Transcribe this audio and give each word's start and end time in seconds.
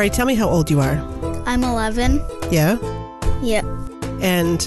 right, 0.00 0.12
tell 0.14 0.24
me 0.24 0.34
how 0.34 0.48
old 0.48 0.70
you 0.70 0.80
are. 0.80 0.96
I'm 1.44 1.62
11. 1.62 2.24
Yeah? 2.50 2.78
Yep. 3.42 3.66
And 4.22 4.62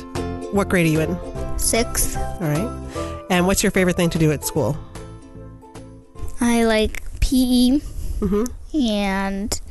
what 0.51 0.69
grade 0.69 0.85
are 0.85 0.89
you 0.89 0.99
in? 0.99 1.17
Sixth. 1.57 2.15
All 2.15 2.41
right. 2.41 3.25
And 3.31 3.47
what's 3.47 3.63
your 3.63 3.71
favorite 3.71 3.95
thing 3.95 4.11
to 4.11 4.19
do 4.19 4.31
at 4.31 4.45
school? 4.45 4.77
I 6.39 6.65
like 6.65 7.01
PE 7.19 7.79
mm-hmm. 8.19 8.77
and 8.77 9.61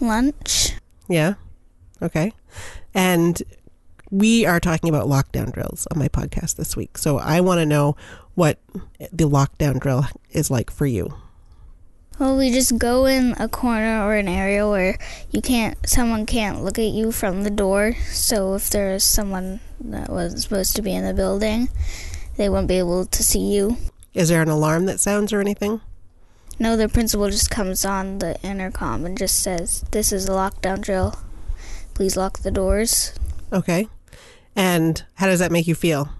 lunch. 0.00 0.72
Yeah? 1.08 1.34
Okay. 2.02 2.32
And 2.92 3.40
we 4.10 4.46
are 4.46 4.58
talking 4.58 4.88
about 4.88 5.06
lockdown 5.06 5.52
drills 5.52 5.86
on 5.92 5.98
my 6.00 6.08
podcast 6.08 6.56
this 6.56 6.76
week. 6.76 6.98
So 6.98 7.18
I 7.18 7.40
want 7.40 7.60
to 7.60 7.66
know 7.66 7.94
what 8.34 8.58
the 9.12 9.28
lockdown 9.28 9.78
drill 9.78 10.06
is 10.32 10.50
like 10.50 10.72
for 10.72 10.86
you. 10.86 11.14
Well, 12.18 12.36
we 12.36 12.50
just 12.50 12.78
go 12.78 13.06
in 13.06 13.34
a 13.38 13.48
corner 13.48 14.02
or 14.02 14.14
an 14.14 14.26
area 14.26 14.68
where 14.68 14.98
you 15.30 15.40
can't, 15.40 15.78
someone 15.88 16.26
can't 16.26 16.64
look 16.64 16.78
at 16.78 16.90
you 16.90 17.12
from 17.12 17.44
the 17.44 17.50
door. 17.50 17.94
So 18.10 18.54
if 18.54 18.70
there's 18.70 19.04
someone 19.04 19.60
that 19.80 20.10
was 20.10 20.42
supposed 20.42 20.74
to 20.76 20.82
be 20.82 20.92
in 20.92 21.04
the 21.04 21.14
building, 21.14 21.68
they 22.36 22.48
won't 22.48 22.66
be 22.66 22.78
able 22.78 23.06
to 23.06 23.22
see 23.22 23.54
you. 23.54 23.76
Is 24.14 24.30
there 24.30 24.42
an 24.42 24.48
alarm 24.48 24.86
that 24.86 24.98
sounds 24.98 25.32
or 25.32 25.40
anything? 25.40 25.80
No, 26.58 26.76
the 26.76 26.88
principal 26.88 27.30
just 27.30 27.52
comes 27.52 27.84
on 27.84 28.18
the 28.18 28.40
intercom 28.42 29.06
and 29.06 29.16
just 29.16 29.40
says, 29.40 29.84
"This 29.92 30.10
is 30.12 30.28
a 30.28 30.32
lockdown 30.32 30.80
drill. 30.80 31.14
Please 31.94 32.16
lock 32.16 32.40
the 32.40 32.50
doors." 32.50 33.12
Okay. 33.52 33.86
And 34.56 35.04
how 35.14 35.26
does 35.26 35.38
that 35.38 35.52
make 35.52 35.68
you 35.68 35.76
feel? 35.76 36.10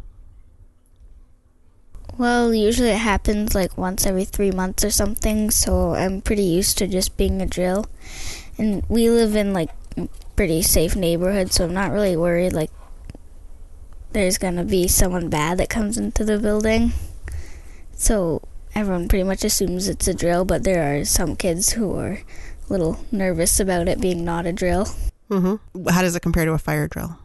Well, 2.18 2.52
usually 2.52 2.90
it 2.90 2.98
happens 2.98 3.54
like 3.54 3.78
once 3.78 4.04
every 4.04 4.24
three 4.24 4.50
months 4.50 4.84
or 4.84 4.90
something, 4.90 5.52
so 5.52 5.94
I'm 5.94 6.20
pretty 6.20 6.42
used 6.42 6.76
to 6.78 6.88
just 6.88 7.16
being 7.16 7.40
a 7.40 7.46
drill. 7.46 7.86
And 8.58 8.82
we 8.88 9.08
live 9.08 9.36
in 9.36 9.52
like 9.52 9.70
a 9.96 10.08
pretty 10.34 10.62
safe 10.62 10.96
neighborhood, 10.96 11.52
so 11.52 11.64
I'm 11.64 11.72
not 11.72 11.92
really 11.92 12.16
worried 12.16 12.52
like 12.52 12.70
there's 14.12 14.36
gonna 14.36 14.64
be 14.64 14.88
someone 14.88 15.28
bad 15.28 15.58
that 15.58 15.68
comes 15.68 15.96
into 15.96 16.24
the 16.24 16.38
building. 16.38 16.92
So 17.94 18.42
everyone 18.74 19.06
pretty 19.06 19.22
much 19.22 19.44
assumes 19.44 19.88
it's 19.88 20.08
a 20.08 20.14
drill, 20.14 20.44
but 20.44 20.64
there 20.64 21.00
are 21.00 21.04
some 21.04 21.36
kids 21.36 21.70
who 21.70 21.94
are 21.94 22.14
a 22.14 22.24
little 22.68 22.98
nervous 23.12 23.60
about 23.60 23.86
it 23.86 24.00
being 24.00 24.24
not 24.24 24.44
a 24.44 24.52
drill. 24.52 24.88
Mm-hmm. 25.30 25.88
How 25.88 26.02
does 26.02 26.16
it 26.16 26.20
compare 26.20 26.46
to 26.46 26.52
a 26.52 26.58
fire 26.58 26.88
drill? 26.88 27.16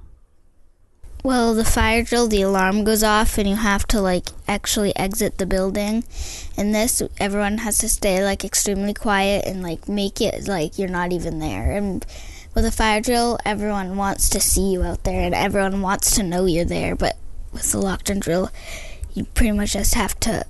Well, 1.23 1.53
the 1.53 1.63
fire 1.63 2.03
drill, 2.03 2.27
the 2.27 2.41
alarm 2.41 2.83
goes 2.83 3.02
off, 3.02 3.38
and 3.38 3.47
you 3.47 3.55
have 3.55 3.88
to 3.88 4.02
like 4.02 4.27
actually 4.47 4.93
exit 4.97 5.38
the 5.38 5.45
building. 5.45 6.03
In 6.57 6.73
this, 6.73 7.02
everyone 7.17 7.59
has 7.59 7.77
to 7.77 7.88
stay 7.89 8.23
like 8.23 8.43
extremely 8.43 8.93
quiet 8.93 9.45
and 9.45 9.63
like 9.63 9.88
make 9.88 10.19
it 10.19 10.47
like 10.49 10.77
you're 10.77 10.89
not 10.89 11.13
even 11.13 11.39
there. 11.39 11.71
And 11.71 12.05
with 12.53 12.66
a 12.66 12.71
fire 12.71 12.99
drill, 12.99 13.39
everyone 13.45 13.95
wants 13.95 14.29
to 14.31 14.41
see 14.41 14.73
you 14.73 14.83
out 14.83 15.05
there, 15.05 15.21
and 15.23 15.33
everyone 15.33 15.81
wants 15.81 16.13
to 16.17 16.23
know 16.23 16.45
you're 16.45 16.66
there. 16.66 16.94
But 16.95 17.17
with 17.53 17.71
the 17.71 17.77
lockdown 17.79 18.19
drill, 18.19 18.49
you 19.13 19.23
pretty 19.23 19.53
much 19.53 19.73
just 19.73 19.94
have 19.94 20.19
to 20.21 20.45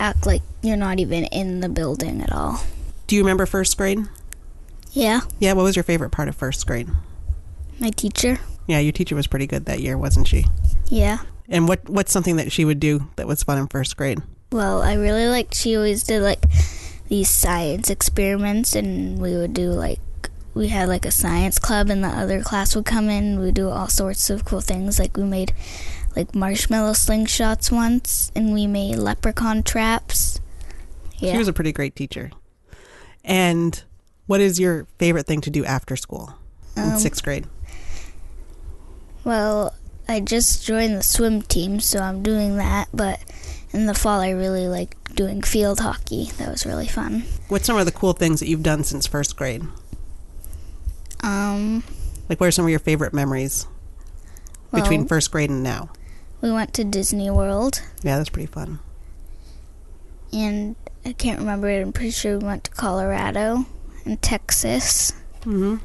act 0.00 0.24
like 0.26 0.42
you're 0.62 0.76
not 0.78 0.98
even 0.98 1.24
in 1.26 1.60
the 1.60 1.68
building 1.68 2.22
at 2.22 2.32
all. 2.32 2.64
Do 3.06 3.16
you 3.16 3.22
remember 3.22 3.44
first 3.44 3.76
grade? 3.76 3.98
Yeah, 4.92 5.20
Yeah, 5.40 5.52
what 5.52 5.62
was 5.64 5.76
your 5.76 5.82
favorite 5.82 6.10
part 6.10 6.28
of 6.28 6.36
first 6.36 6.66
grade? 6.66 6.88
my 7.78 7.90
teacher. 7.90 8.38
Yeah, 8.66 8.78
your 8.80 8.92
teacher 8.92 9.14
was 9.14 9.26
pretty 9.26 9.46
good 9.46 9.66
that 9.66 9.80
year, 9.80 9.96
wasn't 9.96 10.26
she? 10.28 10.44
Yeah. 10.88 11.18
And 11.48 11.68
what 11.68 11.88
what's 11.88 12.12
something 12.12 12.36
that 12.36 12.50
she 12.50 12.64
would 12.64 12.80
do 12.80 13.08
that 13.16 13.26
was 13.26 13.42
fun 13.42 13.58
in 13.58 13.68
first 13.68 13.96
grade? 13.96 14.20
Well, 14.50 14.82
I 14.82 14.94
really 14.94 15.26
liked 15.28 15.54
she 15.54 15.76
always 15.76 16.02
did 16.02 16.22
like 16.22 16.44
these 17.08 17.30
science 17.30 17.88
experiments 17.90 18.74
and 18.74 19.18
we 19.20 19.36
would 19.36 19.54
do 19.54 19.70
like 19.70 20.00
we 20.54 20.68
had 20.68 20.88
like 20.88 21.04
a 21.04 21.10
science 21.10 21.58
club 21.58 21.90
and 21.90 22.02
the 22.02 22.08
other 22.08 22.42
class 22.42 22.74
would 22.74 22.86
come 22.86 23.08
in, 23.10 23.38
we 23.38 23.50
do 23.52 23.68
all 23.68 23.88
sorts 23.88 24.30
of 24.30 24.44
cool 24.44 24.60
things 24.60 24.98
like 24.98 25.16
we 25.16 25.22
made 25.22 25.52
like 26.16 26.34
marshmallow 26.34 26.92
slingshots 26.92 27.70
once 27.70 28.32
and 28.34 28.52
we 28.54 28.66
made 28.66 28.96
leprechaun 28.96 29.62
traps. 29.62 30.40
Yeah. 31.18 31.32
She 31.32 31.38
was 31.38 31.48
a 31.48 31.52
pretty 31.52 31.72
great 31.72 31.94
teacher. 31.94 32.30
And 33.22 33.82
what 34.26 34.40
is 34.40 34.58
your 34.58 34.86
favorite 34.98 35.26
thing 35.26 35.40
to 35.42 35.50
do 35.50 35.64
after 35.64 35.94
school 35.94 36.34
in 36.76 36.84
Um, 36.92 36.98
sixth 36.98 37.22
grade? 37.22 37.46
Well, 39.26 39.74
I 40.08 40.20
just 40.20 40.64
joined 40.64 40.94
the 40.96 41.02
swim 41.02 41.42
team, 41.42 41.80
so 41.80 41.98
I'm 41.98 42.22
doing 42.22 42.58
that, 42.58 42.88
but 42.94 43.18
in 43.72 43.86
the 43.86 43.94
fall 43.94 44.20
I 44.20 44.30
really 44.30 44.68
like 44.68 44.96
doing 45.16 45.42
field 45.42 45.80
hockey. 45.80 46.30
That 46.38 46.48
was 46.48 46.64
really 46.64 46.86
fun. 46.86 47.24
What's 47.48 47.66
some 47.66 47.76
of 47.76 47.86
the 47.86 47.90
cool 47.92 48.12
things 48.12 48.38
that 48.38 48.46
you've 48.48 48.62
done 48.62 48.84
since 48.84 49.04
first 49.06 49.34
grade? 49.36 49.64
Um 51.22 51.82
Like, 52.28 52.38
what 52.40 52.46
are 52.46 52.52
some 52.52 52.64
of 52.66 52.70
your 52.70 52.78
favorite 52.78 53.12
memories 53.12 53.66
between 54.72 55.06
first 55.06 55.30
grade 55.30 55.50
and 55.50 55.62
now? 55.62 55.90
we 56.42 56.52
went 56.52 56.72
to 56.74 56.84
Disney 56.84 57.30
World. 57.30 57.80
Yeah, 58.04 58.18
that's 58.18 58.28
pretty 58.28 58.46
fun. 58.46 58.78
and 60.32 60.76
I 61.04 61.12
can't 61.14 61.40
remember 61.40 61.68
it. 61.68 61.80
I'm 61.82 61.92
pretty 61.92 62.10
sure 62.10 62.38
we 62.38 62.44
went 62.44 62.64
to 62.64 62.70
Colorado 62.70 63.64
and 64.04 64.20
Texas, 64.22 65.12
Mm-hmm. 65.42 65.76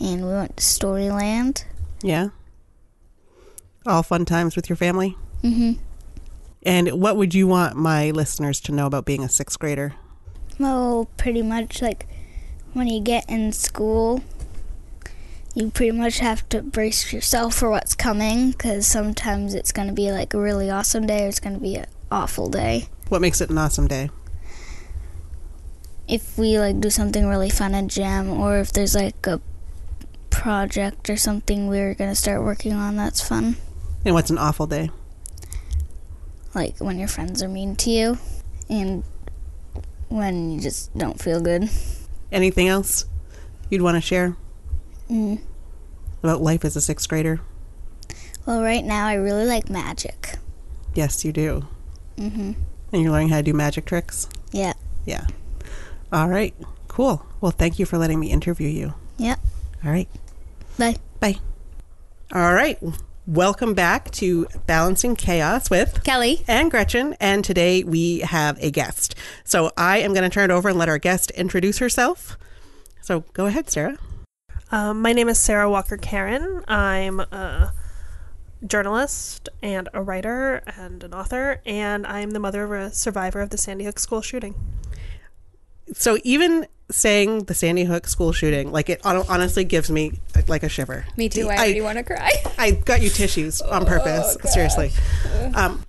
and 0.00 0.24
we 0.26 0.32
went 0.32 0.56
to 0.56 0.62
Storyland. 0.64 1.64
Yeah. 2.02 2.28
All 3.84 4.02
fun 4.02 4.24
times 4.24 4.56
with 4.56 4.68
your 4.68 4.76
family. 4.76 5.16
hmm 5.42 5.72
And 6.62 6.88
what 6.92 7.16
would 7.16 7.34
you 7.34 7.46
want 7.46 7.76
my 7.76 8.10
listeners 8.10 8.60
to 8.60 8.72
know 8.72 8.86
about 8.86 9.04
being 9.04 9.22
a 9.24 9.28
sixth 9.28 9.58
grader? 9.58 9.94
Well, 10.58 11.08
pretty 11.16 11.42
much 11.42 11.82
like 11.82 12.06
when 12.72 12.86
you 12.86 13.00
get 13.00 13.28
in 13.28 13.52
school, 13.52 14.22
you 15.54 15.70
pretty 15.70 15.92
much 15.96 16.20
have 16.20 16.48
to 16.50 16.62
brace 16.62 17.12
yourself 17.12 17.54
for 17.54 17.70
what's 17.70 17.94
coming 17.94 18.52
because 18.52 18.86
sometimes 18.86 19.54
it's 19.54 19.72
going 19.72 19.88
to 19.88 19.94
be 19.94 20.10
like 20.10 20.32
a 20.32 20.38
really 20.40 20.70
awesome 20.70 21.06
day 21.06 21.24
or 21.24 21.28
it's 21.28 21.40
going 21.40 21.54
to 21.54 21.60
be 21.60 21.74
an 21.76 21.86
awful 22.10 22.48
day. 22.48 22.86
What 23.08 23.20
makes 23.20 23.40
it 23.40 23.50
an 23.50 23.58
awesome 23.58 23.88
day? 23.88 24.10
If 26.08 26.38
we 26.38 26.58
like 26.58 26.80
do 26.80 26.90
something 26.90 27.26
really 27.26 27.50
fun 27.50 27.74
at 27.74 27.88
gym 27.88 28.30
or 28.30 28.58
if 28.58 28.72
there's 28.72 28.94
like 28.94 29.26
a 29.26 29.40
project 30.30 31.10
or 31.10 31.16
something 31.16 31.68
we're 31.68 31.94
going 31.94 32.10
to 32.10 32.16
start 32.16 32.42
working 32.42 32.72
on 32.72 32.96
that's 32.96 33.26
fun. 33.26 33.56
And 34.04 34.14
what's 34.14 34.30
an 34.30 34.38
awful 34.38 34.66
day? 34.66 34.90
like 36.54 36.76
when 36.80 36.98
your 36.98 37.08
friends 37.08 37.42
are 37.42 37.48
mean 37.48 37.74
to 37.74 37.88
you 37.88 38.18
and 38.68 39.02
when 40.10 40.50
you 40.50 40.60
just 40.60 40.94
don't 40.98 41.18
feel 41.18 41.40
good. 41.40 41.70
Anything 42.30 42.68
else 42.68 43.06
you'd 43.70 43.80
want 43.80 43.96
to 43.96 44.00
share 44.02 44.36
Mm. 45.10 45.40
about 46.22 46.42
life 46.42 46.62
as 46.66 46.76
a 46.76 46.80
sixth 46.82 47.08
grader? 47.08 47.40
Well, 48.44 48.62
right 48.62 48.84
now 48.84 49.06
I 49.06 49.14
really 49.14 49.46
like 49.46 49.70
magic. 49.70 50.36
Yes, 50.94 51.24
you 51.24 51.32
do. 51.32 51.66
hmm 52.18 52.52
And 52.92 53.02
you're 53.02 53.10
learning 53.12 53.30
how 53.30 53.36
to 53.38 53.42
do 53.42 53.54
magic 53.54 53.86
tricks? 53.86 54.28
Yeah. 54.52 54.74
Yeah. 55.06 55.26
All 56.12 56.28
right. 56.28 56.54
Cool. 56.88 57.24
Well, 57.40 57.52
thank 57.52 57.78
you 57.78 57.86
for 57.86 57.96
letting 57.96 58.20
me 58.20 58.30
interview 58.30 58.68
you. 58.68 58.92
Yeah. 59.16 59.36
All 59.82 59.90
right. 59.90 60.08
Bye. 60.78 60.96
Bye. 61.18 61.36
All 62.34 62.52
right. 62.52 62.78
Welcome 63.26 63.74
back 63.74 64.10
to 64.12 64.48
Balancing 64.66 65.14
Chaos 65.14 65.70
with 65.70 66.02
Kelly. 66.02 66.42
and 66.48 66.72
Gretchen. 66.72 67.14
And 67.20 67.44
today 67.44 67.84
we 67.84 68.18
have 68.18 68.58
a 68.60 68.72
guest. 68.72 69.14
So 69.44 69.70
I 69.76 69.98
am 69.98 70.12
going 70.12 70.28
to 70.28 70.34
turn 70.34 70.50
it 70.50 70.52
over 70.52 70.70
and 70.70 70.76
let 70.76 70.88
our 70.88 70.98
guest 70.98 71.30
introduce 71.30 71.78
herself. 71.78 72.36
So 73.00 73.20
go 73.32 73.46
ahead, 73.46 73.70
Sarah. 73.70 73.96
Um, 74.72 75.02
my 75.02 75.12
name 75.12 75.28
is 75.28 75.38
Sarah 75.38 75.70
Walker 75.70 75.96
Caron. 75.96 76.64
I'm 76.66 77.20
a 77.20 77.72
journalist 78.66 79.48
and 79.62 79.88
a 79.94 80.02
writer 80.02 80.62
and 80.76 81.04
an 81.04 81.14
author, 81.14 81.60
and 81.64 82.04
I'm 82.08 82.30
the 82.30 82.40
mother 82.40 82.64
of 82.64 82.72
a 82.72 82.92
survivor 82.92 83.40
of 83.40 83.50
the 83.50 83.58
Sandy 83.58 83.84
Hook 83.84 84.00
school 84.00 84.20
shooting. 84.20 84.56
So 85.94 86.18
even 86.24 86.66
saying 86.90 87.44
the 87.44 87.54
Sandy 87.54 87.84
Hook 87.84 88.06
school 88.06 88.32
shooting, 88.32 88.70
like 88.72 88.90
it 88.90 89.00
honestly 89.04 89.64
gives 89.64 89.90
me 89.90 90.20
like 90.48 90.62
a 90.62 90.68
shiver. 90.68 91.04
Me 91.16 91.28
too. 91.28 91.48
I 91.48 91.54
I- 91.54 91.56
already 91.58 91.80
want 91.80 91.98
to 91.98 92.04
cry. 92.04 92.30
I 92.58 92.72
got 92.72 93.02
you 93.02 93.10
tissues 93.10 93.60
on 93.60 93.86
purpose. 93.94 94.36
seriously. 94.52 94.92
Um, 95.54 95.84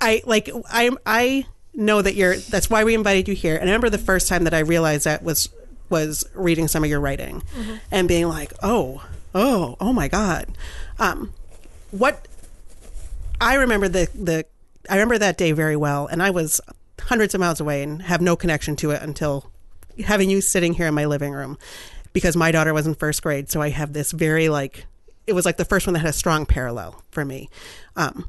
I 0.00 0.22
like 0.26 0.50
I 0.70 0.90
I 1.06 1.46
know 1.74 2.02
that 2.02 2.14
you're. 2.14 2.36
That's 2.36 2.68
why 2.70 2.84
we 2.84 2.94
invited 2.94 3.28
you 3.28 3.34
here. 3.34 3.54
And 3.54 3.64
I 3.64 3.66
remember 3.72 3.90
the 3.90 3.98
first 3.98 4.28
time 4.28 4.44
that 4.44 4.54
I 4.54 4.60
realized 4.60 5.04
that 5.04 5.22
was 5.22 5.48
was 5.88 6.24
reading 6.34 6.68
some 6.68 6.82
of 6.84 6.90
your 6.90 7.00
writing 7.00 7.42
and 7.92 8.08
being 8.08 8.28
like, 8.28 8.52
oh, 8.62 9.04
oh, 9.34 9.76
oh 9.80 9.92
my 9.92 10.08
god. 10.08 10.48
Um, 10.98 11.32
what 11.92 12.26
I 13.40 13.54
remember 13.54 13.88
the 13.88 14.08
the 14.14 14.44
I 14.90 14.94
remember 14.94 15.18
that 15.18 15.38
day 15.38 15.52
very 15.52 15.76
well, 15.76 16.06
and 16.06 16.22
I 16.22 16.30
was 16.30 16.60
hundreds 17.00 17.34
of 17.34 17.40
miles 17.40 17.60
away 17.60 17.82
and 17.82 18.02
have 18.02 18.20
no 18.20 18.36
connection 18.36 18.76
to 18.76 18.90
it 18.90 19.02
until 19.02 19.50
having 20.04 20.30
you 20.30 20.40
sitting 20.40 20.74
here 20.74 20.86
in 20.86 20.94
my 20.94 21.04
living 21.04 21.32
room 21.32 21.58
because 22.12 22.36
my 22.36 22.50
daughter 22.50 22.72
was 22.72 22.86
in 22.86 22.94
first 22.94 23.22
grade, 23.22 23.50
so 23.50 23.60
I 23.60 23.70
have 23.70 23.92
this 23.92 24.12
very 24.12 24.48
like 24.48 24.86
it 25.26 25.32
was 25.32 25.44
like 25.44 25.56
the 25.56 25.64
first 25.64 25.86
one 25.86 25.94
that 25.94 26.00
had 26.00 26.10
a 26.10 26.12
strong 26.12 26.46
parallel 26.46 27.02
for 27.10 27.24
me. 27.24 27.48
Um, 27.96 28.28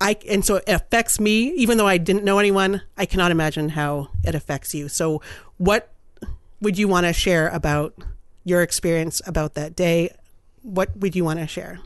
I 0.00 0.16
and 0.28 0.44
so 0.44 0.56
it 0.56 0.64
affects 0.68 1.20
me, 1.20 1.50
even 1.52 1.78
though 1.78 1.86
I 1.86 1.98
didn't 1.98 2.24
know 2.24 2.38
anyone. 2.38 2.82
I 2.96 3.06
cannot 3.06 3.30
imagine 3.30 3.70
how 3.70 4.08
it 4.24 4.34
affects 4.34 4.74
you. 4.74 4.88
So, 4.88 5.22
what 5.58 5.92
would 6.60 6.78
you 6.78 6.88
want 6.88 7.06
to 7.06 7.12
share 7.12 7.48
about 7.48 7.94
your 8.44 8.62
experience 8.62 9.22
about 9.26 9.54
that 9.54 9.76
day. 9.76 10.14
What 10.62 10.96
would 10.96 11.14
you 11.14 11.24
want 11.24 11.40
to 11.40 11.46
share? 11.46 11.80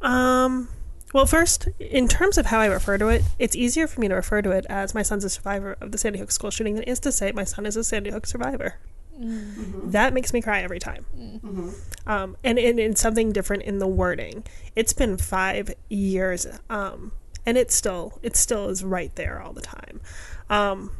Um, 0.00 0.68
well, 1.14 1.26
first, 1.26 1.68
in 1.78 2.08
terms 2.08 2.38
of 2.38 2.46
how 2.46 2.58
I 2.58 2.66
refer 2.66 2.98
to 2.98 3.06
it, 3.06 3.22
it's 3.38 3.54
easier 3.54 3.86
for 3.86 4.00
me 4.00 4.08
to 4.08 4.16
refer 4.16 4.42
to 4.42 4.50
it 4.50 4.66
as 4.68 4.96
my 4.96 5.02
son's 5.02 5.22
a 5.22 5.30
survivor 5.30 5.76
of 5.80 5.92
the 5.92 5.98
Sandy 5.98 6.18
Hook 6.18 6.32
school 6.32 6.50
shooting 6.50 6.74
than 6.74 6.82
it 6.82 6.88
is 6.88 6.98
to 7.00 7.12
say 7.12 7.30
my 7.30 7.44
son 7.44 7.66
is 7.66 7.76
a 7.76 7.84
Sandy 7.84 8.10
Hook 8.10 8.26
survivor. 8.26 8.74
That 9.16 10.12
makes 10.12 10.32
me 10.32 10.42
cry 10.42 10.62
every 10.62 10.80
time. 10.80 11.06
Um, 12.04 12.36
and, 12.42 12.58
and 12.58 12.80
it's 12.80 13.00
something 13.00 13.30
different 13.30 13.62
in 13.62 13.78
the 13.78 13.86
wording. 13.86 14.42
It's 14.74 14.92
been 14.92 15.16
five 15.16 15.72
years, 15.88 16.48
um, 16.68 17.12
and 17.46 17.56
it 17.56 17.70
still 17.70 18.18
it 18.24 18.34
still 18.34 18.68
is 18.68 18.82
right 18.82 19.14
there 19.14 19.40
all 19.40 19.52
the 19.52 19.62
time. 19.62 20.00
Um, 20.50 20.90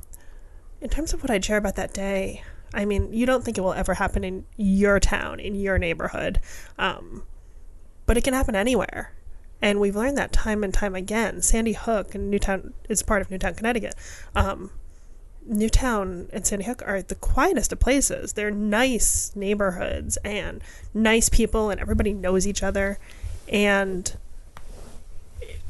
in 0.80 0.90
terms 0.90 1.12
of 1.12 1.22
what 1.22 1.30
I'd 1.32 1.44
share 1.44 1.56
about 1.56 1.74
that 1.74 1.92
day, 1.92 2.44
I 2.72 2.84
mean, 2.84 3.12
you 3.12 3.26
don't 3.26 3.44
think 3.44 3.58
it 3.58 3.62
will 3.62 3.74
ever 3.74 3.94
happen 3.94 4.22
in 4.22 4.46
your 4.56 5.00
town, 5.00 5.40
in 5.40 5.56
your 5.56 5.76
neighborhood, 5.76 6.40
um, 6.78 7.24
but 8.06 8.16
it 8.16 8.22
can 8.22 8.32
happen 8.32 8.54
anywhere. 8.54 9.12
And 9.64 9.80
we've 9.80 9.96
learned 9.96 10.18
that 10.18 10.30
time 10.30 10.62
and 10.62 10.74
time 10.74 10.94
again. 10.94 11.40
Sandy 11.40 11.72
Hook 11.72 12.14
and 12.14 12.30
Newtown 12.30 12.74
is 12.90 13.02
part 13.02 13.22
of 13.22 13.30
Newtown, 13.30 13.54
Connecticut. 13.54 13.94
Um, 14.36 14.70
Newtown 15.46 16.28
and 16.34 16.46
Sandy 16.46 16.66
Hook 16.66 16.82
are 16.84 17.00
the 17.00 17.14
quietest 17.14 17.72
of 17.72 17.80
places. 17.80 18.34
They're 18.34 18.50
nice 18.50 19.34
neighborhoods 19.34 20.18
and 20.18 20.62
nice 20.92 21.30
people, 21.30 21.70
and 21.70 21.80
everybody 21.80 22.12
knows 22.12 22.46
each 22.46 22.62
other. 22.62 22.98
And 23.48 24.14
it, 25.40 25.60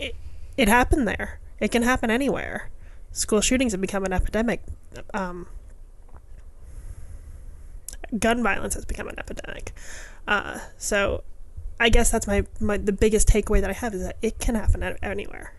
it, 0.00 0.16
it 0.56 0.68
happened 0.68 1.06
there. 1.06 1.38
It 1.60 1.70
can 1.70 1.84
happen 1.84 2.10
anywhere. 2.10 2.70
School 3.12 3.40
shootings 3.40 3.70
have 3.70 3.80
become 3.80 4.04
an 4.04 4.12
epidemic. 4.12 4.64
Um, 5.14 5.46
gun 8.18 8.42
violence 8.42 8.74
has 8.74 8.84
become 8.84 9.06
an 9.06 9.16
epidemic. 9.16 9.70
Uh, 10.26 10.58
so 10.76 11.22
I 11.80 11.88
guess 11.88 12.10
that's 12.10 12.26
my, 12.26 12.44
my 12.60 12.76
the 12.76 12.92
biggest 12.92 13.28
takeaway 13.28 13.60
that 13.60 13.70
I 13.70 13.74
have 13.74 13.94
is 13.94 14.02
that 14.02 14.16
it 14.22 14.38
can 14.38 14.54
happen 14.54 14.82
anywhere. 15.02 15.54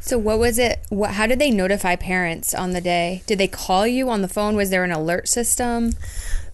So 0.00 0.18
what 0.18 0.38
was 0.38 0.58
it? 0.58 0.86
What? 0.88 1.12
How 1.12 1.26
did 1.26 1.38
they 1.38 1.50
notify 1.50 1.96
parents 1.96 2.54
on 2.54 2.72
the 2.72 2.80
day? 2.80 3.22
Did 3.26 3.38
they 3.38 3.48
call 3.48 3.86
you 3.86 4.08
on 4.08 4.22
the 4.22 4.28
phone? 4.28 4.54
Was 4.54 4.70
there 4.70 4.84
an 4.84 4.92
alert 4.92 5.28
system? 5.28 5.92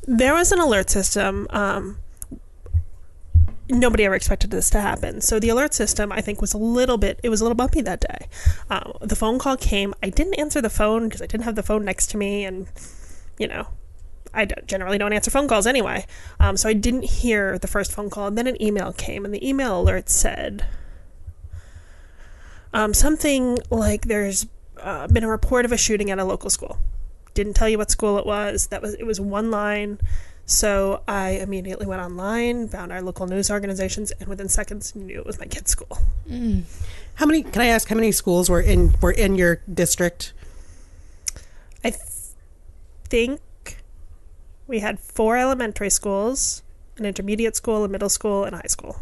There 0.06 0.34
was 0.34 0.52
an 0.52 0.58
alert 0.58 0.88
system. 0.90 1.46
Um, 1.50 1.98
nobody 3.68 4.04
ever 4.04 4.14
expected 4.14 4.50
this 4.50 4.70
to 4.70 4.80
happen. 4.80 5.20
So 5.20 5.38
the 5.38 5.48
alert 5.48 5.74
system, 5.74 6.12
I 6.12 6.20
think, 6.20 6.40
was 6.40 6.54
a 6.54 6.58
little 6.58 6.98
bit. 6.98 7.20
It 7.22 7.28
was 7.28 7.40
a 7.40 7.44
little 7.44 7.56
bumpy 7.56 7.80
that 7.82 8.00
day. 8.00 8.26
Uh, 8.70 8.92
the 9.00 9.16
phone 9.16 9.38
call 9.38 9.56
came. 9.56 9.94
I 10.02 10.10
didn't 10.10 10.34
answer 10.34 10.60
the 10.60 10.70
phone 10.70 11.04
because 11.04 11.22
I 11.22 11.26
didn't 11.26 11.44
have 11.44 11.54
the 11.54 11.62
phone 11.62 11.84
next 11.84 12.08
to 12.08 12.16
me, 12.16 12.44
and 12.44 12.66
you 13.38 13.48
know, 13.48 13.68
I 14.34 14.44
d- 14.46 14.54
generally 14.66 14.98
don't 14.98 15.12
answer 15.12 15.30
phone 15.30 15.48
calls 15.48 15.66
anyway. 15.66 16.06
Um, 16.40 16.56
so 16.56 16.68
I 16.68 16.72
didn't 16.72 17.04
hear 17.04 17.58
the 17.58 17.68
first 17.68 17.92
phone 17.92 18.10
call. 18.10 18.26
And 18.26 18.38
then 18.38 18.46
an 18.46 18.60
email 18.62 18.92
came, 18.92 19.24
and 19.24 19.34
the 19.34 19.46
email 19.46 19.80
alert 19.80 20.08
said 20.08 20.66
um, 22.72 22.94
something 22.94 23.58
like 23.70 24.06
there's 24.06 24.46
uh, 24.80 25.06
been 25.08 25.24
a 25.24 25.28
report 25.28 25.64
of 25.64 25.72
a 25.72 25.76
shooting 25.76 26.10
at 26.10 26.18
a 26.18 26.24
local 26.24 26.50
school. 26.50 26.78
Didn't 27.34 27.54
tell 27.54 27.68
you 27.68 27.78
what 27.78 27.90
school 27.90 28.18
it 28.18 28.26
was. 28.26 28.68
That 28.68 28.82
was 28.82 28.94
it 28.94 29.04
was 29.04 29.20
one 29.20 29.50
line. 29.50 29.98
So 30.44 31.02
I 31.06 31.30
immediately 31.30 31.86
went 31.86 32.02
online, 32.02 32.68
found 32.68 32.92
our 32.92 33.00
local 33.00 33.26
news 33.26 33.50
organizations, 33.50 34.10
and 34.12 34.28
within 34.28 34.48
seconds 34.48 34.94
knew 34.94 35.20
it 35.20 35.26
was 35.26 35.38
my 35.38 35.46
kid's 35.46 35.70
school. 35.70 35.98
How 37.14 37.26
many? 37.26 37.42
Can 37.42 37.62
I 37.62 37.66
ask 37.66 37.88
how 37.88 37.94
many 37.94 38.12
schools 38.12 38.50
were 38.50 38.60
in 38.60 38.94
were 39.00 39.12
in 39.12 39.36
your 39.36 39.62
district? 39.72 40.32
I 41.84 41.90
th- 41.90 42.02
think 43.04 43.40
we 44.72 44.80
had 44.80 44.98
four 44.98 45.36
elementary 45.36 45.90
schools, 45.90 46.62
an 46.96 47.04
intermediate 47.04 47.54
school, 47.54 47.84
a 47.84 47.88
middle 47.88 48.08
school, 48.08 48.44
and 48.44 48.54
a 48.54 48.56
high 48.56 48.68
school. 48.68 48.96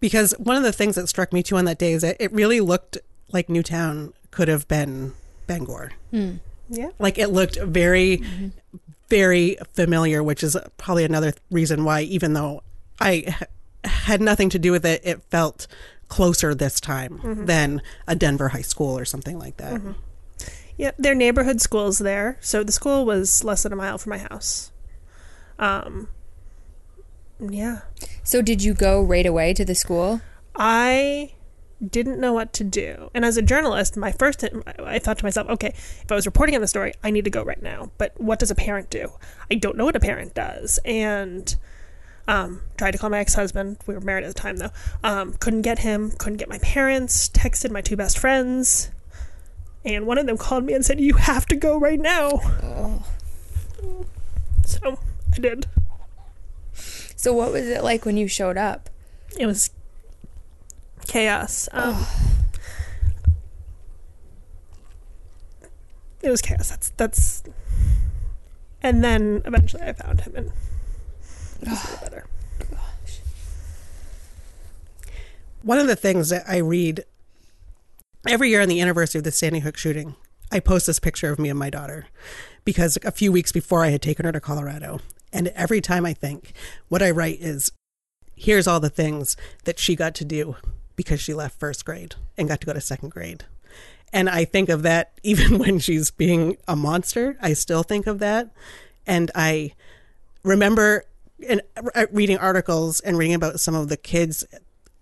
Because 0.00 0.32
one 0.38 0.56
of 0.56 0.64
the 0.64 0.72
things 0.72 0.96
that 0.96 1.08
struck 1.08 1.32
me 1.32 1.40
too 1.42 1.56
on 1.56 1.66
that 1.66 1.78
day 1.78 1.92
is 1.92 2.02
that 2.02 2.16
it 2.18 2.32
really 2.32 2.60
looked 2.60 2.98
like 3.30 3.48
Newtown 3.48 4.12
could 4.32 4.48
have 4.48 4.66
been 4.66 5.12
Bangor. 5.46 5.92
Hmm. 6.10 6.32
Yeah. 6.68 6.90
Like 6.98 7.16
it 7.16 7.28
looked 7.28 7.56
very, 7.60 8.18
mm-hmm. 8.18 8.48
very 9.08 9.56
familiar, 9.72 10.20
which 10.20 10.42
is 10.42 10.56
probably 10.78 11.04
another 11.04 11.32
reason 11.48 11.84
why, 11.84 12.00
even 12.00 12.32
though 12.32 12.64
I 13.00 13.36
had 13.84 14.20
nothing 14.20 14.50
to 14.50 14.58
do 14.58 14.72
with 14.72 14.84
it, 14.84 15.00
it 15.04 15.22
felt 15.30 15.68
closer 16.08 16.56
this 16.56 16.80
time 16.80 17.20
mm-hmm. 17.20 17.44
than 17.44 17.82
a 18.08 18.16
Denver 18.16 18.48
high 18.48 18.62
school 18.62 18.98
or 18.98 19.04
something 19.04 19.38
like 19.38 19.58
that. 19.58 19.74
Mm-hmm. 19.74 19.92
Yeah, 20.76 20.90
their 20.98 21.14
neighborhood 21.14 21.60
schools 21.60 21.98
there. 21.98 22.36
So 22.40 22.64
the 22.64 22.72
school 22.72 23.06
was 23.06 23.44
less 23.44 23.62
than 23.62 23.72
a 23.72 23.76
mile 23.76 23.96
from 23.96 24.10
my 24.10 24.18
house. 24.18 24.72
Um, 25.58 26.08
yeah. 27.40 27.80
So 28.22 28.42
did 28.42 28.62
you 28.62 28.74
go 28.74 29.02
right 29.02 29.26
away 29.26 29.54
to 29.54 29.64
the 29.64 29.74
school? 29.74 30.20
I 30.56 31.32
didn't 31.84 32.20
know 32.20 32.32
what 32.32 32.52
to 32.54 32.64
do. 32.64 33.10
And 33.14 33.24
as 33.24 33.36
a 33.36 33.42
journalist, 33.42 33.96
my 33.96 34.12
first 34.12 34.44
I 34.78 34.98
thought 34.98 35.18
to 35.18 35.24
myself, 35.24 35.48
okay, 35.50 35.74
if 35.74 36.10
I 36.10 36.14
was 36.14 36.26
reporting 36.26 36.54
on 36.54 36.60
the 36.60 36.66
story, 36.66 36.94
I 37.02 37.10
need 37.10 37.24
to 37.24 37.30
go 37.30 37.42
right 37.42 37.62
now. 37.62 37.90
But 37.98 38.18
what 38.20 38.38
does 38.38 38.50
a 38.50 38.54
parent 38.54 38.90
do? 38.90 39.12
I 39.50 39.56
don't 39.56 39.76
know 39.76 39.84
what 39.84 39.96
a 39.96 40.00
parent 40.00 40.34
does. 40.34 40.78
And 40.84 41.54
um, 42.26 42.62
tried 42.78 42.92
to 42.92 42.98
call 42.98 43.10
my 43.10 43.18
ex-husband. 43.18 43.78
We 43.86 43.94
were 43.94 44.00
married 44.00 44.24
at 44.24 44.34
the 44.34 44.40
time 44.40 44.56
though. 44.56 44.70
Um, 45.02 45.34
couldn't 45.34 45.62
get 45.62 45.80
him, 45.80 46.12
couldn't 46.12 46.38
get 46.38 46.48
my 46.48 46.58
parents, 46.58 47.28
texted 47.28 47.70
my 47.70 47.80
two 47.80 47.96
best 47.96 48.18
friends. 48.18 48.90
And 49.84 50.06
one 50.06 50.16
of 50.16 50.26
them 50.26 50.38
called 50.38 50.64
me 50.64 50.72
and 50.72 50.82
said, 50.82 50.98
"You 50.98 51.14
have 51.14 51.44
to 51.46 51.56
go 51.56 51.78
right 51.78 52.00
now." 52.00 53.04
So, 54.64 54.98
I 55.34 55.40
did. 55.40 55.66
So 56.72 57.32
what 57.32 57.52
was 57.52 57.66
it 57.68 57.82
like 57.82 58.04
when 58.04 58.16
you 58.16 58.28
showed 58.28 58.56
up? 58.56 58.90
it 59.38 59.46
was 59.46 59.70
chaos. 61.06 61.68
Um, 61.72 62.06
It 66.24 66.30
was 66.30 66.40
chaos. 66.40 66.70
That's 66.70 66.90
that's. 66.96 67.42
And 68.82 69.04
then 69.04 69.42
eventually, 69.44 69.82
I 69.82 69.92
found 69.92 70.22
him 70.22 70.32
and 70.34 70.52
it 71.60 71.68
was 71.68 71.84
a 71.84 71.90
little 71.90 72.02
better. 72.02 72.26
One 75.62 75.78
of 75.78 75.86
the 75.86 75.96
things 75.96 76.30
that 76.30 76.44
I 76.48 76.58
read 76.58 77.04
every 78.26 78.50
year 78.50 78.62
on 78.62 78.68
the 78.68 78.80
anniversary 78.80 79.18
of 79.18 79.24
the 79.24 79.32
Sandy 79.32 79.60
Hook 79.60 79.76
shooting, 79.76 80.14
I 80.50 80.60
post 80.60 80.86
this 80.86 80.98
picture 80.98 81.30
of 81.30 81.38
me 81.38 81.50
and 81.50 81.58
my 81.58 81.68
daughter 81.70 82.06
because 82.64 82.98
a 83.04 83.10
few 83.10 83.30
weeks 83.30 83.52
before 83.52 83.84
I 83.84 83.88
had 83.88 84.00
taken 84.02 84.24
her 84.24 84.32
to 84.32 84.40
Colorado. 84.40 85.00
And 85.34 85.48
every 85.48 85.80
time 85.80 86.06
I 86.06 86.14
think, 86.14 86.52
what 86.88 87.02
I 87.02 87.10
write 87.10 87.40
is, 87.40 87.72
here's 88.36 88.68
all 88.68 88.78
the 88.78 88.88
things 88.88 89.36
that 89.64 89.80
she 89.80 89.96
got 89.96 90.14
to 90.14 90.24
do 90.24 90.56
because 90.94 91.20
she 91.20 91.34
left 91.34 91.58
first 91.58 91.84
grade 91.84 92.14
and 92.38 92.48
got 92.48 92.60
to 92.60 92.66
go 92.66 92.72
to 92.72 92.80
second 92.80 93.10
grade. 93.10 93.44
And 94.12 94.30
I 94.30 94.44
think 94.44 94.68
of 94.68 94.82
that 94.82 95.12
even 95.24 95.58
when 95.58 95.80
she's 95.80 96.12
being 96.12 96.56
a 96.68 96.76
monster. 96.76 97.36
I 97.42 97.52
still 97.52 97.82
think 97.82 98.06
of 98.06 98.20
that. 98.20 98.50
And 99.06 99.32
I 99.34 99.72
remember 100.44 101.04
in, 101.40 101.60
uh, 101.76 102.06
reading 102.12 102.38
articles 102.38 103.00
and 103.00 103.18
reading 103.18 103.34
about 103.34 103.58
some 103.58 103.74
of 103.74 103.88
the 103.88 103.96
kids, 103.96 104.44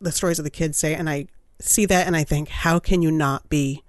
the 0.01 0.11
stories 0.11 0.39
of 0.39 0.45
the 0.45 0.51
kids 0.51 0.79
say, 0.79 0.95
and 0.95 1.11
I 1.11 1.27
see 1.61 1.85
that 1.85 2.07
and 2.07 2.17
I 2.17 2.25
think, 2.25 2.49
how 2.49 2.79
can 2.79 3.03
you 3.03 3.11
not 3.11 3.51
be 3.51 3.85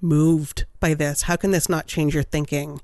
moved 0.00 0.64
by 0.80 0.94
this? 0.94 1.22
How 1.22 1.36
can 1.36 1.50
this 1.50 1.68
not 1.68 1.86
change 1.86 2.14
your 2.14 2.22
thinking 2.22 2.80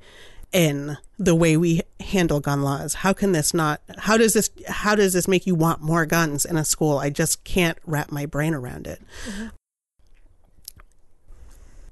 in 0.52 0.96
the 1.18 1.34
way 1.34 1.56
we 1.56 1.82
handle 2.00 2.40
gun 2.40 2.62
laws? 2.62 2.94
How 2.94 3.12
can 3.12 3.32
this 3.32 3.54
not, 3.54 3.80
how 3.98 4.16
does 4.16 4.32
this, 4.32 4.50
how 4.68 4.94
does 4.94 5.12
this 5.12 5.28
make 5.28 5.46
you 5.46 5.54
want 5.54 5.80
more 5.80 6.06
guns 6.06 6.44
in 6.44 6.56
a 6.56 6.64
school? 6.64 6.98
I 6.98 7.10
just 7.10 7.44
can't 7.44 7.78
wrap 7.86 8.10
my 8.10 8.26
brain 8.26 8.54
around 8.54 8.86
it. 8.86 9.00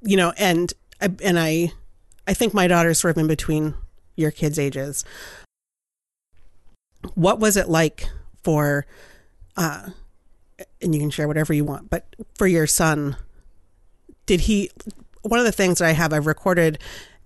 You 0.03 0.17
know, 0.17 0.33
and, 0.39 0.73
and 1.01 1.39
I, 1.39 1.73
I 2.27 2.35
think 2.35 2.53
my 2.55 2.67
daughter's 2.67 2.99
sort 2.99 3.17
of 3.17 3.19
in 3.19 3.27
between 3.27 3.75
your 4.17 4.31
kids' 4.31 4.59
ages. 4.59 5.05
What 7.15 7.39
was 7.39 7.57
it 7.57 7.69
like 7.69 8.09
for, 8.43 8.87
uh, 9.57 9.91
and 10.83 10.95
you 10.95 11.01
can 11.01 11.11
share 11.11 11.29
whatever 11.29 11.53
you 11.53 11.65
want, 11.65 11.91
but 11.91 12.07
for 12.35 12.47
your 12.47 12.67
son, 12.67 13.17
did 14.27 14.41
he, 14.41 14.71
one 15.23 15.39
of 15.39 15.47
the 15.47 15.53
things 15.53 15.79
that 15.79 15.87
I 15.87 15.93
have, 15.93 16.13
I've 16.13 16.27
recorded, 16.27 16.79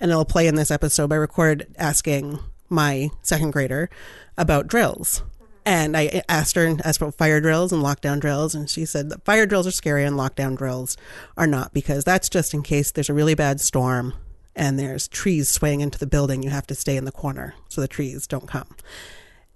and 0.03 0.11
it'll 0.11 0.25
play 0.25 0.49
in 0.49 0.57
this 0.57 0.73
episode, 0.73 1.13
I 1.13 1.17
recorded 1.17 1.75
asking 1.79 2.41
my 2.69 3.11
second 3.23 3.53
grader 3.53 3.89
about 4.37 4.67
drills. 4.67 5.23
And 5.65 5.97
I 5.97 6.23
asked 6.29 6.57
her 6.57 6.77
asked 6.85 7.01
about 7.01 7.15
fire 7.15 7.41
drills 7.41 7.73
and 7.73 7.85
lockdown 7.85 8.19
drills, 8.19 8.53
and 8.53 8.69
she 8.69 8.85
said 8.85 9.11
that 9.11 9.25
fire 9.25 9.47
drills 9.47 9.65
are 9.65 9.71
scary 9.71 10.05
and 10.05 10.17
lockdown 10.17 10.57
drills 10.59 10.97
are 11.37 11.47
not 11.47 11.73
because 11.73 12.03
that's 12.03 12.29
just 12.29 12.53
in 12.53 12.65
case 12.65 12.91
there's 12.91 13.09
a 13.09 13.15
really 13.15 13.37
bad 13.37 13.61
storm 13.61 14.15
and 14.57 14.77
there's 14.77 15.07
trees 15.07 15.49
swaying 15.49 15.81
into 15.81 16.01
the 16.01 16.07
building. 16.07 16.43
You 16.43 16.51
have 16.51 16.67
to 16.67 16.75
stay 16.75 16.97
in 16.97 17.05
the 17.05 17.13
corner 17.13 17.55
so 17.69 17.81
the 17.81 17.87
trees 17.87 18.27
don't 18.27 18.49
come. 18.49 18.75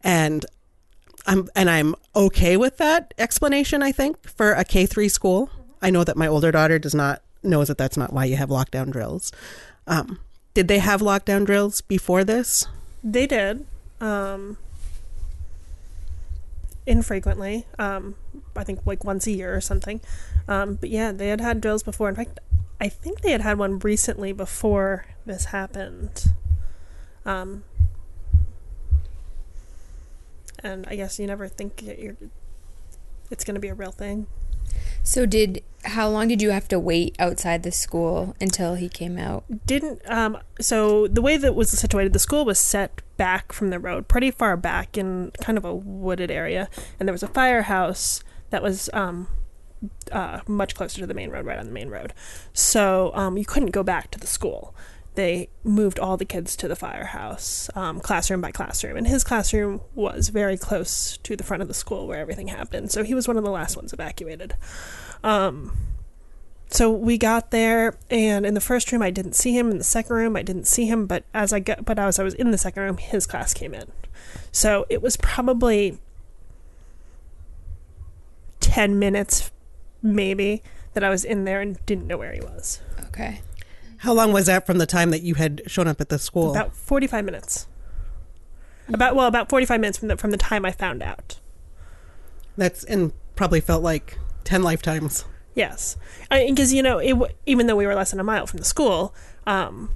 And 0.05 0.47
I'm 1.27 1.49
and 1.57 1.69
I'm 1.69 1.97
okay 2.15 2.57
with 2.57 2.77
that 2.77 3.15
explanation. 3.19 3.83
I 3.83 3.91
think 3.91 4.29
for 4.29 4.53
a 4.53 4.65
K 4.65 4.87
three 4.87 5.09
school, 5.09 5.51
I 5.83 5.91
know 5.91 6.05
that 6.05 6.17
my 6.17 6.29
older 6.29 6.53
daughter 6.53 6.79
does 6.79 6.95
not 6.95 7.23
knows 7.43 7.67
that 7.67 7.79
that's 7.79 7.97
not 7.97 8.13
why 8.13 8.27
you 8.27 8.37
have 8.37 8.49
lockdown 8.49 8.93
drills. 8.93 9.33
Um, 9.89 10.21
Did 10.57 10.69
they 10.69 10.79
have 10.79 11.03
lockdown 11.03 11.45
drills 11.45 11.83
before 11.83 12.25
this? 12.25 12.67
They 13.05 13.27
did. 13.27 13.67
Um, 14.01 14.57
infrequently. 16.87 17.67
Um, 17.79 18.15
I 18.57 18.65
think 18.65 18.81
like 18.87 19.05
once 19.05 19.27
a 19.27 19.33
year 19.33 19.55
or 19.55 19.61
something. 19.61 20.01
Um, 20.49 20.77
but 20.77 20.89
yeah, 20.89 21.13
they 21.13 21.29
had 21.29 21.43
had 21.43 21.61
drills 21.61 21.83
before. 21.83 22.09
In 22.09 22.15
fact, 22.15 22.41
I 22.81 22.89
think 22.89 23.21
they 23.21 23.33
had 23.33 23.43
had 23.43 23.59
one 23.59 23.79
recently 23.81 24.33
before 24.33 25.05
this 25.27 25.45
happened. 25.45 26.25
Um, 27.27 27.65
and 30.61 30.87
I 30.89 30.97
guess 30.97 31.19
you 31.19 31.27
never 31.27 31.49
think 31.49 31.83
it's 33.31 33.45
going 33.45 33.57
to 33.57 33.61
be 33.61 33.69
a 33.69 33.75
real 33.75 33.93
thing. 33.93 34.27
So 35.07 35.25
did 35.25 35.63
how 35.85 36.09
long 36.09 36.27
did 36.27 36.43
you 36.43 36.51
have 36.51 36.67
to 36.67 36.81
wait 36.81 37.15
outside 37.21 37.63
the 37.63 37.71
school 37.71 38.35
until 38.41 38.75
he 38.75 38.89
came 38.89 39.19
out? 39.19 39.45
didn't 39.65 40.03
um 40.11 40.37
so 40.61 41.07
the 41.07 41.23
way 41.23 41.37
that 41.37 41.55
was 41.55 41.71
situated 41.71 42.13
the 42.13 42.19
school 42.19 42.45
was 42.45 42.59
set 42.59 43.03
back 43.17 43.53
from 43.53 43.71
the 43.71 43.79
road 43.79 44.09
pretty 44.09 44.33
far 44.33 44.57
back 44.57 44.99
in 44.99 45.31
kind 45.41 45.57
of 45.57 45.65
a 45.65 45.73
wooded 45.73 46.29
area. 46.33 46.69
And 46.99 47.09
there 47.09 47.13
was 47.13 47.23
a 47.23 47.29
firehouse 47.29 48.25
that 48.51 48.65
was 48.65 48.91
um 48.93 49.29
uh, 50.11 50.41
much 50.49 50.75
closer 50.75 50.99
to 50.99 51.07
the 51.07 51.15
main 51.15 51.31
road 51.31 51.47
right 51.47 51.59
on 51.59 51.67
the 51.67 51.73
main 51.73 51.89
road. 51.89 52.13
So 52.53 53.13
um, 53.15 53.39
you 53.39 53.45
couldn't 53.45 53.71
go 53.71 53.85
back 53.85 54.11
to 54.11 54.19
the 54.19 54.27
school 54.27 54.75
they 55.17 55.49
moved 55.65 55.99
all 55.99 56.17
the 56.17 56.25
kids 56.25 56.55
to 56.57 56.69
the 56.69 56.77
firehouse 56.77 57.69
um, 57.75 58.01
classroom 58.01 58.41
by 58.41 58.53
classroom. 58.53 58.97
And 58.97 59.09
his 59.09 59.25
classroom 59.25 59.81
was 59.95 60.29
very 60.29 60.57
close 60.57 61.17
to 61.19 61.37
the 61.37 61.43
front 61.43 61.63
of 61.63 61.69
the 61.69 61.75
school 61.75 62.07
where 62.07 62.21
everything 62.21 62.49
happened. 62.49 62.93
So 62.93 63.03
he 63.03 63.15
was 63.15 63.27
one 63.27 63.37
of 63.37 63.45
the 63.45 63.51
last 63.51 63.77
ones 63.77 63.93
evacuated. 63.93 64.55
Um, 65.25 65.73
so 66.69 66.91
we 66.91 67.19
got 67.19 67.51
there 67.51 67.97
and 68.11 68.45
in 68.45 68.55
the 68.55 68.61
first 68.61 68.91
room 68.93 69.03
i 69.03 69.11
didn't 69.11 69.35
see 69.35 69.57
him. 69.57 69.71
In 69.71 69.79
the 69.79 69.85
second 69.85 70.15
room 70.15 70.37
i 70.37 70.43
didn't 70.43 70.67
see 70.67 70.87
him. 70.87 71.07
But 71.07 71.25
as 71.35 71.53
i 71.53 71.61
got 71.61 71.85
but 71.85 71.99
as 71.99 72.19
i 72.19 72.23
was 72.23 72.35
in 72.35 72.51
the 72.51 72.59
second 72.59 72.83
room 72.83 72.97
his 72.99 73.27
class 73.27 73.55
came 73.55 73.75
in. 73.75 73.91
So 74.53 74.87
it 74.89 75.03
was 75.03 75.17
probably 75.17 75.99
10 78.61 78.99
minutes 78.99 79.51
maybe 80.03 80.63
that 80.95 81.05
i 81.05 81.09
was 81.09 81.25
in 81.25 81.45
there 81.45 81.61
and 81.61 81.85
didn't 81.87 82.07
know 82.07 82.19
where 82.19 82.33
he 82.33 82.41
was. 82.41 82.81
Okay. 83.07 83.41
How 83.99 84.13
long 84.13 84.33
was 84.33 84.47
that 84.47 84.67
from 84.67 84.79
the 84.79 84.87
time 84.87 85.11
that 85.11 85.23
you 85.23 85.35
had 85.35 85.63
shown 85.67 85.89
up 85.89 86.01
at 86.01 86.09
the 86.09 86.19
school? 86.19 86.51
about 86.51 86.75
45 86.75 87.25
minutes 87.25 87.67
about 88.89 89.17
well 89.17 89.27
about 89.27 89.49
45 89.49 89.81
minutes 89.81 89.99
from 89.99 90.09
the 90.09 90.17
from 90.17 90.31
the 90.31 90.37
time 90.37 90.65
i 90.65 90.71
found 90.71 91.03
out 91.03 91.41
That's 92.57 92.85
and 92.85 93.13
probably 93.37 93.61
felt 93.61 93.83
like 93.83 94.19
ten 94.47 94.63
lifetimes. 94.63 95.25
Yes, 95.55 95.97
because 96.31 96.73
you 96.73 96.83
know, 96.83 96.99
it, 96.99 97.15
even 97.47 97.67
though 97.67 97.77
we 97.77 97.87
were 97.87 97.95
less 97.95 98.11
than 98.11 98.21
a 98.21 98.25
mile 98.25 98.47
from 98.47 98.59
the 98.59 98.65
school, 98.65 99.15
um, 99.47 99.91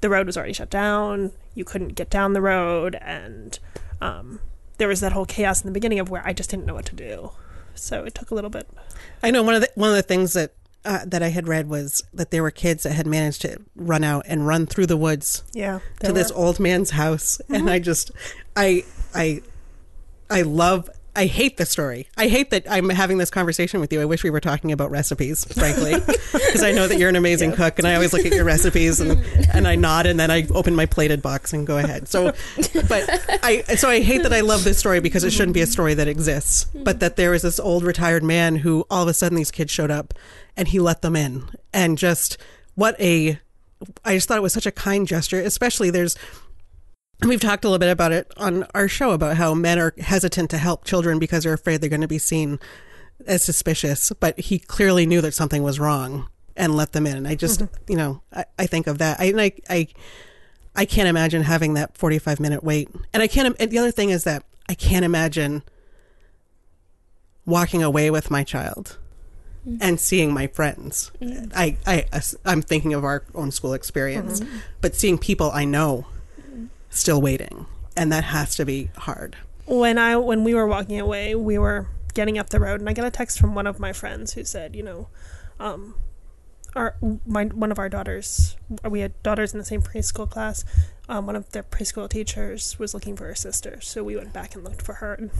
the 0.00 0.08
road 0.08 0.26
was 0.26 0.36
already 0.36 0.52
shut 0.52 0.70
down. 0.70 1.32
You 1.54 1.64
couldn't 1.64 1.94
get 1.94 2.10
down 2.10 2.32
the 2.32 2.42
road, 2.42 2.96
and 3.00 3.58
um, 4.00 4.40
there 4.78 4.88
was 4.88 5.00
that 5.00 5.12
whole 5.12 5.26
chaos 5.26 5.60
in 5.60 5.66
the 5.66 5.72
beginning 5.72 5.98
of 5.98 6.10
where 6.10 6.26
I 6.26 6.32
just 6.32 6.50
didn't 6.50 6.66
know 6.66 6.74
what 6.74 6.86
to 6.86 6.94
do. 6.94 7.30
So 7.74 8.04
it 8.04 8.14
took 8.14 8.30
a 8.30 8.34
little 8.34 8.50
bit. 8.50 8.68
I 9.22 9.30
know 9.30 9.42
one 9.42 9.54
of 9.54 9.60
the 9.60 9.70
one 9.74 9.90
of 9.90 9.96
the 9.96 10.02
things 10.02 10.32
that 10.32 10.52
uh, 10.84 11.04
that 11.06 11.22
I 11.22 11.28
had 11.28 11.48
read 11.48 11.68
was 11.68 12.02
that 12.14 12.30
there 12.30 12.42
were 12.42 12.50
kids 12.50 12.84
that 12.84 12.92
had 12.92 13.06
managed 13.06 13.42
to 13.42 13.58
run 13.76 14.04
out 14.04 14.24
and 14.26 14.46
run 14.46 14.66
through 14.66 14.86
the 14.86 14.96
woods 14.96 15.42
Yeah, 15.52 15.80
to 16.00 16.06
there 16.06 16.12
this 16.12 16.30
old 16.30 16.58
man's 16.60 16.90
house, 16.90 17.40
and 17.48 17.68
I 17.68 17.78
just, 17.78 18.10
I, 18.56 18.84
I, 19.14 19.42
I 20.30 20.42
love. 20.42 20.88
I 21.16 21.26
hate 21.26 21.56
the 21.56 21.66
story. 21.66 22.06
I 22.16 22.28
hate 22.28 22.50
that 22.50 22.70
I'm 22.70 22.90
having 22.90 23.18
this 23.18 23.30
conversation 23.30 23.80
with 23.80 23.92
you. 23.92 24.00
I 24.00 24.04
wish 24.04 24.22
we 24.22 24.30
were 24.30 24.38
talking 24.38 24.70
about 24.70 24.92
recipes, 24.92 25.44
frankly, 25.52 25.94
because 26.32 26.62
I 26.62 26.70
know 26.70 26.86
that 26.86 26.96
you're 26.96 27.08
an 27.08 27.16
amazing 27.16 27.52
cook, 27.52 27.80
and 27.80 27.88
I 27.88 27.94
always 27.96 28.12
look 28.12 28.24
at 28.24 28.32
your 28.32 28.44
recipes 28.44 29.00
and 29.00 29.20
and 29.52 29.66
I 29.66 29.74
nod, 29.74 30.06
and 30.06 30.20
then 30.20 30.30
I 30.30 30.46
open 30.54 30.76
my 30.76 30.86
plated 30.86 31.20
box 31.20 31.52
and 31.52 31.66
go 31.66 31.76
ahead. 31.76 32.06
So, 32.06 32.34
but 32.88 33.08
I 33.42 33.62
so 33.74 33.88
I 33.88 34.00
hate 34.00 34.22
that 34.22 34.32
I 34.32 34.42
love 34.42 34.62
this 34.62 34.78
story 34.78 35.00
because 35.00 35.24
it 35.24 35.32
shouldn't 35.32 35.54
be 35.54 35.60
a 35.60 35.66
story 35.66 35.94
that 35.94 36.06
exists, 36.06 36.66
but 36.72 37.00
that 37.00 37.16
there 37.16 37.32
was 37.32 37.42
this 37.42 37.58
old 37.58 37.82
retired 37.82 38.22
man 38.22 38.54
who 38.54 38.86
all 38.88 39.02
of 39.02 39.08
a 39.08 39.14
sudden 39.14 39.34
these 39.36 39.50
kids 39.50 39.72
showed 39.72 39.90
up, 39.90 40.14
and 40.58 40.68
he 40.68 40.78
let 40.78 41.00
them 41.00 41.16
in, 41.16 41.48
and 41.72 41.96
just 41.96 42.36
what 42.74 43.00
a 43.00 43.40
I 44.04 44.14
just 44.14 44.28
thought 44.28 44.38
it 44.38 44.42
was 44.42 44.52
such 44.52 44.66
a 44.66 44.72
kind 44.72 45.06
gesture, 45.06 45.40
especially 45.40 45.90
there's, 45.90 46.16
we've 47.22 47.40
talked 47.40 47.64
a 47.64 47.68
little 47.68 47.78
bit 47.78 47.90
about 47.90 48.12
it 48.12 48.32
on 48.36 48.64
our 48.74 48.88
show 48.88 49.12
about 49.12 49.36
how 49.36 49.54
men 49.54 49.78
are 49.78 49.94
hesitant 49.98 50.50
to 50.50 50.58
help 50.58 50.84
children 50.84 51.18
because 51.18 51.44
they're 51.44 51.52
afraid 51.52 51.80
they're 51.80 51.90
going 51.90 52.00
to 52.00 52.08
be 52.08 52.18
seen 52.18 52.58
as 53.26 53.42
suspicious. 53.42 54.12
But 54.18 54.38
he 54.38 54.58
clearly 54.58 55.06
knew 55.06 55.20
that 55.20 55.34
something 55.34 55.62
was 55.62 55.78
wrong 55.78 56.28
and 56.56 56.74
let 56.74 56.92
them 56.92 57.06
in. 57.06 57.16
And 57.16 57.28
I 57.28 57.34
just, 57.34 57.60
mm-hmm. 57.60 57.74
you 57.88 57.96
know, 57.96 58.22
I, 58.32 58.44
I 58.58 58.66
think 58.66 58.86
of 58.86 58.98
that. 58.98 59.20
I, 59.20 59.24
and 59.26 59.40
I, 59.40 59.52
I, 59.70 59.88
I 60.74 60.84
can't 60.84 61.08
imagine 61.08 61.42
having 61.42 61.74
that 61.74 61.96
45 61.96 62.40
minute 62.40 62.64
wait. 62.64 62.88
And 63.12 63.22
I 63.22 63.28
can't, 63.28 63.54
and 63.60 63.70
the 63.70 63.78
other 63.78 63.92
thing 63.92 64.10
is 64.10 64.24
that 64.24 64.44
I 64.68 64.74
can't 64.74 65.04
imagine 65.04 65.62
walking 67.46 67.82
away 67.82 68.10
with 68.10 68.30
my 68.30 68.44
child 68.44 68.98
and 69.80 70.00
seeing 70.00 70.32
my 70.32 70.46
friends. 70.46 71.10
I, 71.54 71.76
I, 71.86 72.04
I'm 72.44 72.62
thinking 72.62 72.94
of 72.94 73.04
our 73.04 73.24
own 73.34 73.50
school 73.50 73.72
experience, 73.74 74.42
but 74.80 74.94
seeing 74.94 75.18
people 75.18 75.50
I 75.50 75.64
know 75.64 76.06
still 76.90 77.20
waiting, 77.20 77.66
and 77.96 78.10
that 78.12 78.24
has 78.24 78.56
to 78.56 78.64
be 78.64 78.90
hard. 78.96 79.36
when 79.66 79.98
I 79.98 80.16
when 80.16 80.44
we 80.44 80.54
were 80.54 80.66
walking 80.66 80.98
away, 80.98 81.34
we 81.34 81.58
were 81.58 81.88
getting 82.14 82.38
up 82.38 82.48
the 82.50 82.58
road, 82.60 82.80
and 82.80 82.88
I 82.88 82.92
got 82.94 83.04
a 83.06 83.10
text 83.10 83.38
from 83.38 83.54
one 83.54 83.66
of 83.66 83.78
my 83.78 83.92
friends 83.92 84.32
who 84.32 84.44
said, 84.44 84.74
you 84.74 84.82
know, 84.82 85.08
um, 85.60 85.94
our 86.74 86.96
my 87.26 87.44
one 87.44 87.70
of 87.70 87.78
our 87.78 87.88
daughters, 87.88 88.56
we 88.88 89.00
had 89.00 89.20
daughters 89.22 89.52
in 89.52 89.58
the 89.58 89.64
same 89.64 89.82
preschool 89.82 90.28
class. 90.28 90.64
Um, 91.08 91.26
one 91.26 91.36
of 91.36 91.50
their 91.52 91.62
preschool 91.62 92.08
teachers 92.08 92.78
was 92.78 92.94
looking 92.94 93.16
for 93.16 93.24
her 93.26 93.34
sister, 93.34 93.80
so 93.80 94.02
we 94.04 94.16
went 94.16 94.32
back 94.32 94.54
and 94.54 94.64
looked 94.64 94.82
for 94.82 94.94
her. 94.94 95.14
And 95.14 95.30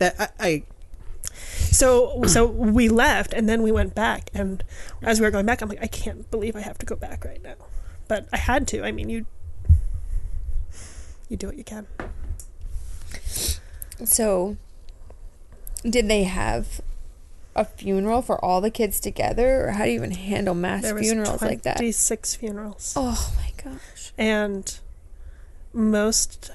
That 0.00 0.16
I, 0.18 0.46
I 0.46 0.62
so 1.44 2.22
so 2.26 2.46
we 2.46 2.88
left, 2.88 3.32
and 3.32 3.48
then 3.48 3.62
we 3.62 3.70
went 3.70 3.94
back, 3.94 4.30
and 4.34 4.64
as 5.02 5.20
we 5.20 5.26
were 5.26 5.30
going 5.30 5.46
back, 5.46 5.62
I'm 5.62 5.68
like, 5.68 5.82
I 5.82 5.86
can't 5.86 6.28
believe 6.30 6.56
I 6.56 6.60
have 6.60 6.78
to 6.78 6.86
go 6.86 6.96
back 6.96 7.24
right 7.24 7.42
now, 7.42 7.54
but 8.08 8.28
I 8.32 8.38
had 8.38 8.66
to. 8.68 8.84
I 8.84 8.90
mean, 8.90 9.08
you 9.08 9.26
you 11.28 11.36
do 11.36 11.46
what 11.46 11.56
you 11.56 11.64
can. 11.64 11.86
So 14.04 14.56
did 15.88 16.08
they 16.08 16.24
have 16.24 16.80
a 17.54 17.64
funeral 17.64 18.22
for 18.22 18.42
all 18.44 18.60
the 18.60 18.70
kids 18.70 19.00
together 19.00 19.66
or 19.66 19.70
how 19.72 19.84
do 19.84 19.90
you 19.90 19.96
even 19.96 20.12
handle 20.12 20.54
mass 20.54 20.82
There 20.82 20.98
funerals 20.98 21.42
like 21.42 21.62
that? 21.62 21.76
Twenty 21.76 21.92
six 21.92 22.34
funerals. 22.34 22.94
Oh 22.96 23.32
my 23.36 23.52
gosh. 23.62 24.12
and 24.18 24.78
most 25.72 26.50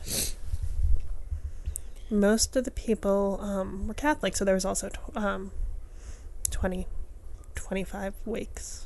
most 2.09 2.55
of 2.55 2.63
the 2.63 2.71
people 2.71 3.39
um, 3.41 3.87
were 3.87 3.93
Catholic, 3.93 4.35
so 4.35 4.45
there 4.45 4.53
was 4.55 4.65
also 4.65 4.89
tw- 4.89 5.17
um, 5.17 5.51
20, 6.51 6.87
25 7.55 8.13
wakes. 8.25 8.85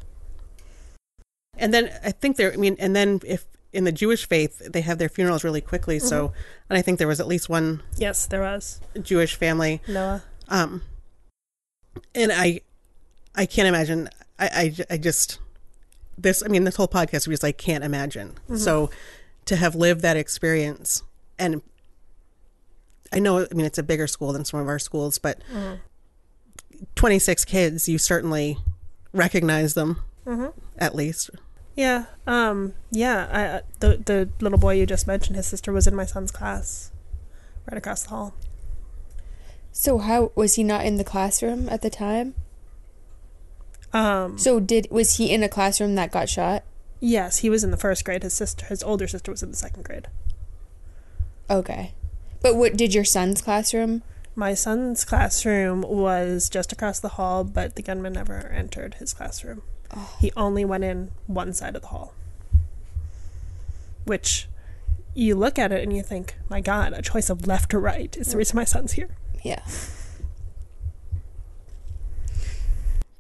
and 1.58 1.74
then 1.74 1.92
I 2.04 2.12
think 2.12 2.38
there. 2.38 2.54
I 2.54 2.56
mean, 2.56 2.76
and 2.80 2.96
then 2.96 3.20
if 3.26 3.46
in 3.72 3.84
the 3.84 3.92
Jewish 3.92 4.28
faith 4.28 4.60
they 4.72 4.82
have 4.82 4.98
their 4.98 5.10
funerals 5.10 5.44
really 5.44 5.62
quickly. 5.62 6.00
So, 6.00 6.34
and 6.70 6.78
I 6.78 6.82
think 6.82 6.98
there 6.98 7.08
was 7.08 7.20
at 7.20 7.28
least 7.28 7.50
one 7.50 7.84
Yes, 7.98 8.26
there 8.26 8.42
was 8.42 8.80
Jewish 9.02 9.36
family. 9.36 9.82
Noah. 9.88 10.24
Um, 10.48 10.82
and 12.16 12.32
I, 12.32 12.62
I 13.36 13.46
can't 13.46 13.68
imagine. 13.68 14.10
I, 14.40 14.74
I, 14.90 14.94
I 14.94 14.98
just 14.98 15.40
this. 16.18 16.42
I 16.44 16.48
mean, 16.48 16.64
this 16.64 16.78
whole 16.78 16.88
podcast 16.88 17.28
we 17.28 17.34
just 17.34 17.44
like 17.44 17.58
can't 17.58 17.84
imagine. 17.84 18.36
So, 18.56 18.90
to 19.46 19.56
have 19.58 19.76
lived 19.76 20.02
that 20.02 20.18
experience, 20.18 21.04
and 21.38 21.62
I 23.12 23.20
know. 23.20 23.40
I 23.50 23.54
mean, 23.54 23.66
it's 23.66 23.78
a 23.78 23.84
bigger 23.84 24.08
school 24.08 24.34
than 24.34 24.46
some 24.46 24.60
of 24.60 24.68
our 24.68 24.80
schools, 24.80 25.18
but 25.18 25.40
twenty 26.96 27.20
six 27.20 27.46
kids. 27.46 27.90
You 27.90 27.98
certainly 27.98 28.58
recognize 29.14 29.74
them, 29.74 30.04
at 30.78 30.96
least. 30.96 31.30
Yeah, 31.76 32.06
um, 32.28 32.74
yeah. 32.92 33.28
I, 33.32 33.46
uh, 33.46 33.62
the 33.80 33.98
the 34.06 34.30
little 34.42 34.60
boy 34.60 34.74
you 34.74 34.86
just 34.86 35.08
mentioned, 35.08 35.36
his 35.38 35.48
sister 35.48 35.72
was 35.72 35.88
in 35.88 35.96
my 35.96 36.06
son's 36.06 36.32
class, 36.32 36.92
right 37.70 37.78
across 37.78 38.04
the 38.04 38.10
hall. 38.10 38.34
So 39.72 39.98
how 40.00 40.32
was 40.36 40.56
he 40.56 40.64
not 40.64 40.86
in 40.86 40.98
the 40.98 41.04
classroom 41.04 41.70
at 41.70 41.82
the 41.82 41.90
time? 41.90 42.36
Um, 43.94 44.38
So 44.38 44.60
did 44.60 44.88
was 44.92 45.18
he 45.18 45.32
in 45.32 45.42
a 45.42 45.50
classroom 45.50 45.96
that 45.96 46.12
got 46.12 46.30
shot? 46.30 46.64
yes, 47.02 47.38
he 47.38 47.50
was 47.50 47.64
in 47.64 47.72
the 47.72 47.78
first 47.78 48.04
grade. 48.04 48.24
His 48.24 48.34
sister, 48.34 48.66
his 48.66 48.84
older 48.84 49.08
sister, 49.08 49.32
was 49.32 49.42
in 49.42 49.52
the 49.52 49.56
second 49.58 49.86
grade. 49.86 50.08
Okay. 51.50 51.94
But 52.42 52.56
what 52.56 52.78
did 52.78 52.94
your 52.94 53.04
son's 53.04 53.42
classroom? 53.42 54.04
My 54.36 54.54
son's 54.54 55.04
classroom 55.04 55.82
was 55.82 56.50
just 56.50 56.72
across 56.72 57.00
the 57.00 57.10
hall, 57.10 57.44
but 57.44 57.76
the 57.76 57.82
gunman 57.82 58.14
never 58.14 58.48
entered 58.48 58.96
his 58.96 59.14
classroom. 59.14 59.62
Oh. 59.96 60.16
He 60.20 60.32
only 60.38 60.64
went 60.64 60.84
in 60.84 61.12
one 61.28 61.54
side 61.54 61.76
of 61.76 61.82
the 61.82 61.90
hall. 61.90 62.14
Which 64.06 64.48
you 65.14 65.36
look 65.36 65.60
at 65.60 65.72
it 65.72 65.84
and 65.84 65.96
you 65.96 66.02
think, 66.02 66.36
my 66.50 66.62
God, 66.62 66.94
a 66.94 67.02
choice 67.02 67.30
of 67.30 67.48
left 67.48 67.74
or 67.74 67.80
right 67.80 68.16
is 68.16 68.32
the 68.32 68.38
reason 68.38 68.56
my 68.56 68.64
son's 68.64 68.94
here. 68.94 69.10
Yeah. 69.44 69.62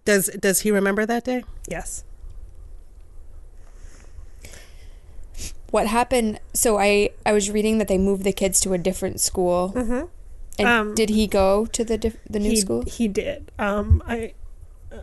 Does 0.06 0.28
does 0.40 0.62
he 0.62 0.72
remember 0.72 1.06
that 1.06 1.26
day? 1.26 1.44
Yes. 1.68 2.04
What 5.72 5.88
happened? 5.88 6.40
So 6.54 6.78
I 6.78 7.10
I 7.26 7.32
was 7.34 7.50
reading 7.50 7.78
that 7.80 7.88
they 7.88 7.98
moved 7.98 8.24
the 8.24 8.34
kids 8.34 8.60
to 8.62 8.74
a 8.74 8.78
different 8.78 9.20
school. 9.22 9.74
Mhm. 9.76 10.10
And 10.58 10.68
Um, 10.68 10.96
did 10.96 11.10
he 11.10 11.26
go 11.28 11.66
to 11.68 11.84
the 11.86 11.98
diff- 11.98 12.18
the 12.30 12.40
new 12.40 12.50
he, 12.52 12.56
school? 12.58 12.84
He 12.86 13.08
did. 13.08 13.52
Um, 13.58 14.04
I. 14.06 14.34
uh, 14.92 14.98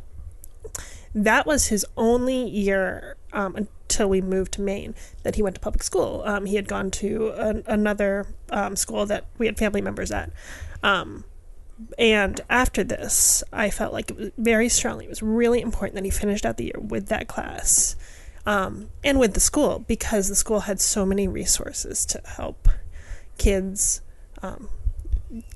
that 1.14 1.46
was 1.46 1.68
his 1.68 1.86
only 1.96 2.46
year 2.48 3.16
um, 3.32 3.56
until 3.56 4.08
we 4.08 4.20
moved 4.20 4.52
to 4.52 4.60
Maine 4.60 4.94
that 5.22 5.36
he 5.36 5.42
went 5.42 5.54
to 5.54 5.60
public 5.60 5.82
school. 5.82 6.22
Um, 6.26 6.44
he 6.46 6.56
had 6.56 6.68
gone 6.68 6.90
to 6.92 7.30
an, 7.36 7.64
another 7.66 8.26
um, 8.50 8.76
school 8.76 9.06
that 9.06 9.24
we 9.38 9.46
had 9.46 9.56
family 9.56 9.80
members 9.80 10.10
at. 10.10 10.30
Um, 10.82 11.24
and 11.98 12.40
after 12.50 12.84
this, 12.84 13.42
I 13.52 13.70
felt 13.70 13.92
like 13.92 14.10
it 14.10 14.16
was 14.16 14.30
very 14.38 14.68
strongly. 14.68 15.06
It 15.06 15.10
was 15.10 15.22
really 15.22 15.60
important 15.60 15.94
that 15.94 16.04
he 16.04 16.10
finished 16.10 16.44
out 16.44 16.56
the 16.58 16.64
year 16.64 16.80
with 16.80 17.06
that 17.08 17.28
class 17.28 17.96
um, 18.46 18.90
and 19.02 19.18
with 19.18 19.34
the 19.34 19.40
school 19.40 19.80
because 19.80 20.28
the 20.28 20.36
school 20.36 20.60
had 20.60 20.80
so 20.80 21.04
many 21.04 21.26
resources 21.26 22.06
to 22.06 22.22
help 22.24 22.68
kids 23.36 24.00
um, 24.42 24.68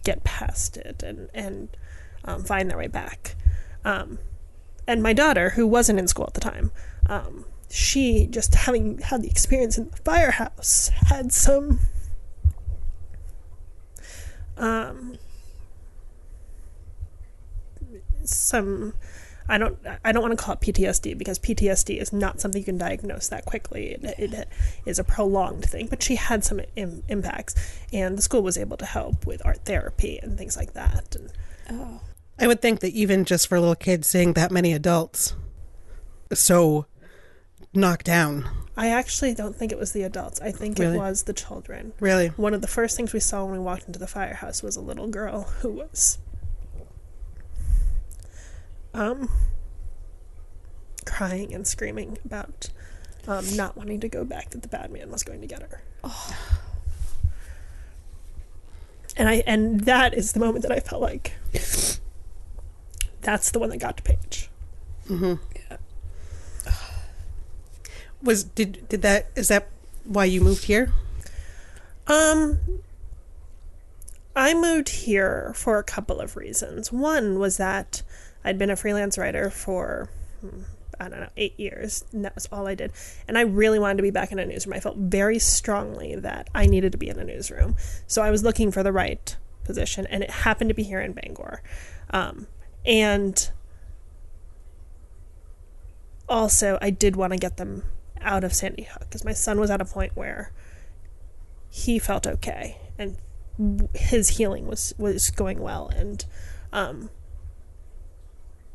get 0.05 0.25
past 0.25 0.77
it 0.77 1.03
and 1.03 1.31
and 1.33 1.77
um, 2.25 2.45
find 2.45 2.69
their 2.69 2.77
way 2.77 2.89
back. 2.89 3.37
Um, 3.85 4.19
and 4.87 5.03
my 5.03 5.13
daughter, 5.13 5.51
who 5.51 5.67
wasn't 5.67 5.99
in 5.99 6.09
school 6.09 6.27
at 6.27 6.35
the 6.35 6.41
time, 6.41 6.73
um, 7.07 7.45
she 7.71 8.27
just 8.27 8.55
having 8.55 8.99
had 8.99 9.23
the 9.23 9.31
experience 9.31 9.79
in 9.79 9.89
the 9.91 9.97
firehouse 9.99 10.91
had 11.07 11.33
some 11.33 11.79
um, 14.57 15.17
some 18.25 18.95
I 19.51 19.59
don't 19.59 19.79
I 20.05 20.13
don't 20.13 20.23
want 20.23 20.39
to 20.39 20.43
call 20.43 20.55
it 20.55 20.61
PTSD 20.61 21.19
because 21.19 21.39
PTSD 21.39 22.01
is 22.01 22.13
not 22.13 22.41
something 22.41 22.61
you 22.61 22.65
can 22.65 22.79
diagnose 22.79 23.29
that 23.29 23.45
quickly. 23.45 23.99
It, 24.01 24.33
it 24.33 24.49
is 24.87 24.99
a 24.99 25.05
prolonged 25.05 25.65
thing, 25.65 25.89
but 25.89 26.03
she 26.03 26.15
had 26.15 26.45
some 26.45 26.61
Im- 26.77 27.03
impacts, 27.09 27.55
and 27.93 28.17
the 28.17 28.23
school 28.23 28.43
was 28.43 28.57
able 28.57 28.77
to 28.77 28.87
help 28.87 29.27
with 29.27 29.45
art 29.45 29.65
therapy 29.65 30.21
and 30.23 30.39
things 30.39 30.57
like 30.57 30.75
that. 30.75 31.17
And 31.17 31.33
oh. 31.71 32.01
I 32.39 32.47
would 32.47 32.63
think 32.63 32.81
that 32.81 32.93
even 32.93 33.25
just 33.25 33.49
for 33.49 33.59
little 33.59 33.75
kids 33.75 34.07
seeing 34.07 34.35
that 34.35 34.53
many 34.53 34.73
adults 34.73 35.35
so 36.33 36.87
knocked 37.75 38.07
down. 38.07 38.49
I 38.77 38.89
actually 38.91 39.35
don't 39.35 39.55
think 39.55 39.73
it 39.73 39.79
was 39.79 39.93
the 39.93 40.03
adults. 40.05 40.41
I 40.41 40.53
think 40.53 40.79
Really? 40.79 40.97
it 40.97 40.99
was 40.99 41.25
the 41.25 41.33
children. 41.33 41.93
Really? 42.01 42.29
One 42.29 42.55
of 42.55 42.63
the 42.63 42.69
first 42.69 42.97
things 42.97 43.13
we 43.13 43.21
saw 43.21 43.45
when 43.45 43.53
we 43.53 43.59
walked 43.59 43.87
into 43.87 43.99
the 43.99 44.07
firehouse 44.07 44.63
was 44.63 44.77
a 44.77 44.81
little 44.81 45.09
girl 45.09 45.43
who 45.61 45.71
was 45.71 46.19
um 48.95 49.29
crying 51.07 51.55
and 51.55 51.67
screaming 51.67 52.19
about 52.25 52.71
um, 53.29 53.45
not 53.57 53.77
wanting 53.77 54.01
to 54.01 54.09
go 54.09 54.25
back 54.25 54.51
that 54.51 54.63
the 54.63 54.69
bad 54.69 54.91
man 54.91 55.11
was 55.11 55.23
going 55.23 55.41
to 55.41 55.47
get 55.47 55.63
her. 55.63 55.83
And 59.17 59.29
I 59.29 59.43
and 59.47 59.81
that 59.81 60.15
is 60.15 60.33
the 60.33 60.41
moment 60.41 60.63
that 60.63 60.73
I 60.73 60.81
felt 60.81 61.03
like 61.03 61.33
that's 63.21 63.51
the 63.51 63.59
one 63.59 63.69
that 63.71 63.79
got 63.79 63.97
to 63.99 64.03
Paige. 64.03 64.49
Was 68.23 68.45
did 68.45 68.89
did 68.89 69.03
that 69.03 69.29
is 69.35 69.49
that 69.49 69.69
why 70.05 70.25
you 70.25 70.41
moved 70.41 70.65
here? 70.65 70.93
Um, 72.07 72.61
I 74.35 74.55
moved 74.55 74.89
here 74.89 75.53
for 75.55 75.79
a 75.79 75.85
couple 75.85 76.21
of 76.21 76.37
reasons. 76.37 76.91
One 76.91 77.39
was 77.39 77.57
that 77.59 78.03
I'd 78.45 78.59
been 78.59 78.71
a 78.71 78.77
freelance 78.77 79.19
writer 79.19 79.51
for, 79.51 80.09
hmm, 80.41 80.63
I 80.99 81.09
don't 81.09 81.21
know, 81.21 81.31
eight 81.37 81.59
years, 81.59 82.05
and 82.13 82.25
that 82.25 82.35
was 82.35 82.49
all 82.51 82.67
I 82.67 82.75
did. 82.75 82.93
And 83.29 83.37
I 83.39 83.43
really 83.43 83.79
wanted 83.79 83.99
to 83.99 84.03
be 84.03 84.11
back 84.11 84.33
in 84.33 84.39
a 84.39 84.47
newsroom. 84.47 84.75
I 84.75 84.81
felt 84.81 84.97
very 84.97 85.39
strongly 85.39 86.15
that 86.17 86.49
I 86.55 86.67
needed 86.67 86.93
to 86.93 86.99
be 86.99 87.09
in 87.09 87.19
a 87.19 87.25
newsroom. 87.25 87.77
So 88.07 88.23
I 88.23 88.31
was 88.31 88.43
looking 88.43 88.71
for 88.71 88.83
the 88.83 88.93
right 88.93 89.37
position, 89.65 90.07
and 90.07 90.23
it 90.23 90.31
happened 90.31 90.71
to 90.71 90.75
be 90.75 90.83
here 90.83 91.01
in 91.01 91.13
Bangor. 91.13 91.63
Um, 92.11 92.47
and 92.85 93.51
also, 96.29 96.79
I 96.81 96.91
did 96.91 97.17
want 97.17 97.33
to 97.33 97.39
get 97.39 97.57
them 97.57 97.85
out 98.21 98.45
of 98.45 98.53
Sandy 98.53 98.85
Hook 98.85 99.01
because 99.01 99.25
my 99.25 99.33
son 99.33 99.59
was 99.61 99.71
at 99.71 99.81
a 99.81 99.85
point 99.85 100.17
where 100.17 100.53
he 101.71 101.99
felt 101.99 102.27
okay 102.27 102.79
and 102.99 103.17
his 103.95 104.31
healing 104.31 104.67
was 104.67 104.93
was 104.99 105.31
going 105.31 105.61
well 105.61 105.89
and 105.95 106.25
um 106.73 107.11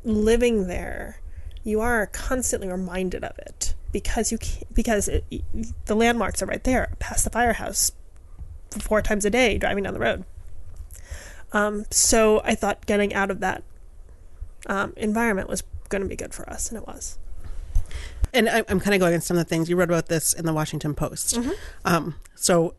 living 0.06 0.66
there 0.68 1.20
you 1.64 1.80
are 1.80 2.06
constantly 2.06 2.68
reminded 2.68 3.24
of 3.24 3.36
it 3.38 3.74
because 3.92 4.30
you 4.30 4.38
can 4.38 4.62
because 4.72 5.08
it, 5.08 5.24
the 5.86 5.94
landmarks 5.96 6.40
are 6.40 6.46
right 6.46 6.64
there 6.64 6.94
past 6.98 7.24
the 7.24 7.30
firehouse 7.30 7.90
four 8.70 9.02
times 9.02 9.24
a 9.24 9.30
day 9.30 9.58
driving 9.58 9.82
down 9.84 9.92
the 9.92 10.00
road 10.00 10.24
um 11.52 11.84
so 11.90 12.40
i 12.44 12.54
thought 12.54 12.86
getting 12.86 13.12
out 13.12 13.30
of 13.30 13.40
that 13.40 13.62
um, 14.68 14.92
environment 14.96 15.48
was 15.48 15.62
going 15.88 16.02
to 16.02 16.08
be 16.08 16.16
good 16.16 16.32
for 16.32 16.48
us 16.48 16.70
and 16.70 16.78
it 16.80 16.86
was 16.86 17.18
And 18.32 18.48
I, 18.48 18.64
I'm 18.68 18.80
kind 18.80 18.94
of 18.94 19.00
going 19.00 19.14
on 19.14 19.20
some 19.20 19.36
of 19.36 19.44
the 19.44 19.48
things 19.48 19.68
you 19.70 19.76
wrote 19.76 19.88
about 19.90 20.06
this 20.06 20.32
in 20.32 20.44
the 20.46 20.52
Washington 20.52 20.94
Post. 20.94 21.38
Um, 21.84 22.16
so, 22.34 22.74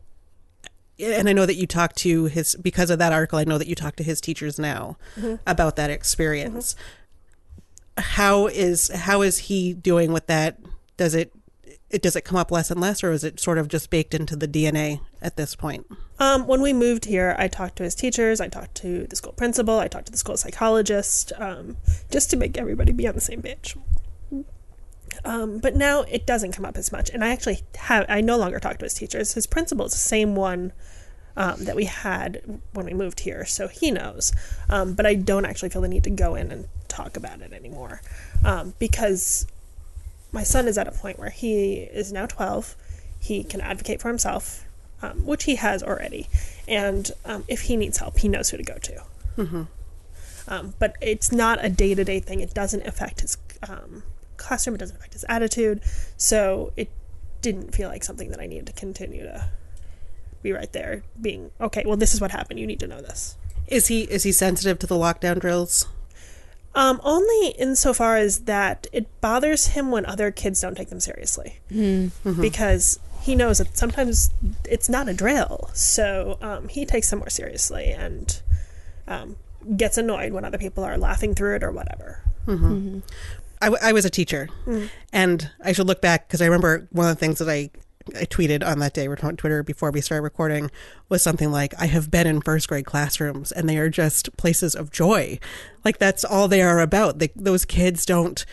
and 1.00 1.28
I 1.28 1.32
know 1.32 1.46
that 1.46 1.54
you 1.54 1.66
talked 1.66 1.96
to 1.98 2.26
his 2.26 2.54
because 2.56 2.90
of 2.90 2.98
that 2.98 3.12
article. 3.12 3.38
I 3.38 3.44
know 3.44 3.56
that 3.58 3.66
you 3.66 3.74
talked 3.74 3.96
to 3.98 4.02
his 4.04 4.20
teachers 4.20 4.58
now 4.58 4.98
about 5.46 5.76
that 5.76 5.90
experience. 5.90 6.76
How 7.98 8.46
is 8.46 8.88
how 8.88 9.22
is 9.22 9.38
he 9.38 9.74
doing 9.74 10.12
with 10.12 10.26
that? 10.26 10.58
Does 10.96 11.14
it 11.14 11.32
it 11.90 12.02
does 12.02 12.16
it 12.16 12.22
come 12.22 12.36
up 12.36 12.50
less 12.50 12.70
and 12.70 12.80
less, 12.80 13.02
or 13.02 13.12
is 13.12 13.24
it 13.24 13.40
sort 13.40 13.58
of 13.58 13.68
just 13.68 13.90
baked 13.90 14.14
into 14.14 14.36
the 14.36 14.48
DNA 14.48 15.00
at 15.22 15.36
this 15.36 15.54
point? 15.54 15.86
Um, 16.18 16.46
when 16.46 16.60
we 16.60 16.72
moved 16.72 17.06
here, 17.06 17.34
I 17.38 17.48
talked 17.48 17.76
to 17.76 17.82
his 17.82 17.94
teachers, 17.94 18.40
I 18.40 18.48
talked 18.48 18.74
to 18.76 19.06
the 19.06 19.16
school 19.16 19.32
principal, 19.32 19.78
I 19.78 19.88
talked 19.88 20.06
to 20.06 20.12
the 20.12 20.18
school 20.18 20.36
psychologist, 20.36 21.32
um, 21.38 21.76
just 22.10 22.30
to 22.30 22.36
make 22.36 22.58
everybody 22.58 22.92
be 22.92 23.06
on 23.06 23.14
the 23.14 23.20
same 23.20 23.40
page. 23.40 23.76
Um, 25.24 25.58
but 25.58 25.74
now 25.74 26.02
it 26.02 26.26
doesn't 26.26 26.52
come 26.52 26.64
up 26.64 26.76
as 26.76 26.92
much, 26.92 27.10
and 27.10 27.24
I 27.24 27.30
actually 27.30 27.62
have 27.76 28.04
I 28.08 28.20
no 28.20 28.36
longer 28.36 28.60
talk 28.60 28.78
to 28.78 28.84
his 28.84 28.94
teachers. 28.94 29.32
His 29.32 29.46
principal 29.46 29.86
is 29.86 29.92
the 29.92 29.98
same 29.98 30.34
one 30.34 30.72
um, 31.38 31.64
that 31.64 31.76
we 31.76 31.84
had 31.84 32.60
when 32.72 32.84
we 32.84 32.92
moved 32.92 33.20
here, 33.20 33.46
so 33.46 33.68
he 33.68 33.92
knows. 33.92 34.32
Um, 34.68 34.92
but 34.94 35.06
I 35.06 35.14
don't 35.14 35.44
actually 35.44 35.68
feel 35.70 35.80
the 35.80 35.88
need 35.88 36.04
to 36.04 36.10
go 36.10 36.34
in 36.34 36.50
and 36.50 36.66
talk 36.88 37.16
about 37.16 37.40
it 37.40 37.52
anymore 37.52 38.02
um, 38.44 38.74
because 38.80 39.46
my 40.32 40.42
son 40.42 40.66
is 40.66 40.76
at 40.76 40.88
a 40.88 40.92
point 40.92 41.18
where 41.18 41.30
he 41.30 41.74
is 41.76 42.12
now 42.12 42.26
12 42.26 42.76
he 43.20 43.44
can 43.44 43.60
advocate 43.60 44.00
for 44.00 44.08
himself 44.08 44.64
um, 45.00 45.24
which 45.24 45.44
he 45.44 45.56
has 45.56 45.82
already 45.82 46.28
and 46.66 47.12
um, 47.24 47.44
if 47.46 47.62
he 47.62 47.76
needs 47.76 47.98
help 47.98 48.18
he 48.18 48.28
knows 48.28 48.50
who 48.50 48.56
to 48.56 48.62
go 48.64 48.76
to. 48.78 49.02
Um, 50.48 50.74
but 50.78 50.96
it's 51.00 51.30
not 51.30 51.62
a 51.62 51.68
day-to-day 51.68 52.20
thing. 52.20 52.40
It 52.40 52.54
doesn't 52.54 52.86
affect 52.86 53.20
his 53.20 53.36
um, 53.68 54.02
classroom. 54.38 54.76
It 54.76 54.78
doesn't 54.78 54.96
affect 54.96 55.12
his 55.12 55.26
attitude. 55.28 55.82
So 56.16 56.72
it 56.74 56.88
didn't 57.42 57.74
feel 57.74 57.88
like 57.88 58.02
something 58.02 58.30
that 58.30 58.40
i 58.40 58.46
needed 58.46 58.66
to 58.66 58.72
continue 58.72 59.22
to 59.22 59.48
be 60.42 60.52
right 60.52 60.72
there 60.72 61.02
being 61.20 61.50
okay 61.60 61.82
well 61.86 61.96
this 61.96 62.14
is 62.14 62.20
what 62.20 62.30
happened 62.30 62.58
you 62.60 62.66
need 62.66 62.80
to 62.80 62.86
know 62.86 63.00
this 63.00 63.36
Is 63.66 63.88
he 63.88 64.02
is 64.02 64.22
he 64.22 64.32
sensitive 64.32 64.78
to 64.80 64.86
the 64.86 64.94
lockdown 64.94 65.40
drills? 65.40 65.86
Um, 66.74 67.00
only 67.02 67.48
insofar 67.58 68.16
as 68.16 68.40
that 68.40 68.86
it 68.92 69.06
bothers 69.20 69.68
him 69.68 69.90
when 69.90 70.06
other 70.06 70.30
kids 70.30 70.60
don't 70.60 70.76
take 70.76 70.90
them 70.90 71.00
seriously. 71.00 71.58
Because 72.40 73.00
he 73.20 73.34
knows 73.34 73.58
that 73.58 73.76
sometimes 73.76 74.30
it's 74.64 74.88
not 74.88 75.08
a 75.08 75.14
drill. 75.14 75.70
So 75.74 76.38
um, 76.40 76.68
he 76.68 76.86
takes 76.86 77.10
them 77.10 77.18
more 77.18 77.30
seriously 77.30 77.86
and 77.90 78.40
um, 79.08 79.36
gets 79.76 79.98
annoyed 79.98 80.32
when 80.32 80.44
other 80.44 80.58
people 80.58 80.84
are 80.84 80.96
laughing 80.96 81.34
through 81.34 81.56
it 81.56 81.62
or 81.64 81.72
whatever. 81.72 82.22
I, 83.60 83.66
w- 83.66 83.82
I 83.82 83.92
was 83.92 84.04
a 84.04 84.10
teacher, 84.10 84.48
and 85.12 85.50
I 85.62 85.72
should 85.72 85.86
look 85.88 86.00
back 86.00 86.28
because 86.28 86.40
I 86.40 86.44
remember 86.46 86.86
one 86.92 87.08
of 87.10 87.16
the 87.16 87.20
things 87.20 87.38
that 87.40 87.48
I 87.50 87.70
I 88.16 88.24
tweeted 88.24 88.66
on 88.66 88.78
that 88.80 88.94
day, 88.94 89.08
we're 89.08 89.18
on 89.22 89.36
Twitter 89.36 89.62
before 89.62 89.90
we 89.90 90.00
started 90.00 90.22
recording, 90.22 90.70
was 91.08 91.22
something 91.22 91.50
like, 91.50 91.74
"I 91.78 91.86
have 91.86 92.10
been 92.10 92.26
in 92.26 92.40
first 92.40 92.68
grade 92.68 92.86
classrooms, 92.86 93.52
and 93.52 93.68
they 93.68 93.78
are 93.78 93.88
just 93.88 94.36
places 94.36 94.74
of 94.74 94.90
joy. 94.90 95.38
Like 95.84 95.98
that's 95.98 96.24
all 96.24 96.48
they 96.48 96.62
are 96.62 96.80
about. 96.80 97.18
They, 97.18 97.30
those 97.34 97.64
kids 97.64 98.06
don't, 98.06 98.44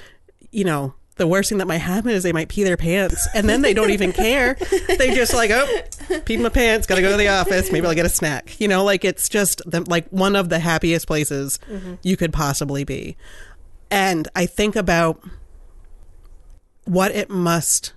you 0.52 0.64
know." 0.64 0.94
The 1.18 1.28
worst 1.28 1.48
thing 1.48 1.60
that 1.60 1.68
might 1.68 1.78
happen 1.78 2.12
is 2.12 2.24
they 2.24 2.34
might 2.34 2.50
pee 2.50 2.66
their 2.66 2.76
pants, 2.76 3.26
and 3.34 3.48
then 3.48 3.62
they 3.62 3.74
don't 3.74 3.92
even 3.92 4.12
care. 4.12 4.58
They 4.98 5.16
just 5.16 5.34
like, 5.34 5.50
oh, 5.52 6.22
pee 6.26 6.38
my 6.38 6.50
pants, 6.50 6.88
gotta 6.88 7.02
go 7.02 7.12
to 7.12 7.18
the 7.18 7.30
office. 7.30 7.72
Maybe 7.72 7.88
I'll 7.88 7.96
get 7.96 8.06
a 8.06 8.10
snack. 8.10 8.60
You 8.60 8.68
know, 8.68 8.84
like 8.84 9.06
it's 9.06 9.30
just 9.30 9.62
the, 9.66 9.82
like 9.82 10.08
one 10.10 10.36
of 10.36 10.50
the 10.50 10.60
happiest 10.60 11.08
places 11.08 11.60
mm-hmm. 11.70 11.96
you 12.04 12.18
could 12.18 12.34
possibly 12.34 12.84
be. 12.84 13.16
And 13.90 14.28
I 14.36 14.46
think 14.46 14.76
about 14.76 15.22
what 16.86 17.12
it 17.12 17.30
must 17.30 17.94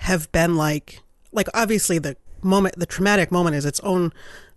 have 0.00 0.30
been 0.32 0.56
like. 0.56 1.00
Like, 1.32 1.46
obviously, 1.54 1.98
the 1.98 2.16
moment, 2.42 2.76
the 2.76 2.86
traumatic 2.86 3.30
moment 3.30 3.54
is 3.54 3.64
its 3.64 3.78
own 3.80 4.12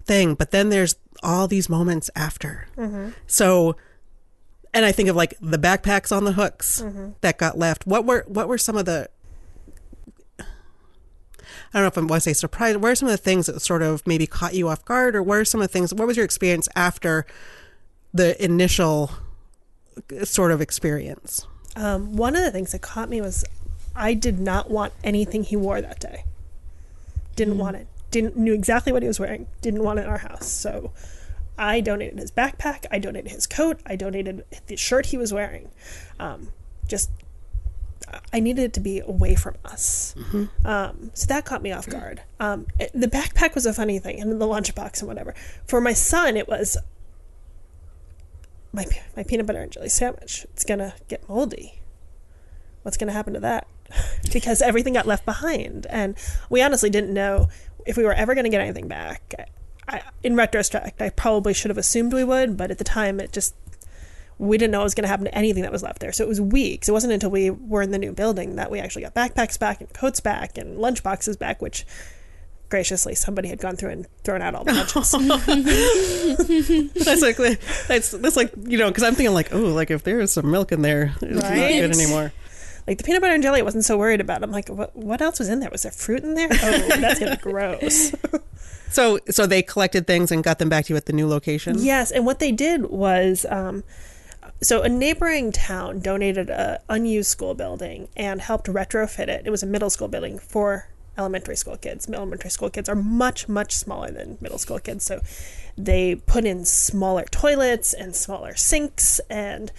thing, 0.06 0.34
but 0.34 0.52
then 0.52 0.70
there's 0.70 0.96
all 1.22 1.48
these 1.48 1.70
moments 1.70 2.10
after. 2.16 2.68
Mm-hmm. 2.78 3.10
So, 3.28 3.76
and 4.74 4.86
I 4.86 4.92
think 4.92 5.10
of 5.10 5.16
like 5.16 5.36
the 5.40 5.60
backpacks 5.60 6.16
on 6.16 6.24
the 6.24 6.34
hooks 6.34 6.82
mm-hmm. 6.82 7.12
that 7.22 7.38
got 7.38 7.58
left. 7.58 7.86
What 7.86 8.06
were 8.06 8.26
what 8.28 8.48
were 8.48 8.58
some 8.58 8.76
of 8.76 8.86
the 8.86 9.08
I 11.74 11.80
don't 11.80 11.84
know 11.84 11.88
if 11.88 11.98
I'm 11.98 12.08
want 12.08 12.22
to 12.24 12.30
say 12.30 12.34
surprised. 12.34 12.78
What 12.78 12.92
are 12.92 12.96
some 12.96 13.08
of 13.08 13.14
the 13.14 13.18
things 13.18 13.48
that 13.48 13.60
sort 13.60 13.82
of 13.82 14.06
maybe 14.06 14.28
caught 14.28 14.54
you 14.54 14.68
off 14.70 14.86
guard, 14.86 15.16
or 15.16 15.24
what 15.24 15.40
are 15.40 15.46
some 15.46 15.60
of 15.62 15.68
the 15.68 15.74
things? 15.74 15.94
What 15.94 16.08
was 16.08 16.18
your 16.18 16.26
experience 16.26 16.70
after 16.76 17.26
the 18.14 18.42
initial 18.44 19.12
uh, 19.98 20.24
sort 20.24 20.52
of 20.52 20.62
experience? 20.62 21.48
Um, 21.76 22.16
one 22.16 22.36
of 22.36 22.44
the 22.44 22.52
things 22.52 22.74
that 22.74 22.82
caught 22.84 23.10
me 23.10 23.22
was 23.22 23.44
I 23.96 24.14
did 24.14 24.40
not 24.40 24.70
want 24.72 24.94
anything 25.04 25.44
he 25.44 25.56
wore 25.56 25.82
that 25.82 26.00
day. 26.00 26.26
Didn't 27.36 27.58
want 27.58 27.76
it. 27.78 27.88
Didn't 28.12 28.38
knew 28.38 28.54
exactly 28.54 28.92
what 28.94 29.02
he 29.04 29.08
was 29.08 29.20
wearing. 29.20 29.48
Didn't 29.62 29.84
want 29.84 30.00
it 30.00 30.04
in 30.04 30.10
our 30.10 30.20
house. 30.20 30.48
So 30.48 30.92
I 31.58 31.80
donated 31.82 32.20
his 32.20 32.32
backpack. 32.32 32.86
I 32.92 33.00
donated 33.00 33.32
his 33.32 33.46
coat. 33.48 33.80
I 33.86 33.96
donated 33.96 34.44
the 34.68 34.76
shirt 34.76 35.08
he 35.08 35.18
was 35.18 35.34
wearing. 35.34 35.70
Um, 36.20 36.50
just 36.88 37.10
I 38.32 38.40
needed 38.40 38.64
it 38.64 38.74
to 38.74 38.80
be 38.80 39.00
away 39.00 39.34
from 39.34 39.56
us. 39.66 40.14
Um, 40.66 41.12
so 41.16 41.26
that 41.28 41.46
caught 41.46 41.64
me 41.64 41.72
off 41.72 41.88
guard. 41.88 42.22
Um, 42.40 42.68
it- 42.80 42.92
the 42.94 43.08
backpack 43.08 43.56
was 43.56 43.66
a 43.66 43.74
funny 43.74 43.98
thing, 43.98 44.20
and 44.22 44.40
the 44.40 44.46
lunchbox 44.48 45.00
and 45.00 45.08
whatever. 45.08 45.34
For 45.66 45.82
my 45.82 45.94
son, 45.94 46.38
it 46.38 46.48
was 46.48 46.78
my 48.72 48.86
my 49.16 49.24
peanut 49.24 49.46
butter 49.46 49.62
and 49.62 49.72
jelly 49.72 49.90
sandwich. 49.90 50.46
It's 50.54 50.64
gonna 50.64 50.94
get 51.08 51.28
moldy. 51.30 51.80
What's 52.84 52.98
gonna 52.98 53.12
happen 53.14 53.34
to 53.34 53.40
that? 53.40 53.68
because 54.34 54.62
everything 54.62 54.94
got 54.94 55.08
left 55.08 55.26
behind, 55.26 55.88
and 55.90 56.16
we 56.50 56.62
honestly 56.62 56.90
didn't 56.90 57.14
know 57.14 57.50
if 57.86 57.98
we 57.98 58.04
were 58.04 58.14
ever 58.14 58.36
gonna 58.36 58.50
get 58.50 58.62
anything 58.62 58.88
back. 58.88 59.34
I, 59.88 60.02
in 60.24 60.36
retrospect, 60.36 61.02
I 61.02 61.10
probably 61.10 61.54
should 61.54 61.70
have 61.70 61.78
assumed 61.78 62.14
we 62.14 62.24
would, 62.24 62.56
but 62.56 62.72
at 62.72 62.78
the 62.78 62.86
time, 62.86 63.20
it 63.20 63.34
just 63.34 63.54
we 64.38 64.58
didn't 64.58 64.72
know 64.72 64.80
what 64.80 64.86
was 64.86 64.96
going 64.96 65.04
to 65.04 65.10
happen 65.10 65.26
to 65.26 65.36
anything 65.36 65.64
that 65.64 65.72
was 65.72 65.84
left 65.84 66.00
there. 66.00 66.12
So 66.12 66.24
it 66.24 66.28
was 66.28 66.42
weeks. 66.42 66.90
It 66.90 66.92
wasn't 66.92 67.14
until 67.14 67.30
we 67.30 67.50
were 67.50 67.82
in 67.82 67.92
the 67.92 68.00
new 68.00 68.12
building 68.12 68.56
that 68.56 68.72
we 68.72 68.80
actually 68.80 69.04
got 69.04 69.14
backpacks 69.14 69.60
back 69.60 69.80
and 69.80 69.94
coats 69.94 70.20
back 70.20 70.58
and 70.58 70.78
lunchboxes 70.80 71.38
back, 71.38 71.62
which 71.62 71.86
graciously 72.70 73.14
somebody 73.14 73.50
had 73.50 73.60
gone 73.60 73.76
through 73.76 73.92
and 73.92 74.08
thrown 74.24 74.42
out 74.42 74.56
all 74.56 74.64
the 74.64 74.74
lunches. 74.74 75.12
that's 77.06 77.22
like 77.22 77.38
that's 77.88 78.12
that's 78.12 78.36
like 78.36 78.52
you 78.64 78.80
know 78.80 78.88
because 78.88 79.04
I'm 79.04 79.14
thinking 79.14 79.34
like 79.34 79.54
oh 79.54 79.60
like 79.60 79.92
if 79.92 80.04
there's 80.04 80.32
some 80.32 80.50
milk 80.50 80.72
in 80.72 80.82
there 80.82 81.14
it's 81.22 81.44
not 81.44 81.54
good 81.54 81.92
anymore. 81.92 82.34
Like 82.88 82.98
the 82.98 83.04
peanut 83.04 83.22
butter 83.22 83.34
and 83.34 83.44
jelly, 83.44 83.60
I 83.60 83.64
wasn't 83.64 83.86
so 83.86 83.98
worried 83.98 84.22
about. 84.22 84.44
I'm 84.44 84.52
like, 84.52 84.70
what, 84.70 84.96
what 84.96 85.22
else 85.22 85.40
was 85.40 85.50
in 85.50 85.60
there? 85.60 85.70
Was 85.70 85.84
there 85.84 85.92
fruit 85.92 86.24
in 86.24 86.36
there? 86.36 86.50
Oh, 86.52 86.88
that's 87.00 87.20
gonna 87.20 87.38
be 87.38 87.42
gross. 87.42 88.14
So 88.94 89.18
so 89.28 89.48
they 89.48 89.64
collected 89.64 90.06
things 90.06 90.32
and 90.32 90.44
got 90.44 90.60
them 90.60 90.70
back 90.70 90.86
to 90.86 90.94
you 90.94 90.98
at 90.98 91.08
the 91.08 91.14
new 91.14 91.28
location. 91.28 91.78
Yes, 91.80 92.12
and 92.12 92.28
what 92.28 92.38
they 92.38 92.52
did 92.52 92.86
was, 92.86 93.44
um, 93.50 93.84
so 94.62 94.84
a 94.84 94.90
neighboring 94.90 95.52
town 95.52 96.00
donated 96.00 96.52
a 96.52 96.80
unused 96.90 97.30
school 97.30 97.56
building 97.56 98.08
and 98.16 98.40
helped 98.40 98.68
retrofit 98.68 99.30
it. 99.30 99.48
It 99.48 99.50
was 99.50 99.64
a 99.64 99.66
middle 99.66 99.90
school 99.90 100.08
building 100.08 100.38
for 100.38 100.90
elementary 101.18 101.56
school 101.56 101.76
kids. 101.76 102.08
Elementary 102.08 102.52
school 102.52 102.70
kids 102.70 102.88
are 102.88 102.96
much 102.96 103.50
much 103.50 103.76
smaller 103.76 104.12
than 104.12 104.38
middle 104.42 104.60
school 104.60 104.78
kids, 104.78 105.04
so 105.04 105.22
they 105.76 106.14
put 106.14 106.46
in 106.46 106.64
smaller 106.64 107.24
toilets 107.32 107.96
and 107.96 108.16
smaller 108.16 108.56
sinks 108.56 109.20
and 109.28 109.72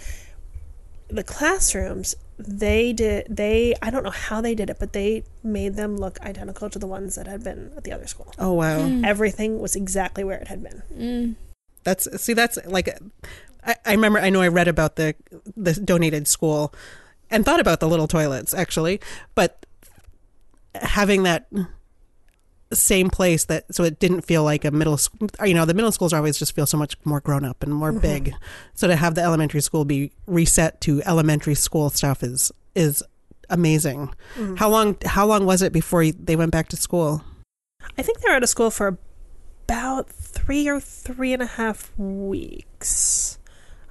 the 1.09 1.23
classrooms 1.23 2.17
they 2.39 2.93
did 2.93 3.27
they 3.31 3.75
i 3.81 3.91
don't 3.91 4.03
know 4.03 4.11
how 4.11 4.41
they 4.41 4.55
did 4.55 4.69
it 4.69 4.79
but 4.81 4.93
they 4.93 5.23
made 5.43 5.77
them 5.77 5.97
look 5.97 6.21
identical 6.21 6.69
to 6.69 6.79
the 6.79 6.87
ones 6.87 7.15
that 7.15 7.27
had 7.27 7.45
been 7.45 7.71
at 7.77 7.85
the 7.85 7.93
other 7.93 8.07
school. 8.07 8.33
Oh 8.39 8.53
wow. 8.53 8.83
Hmm. 8.83 9.05
everything 9.05 9.61
was 9.61 9.77
exactly 9.77 10.25
where 10.25 10.39
it 10.39 10.49
had 10.49 10.63
been. 10.63 10.83
Mm. 10.93 11.35
That's 11.85 12.21
see 12.21 12.33
that's 12.33 12.59
like 12.67 12.89
I, 13.65 13.77
I 13.85 13.93
remember 13.93 14.19
I 14.19 14.31
know 14.31 14.41
I 14.41 14.49
read 14.49 14.69
about 14.69 14.97
the 14.97 15.15
the 15.57 15.75
donated 15.75 16.27
school 16.27 16.75
and 17.31 17.45
thought 17.45 17.61
about 17.61 17.81
the 17.81 17.89
little 17.89 18.09
toilets 18.09 18.55
actually, 18.55 19.01
but 19.35 19.65
having 20.75 21.23
that 21.23 21.47
same 22.77 23.11
place 23.11 23.45
that 23.47 23.73
so 23.75 23.85
it 23.85 23.99
didn't 23.99 24.23
feel 24.23 24.45
like 24.45 24.65
a 24.65 24.71
middle 24.71 24.97
school 24.97 25.29
you 25.45 25.55
know 25.55 25.65
the 25.65 25.75
middle 25.75 25.93
schools 25.93 26.13
always 26.13 26.39
just 26.39 26.55
feel 26.55 26.67
so 26.67 26.77
much 26.77 26.97
more 27.05 27.21
grown 27.21 27.45
up 27.45 27.63
and 27.63 27.75
more 27.75 27.93
big. 27.93 28.35
So 28.75 28.89
to 28.89 28.97
have 28.97 29.15
the 29.15 29.23
elementary 29.23 29.61
school 29.61 29.85
be 29.85 30.13
reset 30.27 30.81
to 30.83 31.03
elementary 31.05 31.55
school 31.55 31.91
stuff 31.91 32.23
is 32.23 32.53
is 32.75 33.03
amazing. 33.51 34.13
How 34.57 34.69
long 34.69 34.97
how 35.05 35.27
long 35.27 35.47
was 35.47 35.63
it 35.63 35.73
before 35.73 36.07
they 36.07 36.37
went 36.37 36.51
back 36.51 36.69
to 36.69 36.77
school? 36.77 37.23
I 37.99 38.03
think 38.03 38.21
they 38.21 38.29
were 38.29 38.35
out 38.35 38.43
of 38.43 38.49
school 38.49 38.71
for 38.71 38.99
about 39.67 40.09
three 40.09 40.69
or 40.69 40.81
three 40.81 41.33
and 41.33 41.43
a 41.43 41.47
half 41.47 41.97
weeks. 41.97 43.39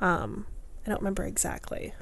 Um, 0.01 0.45
I 0.85 0.89
don't 0.89 0.99
remember 0.99 1.23
exactly. 1.23 1.93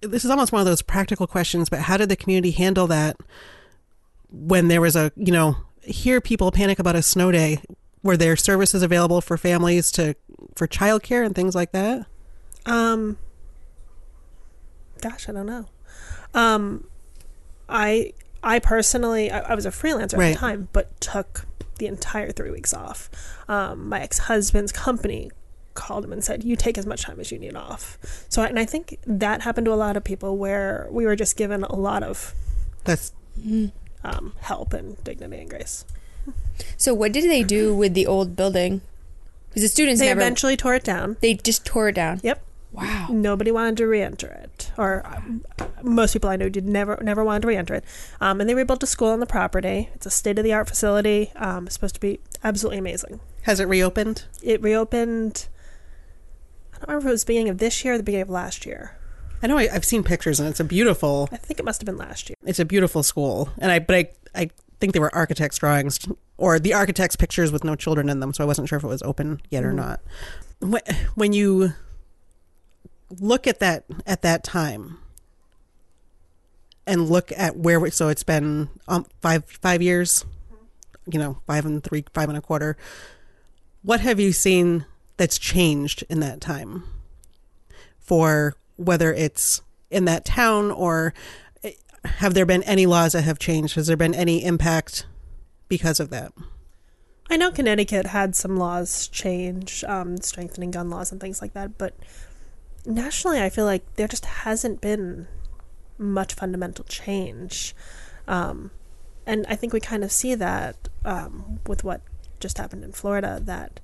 this 0.00 0.24
is 0.24 0.30
almost 0.30 0.52
one 0.52 0.60
of 0.60 0.66
those 0.66 0.82
practical 0.82 1.26
questions, 1.26 1.68
but 1.68 1.80
how 1.80 1.96
did 1.96 2.08
the 2.08 2.16
community 2.16 2.50
handle 2.50 2.86
that 2.88 3.16
when 4.30 4.68
there 4.68 4.80
was 4.80 4.96
a, 4.96 5.12
you 5.16 5.32
know, 5.32 5.56
hear 5.86 6.20
people 6.20 6.50
panic 6.50 6.78
about 6.78 6.96
a 6.96 7.02
snow 7.02 7.30
day? 7.30 7.60
Were 8.02 8.16
there 8.16 8.36
services 8.36 8.82
available 8.82 9.20
for 9.20 9.36
families 9.36 9.90
to 9.92 10.14
for 10.54 10.66
childcare 10.66 11.24
and 11.24 11.34
things 11.34 11.54
like 11.54 11.72
that? 11.72 12.06
Um, 12.64 13.18
gosh, 15.00 15.28
I 15.28 15.32
don't 15.32 15.46
know. 15.46 15.66
Um, 16.34 16.86
I 17.68 18.12
I 18.42 18.58
personally 18.58 19.30
I, 19.30 19.40
I 19.40 19.54
was 19.54 19.66
a 19.66 19.70
freelancer 19.70 20.14
at 20.14 20.32
the 20.32 20.38
time, 20.38 20.68
but 20.72 21.00
took 21.00 21.46
the 21.78 21.86
entire 21.86 22.30
three 22.30 22.50
weeks 22.50 22.72
off. 22.72 23.10
Um, 23.48 23.88
my 23.88 24.00
ex 24.00 24.18
husband's 24.20 24.72
company 24.72 25.30
called 25.74 26.04
him 26.04 26.12
and 26.12 26.24
said, 26.24 26.44
"You 26.44 26.56
take 26.56 26.78
as 26.78 26.86
much 26.86 27.02
time 27.02 27.20
as 27.20 27.30
you 27.30 27.38
need 27.38 27.54
off." 27.56 27.98
So, 28.28 28.42
and 28.42 28.58
I 28.58 28.64
think 28.64 28.98
that 29.06 29.42
happened 29.42 29.66
to 29.66 29.72
a 29.72 29.74
lot 29.74 29.96
of 29.96 30.04
people 30.04 30.36
where 30.36 30.88
we 30.90 31.06
were 31.06 31.16
just 31.16 31.36
given 31.36 31.64
a 31.64 31.74
lot 31.74 32.02
of 32.02 32.34
That's 32.84 33.12
um, 34.04 34.32
help 34.40 34.72
and 34.72 35.02
dignity 35.04 35.38
and 35.42 35.50
grace. 35.50 35.84
So 36.76 36.94
what 36.94 37.12
did 37.12 37.24
they 37.24 37.42
do 37.42 37.74
with 37.74 37.94
the 37.94 38.06
old 38.06 38.34
building? 38.36 38.80
Because 39.48 39.62
the 39.62 39.68
students 39.68 40.00
They 40.00 40.06
never. 40.08 40.20
eventually 40.20 40.56
tore 40.56 40.74
it 40.74 40.84
down. 40.84 41.16
they 41.20 41.34
just 41.34 41.64
tore 41.64 41.88
it 41.88 41.94
down. 41.94 42.20
Yep. 42.22 42.42
Wow. 42.72 43.06
Nobody 43.10 43.50
wanted 43.50 43.78
to 43.78 43.86
re-enter 43.86 44.26
it, 44.26 44.70
or 44.76 45.06
um, 45.06 45.44
most 45.82 46.12
people 46.12 46.28
I 46.28 46.36
know 46.36 46.50
did 46.50 46.66
never 46.66 46.98
never 47.02 47.24
wanted 47.24 47.42
to 47.42 47.48
re-enter 47.48 47.74
it. 47.74 47.84
Um, 48.20 48.38
and 48.40 48.50
they 48.50 48.54
rebuilt 48.54 48.82
a 48.82 48.86
school 48.86 49.08
on 49.08 49.20
the 49.20 49.26
property. 49.26 49.88
It's 49.94 50.04
a 50.04 50.10
state-of-the-art 50.10 50.68
facility. 50.68 51.32
Um, 51.36 51.66
it's 51.66 51.74
supposed 51.74 51.94
to 51.94 52.00
be 52.02 52.20
absolutely 52.44 52.78
amazing. 52.78 53.20
has 53.42 53.60
it 53.60 53.68
reopened? 53.68 54.24
It 54.42 54.60
reopened. 54.60 55.46
I 56.74 56.78
don't 56.80 56.88
remember 56.88 57.06
if 57.06 57.10
it 57.10 57.12
was 57.12 57.22
the 57.24 57.28
beginning 57.28 57.48
of 57.48 57.58
this 57.58 57.82
year 57.82 57.94
or 57.94 57.96
the 57.96 58.02
beginning 58.02 58.22
of 58.24 58.30
last 58.30 58.66
year. 58.66 58.95
I 59.42 59.46
know 59.46 59.58
I, 59.58 59.68
I've 59.72 59.84
seen 59.84 60.02
pictures 60.02 60.40
and 60.40 60.48
it's 60.48 60.60
a 60.60 60.64
beautiful 60.64 61.28
I 61.32 61.36
think 61.36 61.60
it 61.60 61.64
must 61.64 61.80
have 61.80 61.86
been 61.86 61.96
last 61.96 62.28
year. 62.28 62.36
it's 62.44 62.58
a 62.58 62.64
beautiful 62.64 63.02
school 63.02 63.50
and 63.58 63.70
I 63.70 63.78
but 63.78 63.96
I 63.96 64.08
I 64.34 64.50
think 64.80 64.92
they 64.92 65.00
were 65.00 65.14
architects 65.14 65.58
drawings 65.58 65.98
or 66.36 66.58
the 66.58 66.74
architects 66.74 67.16
pictures 67.16 67.50
with 67.52 67.64
no 67.64 67.74
children 67.76 68.08
in 68.08 68.20
them 68.20 68.32
so 68.32 68.44
I 68.44 68.46
wasn't 68.46 68.68
sure 68.68 68.78
if 68.78 68.84
it 68.84 68.88
was 68.88 69.02
open 69.02 69.40
yet 69.50 69.64
or 69.64 69.72
not. 69.72 70.00
When, 70.60 70.82
when 71.14 71.32
you 71.32 71.72
look 73.20 73.46
at 73.46 73.60
that 73.60 73.84
at 74.06 74.22
that 74.22 74.42
time 74.42 74.98
and 76.86 77.08
look 77.08 77.32
at 77.36 77.56
where 77.56 77.80
we, 77.80 77.90
so 77.90 78.08
it's 78.08 78.22
been 78.22 78.68
um, 78.88 79.06
five 79.20 79.44
five 79.44 79.82
years 79.82 80.24
you 81.10 81.18
know 81.18 81.38
five 81.46 81.64
and 81.64 81.82
three 81.82 82.04
five 82.14 82.28
and 82.28 82.38
a 82.38 82.40
quarter 82.40 82.76
what 83.82 84.00
have 84.00 84.18
you 84.18 84.32
seen 84.32 84.86
that's 85.16 85.38
changed 85.38 86.04
in 86.08 86.20
that 86.20 86.40
time 86.40 86.84
for 87.98 88.56
whether 88.76 89.12
it's 89.12 89.62
in 89.90 90.04
that 90.04 90.24
town 90.24 90.70
or 90.70 91.14
have 92.04 92.34
there 92.34 92.46
been 92.46 92.62
any 92.64 92.86
laws 92.86 93.12
that 93.12 93.22
have 93.22 93.38
changed 93.38 93.74
has 93.74 93.86
there 93.86 93.96
been 93.96 94.14
any 94.14 94.44
impact 94.44 95.06
because 95.68 95.98
of 95.98 96.10
that 96.10 96.32
I 97.28 97.36
know 97.36 97.50
Connecticut 97.50 98.06
had 98.06 98.36
some 98.36 98.56
laws 98.56 99.08
change, 99.08 99.82
um, 99.84 100.18
strengthening 100.18 100.70
gun 100.70 100.90
laws 100.90 101.10
and 101.10 101.20
things 101.20 101.42
like 101.42 101.54
that, 101.54 101.76
but 101.76 101.94
nationally, 102.86 103.42
I 103.42 103.50
feel 103.50 103.64
like 103.64 103.96
there 103.96 104.08
just 104.08 104.24
hasn't 104.24 104.80
been 104.80 105.26
much 105.98 106.34
fundamental 106.34 106.84
change. 106.84 107.74
Um, 108.28 108.70
and 109.26 109.44
I 109.48 109.56
think 109.56 109.72
we 109.72 109.80
kind 109.80 110.04
of 110.04 110.12
see 110.12 110.34
that 110.36 110.76
um, 111.04 111.60
with 111.66 111.82
what 111.82 112.00
just 112.38 112.58
happened 112.58 112.84
in 112.84 112.92
Florida, 112.92 113.40
that 113.42 113.80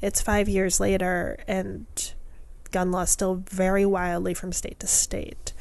it's 0.00 0.20
five 0.20 0.48
years 0.48 0.78
later 0.78 1.38
and 1.48 1.86
gun 2.74 2.90
laws 2.90 3.08
still 3.08 3.44
vary 3.48 3.86
wildly 3.86 4.34
from 4.34 4.52
state 4.52 4.80
to 4.80 4.86
state. 4.88 5.52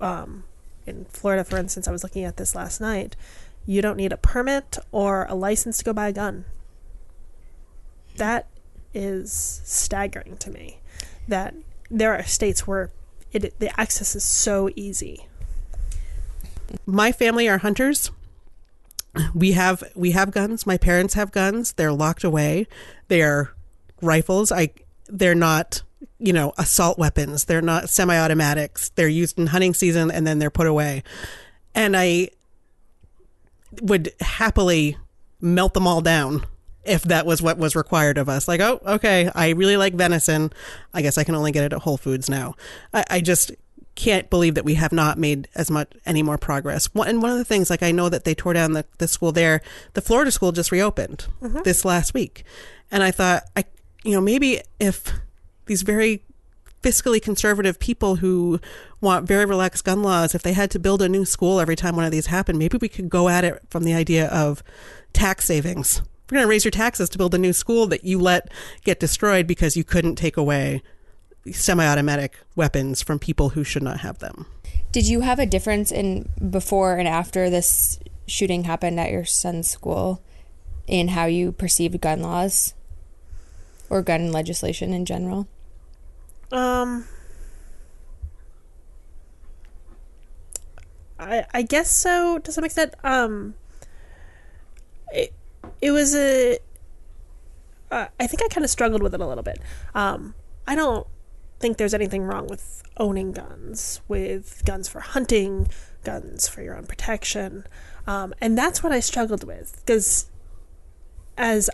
Um, 0.00 0.44
in 0.86 1.06
Florida, 1.06 1.42
for 1.42 1.58
instance, 1.58 1.88
I 1.88 1.90
was 1.90 2.04
looking 2.04 2.24
at 2.24 2.36
this 2.36 2.54
last 2.54 2.80
night. 2.80 3.16
You 3.66 3.82
don't 3.82 3.96
need 3.96 4.12
a 4.12 4.16
permit 4.16 4.78
or 4.92 5.26
a 5.28 5.34
license 5.34 5.78
to 5.78 5.84
go 5.84 5.92
buy 5.92 6.08
a 6.08 6.12
gun. 6.12 6.44
That 8.16 8.46
is 8.94 9.60
staggering 9.64 10.36
to 10.36 10.50
me 10.50 10.78
that 11.26 11.54
there 11.90 12.14
are 12.14 12.22
states 12.22 12.64
where 12.64 12.90
it 13.32 13.58
the 13.58 13.80
access 13.80 14.14
is 14.14 14.24
so 14.24 14.70
easy. 14.76 15.26
My 16.86 17.10
family 17.10 17.48
are 17.48 17.58
hunters. 17.58 18.12
We 19.34 19.52
have 19.52 19.82
we 19.96 20.12
have 20.12 20.30
guns. 20.30 20.64
My 20.64 20.76
parents 20.76 21.14
have 21.14 21.32
guns. 21.32 21.72
They're 21.72 21.92
locked 21.92 22.24
away. 22.24 22.68
They 23.08 23.22
are 23.22 23.52
rifles. 24.00 24.52
I 24.52 24.70
they're 25.08 25.34
not 25.34 25.82
you 26.18 26.32
know 26.32 26.52
assault 26.58 26.98
weapons 26.98 27.44
they're 27.44 27.62
not 27.62 27.88
semi-automatics 27.88 28.90
they're 28.90 29.08
used 29.08 29.38
in 29.38 29.48
hunting 29.48 29.74
season 29.74 30.10
and 30.10 30.26
then 30.26 30.38
they're 30.38 30.50
put 30.50 30.66
away 30.66 31.02
and 31.74 31.96
i 31.96 32.28
would 33.80 34.12
happily 34.20 34.96
melt 35.40 35.74
them 35.74 35.86
all 35.86 36.00
down 36.00 36.44
if 36.84 37.02
that 37.04 37.26
was 37.26 37.40
what 37.40 37.58
was 37.58 37.76
required 37.76 38.18
of 38.18 38.28
us. 38.28 38.48
Like, 38.48 38.60
oh, 38.60 38.80
okay, 38.84 39.30
I 39.34 39.50
really 39.50 39.76
like 39.76 39.94
venison. 39.94 40.52
I 40.92 41.02
guess 41.02 41.16
I 41.16 41.24
can 41.24 41.34
only 41.34 41.52
get 41.52 41.64
it 41.64 41.72
at 41.72 41.82
Whole 41.82 41.96
Foods 41.96 42.28
now. 42.28 42.54
I, 42.92 43.04
I 43.08 43.20
just 43.20 43.52
can't 43.94 44.30
believe 44.30 44.54
that 44.54 44.64
we 44.64 44.74
have 44.74 44.92
not 44.92 45.18
made 45.18 45.48
as 45.54 45.70
much 45.70 45.92
any 46.06 46.22
more 46.22 46.38
progress. 46.38 46.86
One, 46.94 47.08
and 47.08 47.22
one 47.22 47.30
of 47.30 47.38
the 47.38 47.44
things, 47.44 47.70
like 47.70 47.82
I 47.82 47.92
know 47.92 48.08
that 48.08 48.24
they 48.24 48.34
tore 48.34 48.54
down 48.54 48.72
the, 48.72 48.84
the 48.98 49.06
school 49.06 49.32
there. 49.32 49.60
The 49.94 50.00
Florida 50.00 50.30
school 50.30 50.52
just 50.52 50.72
reopened 50.72 51.26
mm-hmm. 51.40 51.60
this 51.62 51.84
last 51.84 52.14
week, 52.14 52.44
and 52.90 53.02
I 53.02 53.10
thought, 53.10 53.44
I 53.56 53.64
you 54.02 54.12
know 54.12 54.20
maybe 54.20 54.60
if 54.80 55.12
these 55.66 55.82
very 55.82 56.22
fiscally 56.82 57.22
conservative 57.22 57.78
people 57.78 58.16
who 58.16 58.60
want 59.00 59.26
very 59.26 59.44
relaxed 59.44 59.84
gun 59.84 60.02
laws, 60.02 60.34
if 60.34 60.42
they 60.42 60.52
had 60.52 60.70
to 60.72 60.78
build 60.78 61.00
a 61.00 61.08
new 61.08 61.24
school 61.24 61.60
every 61.60 61.76
time 61.76 61.96
one 61.96 62.04
of 62.04 62.10
these 62.10 62.26
happened, 62.26 62.58
maybe 62.58 62.76
we 62.80 62.88
could 62.88 63.08
go 63.08 63.28
at 63.28 63.44
it 63.44 63.62
from 63.70 63.84
the 63.84 63.94
idea 63.94 64.26
of 64.28 64.62
tax 65.12 65.46
savings. 65.46 66.02
We're 66.30 66.36
going 66.36 66.44
to 66.46 66.50
raise 66.50 66.64
your 66.64 66.72
taxes 66.72 67.08
to 67.10 67.18
build 67.18 67.34
a 67.34 67.38
new 67.38 67.52
school 67.52 67.86
that 67.88 68.04
you 68.04 68.18
let 68.18 68.50
get 68.84 68.98
destroyed 68.98 69.46
because 69.46 69.76
you 69.76 69.84
couldn't 69.84 70.16
take 70.16 70.36
away 70.36 70.82
semi-automatic 71.50 72.38
weapons 72.56 73.02
from 73.02 73.18
people 73.18 73.50
who 73.50 73.64
should 73.64 73.82
not 73.82 74.00
have 74.00 74.18
them. 74.18 74.46
Did 74.92 75.08
you 75.08 75.20
have 75.20 75.38
a 75.38 75.46
difference 75.46 75.90
in 75.90 76.28
before 76.50 76.96
and 76.96 77.08
after 77.08 77.50
this 77.50 77.98
shooting 78.26 78.64
happened 78.64 78.98
at 79.00 79.10
your 79.10 79.24
son's 79.24 79.68
school 79.68 80.22
in 80.86 81.08
how 81.08 81.26
you 81.26 81.52
perceived 81.52 82.00
gun 82.00 82.22
laws 82.22 82.74
or 83.92 84.00
gun 84.00 84.32
legislation 84.32 84.94
in 84.94 85.04
general? 85.04 85.46
Um, 86.50 87.04
I 91.20 91.44
I 91.52 91.60
guess 91.60 91.90
so 91.90 92.38
to 92.38 92.50
some 92.50 92.64
extent. 92.64 92.94
Um, 93.04 93.54
it 95.12 95.34
it 95.82 95.90
was 95.90 96.16
a. 96.16 96.58
Uh, 97.90 98.06
I 98.18 98.26
think 98.26 98.42
I 98.42 98.48
kind 98.48 98.64
of 98.64 98.70
struggled 98.70 99.02
with 99.02 99.14
it 99.14 99.20
a 99.20 99.26
little 99.26 99.44
bit. 99.44 99.58
Um, 99.94 100.34
I 100.66 100.74
don't 100.74 101.06
think 101.60 101.76
there's 101.76 101.92
anything 101.92 102.22
wrong 102.22 102.46
with 102.46 102.82
owning 102.96 103.32
guns, 103.32 104.00
with 104.08 104.62
guns 104.64 104.88
for 104.88 105.00
hunting, 105.00 105.68
guns 106.02 106.48
for 106.48 106.62
your 106.62 106.78
own 106.78 106.86
protection, 106.86 107.66
um, 108.06 108.32
and 108.40 108.56
that's 108.56 108.82
what 108.82 108.90
I 108.90 109.00
struggled 109.00 109.44
with 109.44 109.82
because 109.84 110.30
as 111.36 111.68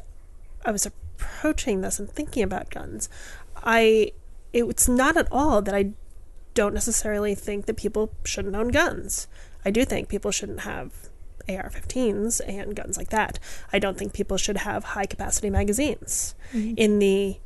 I 0.64 0.72
was 0.72 0.84
approaching 1.18 1.80
this 1.80 1.98
and 1.98 2.08
thinking 2.10 2.42
about 2.42 2.70
guns, 2.70 3.08
I 3.56 4.12
it's 4.52 4.88
not 4.88 5.16
at 5.16 5.28
all 5.30 5.60
that 5.62 5.74
I 5.74 5.92
don't 6.54 6.74
necessarily 6.74 7.34
think 7.34 7.66
that 7.66 7.76
people 7.76 8.12
shouldn't 8.24 8.56
own 8.56 8.68
guns. 8.68 9.28
I 9.64 9.70
do 9.70 9.84
think 9.84 10.08
people 10.08 10.30
shouldn't 10.30 10.60
have 10.60 10.92
AR 11.48 11.70
15s 11.70 12.40
and 12.46 12.74
guns 12.74 12.96
like 12.96 13.10
that. 13.10 13.38
I 13.72 13.78
don't 13.78 13.98
think 13.98 14.12
people 14.12 14.36
should 14.36 14.58
have 14.58 14.84
high 14.84 15.06
capacity 15.06 15.50
magazines. 15.50 16.34
Mm-hmm. 16.52 16.74
In 16.76 16.98
the 16.98 17.38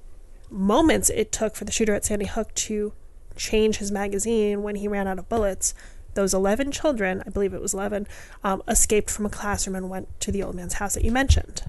moments 0.50 1.10
it 1.10 1.32
took 1.32 1.56
for 1.56 1.64
the 1.64 1.72
shooter 1.72 1.94
at 1.94 2.04
Sandy 2.04 2.26
Hook 2.26 2.54
to 2.54 2.92
change 3.36 3.78
his 3.78 3.90
magazine 3.90 4.62
when 4.62 4.76
he 4.76 4.88
ran 4.88 5.08
out 5.08 5.18
of 5.18 5.28
bullets, 5.28 5.74
those 6.14 6.34
11 6.34 6.72
children, 6.72 7.22
I 7.26 7.30
believe 7.30 7.54
it 7.54 7.60
was 7.60 7.72
11, 7.74 8.06
um, 8.44 8.62
escaped 8.68 9.10
from 9.10 9.26
a 9.26 9.30
classroom 9.30 9.76
and 9.76 9.88
went 9.88 10.08
to 10.20 10.30
the 10.32 10.42
old 10.42 10.54
man's 10.54 10.74
house 10.74 10.94
that 10.94 11.04
you 11.04 11.12
mentioned. 11.12 11.62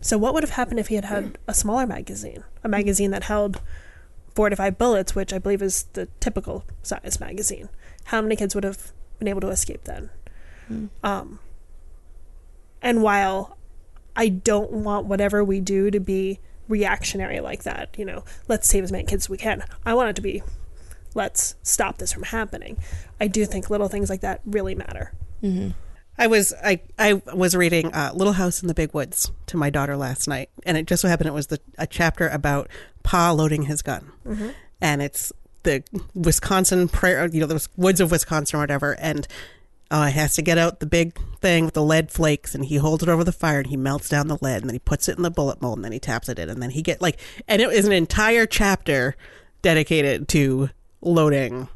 So, 0.00 0.18
what 0.18 0.34
would 0.34 0.42
have 0.42 0.50
happened 0.50 0.80
if 0.80 0.88
he 0.88 0.94
had 0.96 1.04
had 1.06 1.38
a 1.46 1.54
smaller 1.54 1.86
magazine? 1.86 2.44
A 2.64 2.68
magazine 2.68 3.10
that 3.12 3.24
held 3.24 3.60
four 4.34 4.50
to 4.50 4.56
five 4.56 4.78
bullets, 4.78 5.14
which 5.14 5.32
I 5.32 5.38
believe 5.38 5.62
is 5.62 5.84
the 5.94 6.06
typical 6.20 6.64
size 6.82 7.18
magazine. 7.20 7.68
How 8.04 8.20
many 8.22 8.36
kids 8.36 8.54
would 8.54 8.64
have 8.64 8.92
been 9.18 9.28
able 9.28 9.40
to 9.42 9.48
escape 9.48 9.84
then? 9.84 10.10
Um, 11.02 11.38
and 12.82 13.02
while 13.02 13.56
I 14.16 14.28
don't 14.28 14.70
want 14.70 15.06
whatever 15.06 15.42
we 15.42 15.60
do 15.60 15.90
to 15.90 16.00
be 16.00 16.40
reactionary 16.68 17.40
like 17.40 17.62
that, 17.64 17.94
you 17.98 18.04
know, 18.04 18.24
let's 18.48 18.68
save 18.68 18.84
as 18.84 18.92
many 18.92 19.04
kids 19.04 19.24
as 19.26 19.30
we 19.30 19.38
can, 19.38 19.64
I 19.86 19.94
want 19.94 20.10
it 20.10 20.16
to 20.16 20.22
be 20.22 20.42
let's 21.14 21.54
stop 21.62 21.98
this 21.98 22.12
from 22.12 22.24
happening. 22.24 22.78
I 23.20 23.28
do 23.28 23.44
think 23.46 23.70
little 23.70 23.88
things 23.88 24.10
like 24.10 24.20
that 24.20 24.40
really 24.44 24.74
matter. 24.74 25.12
Mm-hmm. 25.42 25.70
I 26.18 26.26
was 26.26 26.52
I 26.64 26.80
I 26.98 27.14
was 27.32 27.54
reading 27.54 27.92
uh, 27.94 28.10
Little 28.12 28.32
House 28.32 28.60
in 28.60 28.68
the 28.68 28.74
Big 28.74 28.92
Woods 28.92 29.30
to 29.46 29.56
my 29.56 29.70
daughter 29.70 29.96
last 29.96 30.26
night, 30.26 30.50
and 30.64 30.76
it 30.76 30.86
just 30.86 31.02
so 31.02 31.08
happened 31.08 31.28
it 31.28 31.32
was 31.34 31.46
the 31.46 31.60
a 31.78 31.86
chapter 31.86 32.28
about 32.28 32.68
Pa 33.04 33.30
loading 33.30 33.62
his 33.62 33.82
gun, 33.82 34.10
mm-hmm. 34.26 34.48
and 34.80 35.00
it's 35.00 35.32
the 35.62 35.82
Wisconsin 36.14 36.88
prayer, 36.88 37.26
you 37.26 37.40
know, 37.40 37.46
the 37.46 37.66
woods 37.76 38.00
of 38.00 38.10
Wisconsin 38.10 38.56
or 38.56 38.62
whatever, 38.62 38.96
and 38.98 39.28
oh, 39.90 40.04
he 40.04 40.12
has 40.12 40.34
to 40.34 40.42
get 40.42 40.58
out 40.58 40.80
the 40.80 40.86
big 40.86 41.18
thing 41.40 41.64
with 41.64 41.74
the 41.74 41.82
lead 41.82 42.10
flakes, 42.10 42.54
and 42.54 42.64
he 42.64 42.76
holds 42.76 43.02
it 43.02 43.08
over 43.08 43.22
the 43.22 43.32
fire, 43.32 43.58
and 43.58 43.68
he 43.68 43.76
melts 43.76 44.08
down 44.08 44.26
the 44.26 44.38
lead, 44.40 44.62
and 44.62 44.68
then 44.68 44.74
he 44.74 44.80
puts 44.80 45.08
it 45.08 45.16
in 45.16 45.22
the 45.22 45.30
bullet 45.30 45.62
mold, 45.62 45.78
and 45.78 45.84
then 45.84 45.92
he 45.92 46.00
taps 46.00 46.28
it 46.28 46.38
in, 46.38 46.48
and 46.48 46.60
then 46.60 46.70
he 46.70 46.82
get 46.82 47.00
like, 47.00 47.18
and 47.46 47.62
it 47.62 47.70
is 47.70 47.86
an 47.86 47.92
entire 47.92 48.44
chapter 48.44 49.14
dedicated 49.62 50.28
to 50.28 50.70
loading 51.00 51.68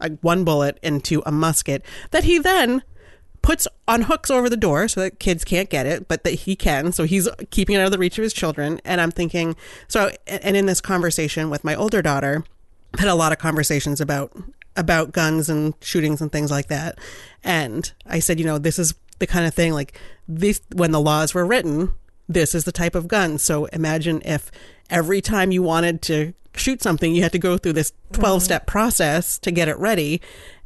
like 0.00 0.18
one 0.20 0.44
bullet 0.44 0.78
into 0.82 1.22
a 1.26 1.32
musket 1.32 1.84
that 2.10 2.24
he 2.24 2.38
then 2.38 2.82
puts 3.42 3.68
on 3.86 4.02
hooks 4.02 4.30
over 4.30 4.48
the 4.48 4.56
door 4.56 4.88
so 4.88 5.00
that 5.00 5.18
kids 5.18 5.44
can't 5.44 5.70
get 5.70 5.86
it, 5.86 6.08
but 6.08 6.24
that 6.24 6.32
he 6.34 6.56
can. 6.56 6.92
So 6.92 7.04
he's 7.04 7.28
keeping 7.50 7.76
it 7.76 7.80
out 7.80 7.86
of 7.86 7.92
the 7.92 7.98
reach 7.98 8.18
of 8.18 8.22
his 8.22 8.32
children. 8.32 8.80
And 8.84 9.00
I'm 9.00 9.10
thinking, 9.10 9.56
so, 9.86 10.10
and 10.26 10.56
in 10.56 10.66
this 10.66 10.80
conversation 10.80 11.50
with 11.50 11.64
my 11.64 11.74
older 11.74 12.02
daughter, 12.02 12.44
I 12.96 13.00
had 13.00 13.08
a 13.08 13.14
lot 13.14 13.32
of 13.32 13.38
conversations 13.38 14.00
about 14.00 14.32
about 14.76 15.10
guns 15.10 15.48
and 15.48 15.74
shootings 15.80 16.20
and 16.20 16.30
things 16.30 16.52
like 16.52 16.68
that. 16.68 16.98
And 17.42 17.90
I 18.06 18.20
said, 18.20 18.38
you 18.38 18.46
know, 18.46 18.58
this 18.58 18.78
is 18.78 18.94
the 19.18 19.26
kind 19.26 19.44
of 19.44 19.52
thing 19.52 19.72
like 19.72 19.98
this 20.28 20.60
when 20.72 20.92
the 20.92 21.00
laws 21.00 21.34
were 21.34 21.44
written, 21.44 21.92
this 22.28 22.54
is 22.54 22.64
the 22.64 22.72
type 22.72 22.94
of 22.94 23.08
gun. 23.08 23.38
So 23.38 23.64
imagine 23.66 24.22
if 24.24 24.52
every 24.88 25.20
time 25.20 25.50
you 25.50 25.62
wanted 25.62 26.00
to 26.02 26.32
shoot 26.58 26.82
something, 26.82 27.14
you 27.14 27.22
had 27.22 27.32
to 27.32 27.38
go 27.38 27.56
through 27.58 27.74
this 27.74 27.92
12 28.12 28.42
step 28.42 28.66
process 28.66 29.38
to 29.40 29.50
get 29.50 29.68
it 29.68 29.78
ready. 29.78 30.20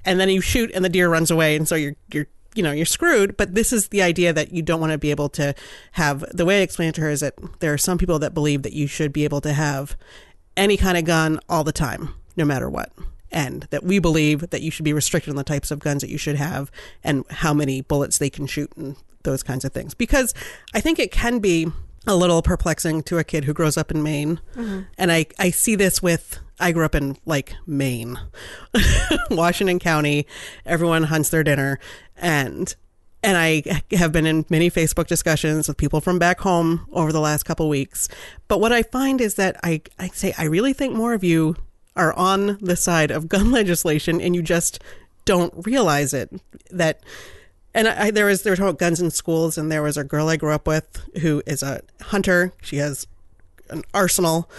And 0.05 0.18
then 0.18 0.28
you 0.28 0.40
shoot 0.40 0.70
and 0.74 0.85
the 0.85 0.88
deer 0.88 1.09
runs 1.09 1.31
away. 1.31 1.57
And 1.57 1.68
so 1.68 1.74
you're, 1.74 1.94
you're, 2.12 2.26
you 2.55 2.62
know, 2.62 2.72
you're 2.72 2.87
screwed. 2.87 3.37
But 3.37 3.55
this 3.55 3.72
is 3.72 3.88
the 3.88 4.02
idea 4.02 4.33
that 4.33 4.52
you 4.52 4.62
don't 4.62 4.81
want 4.81 4.92
to 4.92 4.98
be 4.98 5.11
able 5.11 5.28
to 5.31 5.55
have 5.92 6.24
the 6.33 6.44
way 6.44 6.61
I 6.61 6.62
explained 6.62 6.90
it 6.90 6.94
to 6.96 7.00
her 7.02 7.11
is 7.11 7.20
that 7.20 7.35
there 7.61 7.72
are 7.72 7.78
some 7.78 7.98
people 7.98 8.18
that 8.18 8.35
believe 8.35 8.62
that 8.62 8.72
you 8.72 8.87
should 8.87 9.12
be 9.12 9.24
able 9.24 9.40
to 9.42 9.52
have 9.52 9.96
any 10.57 10.76
kind 10.76 10.98
of 10.98 11.05
gun 11.05 11.40
all 11.48 11.64
the 11.64 11.72
time, 11.72 12.14
no 12.37 12.44
matter 12.44 12.68
what. 12.68 12.92
And 13.31 13.62
that 13.70 13.83
we 13.83 13.98
believe 13.98 14.50
that 14.50 14.61
you 14.61 14.70
should 14.70 14.85
be 14.85 14.92
restricted 14.92 15.31
on 15.31 15.37
the 15.37 15.44
types 15.44 15.70
of 15.70 15.78
guns 15.78 16.02
that 16.02 16.11
you 16.11 16.18
should 16.18 16.37
have 16.37 16.70
and 17.02 17.24
how 17.31 17.55
many 17.55 17.81
bullets 17.81 18.18
they 18.18 18.28
can 18.28 18.46
shoot 18.46 18.70
and 18.76 18.96
those 19.22 19.42
kinds 19.42 19.64
of 19.64 19.72
things. 19.72 19.94
Because 19.94 20.35
I 20.74 20.81
think 20.81 20.98
it 20.98 21.12
can 21.12 21.38
be 21.38 21.72
a 22.07 22.17
little 22.17 22.43
perplexing 22.43 23.03
to 23.05 23.19
a 23.19 23.25
kid 23.25 23.45
who 23.45 23.53
grows 23.53 23.77
up 23.77 23.91
in 23.91 24.03
Maine. 24.03 24.41
Mm-hmm. 24.55 24.81
And 24.99 25.12
I, 25.12 25.27
I 25.38 25.51
see 25.51 25.77
this 25.77 26.03
with, 26.03 26.38
I 26.59 26.73
grew 26.73 26.85
up 26.85 26.95
in 26.95 27.17
like 27.25 27.55
Maine, 27.67 28.19
Washington 29.31 29.79
County. 29.79 30.27
Everyone 30.67 31.05
hunts 31.05 31.31
their 31.31 31.45
dinner. 31.45 31.79
And 32.17 32.75
and 33.25 33.37
I 33.38 33.62
have 33.93 34.11
been 34.11 34.27
in 34.27 34.45
many 34.49 34.69
Facebook 34.69 35.07
discussions 35.07 35.69
with 35.69 35.77
people 35.77 36.01
from 36.01 36.19
back 36.19 36.41
home 36.41 36.87
over 36.93 37.12
the 37.12 37.21
last 37.21 37.45
couple 37.45 37.69
weeks. 37.69 38.09
But 38.49 38.61
what 38.61 38.73
I 38.73 38.83
find 38.83 39.21
is 39.21 39.37
that 39.37 39.57
I, 39.62 39.83
I 39.97 40.09
say, 40.09 40.35
I 40.37 40.45
really 40.45 40.73
think 40.73 40.95
more 40.95 41.15
of 41.15 41.23
you 41.23 41.55
are 41.95 42.12
on 42.15 42.59
the 42.61 42.75
side 42.75 43.12
of 43.12 43.29
gun 43.29 43.51
legislation 43.53 44.21
and 44.21 44.35
you 44.35 44.43
just 44.43 44.83
don't 45.25 45.55
realize 45.65 46.12
it. 46.12 46.31
That, 46.73 47.01
and 47.75 47.89
I, 47.89 48.11
there 48.11 48.27
was, 48.27 48.43
there 48.43 48.55
were 48.55 48.63
about 48.63 48.79
guns 48.79 49.01
in 49.01 49.11
schools 49.11 49.57
and 49.57 49.71
there 49.71 49.83
was 49.83 49.97
a 49.97 50.05
girl 50.05 50.29
I 50.29 50.37
grew 50.37 50.53
up 50.53 50.67
with 50.67 51.03
who 51.21 51.43
is 51.47 51.63
a 51.63 51.83
hunter. 52.01 52.53
She 52.63 52.77
has 52.77 53.07
an 53.71 53.83
arsenal 53.95 54.51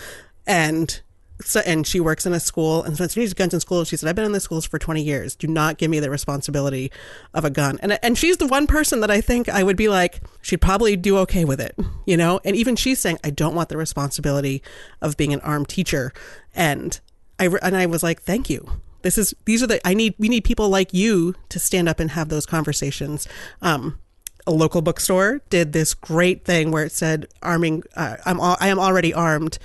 and 0.47 1.01
so, 1.41 1.61
and 1.65 1.85
she 1.85 1.99
works 1.99 2.25
in 2.25 2.33
a 2.33 2.39
school 2.39 2.83
and 2.83 2.97
so 2.97 3.07
she 3.07 3.19
needs 3.19 3.33
guns 3.33 3.53
in 3.53 3.59
school. 3.59 3.83
She 3.83 3.97
said, 3.97 4.09
I've 4.09 4.15
been 4.15 4.25
in 4.25 4.31
the 4.31 4.39
schools 4.39 4.65
for 4.65 4.79
20 4.79 5.03
years. 5.03 5.35
Do 5.35 5.47
not 5.47 5.77
give 5.77 5.91
me 5.91 5.99
the 5.99 6.09
responsibility 6.09 6.91
of 7.33 7.45
a 7.45 7.49
gun. 7.49 7.77
And, 7.81 7.99
and 8.01 8.17
she's 8.17 8.37
the 8.37 8.47
one 8.47 8.65
person 8.65 9.01
that 9.01 9.11
I 9.11 9.21
think 9.21 9.49
I 9.49 9.63
would 9.63 9.77
be 9.77 9.89
like, 9.89 10.21
she'd 10.41 10.61
probably 10.61 10.95
do 10.95 11.17
okay 11.19 11.45
with 11.45 11.59
it, 11.59 11.77
you 12.05 12.17
know? 12.17 12.39
And 12.43 12.55
even 12.55 12.75
she's 12.75 12.99
saying, 12.99 13.19
I 13.23 13.29
don't 13.29 13.55
want 13.55 13.69
the 13.69 13.77
responsibility 13.77 14.63
of 15.01 15.17
being 15.17 15.33
an 15.33 15.41
armed 15.41 15.69
teacher. 15.69 16.13
And 16.55 16.99
I, 17.39 17.47
and 17.61 17.75
I 17.75 17.85
was 17.85 18.03
like, 18.03 18.21
thank 18.21 18.49
you. 18.49 18.81
This 19.03 19.17
is, 19.17 19.33
these 19.45 19.61
are 19.61 19.67
the, 19.67 19.85
I 19.87 19.93
need, 19.93 20.15
we 20.17 20.27
need 20.27 20.43
people 20.43 20.69
like 20.69 20.93
you 20.93 21.35
to 21.49 21.59
stand 21.59 21.87
up 21.87 21.99
and 21.99 22.11
have 22.11 22.29
those 22.29 22.45
conversations. 22.45 23.27
Um, 23.61 23.99
a 24.45 24.51
local 24.51 24.81
bookstore 24.81 25.41
did 25.49 25.73
this 25.73 25.93
great 25.93 26.45
thing 26.45 26.71
where 26.71 26.83
it 26.83 26.91
said 26.91 27.27
arming 27.41 27.83
uh, 27.95 28.17
I'm 28.25 28.39
al- 28.39 28.57
I 28.59 28.67
am 28.67 28.79
already 28.79 29.13
armed. 29.13 29.57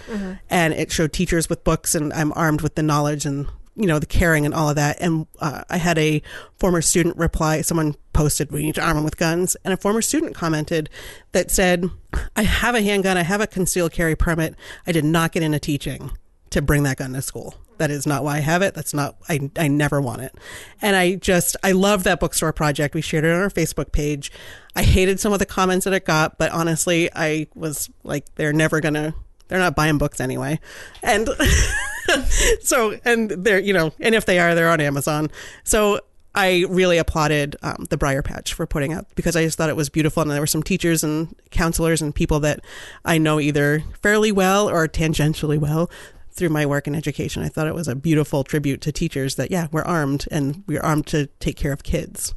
And 0.48 0.74
it 0.74 0.92
showed 0.92 1.12
teachers 1.12 1.48
with 1.48 1.64
books 1.64 1.94
and 1.94 2.12
I'm 2.12 2.32
armed 2.34 2.60
with 2.60 2.74
the 2.74 2.82
knowledge 2.82 3.26
and 3.26 3.48
you 3.74 3.86
know 3.86 3.98
the 3.98 4.06
caring 4.06 4.44
and 4.44 4.54
all 4.54 4.68
of 4.68 4.76
that. 4.76 4.98
And 5.00 5.26
uh, 5.40 5.64
I 5.68 5.78
had 5.78 5.98
a 5.98 6.22
former 6.58 6.82
student 6.82 7.16
reply 7.16 7.62
someone 7.62 7.96
posted 8.12 8.50
we 8.50 8.62
need 8.62 8.74
to 8.76 8.82
arm 8.84 8.96
them 8.96 9.04
with 9.04 9.16
guns. 9.16 9.56
And 9.64 9.74
a 9.74 9.76
former 9.76 10.02
student 10.02 10.34
commented 10.34 10.90
that 11.32 11.50
said 11.50 11.90
I 12.36 12.42
have 12.42 12.74
a 12.74 12.82
handgun 12.82 13.16
I 13.16 13.22
have 13.22 13.40
a 13.40 13.46
concealed 13.46 13.92
carry 13.92 14.14
permit. 14.14 14.54
I 14.86 14.92
did 14.92 15.04
not 15.04 15.32
get 15.32 15.42
into 15.42 15.58
teaching 15.58 16.12
to 16.50 16.62
bring 16.62 16.82
that 16.84 16.98
gun 16.98 17.12
to 17.12 17.22
school. 17.22 17.54
That 17.78 17.90
is 17.90 18.06
not 18.06 18.24
why 18.24 18.38
I 18.38 18.40
have 18.40 18.62
it. 18.62 18.74
That's 18.74 18.92
not, 18.92 19.16
I, 19.28 19.50
I 19.56 19.68
never 19.68 20.00
want 20.00 20.22
it. 20.22 20.34
And 20.82 20.96
I 20.96 21.14
just, 21.14 21.56
I 21.62 21.72
love 21.72 22.02
that 22.04 22.18
bookstore 22.18 22.52
project. 22.52 22.94
We 22.94 23.00
shared 23.00 23.24
it 23.24 23.30
on 23.30 23.40
our 23.40 23.50
Facebook 23.50 23.92
page. 23.92 24.32
I 24.74 24.82
hated 24.82 25.20
some 25.20 25.32
of 25.32 25.38
the 25.38 25.46
comments 25.46 25.84
that 25.84 25.94
it 25.94 26.04
got, 26.04 26.38
but 26.38 26.50
honestly, 26.50 27.08
I 27.14 27.46
was 27.54 27.88
like, 28.02 28.24
they're 28.34 28.52
never 28.52 28.80
going 28.80 28.94
to, 28.94 29.14
they're 29.46 29.60
not 29.60 29.76
buying 29.76 29.96
books 29.96 30.20
anyway. 30.20 30.58
And 31.02 31.28
so, 32.60 32.98
and 33.04 33.30
they're, 33.30 33.60
you 33.60 33.72
know, 33.72 33.92
and 34.00 34.14
if 34.14 34.26
they 34.26 34.40
are, 34.40 34.56
they're 34.56 34.70
on 34.70 34.80
Amazon. 34.80 35.30
So 35.62 36.00
I 36.34 36.66
really 36.68 36.98
applauded 36.98 37.56
um, 37.62 37.86
the 37.90 37.96
Briar 37.96 38.22
Patch 38.22 38.54
for 38.54 38.66
putting 38.66 38.92
out 38.92 39.06
because 39.14 39.34
I 39.34 39.44
just 39.44 39.58
thought 39.58 39.70
it 39.70 39.76
was 39.76 39.88
beautiful, 39.88 40.20
and 40.22 40.30
there 40.30 40.40
were 40.40 40.46
some 40.46 40.62
teachers 40.62 41.02
and 41.02 41.34
counselors 41.50 42.02
and 42.02 42.14
people 42.14 42.38
that 42.40 42.60
I 43.04 43.18
know 43.18 43.40
either 43.40 43.82
fairly 44.02 44.30
well 44.30 44.68
or 44.68 44.86
tangentially 44.86 45.58
well 45.58 45.90
through 46.38 46.48
my 46.48 46.64
work 46.64 46.86
in 46.86 46.94
education. 46.94 47.42
I 47.42 47.48
thought 47.48 47.66
it 47.66 47.74
was 47.74 47.88
a 47.88 47.94
beautiful 47.94 48.44
tribute 48.44 48.80
to 48.82 48.92
teachers 48.92 49.34
that 49.34 49.50
yeah, 49.50 49.68
we're 49.72 49.82
armed 49.82 50.26
and 50.30 50.64
we're 50.66 50.80
armed 50.80 51.06
to 51.08 51.26
take 51.40 51.56
care 51.56 51.72
of 51.72 51.82
kids. 51.82 52.34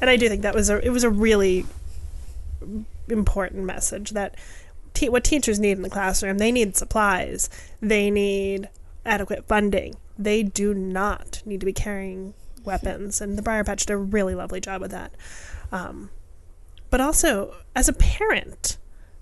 And 0.00 0.08
I 0.08 0.16
do 0.16 0.28
think 0.28 0.42
that 0.42 0.54
was 0.54 0.70
a 0.70 0.84
it 0.84 0.90
was 0.90 1.04
a 1.04 1.10
really 1.10 1.66
important 3.08 3.64
message 3.64 4.10
that 4.10 4.36
te- 4.94 5.08
what 5.08 5.24
teachers 5.24 5.58
need 5.58 5.72
in 5.72 5.82
the 5.82 5.90
classroom 5.90 6.38
they 6.38 6.52
need 6.52 6.76
supplies, 6.76 7.50
they 7.80 8.10
need 8.10 8.68
adequate 9.04 9.46
funding, 9.48 9.96
they 10.18 10.42
do 10.42 10.72
not 10.72 11.42
need 11.44 11.60
to 11.60 11.66
be 11.66 11.72
carrying 11.72 12.34
weapons, 12.64 13.20
and 13.20 13.36
the 13.36 13.42
Briar 13.42 13.64
Patch 13.64 13.86
did 13.86 13.94
a 13.94 13.96
really 13.96 14.34
lovely 14.34 14.60
job 14.60 14.80
with 14.80 14.90
that. 14.90 15.12
Um, 15.72 16.10
but 16.90 17.00
also, 17.00 17.54
as 17.74 17.88
a 17.88 17.92
parent, 17.92 18.78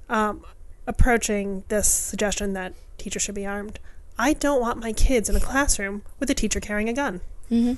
um, 0.09 0.45
approaching 0.87 1.65
this 1.69 1.89
suggestion 1.89 2.53
that 2.53 2.75
teachers 2.99 3.23
should 3.23 3.35
be 3.35 3.47
armed, 3.47 3.79
I 4.19 4.33
don't 4.33 4.61
want 4.61 4.81
my 4.81 4.93
kids 4.93 5.29
in 5.29 5.37
a 5.37 5.41
classroom 5.41 6.03
with 6.19 6.31
a 6.31 6.35
teacher 6.35 6.61
carrying 6.61 6.89
a 6.89 6.93
gun. 6.93 7.21
Mm-hmm. 7.51 7.75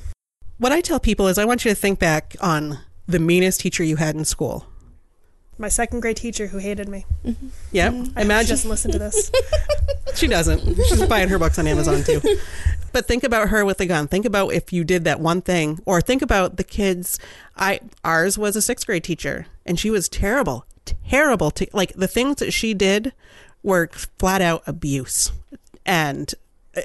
What 0.58 0.72
I 0.72 0.80
tell 0.80 1.00
people 1.00 1.28
is 1.28 1.38
I 1.38 1.44
want 1.44 1.64
you 1.64 1.70
to 1.70 1.74
think 1.74 1.98
back 1.98 2.36
on 2.40 2.78
the 3.06 3.18
meanest 3.18 3.60
teacher 3.60 3.82
you 3.82 3.96
had 3.96 4.14
in 4.14 4.24
school. 4.24 4.66
My 5.56 5.68
second 5.68 6.00
grade 6.00 6.16
teacher 6.16 6.48
who 6.48 6.58
hated 6.58 6.88
me. 6.88 7.04
Yeah, 7.72 8.04
I 8.14 8.22
imagine 8.22 8.48
just 8.48 8.64
listen 8.64 8.92
to 8.92 8.98
this. 8.98 9.30
She 10.14 10.26
doesn't. 10.26 10.74
She's 10.88 11.06
buying 11.06 11.28
her 11.28 11.38
books 11.38 11.58
on 11.58 11.66
Amazon 11.66 12.02
too. 12.02 12.20
But 12.90 13.06
think 13.06 13.22
about 13.22 13.50
her 13.50 13.66
with 13.66 13.80
a 13.82 13.86
gun. 13.86 14.08
Think 14.08 14.24
about 14.24 14.54
if 14.54 14.72
you 14.72 14.82
did 14.82 15.04
that 15.04 15.20
one 15.20 15.42
thing, 15.42 15.78
or 15.84 16.00
think 16.00 16.22
about 16.22 16.56
the 16.56 16.64
kids. 16.64 17.18
I 17.54 17.80
ours 18.02 18.38
was 18.38 18.56
a 18.56 18.62
sixth 18.62 18.86
grade 18.86 19.04
teacher, 19.04 19.46
and 19.66 19.78
she 19.78 19.90
was 19.90 20.08
terrible, 20.08 20.64
terrible. 20.86 21.50
To, 21.50 21.68
like 21.74 21.92
the 21.92 22.08
things 22.08 22.36
that 22.36 22.50
she 22.52 22.72
did 22.72 23.12
were 23.62 23.88
flat 24.18 24.40
out 24.40 24.62
abuse, 24.66 25.32
and 25.84 26.34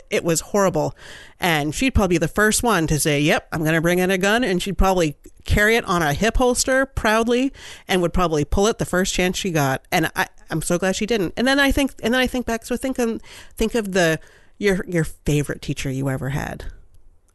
it 0.10 0.24
was 0.24 0.42
horrible. 0.42 0.96
And 1.40 1.74
she'd 1.76 1.94
probably 1.94 2.16
be 2.16 2.20
the 2.20 2.28
first 2.28 2.64
one 2.64 2.88
to 2.88 3.00
say, 3.00 3.20
"Yep, 3.22 3.48
I'm 3.52 3.62
going 3.62 3.76
to 3.76 3.82
bring 3.82 4.00
in 4.00 4.12
a 4.12 4.18
gun," 4.18 4.44
and 4.44 4.62
she'd 4.62 4.78
probably 4.78 5.16
carry 5.46 5.76
it 5.76 5.86
on 5.86 6.02
a 6.02 6.14
hip 6.14 6.38
holster 6.38 6.86
proudly, 6.86 7.52
and 7.88 8.02
would 8.02 8.14
probably 8.14 8.46
pull 8.46 8.68
it 8.68 8.78
the 8.78 8.86
first 8.86 9.14
chance 9.14 9.38
she 9.38 9.52
got. 9.52 9.84
And 9.92 10.10
I, 10.16 10.28
I'm 10.50 10.62
so 10.62 10.78
glad 10.78 10.96
she 10.96 11.06
didn't. 11.06 11.34
And 11.36 11.48
then 11.48 11.60
I 11.60 11.72
think, 11.72 11.94
and 12.02 12.14
then 12.14 12.22
I 12.22 12.28
think 12.28 12.46
back. 12.46 12.66
So 12.66 12.78
think 12.78 13.00
of 13.00 13.22
think 13.56 13.76
of 13.76 13.92
the 13.92 14.20
your 14.58 14.86
your 14.88 15.04
favorite 15.04 15.62
teacher 15.62 15.92
you 15.92 16.10
ever 16.10 16.30
had, 16.30 16.66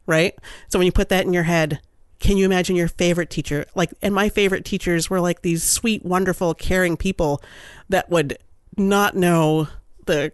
right? 0.05 0.35
So 0.69 0.79
when 0.79 0.85
you 0.85 0.91
put 0.91 1.09
that 1.09 1.25
in 1.25 1.33
your 1.33 1.43
head, 1.43 1.79
can 2.19 2.37
you 2.37 2.45
imagine 2.45 2.75
your 2.75 2.87
favorite 2.87 3.29
teacher? 3.29 3.65
Like, 3.75 3.93
and 4.01 4.13
my 4.13 4.29
favorite 4.29 4.65
teachers 4.65 5.09
were 5.09 5.21
like 5.21 5.41
these 5.41 5.63
sweet, 5.63 6.03
wonderful, 6.03 6.53
caring 6.53 6.97
people 6.97 7.41
that 7.87 8.09
would 8.09 8.37
not 8.77 9.15
know 9.15 9.67
the 10.05 10.31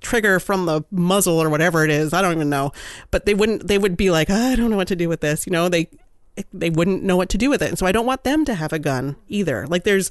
trigger 0.00 0.38
from 0.38 0.66
the 0.66 0.82
muzzle 0.90 1.42
or 1.42 1.50
whatever 1.50 1.84
it 1.84 1.90
is. 1.90 2.12
I 2.12 2.22
don't 2.22 2.34
even 2.34 2.50
know, 2.50 2.72
but 3.10 3.26
they 3.26 3.34
wouldn't. 3.34 3.66
They 3.66 3.78
would 3.78 3.96
be 3.96 4.10
like, 4.10 4.30
I 4.30 4.56
don't 4.56 4.70
know 4.70 4.76
what 4.76 4.88
to 4.88 4.96
do 4.96 5.08
with 5.08 5.20
this. 5.20 5.46
You 5.46 5.52
know, 5.52 5.68
they 5.68 5.88
they 6.52 6.70
wouldn't 6.70 7.02
know 7.02 7.16
what 7.16 7.28
to 7.30 7.38
do 7.38 7.50
with 7.50 7.62
it. 7.62 7.68
And 7.68 7.78
so 7.78 7.86
I 7.86 7.92
don't 7.92 8.06
want 8.06 8.24
them 8.24 8.44
to 8.44 8.54
have 8.54 8.72
a 8.72 8.78
gun 8.78 9.16
either. 9.28 9.66
Like, 9.66 9.84
there's 9.84 10.10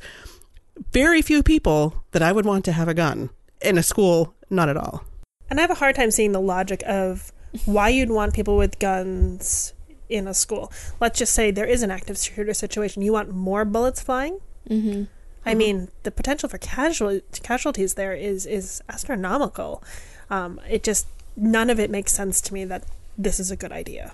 very 0.91 1.21
few 1.21 1.41
people 1.43 2.03
that 2.11 2.21
I 2.21 2.31
would 2.31 2.45
want 2.45 2.65
to 2.65 2.71
have 2.71 2.87
a 2.87 2.93
gun 2.93 3.29
in 3.61 3.77
a 3.77 3.83
school. 3.83 4.33
Not 4.49 4.69
at 4.69 4.77
all. 4.77 5.03
And 5.49 5.59
I 5.59 5.61
have 5.61 5.71
a 5.71 5.75
hard 5.75 5.95
time 5.95 6.11
seeing 6.11 6.31
the 6.31 6.41
logic 6.41 6.83
of 6.85 7.31
why 7.65 7.89
you'd 7.89 8.09
want 8.09 8.33
people 8.33 8.57
with 8.57 8.79
guns 8.79 9.73
in 10.09 10.27
a 10.27 10.33
school. 10.33 10.71
Let's 10.99 11.19
just 11.19 11.33
say 11.33 11.51
there 11.51 11.65
is 11.65 11.83
an 11.83 11.91
active 11.91 12.17
shooter 12.17 12.53
situation. 12.53 13.01
You 13.01 13.13
want 13.13 13.33
more 13.33 13.65
bullets 13.65 14.01
flying? 14.01 14.39
Mm-hmm. 14.69 15.03
I 15.47 15.53
mean, 15.53 15.89
the 16.03 16.11
potential 16.11 16.49
for 16.49 16.57
casual 16.57 17.21
casualties 17.41 17.93
there 17.93 18.13
is 18.13 18.45
is 18.45 18.81
astronomical. 18.89 19.83
Um, 20.29 20.59
it 20.69 20.83
just 20.83 21.07
none 21.37 21.69
of 21.69 21.79
it 21.79 21.89
makes 21.89 22.11
sense 22.11 22.41
to 22.41 22.53
me 22.53 22.65
that 22.65 22.83
this 23.17 23.39
is 23.39 23.49
a 23.49 23.55
good 23.55 23.71
idea. 23.71 24.13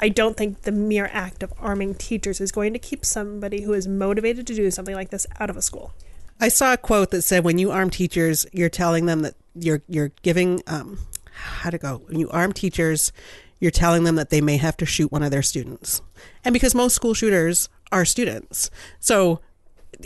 I 0.00 0.08
don't 0.08 0.36
think 0.36 0.62
the 0.62 0.72
mere 0.72 1.08
act 1.12 1.44
of 1.44 1.52
arming 1.60 1.94
teachers 1.94 2.40
is 2.40 2.50
going 2.50 2.72
to 2.72 2.80
keep 2.80 3.04
somebody 3.04 3.62
who 3.62 3.72
is 3.72 3.86
motivated 3.86 4.46
to 4.48 4.54
do 4.54 4.68
something 4.72 4.94
like 4.94 5.10
this 5.10 5.26
out 5.38 5.50
of 5.50 5.56
a 5.56 5.62
school. 5.62 5.92
I 6.40 6.48
saw 6.48 6.72
a 6.72 6.76
quote 6.76 7.12
that 7.12 7.22
said, 7.22 7.44
"When 7.44 7.58
you 7.58 7.70
arm 7.70 7.90
teachers, 7.90 8.44
you're 8.52 8.68
telling 8.68 9.06
them 9.06 9.22
that 9.22 9.34
you're 9.54 9.82
you're 9.88 10.10
giving 10.22 10.60
um, 10.66 10.98
how 11.34 11.70
to 11.70 11.78
go. 11.78 12.02
When 12.06 12.18
you 12.18 12.28
arm 12.30 12.52
teachers, 12.52 13.12
you're 13.60 13.70
telling 13.70 14.02
them 14.02 14.16
that 14.16 14.30
they 14.30 14.40
may 14.40 14.56
have 14.56 14.76
to 14.78 14.86
shoot 14.86 15.12
one 15.12 15.22
of 15.22 15.30
their 15.30 15.42
students, 15.42 16.02
and 16.44 16.52
because 16.52 16.74
most 16.74 16.94
school 16.94 17.14
shooters 17.14 17.68
are 17.92 18.04
students, 18.04 18.70
so 18.98 19.40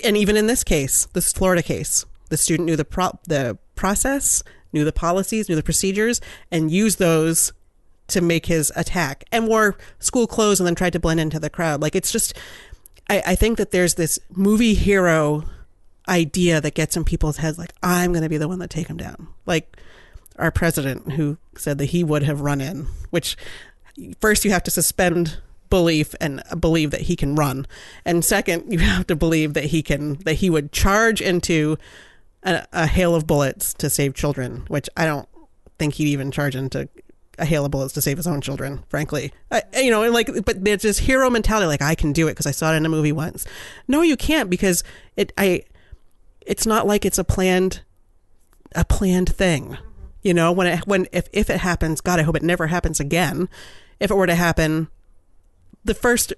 and 0.04 0.16
even 0.16 0.36
in 0.36 0.46
this 0.46 0.64
case, 0.64 1.06
this 1.12 1.32
Florida 1.32 1.62
case, 1.62 2.04
the 2.28 2.36
student 2.36 2.66
knew 2.66 2.76
the 2.76 2.84
pro- 2.84 3.18
the 3.26 3.58
process, 3.74 4.42
knew 4.72 4.84
the 4.84 4.92
policies, 4.92 5.48
knew 5.48 5.56
the 5.56 5.62
procedures, 5.62 6.20
and 6.50 6.70
used 6.70 6.98
those 6.98 7.52
to 8.08 8.20
make 8.20 8.46
his 8.46 8.72
attack, 8.74 9.24
and 9.30 9.48
wore 9.48 9.76
school 9.98 10.26
clothes 10.26 10.60
and 10.60 10.66
then 10.66 10.74
tried 10.74 10.94
to 10.94 11.00
blend 11.00 11.20
into 11.20 11.38
the 11.38 11.50
crowd. 11.50 11.82
Like 11.82 11.94
it's 11.94 12.10
just, 12.10 12.34
I, 13.08 13.22
I 13.26 13.34
think 13.34 13.58
that 13.58 13.70
there's 13.70 13.94
this 13.94 14.18
movie 14.30 14.74
hero 14.74 15.44
idea 16.08 16.60
that 16.60 16.74
gets 16.74 16.96
in 16.96 17.04
people's 17.04 17.36
heads 17.36 17.58
like 17.58 17.72
i'm 17.82 18.12
going 18.12 18.22
to 18.22 18.28
be 18.28 18.38
the 18.38 18.48
one 18.48 18.58
that 18.58 18.70
take 18.70 18.88
him 18.88 18.96
down 18.96 19.28
like 19.46 19.76
our 20.38 20.50
president 20.50 21.12
who 21.12 21.36
said 21.56 21.78
that 21.78 21.86
he 21.86 22.02
would 22.02 22.22
have 22.22 22.40
run 22.40 22.60
in 22.60 22.86
which 23.10 23.36
first 24.20 24.44
you 24.44 24.50
have 24.50 24.62
to 24.62 24.70
suspend 24.70 25.38
belief 25.70 26.14
and 26.20 26.42
believe 26.58 26.90
that 26.90 27.02
he 27.02 27.16
can 27.16 27.34
run. 27.34 27.66
And 28.04 28.24
second 28.24 28.72
you 28.72 28.78
have 28.80 29.06
to 29.08 29.16
believe 29.16 29.54
that 29.54 29.66
he 29.66 29.82
can 29.82 30.14
that 30.24 30.34
he 30.34 30.50
would 30.50 30.72
charge 30.72 31.20
into 31.20 31.78
a, 32.42 32.66
a 32.72 32.86
hail 32.86 33.14
of 33.14 33.26
bullets 33.26 33.74
to 33.74 33.90
save 33.90 34.14
children 34.14 34.64
which 34.68 34.88
i 34.96 35.04
don't 35.04 35.28
think 35.78 35.94
he'd 35.94 36.08
even 36.08 36.30
charge 36.30 36.56
into 36.56 36.88
a 37.38 37.44
hail 37.44 37.64
of 37.64 37.70
bullets 37.70 37.94
to 37.94 38.02
save 38.02 38.16
his 38.16 38.26
own 38.26 38.40
children 38.40 38.82
frankly. 38.88 39.32
I, 39.50 39.62
you 39.74 39.90
know 39.90 40.02
and 40.02 40.12
like 40.12 40.44
but 40.44 40.64
there's 40.64 40.82
this 40.82 40.98
hero 40.98 41.30
mentality 41.30 41.66
like 41.66 41.82
i 41.82 41.94
can 41.94 42.12
do 42.12 42.26
it 42.26 42.32
because 42.32 42.46
i 42.46 42.50
saw 42.50 42.72
it 42.72 42.76
in 42.76 42.86
a 42.86 42.88
movie 42.88 43.12
once. 43.12 43.46
No 43.86 44.02
you 44.02 44.16
can't 44.16 44.50
because 44.50 44.82
it 45.16 45.32
i 45.38 45.62
it's 46.40 46.66
not 46.66 46.86
like 46.86 47.04
it's 47.04 47.18
a 47.18 47.24
planned 47.24 47.82
a 48.74 48.84
planned 48.84 49.34
thing. 49.34 49.78
You 50.22 50.34
know 50.34 50.50
when 50.50 50.66
it 50.66 50.86
when 50.86 51.06
if, 51.12 51.28
if 51.32 51.48
it 51.48 51.60
happens 51.60 52.00
god 52.00 52.18
i 52.18 52.22
hope 52.22 52.36
it 52.36 52.42
never 52.42 52.66
happens 52.66 52.98
again. 52.98 53.48
If 54.00 54.10
it 54.10 54.14
were 54.14 54.26
to 54.26 54.34
happen 54.34 54.88
the 55.84 55.94
first 55.94 56.32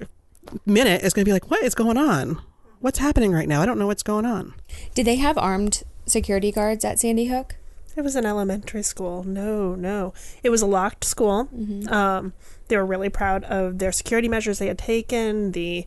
minute 0.66 1.03
is 1.03 1.12
going 1.12 1.24
to 1.24 1.29
be 1.29 1.33
like 1.33 1.50
what 1.50 1.62
is 1.62 1.74
going 1.74 1.96
on 1.96 2.40
what's 2.81 2.98
happening 2.98 3.33
right 3.33 3.48
now 3.48 3.61
i 3.62 3.66
don't 3.66 3.79
know 3.79 3.87
what's 3.87 4.03
going 4.03 4.24
on 4.24 4.55
Did 4.94 5.07
they 5.07 5.16
have 5.16 5.37
armed 5.38 5.83
security 6.07 6.50
guards 6.50 6.85
at 6.85 6.98
Sandy 6.98 7.26
Hook? 7.26 7.57
It 7.96 8.03
was 8.03 8.14
an 8.16 8.24
elementary 8.24 8.83
school. 8.83 9.24
No, 9.24 9.74
no. 9.74 10.14
It 10.42 10.50
was 10.50 10.62
a 10.62 10.66
locked 10.66 11.05
school. 11.05 11.48
Um, 11.88 12.33
they 12.68 12.76
were 12.76 12.87
really 12.87 13.09
proud 13.09 13.44
of 13.44 13.79
their 13.79 13.92
security 13.92 14.29
measures 14.29 14.59
they 14.59 14.68
had 14.68 14.79
taken, 14.79 15.53
the 15.53 15.87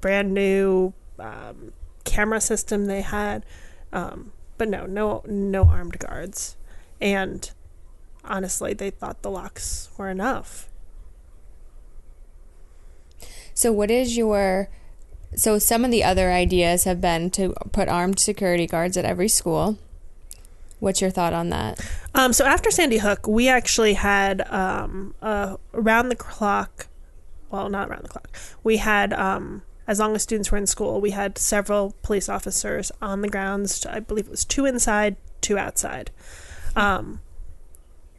brand 0.00 0.34
new 0.34 0.92
um, 1.18 1.72
camera 2.04 2.40
system 2.40 2.86
they 2.86 3.00
had. 3.00 3.44
Um, 3.92 4.32
but 4.58 4.68
no, 4.68 4.86
no, 4.86 5.22
no 5.26 5.64
armed 5.64 5.98
guards. 5.98 6.56
And 7.00 7.48
honestly, 8.24 8.74
they 8.74 8.90
thought 8.90 9.22
the 9.22 9.30
locks 9.30 9.88
were 9.96 10.10
enough. 10.10 10.68
So, 13.54 13.72
what 13.72 13.90
is 13.90 14.16
your. 14.16 14.68
So, 15.36 15.58
some 15.58 15.84
of 15.84 15.90
the 15.90 16.04
other 16.04 16.30
ideas 16.30 16.84
have 16.84 17.00
been 17.00 17.30
to 17.30 17.54
put 17.72 17.88
armed 17.88 18.18
security 18.18 18.66
guards 18.66 18.96
at 18.96 19.04
every 19.04 19.28
school. 19.28 19.78
What's 20.84 21.00
your 21.00 21.10
thought 21.10 21.32
on 21.32 21.48
that? 21.48 21.80
Um, 22.14 22.34
so 22.34 22.44
after 22.44 22.70
Sandy 22.70 22.98
Hook, 22.98 23.26
we 23.26 23.48
actually 23.48 23.94
had 23.94 24.46
um, 24.52 25.14
around 25.72 26.10
the 26.10 26.16
clock. 26.16 26.88
Well, 27.50 27.70
not 27.70 27.88
around 27.88 28.02
the 28.02 28.10
clock. 28.10 28.36
We 28.62 28.76
had, 28.76 29.14
um, 29.14 29.62
as 29.86 29.98
long 29.98 30.14
as 30.14 30.22
students 30.22 30.52
were 30.52 30.58
in 30.58 30.66
school, 30.66 31.00
we 31.00 31.12
had 31.12 31.38
several 31.38 31.94
police 32.02 32.28
officers 32.28 32.92
on 33.00 33.22
the 33.22 33.28
grounds. 33.28 33.86
I 33.86 34.00
believe 34.00 34.26
it 34.26 34.30
was 34.30 34.44
two 34.44 34.66
inside, 34.66 35.16
two 35.40 35.56
outside, 35.56 36.10
um, 36.76 37.20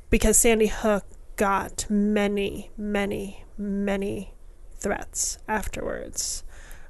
because 0.09 0.35
Sandy 0.35 0.67
Hook 0.67 1.05
got 1.35 1.85
many, 1.87 2.71
many, 2.77 3.43
many 3.59 4.33
threats 4.85 5.39
afterwards. 5.47 6.43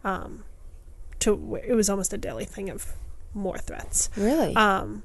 Um, 0.03 0.43
to 1.19 1.59
it 1.65 1.73
was 1.73 1.89
almost 1.89 2.11
a 2.11 2.17
daily 2.17 2.43
thing 2.43 2.69
of 2.69 2.91
more 3.33 3.57
threats. 3.57 4.09
Really? 4.17 4.53
Um, 4.53 5.03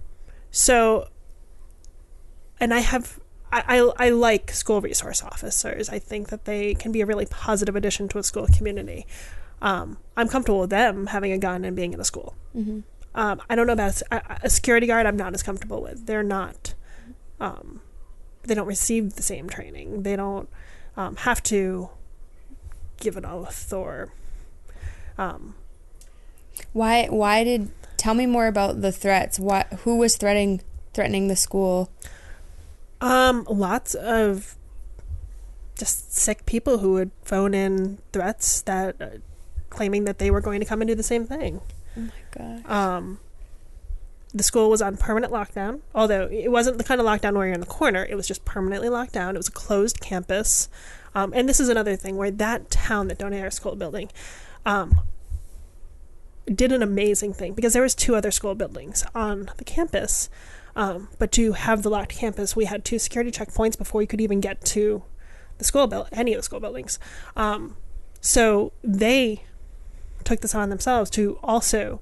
so 0.50 1.06
and 2.58 2.74
I 2.74 2.80
have 2.80 3.20
I, 3.52 3.62
I, 3.78 4.06
I 4.06 4.10
like 4.10 4.50
school 4.50 4.80
resource 4.80 5.22
officers. 5.22 5.88
I 5.88 6.00
think 6.00 6.30
that 6.30 6.46
they 6.46 6.74
can 6.74 6.90
be 6.90 7.00
a 7.00 7.06
really 7.06 7.26
positive 7.26 7.76
addition 7.76 8.08
to 8.08 8.18
a 8.18 8.24
school 8.24 8.48
community. 8.52 9.06
Um, 9.62 9.98
I'm 10.16 10.28
comfortable 10.28 10.60
with 10.60 10.70
them 10.70 11.06
having 11.06 11.30
a 11.30 11.38
gun 11.38 11.64
and 11.64 11.76
being 11.76 11.92
in 11.92 12.00
a 12.00 12.04
school. 12.04 12.34
Mm-hmm. 12.56 12.80
Um, 13.14 13.40
I 13.48 13.54
don't 13.54 13.68
know 13.68 13.72
about 13.72 14.02
a, 14.10 14.38
a 14.42 14.50
security 14.50 14.88
guard. 14.88 15.06
I'm 15.06 15.16
not 15.16 15.32
as 15.32 15.44
comfortable 15.44 15.80
with. 15.80 16.06
They're 16.06 16.24
not. 16.24 16.74
Um, 17.38 17.82
they 18.42 18.54
don't 18.54 18.66
receive 18.66 19.14
the 19.14 19.22
same 19.22 19.48
training. 19.48 20.02
They 20.02 20.16
don't 20.16 20.48
um, 20.96 21.16
have 21.16 21.40
to 21.44 21.90
give 23.00 23.16
an 23.16 23.24
oath 23.24 23.72
or. 23.72 24.12
Um, 25.18 25.54
Why? 26.72 27.06
Why 27.06 27.44
did? 27.44 27.70
Tell 27.96 28.14
me 28.14 28.24
more 28.24 28.46
about 28.46 28.80
the 28.80 28.92
threats. 28.92 29.38
What? 29.38 29.66
Who 29.84 29.96
was 29.96 30.16
threatening 30.16 30.62
threatening 30.94 31.28
the 31.28 31.36
school? 31.36 31.90
um, 33.00 33.46
lots 33.48 33.94
of 33.94 34.56
just 35.76 36.14
sick 36.14 36.44
people 36.46 36.78
who 36.78 36.92
would 36.92 37.10
phone 37.22 37.54
in 37.54 37.98
threats 38.12 38.60
that 38.62 38.96
uh, 39.00 39.06
claiming 39.70 40.04
that 40.04 40.18
they 40.18 40.30
were 40.30 40.40
going 40.40 40.60
to 40.60 40.66
come 40.66 40.80
and 40.80 40.88
do 40.88 40.94
the 40.94 41.02
same 41.02 41.24
thing. 41.24 41.60
Oh 41.96 42.00
my 42.00 42.10
god. 42.30 42.70
Um, 42.70 43.18
the 44.32 44.42
school 44.42 44.70
was 44.70 44.82
on 44.82 44.96
permanent 44.96 45.32
lockdown, 45.32 45.80
although 45.94 46.28
it 46.30 46.52
wasn't 46.52 46.78
the 46.78 46.84
kind 46.84 47.00
of 47.00 47.06
lockdown 47.06 47.34
where 47.34 47.46
you're 47.46 47.54
in 47.54 47.60
the 47.60 47.66
corner. 47.66 48.04
It 48.04 48.14
was 48.14 48.28
just 48.28 48.44
permanently 48.44 48.88
locked 48.88 49.12
down. 49.12 49.34
It 49.34 49.38
was 49.38 49.48
a 49.48 49.52
closed 49.52 50.00
campus. 50.00 50.68
Um, 51.14 51.32
and 51.34 51.48
this 51.48 51.60
is 51.60 51.68
another 51.68 51.96
thing 51.96 52.16
where 52.16 52.30
that 52.30 52.70
town 52.70 53.08
that 53.08 53.18
donated 53.18 53.44
our 53.44 53.50
school 53.50 53.74
building 53.74 54.10
um, 54.64 55.00
did 56.46 56.72
an 56.72 56.82
amazing 56.82 57.32
thing 57.32 57.54
because 57.54 57.72
there 57.72 57.82
was 57.82 57.94
two 57.94 58.14
other 58.14 58.30
school 58.30 58.54
buildings 58.54 59.04
on 59.14 59.50
the 59.56 59.64
campus. 59.64 60.28
Um, 60.76 61.08
but 61.18 61.32
to 61.32 61.52
have 61.52 61.82
the 61.82 61.90
locked 61.90 62.12
campus, 62.12 62.54
we 62.54 62.66
had 62.66 62.84
two 62.84 62.98
security 62.98 63.30
checkpoints 63.30 63.76
before 63.76 64.00
you 64.00 64.06
could 64.06 64.20
even 64.20 64.40
get 64.40 64.64
to 64.66 65.02
the 65.58 65.64
school 65.64 65.86
build 65.86 66.08
any 66.12 66.32
of 66.32 66.38
the 66.38 66.42
school 66.42 66.60
buildings. 66.60 66.98
Um, 67.36 67.76
so 68.20 68.72
they 68.82 69.44
took 70.24 70.40
this 70.40 70.54
on 70.54 70.70
themselves 70.70 71.10
to 71.10 71.38
also 71.42 72.00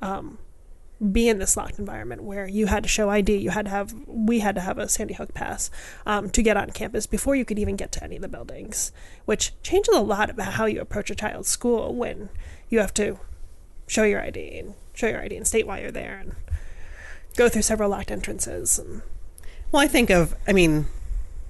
um, 0.00 0.38
be 1.10 1.28
in 1.28 1.38
this 1.38 1.56
locked 1.56 1.78
environment 1.78 2.22
where 2.22 2.46
you 2.46 2.66
had 2.66 2.82
to 2.84 2.88
show 2.88 3.10
ID, 3.10 3.36
you 3.36 3.50
had 3.50 3.64
to 3.64 3.70
have, 3.70 3.94
we 4.06 4.38
had 4.38 4.54
to 4.54 4.60
have 4.60 4.78
a 4.78 4.88
Sandy 4.88 5.14
Hook 5.14 5.34
pass 5.34 5.70
um, 6.06 6.30
to 6.30 6.42
get 6.42 6.56
on 6.56 6.70
campus 6.70 7.06
before 7.06 7.34
you 7.34 7.44
could 7.44 7.58
even 7.58 7.76
get 7.76 7.90
to 7.92 8.04
any 8.04 8.16
of 8.16 8.22
the 8.22 8.28
buildings, 8.28 8.92
which 9.24 9.52
changes 9.62 9.94
a 9.94 10.00
lot 10.00 10.30
about 10.30 10.54
how 10.54 10.66
you 10.66 10.80
approach 10.80 11.10
a 11.10 11.14
child's 11.14 11.48
school 11.48 11.94
when 11.94 12.28
you 12.68 12.78
have 12.78 12.94
to 12.94 13.18
show 13.86 14.04
your 14.04 14.22
ID 14.22 14.58
and 14.58 14.74
show 14.94 15.08
your 15.08 15.20
ID 15.20 15.36
and 15.36 15.46
state 15.46 15.66
why 15.66 15.80
you're 15.80 15.90
there 15.90 16.18
and 16.18 16.34
go 17.36 17.48
through 17.48 17.62
several 17.62 17.90
locked 17.90 18.10
entrances. 18.10 18.78
And 18.78 19.02
Well, 19.70 19.82
I 19.82 19.88
think 19.88 20.10
of, 20.10 20.34
I 20.46 20.52
mean, 20.52 20.86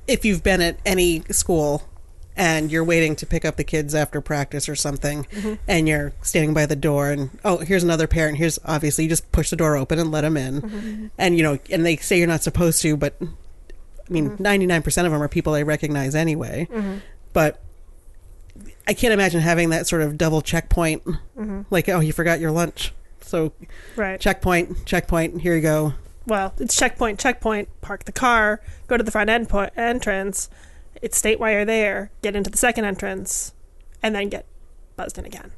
if 0.06 0.24
you've 0.24 0.42
been 0.42 0.60
at 0.60 0.78
any 0.86 1.20
school 1.30 1.88
and 2.36 2.70
you're 2.72 2.84
waiting 2.84 3.14
to 3.16 3.26
pick 3.26 3.44
up 3.44 3.56
the 3.56 3.64
kids 3.64 3.94
after 3.94 4.20
practice 4.20 4.68
or 4.68 4.74
something, 4.74 5.24
mm-hmm. 5.24 5.54
and 5.68 5.88
you're 5.88 6.12
standing 6.22 6.54
by 6.54 6.66
the 6.66 6.76
door, 6.76 7.10
and 7.10 7.30
oh, 7.44 7.58
here's 7.58 7.82
another 7.82 8.06
parent. 8.06 8.38
Here's 8.38 8.58
obviously 8.64 9.04
you 9.04 9.10
just 9.10 9.30
push 9.32 9.50
the 9.50 9.56
door 9.56 9.76
open 9.76 9.98
and 9.98 10.10
let 10.10 10.22
them 10.22 10.36
in, 10.36 10.62
mm-hmm. 10.62 11.06
and 11.18 11.36
you 11.36 11.42
know, 11.42 11.58
and 11.70 11.84
they 11.84 11.96
say 11.96 12.18
you're 12.18 12.26
not 12.26 12.42
supposed 12.42 12.80
to, 12.82 12.96
but 12.96 13.16
I 13.20 13.26
mean, 14.08 14.30
mm-hmm. 14.30 14.42
99 14.42 14.82
percent 14.82 15.06
of 15.06 15.12
them 15.12 15.22
are 15.22 15.28
people 15.28 15.54
I 15.54 15.62
recognize 15.62 16.14
anyway. 16.14 16.68
But 17.32 17.62
I 18.86 18.94
can't 18.94 19.14
imagine 19.14 19.40
having 19.40 19.70
that 19.70 19.86
sort 19.86 20.02
of 20.02 20.18
double 20.18 20.42
checkpoint, 20.42 21.02
like 21.70 21.88
oh, 21.88 22.00
you 22.00 22.12
forgot 22.12 22.40
your 22.40 22.50
lunch, 22.50 22.92
so 23.20 23.52
right. 23.96 24.20
checkpoint, 24.20 24.84
checkpoint, 24.86 25.40
here 25.40 25.54
you 25.54 25.62
go. 25.62 25.94
well, 26.26 26.52
it's 26.58 26.76
checkpoint, 26.76 27.18
checkpoint, 27.18 27.68
park 27.80 28.04
the 28.04 28.12
car, 28.12 28.60
go 28.86 28.96
to 28.96 29.02
the 29.02 29.10
front 29.10 29.30
end 29.30 29.48
po- 29.48 29.70
entrance, 29.76 30.50
it's 31.02 31.18
state 31.18 31.38
you're 31.40 31.64
there, 31.64 32.10
get 32.22 32.34
into 32.36 32.48
the 32.48 32.56
second 32.56 32.84
entrance, 32.84 33.52
and 34.02 34.14
then 34.14 34.28
get 34.28 34.46
buzzed 34.96 35.18
in 35.18 35.26
again. 35.26 35.50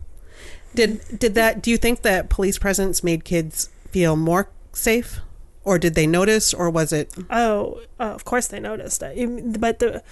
Did 0.75 1.19
did 1.19 1.35
that? 1.35 1.63
Do 1.63 1.71
you 1.71 1.77
think 1.77 2.03
that 2.03 2.29
police 2.29 2.59
presence 2.59 3.05
made 3.05 3.25
kids 3.25 3.69
feel 3.91 4.17
more 4.17 4.49
safe, 4.73 5.21
or 5.63 5.79
did 5.79 5.95
they 5.95 6.07
notice, 6.07 6.53
or 6.53 6.69
was 6.69 6.93
it? 6.93 7.15
Oh, 7.31 7.83
uh, 8.01 8.05
of 8.05 8.25
course 8.25 8.49
they 8.49 8.59
noticed. 8.59 9.01
But 9.01 9.79
the 9.79 10.03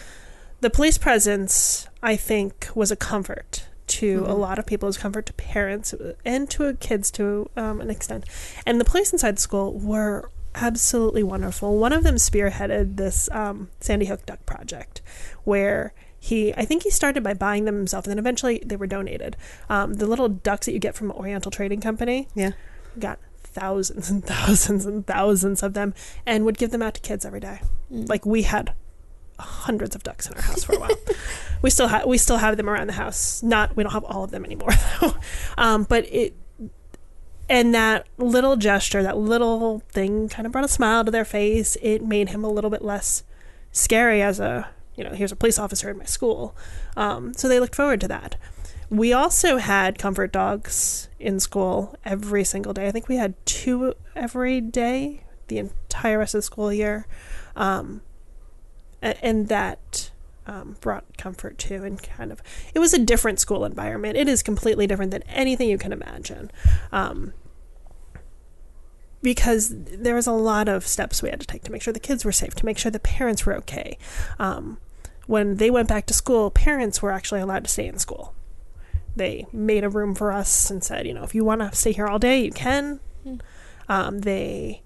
the 0.60 0.70
police 0.70 0.98
presence, 0.98 1.88
I 2.02 2.14
think, 2.14 2.68
was 2.74 2.92
a 2.92 2.96
comfort 2.96 3.66
to 3.88 4.24
a 4.28 4.34
lot 4.34 4.58
of 4.58 4.66
people. 4.66 4.86
It 4.86 4.90
was 4.90 4.96
a 4.96 5.00
comfort 5.00 5.26
to 5.26 5.32
parents 5.32 5.94
and 6.24 6.48
to 6.50 6.74
kids 6.74 7.10
to 7.12 7.50
um, 7.56 7.80
an 7.80 7.90
extent. 7.90 8.24
And 8.64 8.80
the 8.80 8.84
police 8.84 9.12
inside 9.12 9.36
the 9.36 9.40
school 9.40 9.72
were 9.72 10.30
absolutely 10.54 11.22
wonderful. 11.22 11.76
One 11.78 11.92
of 11.92 12.02
them 12.04 12.16
spearheaded 12.16 12.96
this 12.96 13.28
um, 13.32 13.70
Sandy 13.80 14.06
Hook 14.06 14.26
Duck 14.26 14.44
project, 14.46 15.02
where 15.44 15.92
he, 16.18 16.54
I 16.54 16.64
think 16.64 16.82
he 16.84 16.90
started 16.90 17.22
by 17.22 17.34
buying 17.34 17.64
them 17.64 17.76
himself, 17.76 18.04
and 18.04 18.10
then 18.12 18.18
eventually 18.18 18.62
they 18.64 18.76
were 18.76 18.86
donated. 18.86 19.36
Um, 19.68 19.94
the 19.94 20.06
little 20.06 20.28
ducks 20.28 20.66
that 20.66 20.72
you 20.72 20.78
get 20.78 20.94
from 20.94 21.10
Oriental 21.12 21.50
Trading 21.50 21.80
Company, 21.80 22.28
Yeah. 22.34 22.52
got 22.98 23.18
thousands 23.42 24.08
and 24.10 24.24
thousands 24.26 24.86
and 24.86 25.06
thousands 25.06 25.62
of 25.62 25.74
them 25.74 25.92
and 26.24 26.44
would 26.44 26.56
give 26.58 26.70
them 26.70 26.80
out 26.82 26.94
to 26.94 27.00
kids 27.00 27.24
every 27.26 27.40
day. 27.40 27.60
Like 27.90 28.24
we 28.24 28.42
had 28.42 28.72
hundreds 29.38 29.94
of 29.96 30.02
ducks 30.04 30.26
in 30.28 30.34
our 30.34 30.40
house 30.42 30.64
for 30.64 30.74
a 30.74 30.78
while. 30.78 30.90
we 31.62 31.68
still 31.68 31.88
have 31.88 32.06
we 32.06 32.16
still 32.16 32.36
have 32.38 32.56
them 32.56 32.70
around 32.70 32.86
the 32.86 32.92
house. 32.94 33.42
Not 33.42 33.74
we 33.76 33.82
don't 33.82 33.92
have 33.92 34.04
all 34.04 34.24
of 34.24 34.30
them 34.30 34.44
anymore 34.44 34.70
though. 35.00 35.14
Um, 35.58 35.82
but 35.84 36.06
it 36.06 36.34
and 37.48 37.74
that 37.74 38.06
little 38.18 38.56
gesture, 38.56 39.02
that 39.02 39.16
little 39.16 39.80
thing 39.90 40.28
kind 40.28 40.46
of 40.46 40.52
brought 40.52 40.64
a 40.64 40.68
smile 40.68 41.04
to 41.04 41.10
their 41.10 41.24
face. 41.24 41.76
It 41.82 42.02
made 42.02 42.30
him 42.30 42.44
a 42.44 42.50
little 42.50 42.70
bit 42.70 42.82
less 42.82 43.24
scary 43.72 44.22
as 44.22 44.40
a 44.40 44.68
you 44.94 45.04
know, 45.04 45.10
here's 45.10 45.32
a 45.32 45.36
police 45.36 45.58
officer 45.58 45.90
in 45.90 45.98
my 45.98 46.04
school. 46.04 46.54
Um, 46.96 47.32
so 47.34 47.48
they 47.48 47.60
looked 47.60 47.74
forward 47.74 48.00
to 48.02 48.08
that. 48.08 48.36
We 48.90 49.12
also 49.12 49.56
had 49.56 49.98
comfort 49.98 50.32
dogs 50.32 51.08
in 51.18 51.40
school 51.40 51.96
every 52.04 52.44
single 52.44 52.74
day. 52.74 52.86
I 52.86 52.90
think 52.90 53.08
we 53.08 53.16
had 53.16 53.34
two 53.46 53.94
every 54.14 54.60
day 54.60 55.24
the 55.48 55.58
entire 55.58 56.18
rest 56.18 56.34
of 56.34 56.38
the 56.38 56.42
school 56.42 56.72
year. 56.72 57.06
Um, 57.56 58.02
and 59.00 59.48
that 59.48 60.11
um, 60.46 60.76
brought 60.80 61.16
comfort 61.16 61.58
to 61.58 61.84
And 61.84 62.02
kind 62.02 62.32
of, 62.32 62.42
it 62.74 62.78
was 62.78 62.92
a 62.92 62.98
different 62.98 63.40
school 63.40 63.64
environment. 63.64 64.16
It 64.16 64.28
is 64.28 64.42
completely 64.42 64.86
different 64.86 65.10
than 65.10 65.22
anything 65.24 65.68
you 65.68 65.78
can 65.78 65.92
imagine. 65.92 66.50
Um, 66.90 67.32
because 69.22 69.72
there 69.72 70.16
was 70.16 70.26
a 70.26 70.32
lot 70.32 70.68
of 70.68 70.86
steps 70.86 71.22
we 71.22 71.30
had 71.30 71.40
to 71.40 71.46
take 71.46 71.62
to 71.62 71.72
make 71.72 71.80
sure 71.80 71.92
the 71.92 72.00
kids 72.00 72.24
were 72.24 72.32
safe, 72.32 72.54
to 72.56 72.66
make 72.66 72.76
sure 72.76 72.90
the 72.90 72.98
parents 72.98 73.46
were 73.46 73.54
okay. 73.54 73.96
Um, 74.38 74.78
when 75.26 75.56
they 75.56 75.70
went 75.70 75.88
back 75.88 76.06
to 76.06 76.14
school, 76.14 76.50
parents 76.50 77.00
were 77.00 77.12
actually 77.12 77.40
allowed 77.40 77.64
to 77.64 77.70
stay 77.70 77.86
in 77.86 77.98
school. 77.98 78.34
They 79.14 79.46
made 79.52 79.84
a 79.84 79.88
room 79.88 80.14
for 80.14 80.32
us 80.32 80.70
and 80.70 80.82
said, 80.82 81.06
you 81.06 81.14
know, 81.14 81.22
if 81.22 81.34
you 81.34 81.44
want 81.44 81.60
to 81.60 81.72
stay 81.76 81.92
here 81.92 82.08
all 82.08 82.18
day, 82.18 82.44
you 82.44 82.50
can. 82.50 82.98
Um, 83.88 84.20
they 84.20 84.82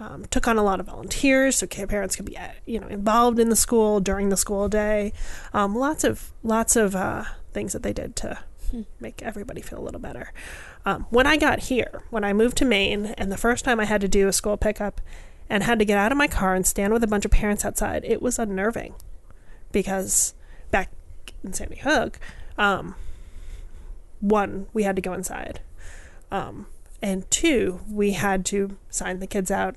um, 0.00 0.26
took 0.26 0.46
on 0.46 0.58
a 0.58 0.62
lot 0.62 0.80
of 0.80 0.86
volunteers 0.86 1.56
so 1.56 1.66
parents 1.66 2.16
could 2.16 2.24
be, 2.24 2.36
uh, 2.36 2.48
you 2.66 2.78
know, 2.78 2.86
involved 2.86 3.38
in 3.38 3.48
the 3.48 3.56
school 3.56 4.00
during 4.00 4.28
the 4.28 4.36
school 4.36 4.68
day. 4.68 5.12
Um, 5.52 5.74
lots 5.74 6.04
of 6.04 6.32
lots 6.42 6.76
of 6.76 6.94
uh, 6.94 7.24
things 7.52 7.72
that 7.72 7.82
they 7.82 7.92
did 7.92 8.14
to 8.16 8.38
make 9.00 9.22
everybody 9.22 9.60
feel 9.60 9.78
a 9.78 9.82
little 9.82 10.00
better. 10.00 10.32
Um, 10.84 11.06
when 11.10 11.26
I 11.26 11.36
got 11.36 11.60
here, 11.60 12.02
when 12.10 12.24
I 12.24 12.32
moved 12.32 12.56
to 12.58 12.64
Maine, 12.64 13.06
and 13.18 13.32
the 13.32 13.36
first 13.36 13.64
time 13.64 13.80
I 13.80 13.84
had 13.84 14.00
to 14.02 14.08
do 14.08 14.28
a 14.28 14.32
school 14.32 14.56
pickup 14.56 15.00
and 15.50 15.62
had 15.62 15.78
to 15.78 15.84
get 15.84 15.98
out 15.98 16.12
of 16.12 16.18
my 16.18 16.28
car 16.28 16.54
and 16.54 16.66
stand 16.66 16.92
with 16.92 17.02
a 17.02 17.08
bunch 17.08 17.24
of 17.24 17.30
parents 17.30 17.64
outside, 17.64 18.04
it 18.04 18.22
was 18.22 18.38
unnerving 18.38 18.94
because 19.72 20.34
back 20.70 20.90
in 21.42 21.52
Sandy 21.52 21.76
Hook, 21.76 22.20
um, 22.56 22.94
one, 24.20 24.66
we 24.72 24.82
had 24.82 24.96
to 24.96 25.02
go 25.02 25.12
inside. 25.12 25.60
Um, 26.30 26.66
and 27.00 27.30
two, 27.30 27.80
we 27.88 28.12
had 28.12 28.44
to 28.46 28.76
sign 28.90 29.20
the 29.20 29.26
kids 29.26 29.50
out 29.50 29.76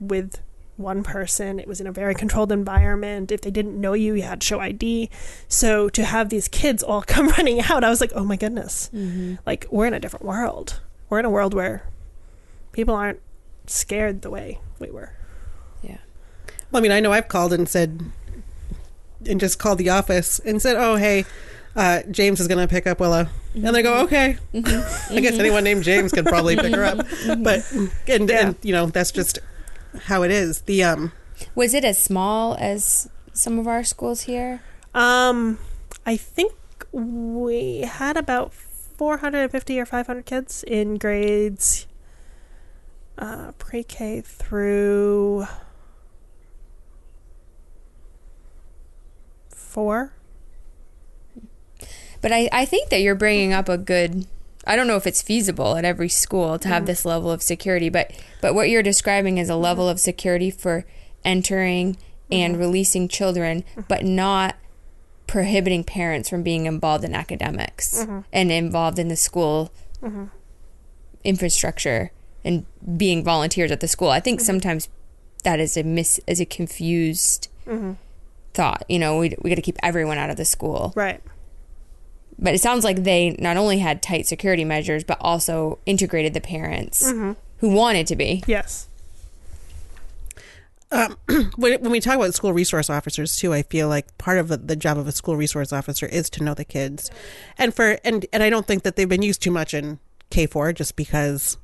with 0.00 0.40
one 0.80 1.02
person. 1.02 1.60
It 1.60 1.68
was 1.68 1.80
in 1.80 1.86
a 1.86 1.92
very 1.92 2.14
controlled 2.14 2.50
environment. 2.50 3.30
If 3.30 3.42
they 3.42 3.50
didn't 3.50 3.80
know 3.80 3.92
you, 3.92 4.14
you 4.14 4.22
had 4.22 4.40
to 4.40 4.46
show 4.46 4.60
ID. 4.60 5.10
So 5.46 5.88
to 5.90 6.04
have 6.04 6.30
these 6.30 6.48
kids 6.48 6.82
all 6.82 7.02
come 7.06 7.28
running 7.28 7.60
out, 7.60 7.84
I 7.84 7.90
was 7.90 8.00
like, 8.00 8.12
oh 8.14 8.24
my 8.24 8.36
goodness. 8.36 8.90
Mm-hmm. 8.92 9.36
Like, 9.46 9.66
we're 9.70 9.86
in 9.86 9.94
a 9.94 10.00
different 10.00 10.24
world. 10.24 10.80
We're 11.08 11.20
in 11.20 11.24
a 11.24 11.30
world 11.30 11.54
where 11.54 11.84
people 12.72 12.94
aren't 12.94 13.20
scared 13.66 14.22
the 14.22 14.30
way 14.30 14.58
we 14.78 14.90
were. 14.90 15.12
Yeah. 15.82 15.98
Well, 16.70 16.80
I 16.80 16.82
mean, 16.82 16.92
I 16.92 17.00
know 17.00 17.12
I've 17.12 17.28
called 17.28 17.52
and 17.52 17.68
said, 17.68 18.00
and 19.28 19.38
just 19.40 19.58
called 19.58 19.78
the 19.78 19.90
office 19.90 20.38
and 20.40 20.62
said, 20.62 20.76
"Oh, 20.76 20.96
hey, 20.96 21.24
uh, 21.76 22.02
James 22.10 22.40
is 22.40 22.48
going 22.48 22.66
to 22.66 22.68
pick 22.68 22.86
up 22.86 23.00
Willa," 23.00 23.28
and 23.54 23.74
they 23.74 23.82
go, 23.82 23.92
mm-hmm. 23.92 24.04
"Okay." 24.04 24.38
Mm-hmm. 24.54 25.16
I 25.16 25.20
guess 25.20 25.38
anyone 25.38 25.64
named 25.64 25.84
James 25.84 26.12
could 26.12 26.26
probably 26.26 26.56
pick 26.56 26.74
her 26.74 26.84
up, 26.84 26.98
but 27.38 27.70
and, 28.08 28.30
and 28.30 28.56
you 28.62 28.72
know 28.72 28.86
that's 28.86 29.12
just 29.12 29.40
how 30.04 30.22
it 30.22 30.30
is. 30.30 30.62
The 30.62 30.84
um, 30.84 31.12
was 31.54 31.74
it 31.74 31.84
as 31.84 32.00
small 32.00 32.56
as 32.58 33.08
some 33.32 33.58
of 33.58 33.66
our 33.66 33.84
schools 33.84 34.22
here? 34.22 34.62
Um, 34.94 35.58
I 36.04 36.16
think 36.16 36.52
we 36.92 37.82
had 37.82 38.16
about 38.16 38.52
450 38.52 39.80
or 39.80 39.86
500 39.86 40.26
kids 40.26 40.64
in 40.64 40.96
grades 40.96 41.86
uh, 43.18 43.52
pre-K 43.58 44.20
through 44.20 45.46
four. 49.48 50.12
But 52.20 52.32
I, 52.32 52.48
I 52.52 52.64
think 52.64 52.90
that 52.90 53.00
you're 53.00 53.14
bringing 53.14 53.52
up 53.52 53.68
a 53.68 53.78
good 53.78 54.26
I 54.66 54.76
don't 54.76 54.86
know 54.86 54.96
if 54.96 55.06
it's 55.06 55.22
feasible 55.22 55.76
at 55.76 55.84
every 55.84 56.08
school 56.08 56.58
to 56.58 56.68
have 56.68 56.86
this 56.86 57.04
level 57.04 57.30
of 57.30 57.42
security, 57.42 57.88
but 57.88 58.12
but 58.40 58.54
what 58.54 58.68
you're 58.68 58.82
describing 58.82 59.38
is 59.38 59.48
a 59.48 59.56
level 59.56 59.88
of 59.88 59.98
security 59.98 60.50
for 60.50 60.84
entering 61.24 61.96
and 62.30 62.54
mm-hmm. 62.54 62.62
releasing 62.62 63.08
children, 63.08 63.62
mm-hmm. 63.62 63.82
but 63.88 64.04
not 64.04 64.56
prohibiting 65.26 65.84
parents 65.84 66.28
from 66.28 66.42
being 66.42 66.66
involved 66.66 67.04
in 67.04 67.14
academics 67.14 68.02
mm-hmm. 68.02 68.20
and 68.32 68.50
involved 68.50 68.98
in 68.98 69.08
the 69.08 69.16
school 69.16 69.72
infrastructure 71.24 72.10
and 72.44 72.66
being 72.96 73.22
volunteers 73.22 73.70
at 73.70 73.80
the 73.80 73.88
school. 73.88 74.08
I 74.08 74.20
think 74.20 74.40
sometimes 74.40 74.88
that 75.44 75.60
is 75.60 75.76
a 75.76 75.82
mis 75.82 76.20
is 76.26 76.40
a 76.40 76.46
confused 76.46 77.48
thought. 78.54 78.84
You 78.88 78.98
know, 78.98 79.18
we 79.18 79.34
we 79.40 79.50
got 79.50 79.56
to 79.56 79.62
keep 79.62 79.78
everyone 79.82 80.18
out 80.18 80.30
of 80.30 80.36
the 80.36 80.44
school. 80.44 80.92
Right. 80.96 81.22
But 82.40 82.54
it 82.54 82.60
sounds 82.60 82.84
like 82.84 83.04
they 83.04 83.36
not 83.38 83.56
only 83.56 83.78
had 83.78 84.02
tight 84.02 84.26
security 84.26 84.64
measures, 84.64 85.04
but 85.04 85.18
also 85.20 85.78
integrated 85.84 86.32
the 86.32 86.40
parents 86.40 87.02
mm-hmm. 87.02 87.32
who 87.58 87.68
wanted 87.68 88.06
to 88.08 88.16
be. 88.16 88.42
Yes. 88.46 88.88
Um, 90.90 91.16
when, 91.56 91.80
when 91.80 91.90
we 91.90 92.00
talk 92.00 92.16
about 92.16 92.34
school 92.34 92.52
resource 92.52 92.90
officers 92.90 93.36
too, 93.36 93.52
I 93.52 93.62
feel 93.62 93.88
like 93.88 94.16
part 94.18 94.38
of 94.38 94.48
the, 94.48 94.56
the 94.56 94.74
job 94.74 94.98
of 94.98 95.06
a 95.06 95.12
school 95.12 95.36
resource 95.36 95.72
officer 95.72 96.06
is 96.06 96.28
to 96.30 96.42
know 96.42 96.54
the 96.54 96.64
kids, 96.64 97.10
and 97.58 97.72
for 97.74 97.98
and 98.04 98.26
and 98.32 98.42
I 98.42 98.50
don't 98.50 98.66
think 98.66 98.82
that 98.82 98.96
they've 98.96 99.08
been 99.08 99.22
used 99.22 99.40
too 99.42 99.52
much 99.52 99.72
in 99.72 100.00
K 100.30 100.46
four 100.46 100.72
just 100.72 100.96
because 100.96 101.58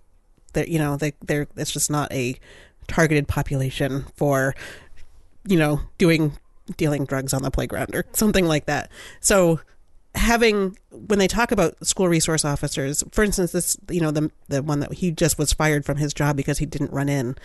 that 0.52 0.68
you 0.68 0.78
know 0.78 0.96
they 0.96 1.14
they're 1.24 1.48
it's 1.56 1.72
just 1.72 1.90
not 1.90 2.12
a 2.12 2.38
targeted 2.86 3.26
population 3.26 4.04
for 4.14 4.54
you 5.44 5.58
know 5.58 5.80
doing 5.98 6.38
dealing 6.76 7.04
drugs 7.04 7.32
on 7.32 7.42
the 7.42 7.50
playground 7.50 7.94
or 7.94 8.04
something 8.12 8.46
like 8.46 8.66
that. 8.66 8.90
So 9.20 9.60
having 10.16 10.76
when 10.90 11.18
they 11.18 11.28
talk 11.28 11.52
about 11.52 11.86
school 11.86 12.08
resource 12.08 12.44
officers, 12.44 13.04
for 13.12 13.22
instance, 13.22 13.52
this 13.52 13.76
you 13.90 14.00
know 14.00 14.10
the 14.10 14.30
the 14.48 14.62
one 14.62 14.80
that 14.80 14.94
he 14.94 15.10
just 15.10 15.38
was 15.38 15.52
fired 15.52 15.84
from 15.84 15.98
his 15.98 16.12
job 16.12 16.36
because 16.36 16.58
he 16.58 16.66
didn't 16.66 16.92
run 16.92 17.08
in, 17.08 17.36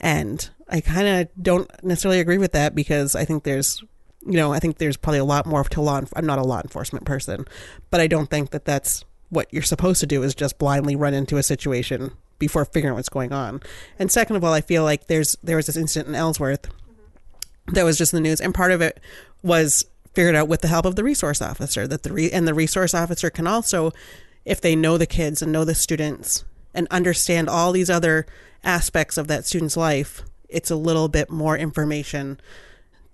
and 0.00 0.48
I 0.68 0.80
kind 0.80 1.06
of 1.06 1.28
don't 1.42 1.70
necessarily 1.84 2.20
agree 2.20 2.38
with 2.38 2.52
that 2.52 2.74
because 2.74 3.14
I 3.14 3.24
think 3.24 3.44
there's 3.44 3.82
you 4.24 4.34
know 4.34 4.52
I 4.52 4.58
think 4.58 4.78
there's 4.78 4.96
probably 4.96 5.18
a 5.18 5.24
lot 5.24 5.46
more 5.46 5.64
to 5.64 5.80
law. 5.80 6.00
I'm 6.14 6.26
not 6.26 6.38
a 6.38 6.44
law 6.44 6.60
enforcement 6.60 7.04
person, 7.04 7.46
but 7.90 8.00
I 8.00 8.06
don't 8.06 8.30
think 8.30 8.50
that 8.50 8.64
that's 8.64 9.04
what 9.28 9.48
you're 9.52 9.62
supposed 9.62 10.00
to 10.00 10.06
do 10.06 10.22
is 10.22 10.34
just 10.34 10.58
blindly 10.58 10.96
run 10.96 11.14
into 11.14 11.36
a 11.36 11.42
situation 11.42 12.12
before 12.38 12.64
figuring 12.64 12.92
out 12.92 12.96
what's 12.96 13.08
going 13.08 13.32
on. 13.32 13.60
And 13.98 14.10
second 14.10 14.36
of 14.36 14.44
all, 14.44 14.52
I 14.52 14.60
feel 14.60 14.82
like 14.84 15.06
there's 15.06 15.36
there 15.42 15.56
was 15.56 15.66
this 15.66 15.76
incident 15.76 16.08
in 16.08 16.14
Ellsworth 16.14 16.68
that 17.68 17.84
was 17.84 17.98
just 17.98 18.12
in 18.12 18.22
the 18.22 18.28
news, 18.28 18.40
and 18.40 18.54
part 18.54 18.72
of 18.72 18.80
it 18.80 19.00
was 19.42 19.84
figured 20.14 20.34
out 20.34 20.48
with 20.48 20.60
the 20.60 20.68
help 20.68 20.86
of 20.86 20.96
the 20.96 21.04
resource 21.04 21.40
officer. 21.40 21.86
That 21.86 22.02
the 22.02 22.12
re- 22.12 22.30
and 22.30 22.46
the 22.46 22.54
resource 22.54 22.94
officer 22.94 23.30
can 23.30 23.46
also, 23.46 23.92
if 24.44 24.60
they 24.60 24.76
know 24.76 24.98
the 24.98 25.06
kids 25.06 25.42
and 25.42 25.52
know 25.52 25.64
the 25.64 25.74
students 25.74 26.44
and 26.74 26.86
understand 26.90 27.48
all 27.48 27.72
these 27.72 27.90
other 27.90 28.26
aspects 28.62 29.16
of 29.16 29.28
that 29.28 29.46
student's 29.46 29.76
life, 29.76 30.22
it's 30.48 30.70
a 30.70 30.76
little 30.76 31.08
bit 31.08 31.30
more 31.30 31.56
information 31.56 32.40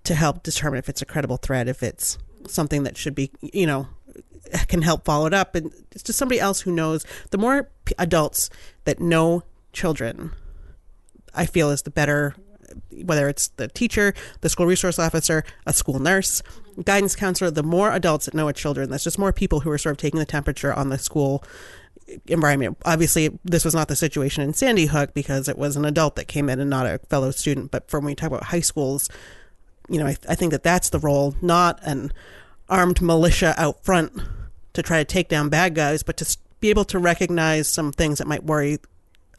to 0.03 0.15
help 0.15 0.43
determine 0.43 0.79
if 0.79 0.89
it's 0.89 1.01
a 1.01 1.05
credible 1.05 1.37
threat, 1.37 1.67
if 1.67 1.83
it's 1.83 2.17
something 2.47 2.83
that 2.83 2.97
should 2.97 3.15
be, 3.15 3.31
you 3.41 3.65
know, 3.65 3.87
can 4.67 4.81
help 4.81 5.05
follow 5.05 5.25
it 5.25 5.33
up. 5.33 5.55
And 5.55 5.71
it's 5.91 6.03
just 6.03 6.17
somebody 6.17 6.39
else 6.39 6.61
who 6.61 6.71
knows. 6.71 7.05
The 7.31 7.37
more 7.37 7.69
adults 7.97 8.49
that 8.85 8.99
know 8.99 9.43
children, 9.73 10.31
I 11.33 11.45
feel 11.45 11.69
is 11.69 11.83
the 11.83 11.91
better 11.91 12.35
whether 13.03 13.27
it's 13.27 13.49
the 13.49 13.67
teacher, 13.67 14.13
the 14.41 14.49
school 14.49 14.65
resource 14.65 14.99
officer, 14.99 15.43
a 15.65 15.73
school 15.73 15.99
nurse, 15.99 16.41
guidance 16.83 17.15
counselor, 17.15 17.51
the 17.51 17.63
more 17.63 17.91
adults 17.91 18.25
that 18.25 18.33
know 18.33 18.47
a 18.47 18.53
children, 18.53 18.89
that's 18.89 19.03
just 19.03 19.19
more 19.19 19.33
people 19.33 19.61
who 19.61 19.71
are 19.71 19.77
sort 19.77 19.91
of 19.91 19.97
taking 19.97 20.19
the 20.19 20.25
temperature 20.25 20.73
on 20.73 20.89
the 20.89 20.97
school 20.97 21.43
environment. 22.27 22.77
Obviously, 22.85 23.37
this 23.43 23.65
was 23.65 23.75
not 23.75 23.87
the 23.87 23.95
situation 23.95 24.43
in 24.43 24.53
Sandy 24.53 24.85
Hook 24.85 25.13
because 25.13 25.47
it 25.47 25.57
was 25.57 25.75
an 25.75 25.85
adult 25.85 26.15
that 26.15 26.27
came 26.27 26.49
in 26.49 26.59
and 26.59 26.69
not 26.69 26.85
a 26.85 26.99
fellow 27.09 27.31
student. 27.31 27.71
But 27.71 27.89
from 27.89 28.03
when 28.03 28.11
we 28.11 28.15
talk 28.15 28.27
about 28.27 28.43
high 28.43 28.61
schools, 28.61 29.09
you 29.89 29.99
know, 29.99 30.07
I, 30.07 30.17
I 30.29 30.35
think 30.35 30.51
that 30.51 30.63
that's 30.63 30.89
the 30.89 30.99
role, 30.99 31.35
not 31.41 31.79
an 31.83 32.11
armed 32.69 33.01
militia 33.01 33.53
out 33.57 33.83
front 33.83 34.13
to 34.73 34.81
try 34.81 34.99
to 34.99 35.05
take 35.05 35.29
down 35.29 35.49
bad 35.49 35.75
guys, 35.75 36.03
but 36.03 36.17
to 36.17 36.37
be 36.59 36.69
able 36.69 36.85
to 36.85 36.99
recognize 36.99 37.67
some 37.67 37.91
things 37.91 38.17
that 38.17 38.27
might 38.27 38.43
worry 38.43 38.79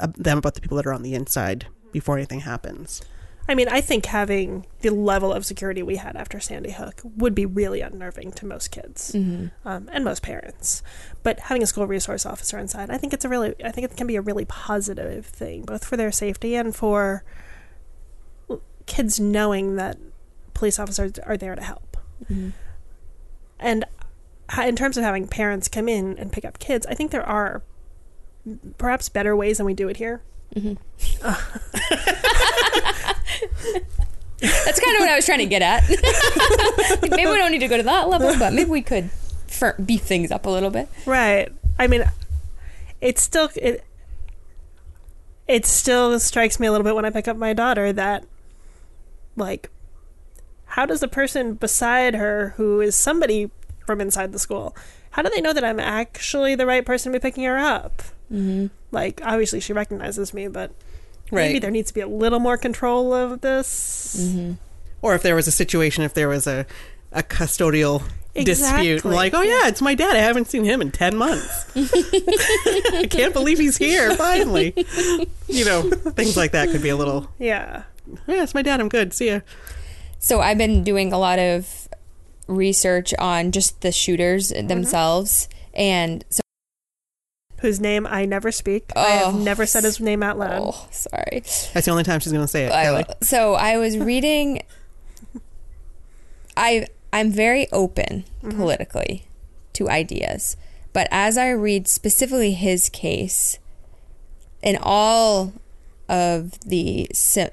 uh, 0.00 0.08
them 0.16 0.38
about 0.38 0.54
the 0.54 0.60
people 0.60 0.76
that 0.76 0.86
are 0.86 0.92
on 0.92 1.02
the 1.02 1.14
inside 1.14 1.66
before 1.92 2.16
anything 2.16 2.40
happens. 2.40 3.02
I 3.48 3.54
mean, 3.54 3.68
I 3.68 3.80
think 3.80 4.04
having 4.04 4.66
the 4.80 4.90
level 4.90 5.32
of 5.32 5.46
security 5.46 5.82
we 5.82 5.96
had 5.96 6.16
after 6.16 6.38
Sandy 6.38 6.72
Hook 6.72 7.00
would 7.02 7.34
be 7.34 7.46
really 7.46 7.80
unnerving 7.80 8.32
to 8.32 8.44
most 8.46 8.70
kids 8.70 9.14
um, 9.64 9.88
and 9.90 10.04
most 10.04 10.22
parents. 10.22 10.82
But 11.22 11.40
having 11.40 11.62
a 11.62 11.66
school 11.66 11.86
resource 11.86 12.26
officer 12.26 12.58
inside, 12.58 12.90
I 12.90 12.98
think 12.98 13.14
it's 13.14 13.24
a 13.24 13.28
really, 13.28 13.54
I 13.64 13.70
think 13.70 13.90
it 13.90 13.96
can 13.96 14.06
be 14.06 14.16
a 14.16 14.20
really 14.20 14.44
positive 14.44 15.24
thing, 15.24 15.62
both 15.62 15.84
for 15.84 15.96
their 15.96 16.12
safety 16.12 16.54
and 16.56 16.76
for 16.76 17.24
kids 18.84 19.18
knowing 19.18 19.76
that 19.76 19.96
police 20.52 20.78
officers 20.78 21.18
are 21.20 21.36
there 21.38 21.54
to 21.54 21.62
help. 21.62 21.96
And 23.58 23.84
in 24.62 24.76
terms 24.76 24.96
of 24.98 25.04
having 25.04 25.26
parents 25.26 25.68
come 25.68 25.88
in 25.88 26.18
and 26.18 26.32
pick 26.32 26.44
up 26.44 26.58
kids, 26.58 26.84
I 26.86 26.94
think 26.94 27.12
there 27.12 27.26
are 27.26 27.62
perhaps 28.76 29.08
better 29.08 29.34
ways 29.34 29.56
than 29.56 29.66
we 29.66 29.74
do 29.74 29.88
it 29.88 29.96
here. 29.96 30.22
Mm-hmm. 30.54 30.74
That's 34.40 34.80
kind 34.80 34.96
of 34.96 35.00
what 35.00 35.08
I 35.08 35.16
was 35.16 35.26
trying 35.26 35.40
to 35.40 35.46
get 35.46 35.62
at. 35.62 35.88
maybe 37.02 37.30
we 37.30 37.36
don't 37.36 37.50
need 37.50 37.58
to 37.58 37.68
go 37.68 37.76
to 37.76 37.82
that 37.82 38.08
level, 38.08 38.34
but 38.38 38.52
maybe 38.52 38.70
we 38.70 38.82
could 38.82 39.10
fir- 39.48 39.76
beef 39.84 40.02
things 40.02 40.30
up 40.30 40.46
a 40.46 40.50
little 40.50 40.70
bit. 40.70 40.88
Right. 41.06 41.48
I 41.78 41.86
mean, 41.86 42.04
it 43.00 43.18
still 43.18 43.50
it 43.56 43.84
it 45.46 45.66
still 45.66 46.18
strikes 46.20 46.60
me 46.60 46.66
a 46.66 46.70
little 46.70 46.84
bit 46.84 46.94
when 46.94 47.04
I 47.04 47.10
pick 47.10 47.26
up 47.26 47.36
my 47.36 47.52
daughter 47.52 47.92
that 47.92 48.24
like 49.36 49.70
how 50.66 50.86
does 50.86 51.00
the 51.00 51.08
person 51.08 51.54
beside 51.54 52.14
her 52.14 52.54
who 52.56 52.80
is 52.80 52.94
somebody 52.94 53.50
from 53.86 54.00
inside 54.00 54.32
the 54.32 54.38
school 54.38 54.76
how 55.12 55.22
do 55.22 55.30
they 55.30 55.40
know 55.40 55.52
that 55.52 55.64
I'm 55.64 55.80
actually 55.80 56.54
the 56.54 56.66
right 56.66 56.84
person 56.84 57.12
to 57.12 57.18
be 57.18 57.22
picking 57.22 57.44
her 57.44 57.58
up? 57.58 58.02
Mm-hmm. 58.32 58.66
Like 58.92 59.20
obviously 59.24 59.60
she 59.60 59.72
recognizes 59.72 60.32
me, 60.34 60.48
but 60.48 60.70
maybe 61.32 61.58
there 61.58 61.70
needs 61.70 61.88
to 61.88 61.94
be 61.94 62.00
a 62.00 62.08
little 62.08 62.40
more 62.40 62.56
control 62.56 63.12
of 63.12 63.40
this. 63.40 64.30
Or 65.02 65.14
if 65.14 65.22
there 65.22 65.34
was 65.34 65.46
a 65.46 65.52
situation, 65.52 66.04
if 66.04 66.14
there 66.14 66.28
was 66.28 66.46
a, 66.46 66.66
a 67.12 67.22
custodial 67.22 68.02
dispute, 68.34 69.04
like, 69.04 69.32
oh 69.34 69.42
yeah, 69.42 69.68
it's 69.68 69.80
my 69.80 69.94
dad. 69.94 70.16
I 70.16 70.20
haven't 70.20 70.46
seen 70.48 70.64
him 70.64 70.80
in 70.82 70.90
10 70.90 71.16
months. 71.16 71.70
I 71.76 73.06
can't 73.10 73.32
believe 73.32 73.58
he's 73.58 73.76
here, 73.76 74.14
finally. 74.16 74.74
You 75.48 75.64
know, 75.64 75.82
things 75.90 76.36
like 76.36 76.52
that 76.52 76.70
could 76.70 76.82
be 76.82 76.88
a 76.88 76.96
little, 76.96 77.30
Yeah. 77.38 77.84
yeah, 78.26 78.42
it's 78.42 78.54
my 78.54 78.62
dad. 78.62 78.80
I'm 78.80 78.88
good. 78.88 79.12
See 79.14 79.28
ya. 79.28 79.40
So 80.18 80.40
I've 80.40 80.58
been 80.58 80.82
doing 80.84 81.12
a 81.12 81.18
lot 81.18 81.38
of 81.38 81.88
research 82.48 83.14
on 83.18 83.52
just 83.52 83.80
the 83.82 83.92
shooters 83.92 84.48
themselves, 84.48 85.48
and 85.74 86.24
so 86.30 86.40
Whose 87.60 87.80
name 87.80 88.06
I 88.06 88.24
never 88.24 88.52
speak. 88.52 88.92
I 88.94 89.06
have 89.08 89.34
Oh. 89.34 89.38
never 89.38 89.66
said 89.66 89.82
his 89.84 89.98
name 90.00 90.22
out 90.22 90.38
loud. 90.38 90.62
oh, 90.74 90.86
sorry. 90.92 91.40
That's 91.74 91.84
the 91.86 91.90
only 91.90 92.04
time 92.04 92.20
she's 92.20 92.32
going 92.32 92.44
to 92.44 92.48
say 92.48 92.66
it. 92.66 92.72
I 92.72 93.04
So 93.22 93.54
I 93.54 93.76
was 93.78 93.98
reading. 94.10 94.62
I 96.56 96.86
I'm 97.12 97.30
very 97.30 97.70
open 97.72 98.24
politically 98.42 99.24
to 99.74 99.88
ideas, 99.88 100.56
but 100.92 101.08
as 101.10 101.38
I 101.38 101.50
read 101.50 101.88
specifically 101.88 102.52
his 102.52 102.88
case, 102.88 103.58
and 104.62 104.78
all 104.82 105.52
of 106.08 106.58
the 106.60 107.08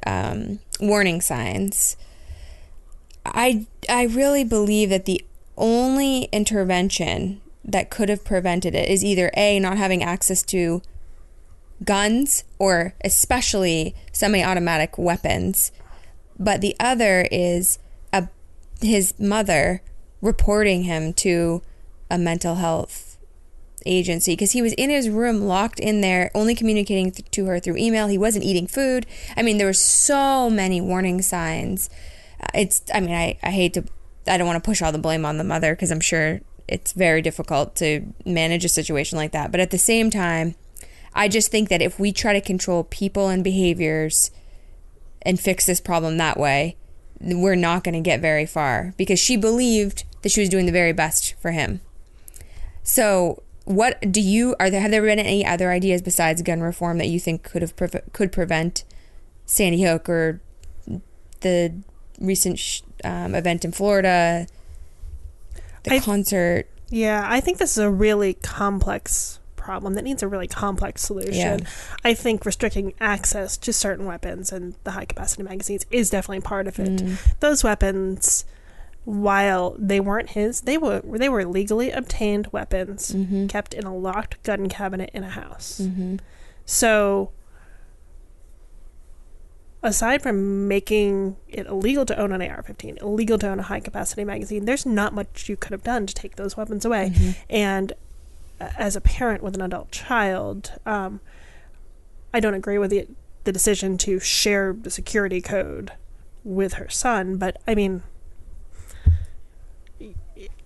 um, 0.06 0.60
warning 0.80 1.22
signs, 1.22 1.96
I 3.26 3.66
I 3.90 4.04
really 4.04 4.44
believe 4.44 4.90
that 4.90 5.06
the 5.06 5.24
only 5.58 6.24
intervention 6.32 7.42
that 7.66 7.90
could 7.90 8.10
have 8.10 8.24
prevented 8.24 8.76
it 8.76 8.88
is 8.90 9.04
either 9.04 9.32
a 9.36 9.60
not 9.60 9.78
having 9.78 10.04
access 10.04 10.44
to 10.44 10.82
guns 11.84 12.44
or 12.60 12.94
especially 13.04 13.96
semi-automatic 14.14 14.98
weapons. 14.98 15.72
But 16.40 16.62
the 16.62 16.76
other 16.80 17.28
is 17.32 17.80
a, 18.14 18.30
his 18.82 19.14
mother 19.20 19.82
reporting 20.22 20.84
him 20.84 21.14
to 21.14 21.62
a 22.10 22.18
mental 22.18 22.56
health 22.56 23.18
agency 23.86 24.34
because 24.34 24.54
he 24.54 24.62
was 24.62 24.74
in 24.74 24.90
his 24.90 25.10
room 25.10 25.42
locked 25.42 25.80
in 25.80 26.02
there 26.02 26.32
only 26.34 26.56
communicating 26.56 27.12
th- 27.12 27.30
to 27.32 27.46
her 27.46 27.60
through 27.60 27.78
email. 27.78 28.08
He 28.08 28.18
wasn't 28.18 28.46
eating 28.46 28.68
food. 28.68 29.06
I 29.36 29.42
mean 29.42 29.58
there 29.58 29.68
were 29.68 29.74
so 29.74 30.50
many 30.50 30.82
warning 30.82 31.22
signs. 31.22 31.90
Uh, 32.42 32.48
it's 32.54 32.82
i 32.94 33.00
mean 33.00 33.16
i, 33.16 33.38
I 33.42 33.52
hate 33.52 33.74
to 33.76 33.84
i 34.28 34.38
don't 34.38 34.48
want 34.48 34.62
to 34.62 34.68
push 34.68 34.82
all 34.82 34.92
the 34.92 34.98
blame 34.98 35.26
on 35.26 35.38
the 35.38 35.44
mother 35.44 35.74
because 35.74 35.90
i'm 35.90 36.02
sure 36.02 36.42
it's 36.68 36.94
very 36.94 37.22
difficult 37.22 37.76
to 37.76 38.14
manage 38.26 38.66
a 38.66 38.70
situation 38.70 39.18
like 39.18 39.32
that 39.32 39.52
but 39.52 39.60
at 39.60 39.72
the 39.72 39.78
same 39.78 40.10
time 40.10 40.56
I 41.16 41.30
just 41.30 41.50
think 41.50 41.70
that 41.70 41.82
if 41.82 41.98
we 41.98 42.12
try 42.12 42.34
to 42.34 42.42
control 42.42 42.84
people 42.84 43.30
and 43.30 43.44
behaviors 43.44 44.32
and 45.22 45.40
fix 45.40 45.66
this 45.66 45.80
problem 45.80 46.18
that 46.18 46.38
way, 46.38 46.76
we're 47.22 47.56
not 47.56 47.86
going 47.86 47.96
to 47.96 48.02
get 48.02 48.20
very 48.20 48.46
far 48.46 48.94
because 48.98 49.18
she 49.18 49.38
believed 49.38 50.04
that 50.22 50.34
she 50.34 50.42
was 50.42 50.50
doing 50.50 50.66
the 50.66 50.74
very 50.74 50.92
best 50.92 51.34
for 51.40 51.52
him. 51.52 51.80
So, 52.84 53.42
what 53.64 54.12
do 54.12 54.22
you 54.22 54.56
are 54.60 54.70
there 54.70 54.82
have 54.82 54.92
there 54.92 55.02
been 55.02 55.18
any 55.18 55.44
other 55.44 55.72
ideas 55.72 56.04
besides 56.04 56.44
gun 56.44 56.62
reform 56.62 57.00
that 57.00 57.08
you 57.08 57.20
think 57.20 57.42
could 57.42 57.64
have 57.64 57.76
preve- 57.76 58.14
could 58.14 58.32
prevent 58.32 58.84
Sandy 59.48 59.82
Hook 59.82 60.08
or 60.08 60.40
the 61.40 61.74
recent 62.20 62.60
sh- 62.60 62.82
um, 63.04 63.34
event 63.34 63.66
in 63.66 63.72
Florida, 63.72 64.46
the 65.86 65.94
I- 65.96 66.00
concert? 66.00 66.68
Yeah, 66.90 67.26
I 67.28 67.40
think 67.40 67.58
this 67.58 67.72
is 67.72 67.78
a 67.84 67.90
really 67.90 68.36
complex 68.36 69.40
problem 69.56 69.96
that 69.96 70.04
needs 70.04 70.22
a 70.22 70.28
really 70.28 70.48
complex 70.48 71.02
solution. 71.02 71.60
Yeah. 71.62 71.68
I 72.04 72.14
think 72.14 72.46
restricting 72.46 72.94
access 73.02 73.58
to 73.58 73.74
certain 73.74 74.06
weapons 74.06 74.52
and 74.52 74.76
the 74.84 74.92
high 74.92 75.06
capacity 75.06 75.42
magazines 75.42 75.88
is 75.90 76.12
definitely 76.12 76.42
part 76.42 76.68
of 76.68 76.78
it. 76.80 77.02
Those 77.40 77.64
weapons 77.64 78.46
while 79.06 79.76
they 79.80 80.00
weren't 80.00 80.30
his, 80.32 80.62
they 80.62 80.78
were 80.78 81.02
they 81.04 81.30
were 81.30 81.46
legally 81.46 81.90
obtained 81.92 82.48
weapons 82.52 83.12
Mm-hmm. 83.12 83.48
kept 83.48 83.74
in 83.74 83.84
a 83.86 83.96
locked 83.96 84.42
gun 84.44 84.70
cabinet 84.70 85.10
in 85.14 85.24
a 85.24 85.30
house. 85.30 85.82
Mm-hmm. 85.84 86.18
So 86.66 87.32
aside 89.86 90.22
from 90.22 90.68
making 90.68 91.38
it 91.48 91.68
illegal 91.68 92.06
to 92.06 92.18
own 92.20 92.32
an 92.32 92.42
AR-15, 92.42 93.02
illegal 93.02 93.38
to 93.38 93.48
own 93.48 93.60
a 93.60 93.64
high-capacity 93.64 94.24
magazine, 94.24 94.66
there's 94.66 94.86
not 94.86 95.14
much 95.14 95.48
you 95.48 95.56
could 95.56 95.72
have 95.72 95.84
done 95.84 96.06
to 96.06 96.14
take 96.14 96.36
those 96.36 96.58
weapons 96.58 96.86
away. 96.86 97.12
Mm-hmm. 97.14 97.32
And 97.50 97.94
uh, 98.60 98.70
as 98.78 98.96
a 98.96 99.02
parent 99.02 99.44
with 99.44 99.56
an 99.56 99.62
adult 99.62 99.92
child, 99.92 100.74
um, 100.86 101.20
I 102.34 102.40
don't 102.40 102.54
agree 102.54 102.78
with 102.78 102.92
the 102.92 103.08
the 103.46 103.52
decision 103.52 103.98
to 104.00 104.20
share 104.20 104.74
the 104.74 104.90
security 104.90 105.40
code 105.40 105.92
with 106.44 106.74
her 106.74 106.90
son. 106.90 107.38
But 107.38 107.62
I 107.68 107.76
mean, 107.76 108.02
it, 110.00 110.18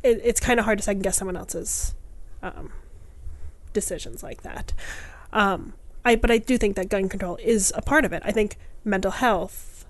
it's 0.01 0.39
kind 0.39 0.59
of 0.59 0.65
hard 0.65 0.79
to 0.79 0.83
second 0.83 1.03
guess 1.03 1.17
someone 1.17 1.35
else's 1.35 1.93
um, 2.41 2.71
decisions 3.73 4.23
like 4.23 4.43
that. 4.43 4.73
Um, 5.33 5.73
I 6.05 6.15
but 6.15 6.31
I 6.31 6.37
do 6.37 6.57
think 6.57 6.75
that 6.75 6.89
gun 6.89 7.09
control 7.09 7.37
is 7.41 7.73
a 7.75 7.81
part 7.81 8.05
of 8.05 8.13
it. 8.13 8.23
I 8.25 8.31
think 8.31 8.57
mental 8.83 9.11
health 9.11 9.85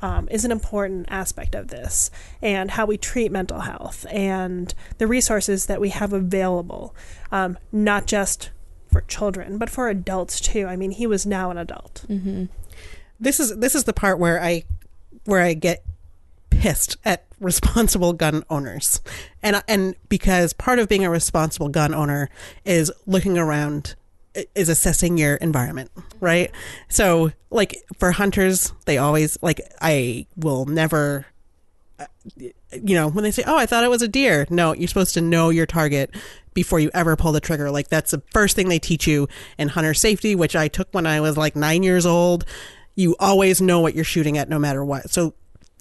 um, 0.00 0.28
is 0.30 0.44
an 0.44 0.52
important 0.52 1.06
aspect 1.10 1.54
of 1.54 1.68
this, 1.68 2.10
and 2.40 2.72
how 2.72 2.86
we 2.86 2.96
treat 2.96 3.32
mental 3.32 3.60
health, 3.60 4.06
and 4.10 4.72
the 4.98 5.06
resources 5.06 5.66
that 5.66 5.80
we 5.80 5.88
have 5.90 6.12
available, 6.12 6.94
um, 7.32 7.58
not 7.72 8.06
just 8.06 8.50
for 8.92 9.00
children 9.02 9.58
but 9.58 9.68
for 9.68 9.88
adults 9.88 10.40
too. 10.40 10.66
I 10.66 10.76
mean, 10.76 10.92
he 10.92 11.06
was 11.06 11.26
now 11.26 11.50
an 11.50 11.58
adult. 11.58 12.04
Mm-hmm. 12.08 12.44
this 13.18 13.40
is 13.40 13.56
this 13.58 13.74
is 13.74 13.84
the 13.84 13.92
part 13.92 14.20
where 14.20 14.40
I 14.40 14.62
where 15.24 15.42
I 15.42 15.54
get 15.54 15.82
pissed 16.50 16.96
at 17.04 17.24
responsible 17.40 18.12
gun 18.12 18.44
owners. 18.48 19.00
And 19.42 19.62
and 19.66 19.96
because 20.08 20.52
part 20.52 20.78
of 20.78 20.88
being 20.88 21.04
a 21.04 21.10
responsible 21.10 21.68
gun 21.68 21.92
owner 21.92 22.30
is 22.64 22.92
looking 23.06 23.36
around 23.36 23.96
is 24.54 24.68
assessing 24.68 25.18
your 25.18 25.36
environment, 25.36 25.90
right? 26.20 26.50
So 26.88 27.32
like 27.50 27.76
for 27.98 28.12
hunters, 28.12 28.72
they 28.84 28.98
always 28.98 29.38
like 29.42 29.60
I 29.80 30.26
will 30.36 30.66
never 30.66 31.26
uh, 31.98 32.06
you 32.36 32.94
know, 32.96 33.08
when 33.08 33.22
they 33.22 33.30
say, 33.30 33.44
"Oh, 33.46 33.56
I 33.56 33.66
thought 33.66 33.84
it 33.84 33.90
was 33.90 34.02
a 34.02 34.08
deer." 34.08 34.46
No, 34.50 34.74
you're 34.74 34.88
supposed 34.88 35.14
to 35.14 35.20
know 35.20 35.50
your 35.50 35.66
target 35.66 36.14
before 36.54 36.80
you 36.80 36.90
ever 36.94 37.16
pull 37.16 37.32
the 37.32 37.40
trigger. 37.40 37.70
Like 37.70 37.88
that's 37.88 38.12
the 38.12 38.22
first 38.32 38.56
thing 38.56 38.68
they 38.68 38.78
teach 38.78 39.06
you 39.06 39.28
in 39.58 39.68
hunter 39.68 39.94
safety, 39.94 40.34
which 40.34 40.56
I 40.56 40.68
took 40.68 40.88
when 40.92 41.06
I 41.06 41.20
was 41.20 41.36
like 41.36 41.56
9 41.56 41.82
years 41.82 42.06
old. 42.06 42.44
You 42.94 43.16
always 43.18 43.60
know 43.60 43.80
what 43.80 43.94
you're 43.94 44.04
shooting 44.04 44.38
at 44.38 44.48
no 44.48 44.58
matter 44.58 44.84
what. 44.84 45.10
So 45.10 45.34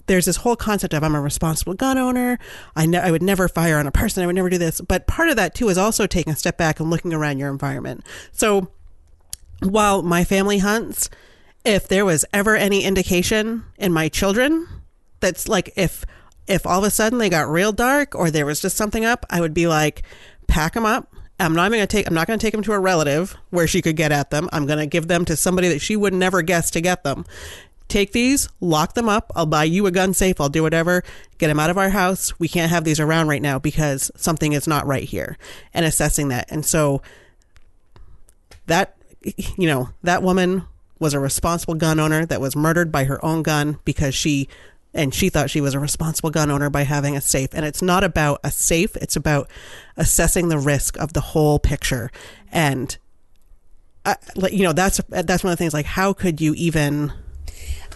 there's 0.05 0.25
this 0.25 0.37
whole 0.37 0.55
concept 0.55 0.93
of 0.93 1.03
I'm 1.03 1.15
a 1.15 1.21
responsible 1.21 1.73
gun 1.73 1.97
owner. 1.97 2.37
I 2.75 2.85
ne- 2.85 2.99
I 2.99 3.11
would 3.11 3.23
never 3.23 3.47
fire 3.47 3.77
on 3.77 3.87
a 3.87 3.91
person. 3.91 4.23
I 4.23 4.25
would 4.25 4.35
never 4.35 4.49
do 4.49 4.57
this. 4.57 4.81
But 4.81 5.07
part 5.07 5.29
of 5.29 5.35
that 5.37 5.55
too 5.55 5.69
is 5.69 5.77
also 5.77 6.07
taking 6.07 6.33
a 6.33 6.35
step 6.35 6.57
back 6.57 6.79
and 6.79 6.89
looking 6.89 7.13
around 7.13 7.39
your 7.39 7.49
environment. 7.49 8.05
So 8.31 8.69
while 9.61 10.01
my 10.01 10.23
family 10.23 10.57
hunts, 10.57 11.09
if 11.63 11.87
there 11.87 12.05
was 12.05 12.25
ever 12.33 12.55
any 12.55 12.83
indication 12.83 13.63
in 13.77 13.93
my 13.93 14.09
children 14.09 14.67
that's 15.21 15.47
like 15.47 15.71
if 15.77 16.05
if 16.47 16.67
all 16.67 16.79
of 16.79 16.83
a 16.83 16.91
sudden 16.91 17.17
they 17.19 17.29
got 17.29 17.47
real 17.47 17.71
dark 17.71 18.15
or 18.15 18.29
there 18.29 18.45
was 18.45 18.59
just 18.59 18.75
something 18.75 19.05
up, 19.05 19.25
I 19.29 19.39
would 19.39 19.53
be 19.53 19.67
like, 19.67 20.03
pack 20.47 20.73
them 20.73 20.85
up. 20.85 21.13
I'm 21.39 21.53
not 21.53 21.65
even 21.67 21.77
gonna 21.77 21.87
take. 21.87 22.07
I'm 22.07 22.13
not 22.13 22.27
gonna 22.27 22.37
take 22.37 22.51
them 22.51 22.63
to 22.63 22.73
a 22.73 22.79
relative 22.79 23.35
where 23.49 23.67
she 23.67 23.81
could 23.81 23.95
get 23.95 24.11
at 24.11 24.29
them. 24.29 24.49
I'm 24.51 24.65
gonna 24.65 24.85
give 24.85 25.07
them 25.07 25.25
to 25.25 25.35
somebody 25.35 25.69
that 25.69 25.79
she 25.79 25.95
would 25.95 26.13
never 26.13 26.41
guess 26.41 26.69
to 26.71 26.81
get 26.81 27.03
them. 27.03 27.25
Take 27.93 28.11
these, 28.11 28.49
lock 28.59 28.95
them 28.95 29.07
up. 29.07 29.31
I'll 29.35 29.45
buy 29.45 29.65
you 29.65 29.85
a 29.85 29.91
gun 29.91 30.15
safe. 30.15 30.41
I'll 30.41 30.49
do 30.49 30.63
whatever. 30.63 31.03
Get 31.37 31.49
them 31.49 31.59
out 31.59 31.69
of 31.69 31.77
our 31.77 31.91
house. 31.91 32.39
We 32.39 32.47
can't 32.47 32.71
have 32.71 32.83
these 32.83 32.99
around 32.99 33.27
right 33.27 33.39
now 33.39 33.59
because 33.59 34.09
something 34.15 34.53
is 34.53 34.67
not 34.67 34.87
right 34.87 35.03
here. 35.03 35.37
And 35.75 35.85
assessing 35.85 36.29
that. 36.29 36.51
And 36.51 36.65
so 36.65 37.03
that 38.65 38.97
you 39.21 39.67
know 39.67 39.89
that 40.01 40.23
woman 40.23 40.63
was 40.97 41.13
a 41.13 41.19
responsible 41.19 41.75
gun 41.75 41.99
owner 41.99 42.25
that 42.25 42.41
was 42.41 42.55
murdered 42.55 42.91
by 42.91 43.03
her 43.03 43.23
own 43.23 43.43
gun 43.43 43.77
because 43.85 44.15
she 44.15 44.49
and 44.91 45.13
she 45.13 45.29
thought 45.29 45.51
she 45.51 45.61
was 45.61 45.75
a 45.75 45.79
responsible 45.79 46.31
gun 46.31 46.49
owner 46.49 46.71
by 46.71 46.81
having 46.81 47.15
a 47.15 47.21
safe 47.21 47.49
and 47.53 47.63
it's 47.63 47.83
not 47.83 48.03
about 48.03 48.39
a 48.43 48.49
safe 48.49 48.95
it's 48.95 49.15
about 49.15 49.47
assessing 49.97 50.49
the 50.49 50.57
risk 50.57 50.97
of 50.97 51.13
the 51.13 51.21
whole 51.21 51.59
picture 51.59 52.09
and 52.51 52.97
I, 54.03 54.15
like 54.35 54.53
you 54.53 54.63
know 54.63 54.73
that's 54.73 54.99
that's 55.09 55.43
one 55.43 55.53
of 55.53 55.59
the 55.59 55.61
things 55.61 55.75
like 55.75 55.85
how 55.85 56.11
could 56.11 56.41
you 56.41 56.55
even 56.55 57.13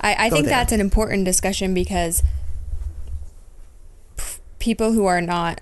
I, 0.02 0.28
I 0.28 0.30
think 0.30 0.46
there. 0.46 0.56
that's 0.56 0.72
an 0.72 0.82
important 0.82 1.26
discussion 1.26 1.74
because 1.74 2.24
p- 4.16 4.38
people 4.60 4.94
who 4.94 5.06
are 5.06 5.22
not 5.22 5.62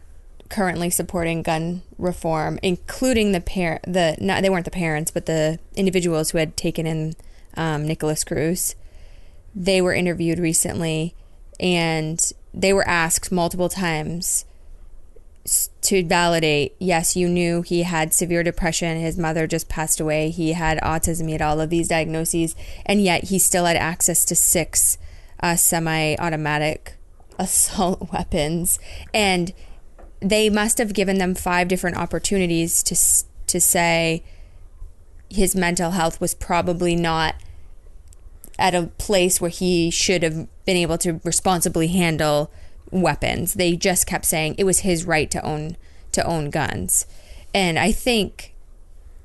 currently 0.49 0.89
supporting 0.89 1.41
gun 1.41 1.81
reform, 1.97 2.59
including 2.61 3.31
the 3.31 3.41
parent, 3.41 3.83
the 3.83 4.15
not 4.19 4.41
they 4.41 4.49
weren't 4.49 4.65
the 4.65 4.71
parents, 4.71 5.11
but 5.11 5.25
the 5.25 5.59
individuals 5.75 6.31
who 6.31 6.37
had 6.37 6.55
taken 6.57 6.85
in 6.85 7.15
um, 7.57 7.87
Nikolas 7.87 8.23
Cruz, 8.23 8.75
they 9.55 9.81
were 9.81 9.93
interviewed 9.93 10.39
recently, 10.39 11.15
and 11.59 12.31
they 12.53 12.73
were 12.73 12.87
asked 12.87 13.31
multiple 13.31 13.69
times 13.69 14.45
to 15.81 16.03
validate 16.03 16.75
yes 16.79 17.15
you 17.15 17.29
knew 17.29 17.61
he 17.61 17.83
had 17.83 18.11
severe 18.11 18.41
depression 18.41 18.99
his 18.99 19.17
mother 19.17 19.45
just 19.45 19.69
passed 19.69 19.99
away 19.99 20.31
he 20.31 20.53
had 20.53 20.79
autism 20.79 21.27
he 21.27 21.33
had 21.33 21.41
all 21.41 21.61
of 21.61 21.69
these 21.69 21.87
diagnoses 21.87 22.55
and 22.85 23.03
yet 23.03 23.25
he 23.25 23.37
still 23.37 23.65
had 23.65 23.75
access 23.77 24.25
to 24.25 24.35
six 24.35 24.97
uh, 25.39 25.55
semi-automatic 25.55 26.95
assault 27.39 28.11
weapons. 28.11 28.79
And 29.13 29.53
they 30.19 30.49
must 30.49 30.77
have 30.77 30.93
given 30.93 31.17
them 31.17 31.35
five 31.35 31.67
different 31.67 31.97
opportunities 31.97 32.81
to 32.83 32.95
to 33.47 33.61
say 33.61 34.23
his 35.29 35.55
mental 35.55 35.91
health 35.91 36.19
was 36.19 36.33
probably 36.33 36.95
not 36.95 37.35
at 38.57 38.73
a 38.73 38.87
place 38.97 39.39
where 39.39 39.51
he 39.51 39.91
should 39.91 40.23
have 40.23 40.47
been 40.65 40.77
able 40.77 40.97
to 40.97 41.19
responsibly 41.23 41.87
handle 41.87 42.49
weapons. 42.91 43.55
They 43.55 43.75
just 43.75 44.07
kept 44.07 44.25
saying 44.25 44.55
it 44.57 44.63
was 44.63 44.79
his 44.79 45.05
right 45.05 45.29
to 45.31 45.43
own 45.43 45.77
to 46.11 46.25
own 46.25 46.49
guns. 46.49 47.05
And 47.53 47.77
I 47.77 47.91
think 47.91 48.53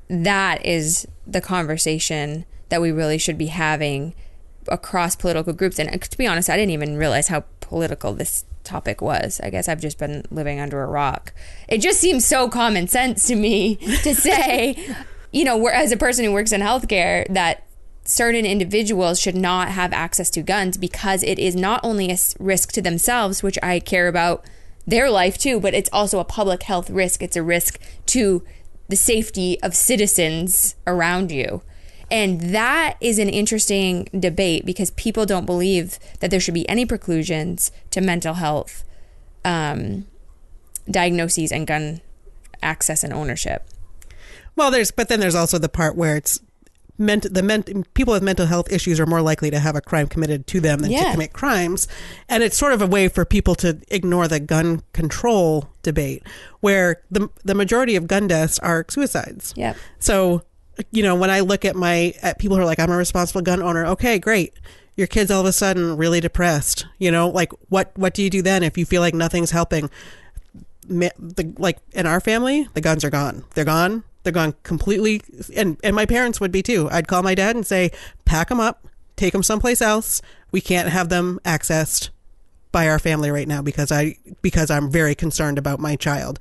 that 0.08 0.64
is 0.66 1.06
the 1.26 1.40
conversation 1.40 2.44
that 2.68 2.80
we 2.80 2.90
really 2.90 3.18
should 3.18 3.38
be 3.38 3.46
having 3.46 4.14
across 4.68 5.16
political 5.16 5.52
groups. 5.52 5.78
And 5.78 5.88
uh, 5.88 5.98
to 5.98 6.18
be 6.18 6.26
honest, 6.26 6.50
I 6.50 6.56
didn't 6.56 6.72
even 6.72 6.96
realize 6.96 7.28
how 7.28 7.44
political 7.60 8.12
this 8.12 8.44
topic 8.64 9.00
was. 9.00 9.40
I 9.42 9.50
guess 9.50 9.68
I've 9.68 9.80
just 9.80 9.98
been 9.98 10.24
living 10.30 10.60
under 10.60 10.82
a 10.82 10.86
rock. 10.86 11.32
It 11.68 11.78
just 11.78 12.00
seems 12.00 12.26
so 12.26 12.48
common 12.48 12.88
sense 12.88 13.26
to 13.28 13.34
me 13.34 13.76
to 14.02 14.14
say, 14.14 14.94
you 15.32 15.44
know, 15.44 15.66
as 15.68 15.92
a 15.92 15.96
person 15.96 16.24
who 16.24 16.32
works 16.32 16.52
in 16.52 16.60
healthcare, 16.60 17.26
that 17.32 17.64
certain 18.10 18.44
individuals 18.44 19.20
should 19.20 19.36
not 19.36 19.68
have 19.68 19.92
access 19.92 20.30
to 20.30 20.42
guns 20.42 20.76
because 20.76 21.22
it 21.22 21.38
is 21.38 21.54
not 21.54 21.80
only 21.84 22.10
a 22.10 22.18
risk 22.38 22.72
to 22.72 22.82
themselves, 22.82 23.42
which 23.42 23.58
I 23.62 23.78
care 23.78 24.08
about 24.08 24.44
their 24.86 25.08
life 25.10 25.38
too, 25.38 25.60
but 25.60 25.74
it's 25.74 25.90
also 25.92 26.18
a 26.18 26.24
public 26.24 26.64
health 26.64 26.90
risk. 26.90 27.22
It's 27.22 27.36
a 27.36 27.42
risk 27.42 27.78
to 28.06 28.44
the 28.88 28.96
safety 28.96 29.60
of 29.62 29.76
citizens 29.76 30.74
around 30.86 31.30
you. 31.30 31.62
And 32.10 32.40
that 32.52 32.96
is 33.00 33.20
an 33.20 33.28
interesting 33.28 34.08
debate 34.18 34.66
because 34.66 34.90
people 34.92 35.24
don't 35.24 35.46
believe 35.46 36.00
that 36.18 36.32
there 36.32 36.40
should 36.40 36.54
be 36.54 36.68
any 36.68 36.84
preclusions 36.84 37.70
to 37.92 38.00
mental 38.00 38.34
health 38.34 38.82
um, 39.44 40.08
diagnoses 40.90 41.52
and 41.52 41.64
gun 41.68 42.00
access 42.60 43.04
and 43.04 43.12
ownership. 43.12 43.68
well 44.56 44.70
there's 44.70 44.90
but 44.90 45.08
then 45.08 45.20
there's 45.20 45.36
also 45.36 45.56
the 45.56 45.68
part 45.68 45.96
where 45.96 46.16
it's 46.16 46.40
meant 47.00 47.32
the 47.32 47.42
ment- 47.42 47.92
people 47.94 48.12
with 48.12 48.22
mental 48.22 48.46
health 48.46 48.70
issues 48.70 49.00
are 49.00 49.06
more 49.06 49.22
likely 49.22 49.50
to 49.50 49.58
have 49.58 49.74
a 49.74 49.80
crime 49.80 50.06
committed 50.06 50.46
to 50.46 50.60
them 50.60 50.80
than 50.80 50.90
to 51.06 51.12
commit 51.12 51.32
crimes 51.32 51.88
and 52.28 52.42
it's 52.42 52.56
sort 52.56 52.72
of 52.72 52.82
a 52.82 52.86
way 52.86 53.08
for 53.08 53.24
people 53.24 53.54
to 53.54 53.78
ignore 53.88 54.28
the 54.28 54.38
gun 54.38 54.82
control 54.92 55.70
debate 55.82 56.22
where 56.60 57.02
the 57.10 57.28
the 57.44 57.54
majority 57.54 57.96
of 57.96 58.06
gun 58.06 58.28
deaths 58.28 58.58
are 58.60 58.84
suicides 58.88 59.54
Yep. 59.56 59.76
So 59.98 60.42
you 60.90 61.02
know, 61.02 61.14
when 61.14 61.30
I 61.30 61.40
look 61.40 61.64
at 61.64 61.76
my 61.76 62.14
at 62.22 62.38
people 62.38 62.56
who 62.56 62.62
are 62.62 62.66
like, 62.66 62.78
I'm 62.78 62.90
a 62.90 62.96
responsible 62.96 63.42
gun 63.42 63.62
owner. 63.62 63.86
Okay, 63.86 64.18
great. 64.18 64.54
Your 64.96 65.06
kid's 65.06 65.30
all 65.30 65.40
of 65.40 65.46
a 65.46 65.52
sudden 65.52 65.96
really 65.96 66.20
depressed. 66.20 66.86
You 66.98 67.10
know, 67.10 67.28
like 67.28 67.52
what 67.68 67.92
what 67.96 68.14
do 68.14 68.22
you 68.22 68.30
do 68.30 68.42
then 68.42 68.62
if 68.62 68.76
you 68.78 68.84
feel 68.84 69.00
like 69.00 69.14
nothing's 69.14 69.50
helping? 69.50 69.90
The 70.88 71.54
like 71.58 71.78
in 71.92 72.06
our 72.06 72.20
family, 72.20 72.68
the 72.74 72.80
guns 72.80 73.04
are 73.04 73.10
gone. 73.10 73.44
They're 73.54 73.64
gone. 73.64 74.04
They're 74.22 74.32
gone 74.32 74.54
completely. 74.62 75.22
And 75.54 75.78
and 75.82 75.96
my 75.96 76.06
parents 76.06 76.40
would 76.40 76.52
be 76.52 76.62
too. 76.62 76.88
I'd 76.90 77.08
call 77.08 77.22
my 77.22 77.34
dad 77.34 77.56
and 77.56 77.66
say, 77.66 77.90
pack 78.24 78.48
them 78.48 78.60
up, 78.60 78.86
take 79.16 79.32
them 79.32 79.42
someplace 79.42 79.80
else. 79.80 80.22
We 80.52 80.60
can't 80.60 80.88
have 80.88 81.08
them 81.08 81.40
accessed 81.44 82.10
by 82.72 82.88
our 82.88 82.98
family 82.98 83.30
right 83.30 83.48
now 83.48 83.62
because 83.62 83.90
I 83.90 84.16
because 84.42 84.70
I'm 84.70 84.90
very 84.90 85.14
concerned 85.14 85.58
about 85.58 85.80
my 85.80 85.96
child 85.96 86.38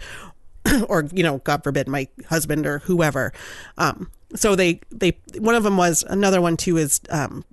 or 0.88 1.08
you 1.12 1.24
know 1.24 1.40
god 1.40 1.64
forbid 1.64 1.88
my 1.88 2.08
husband 2.28 2.68
or 2.68 2.80
whoever 2.80 3.34
um 3.78 4.12
so 4.36 4.56
they 4.56 4.80
they 4.92 5.14
one 5.40 5.56
of 5.56 5.64
them 5.64 5.78
was 5.78 6.04
another 6.08 6.42
one 6.42 6.56
too 6.56 6.78
is 6.78 7.02
um 7.10 7.44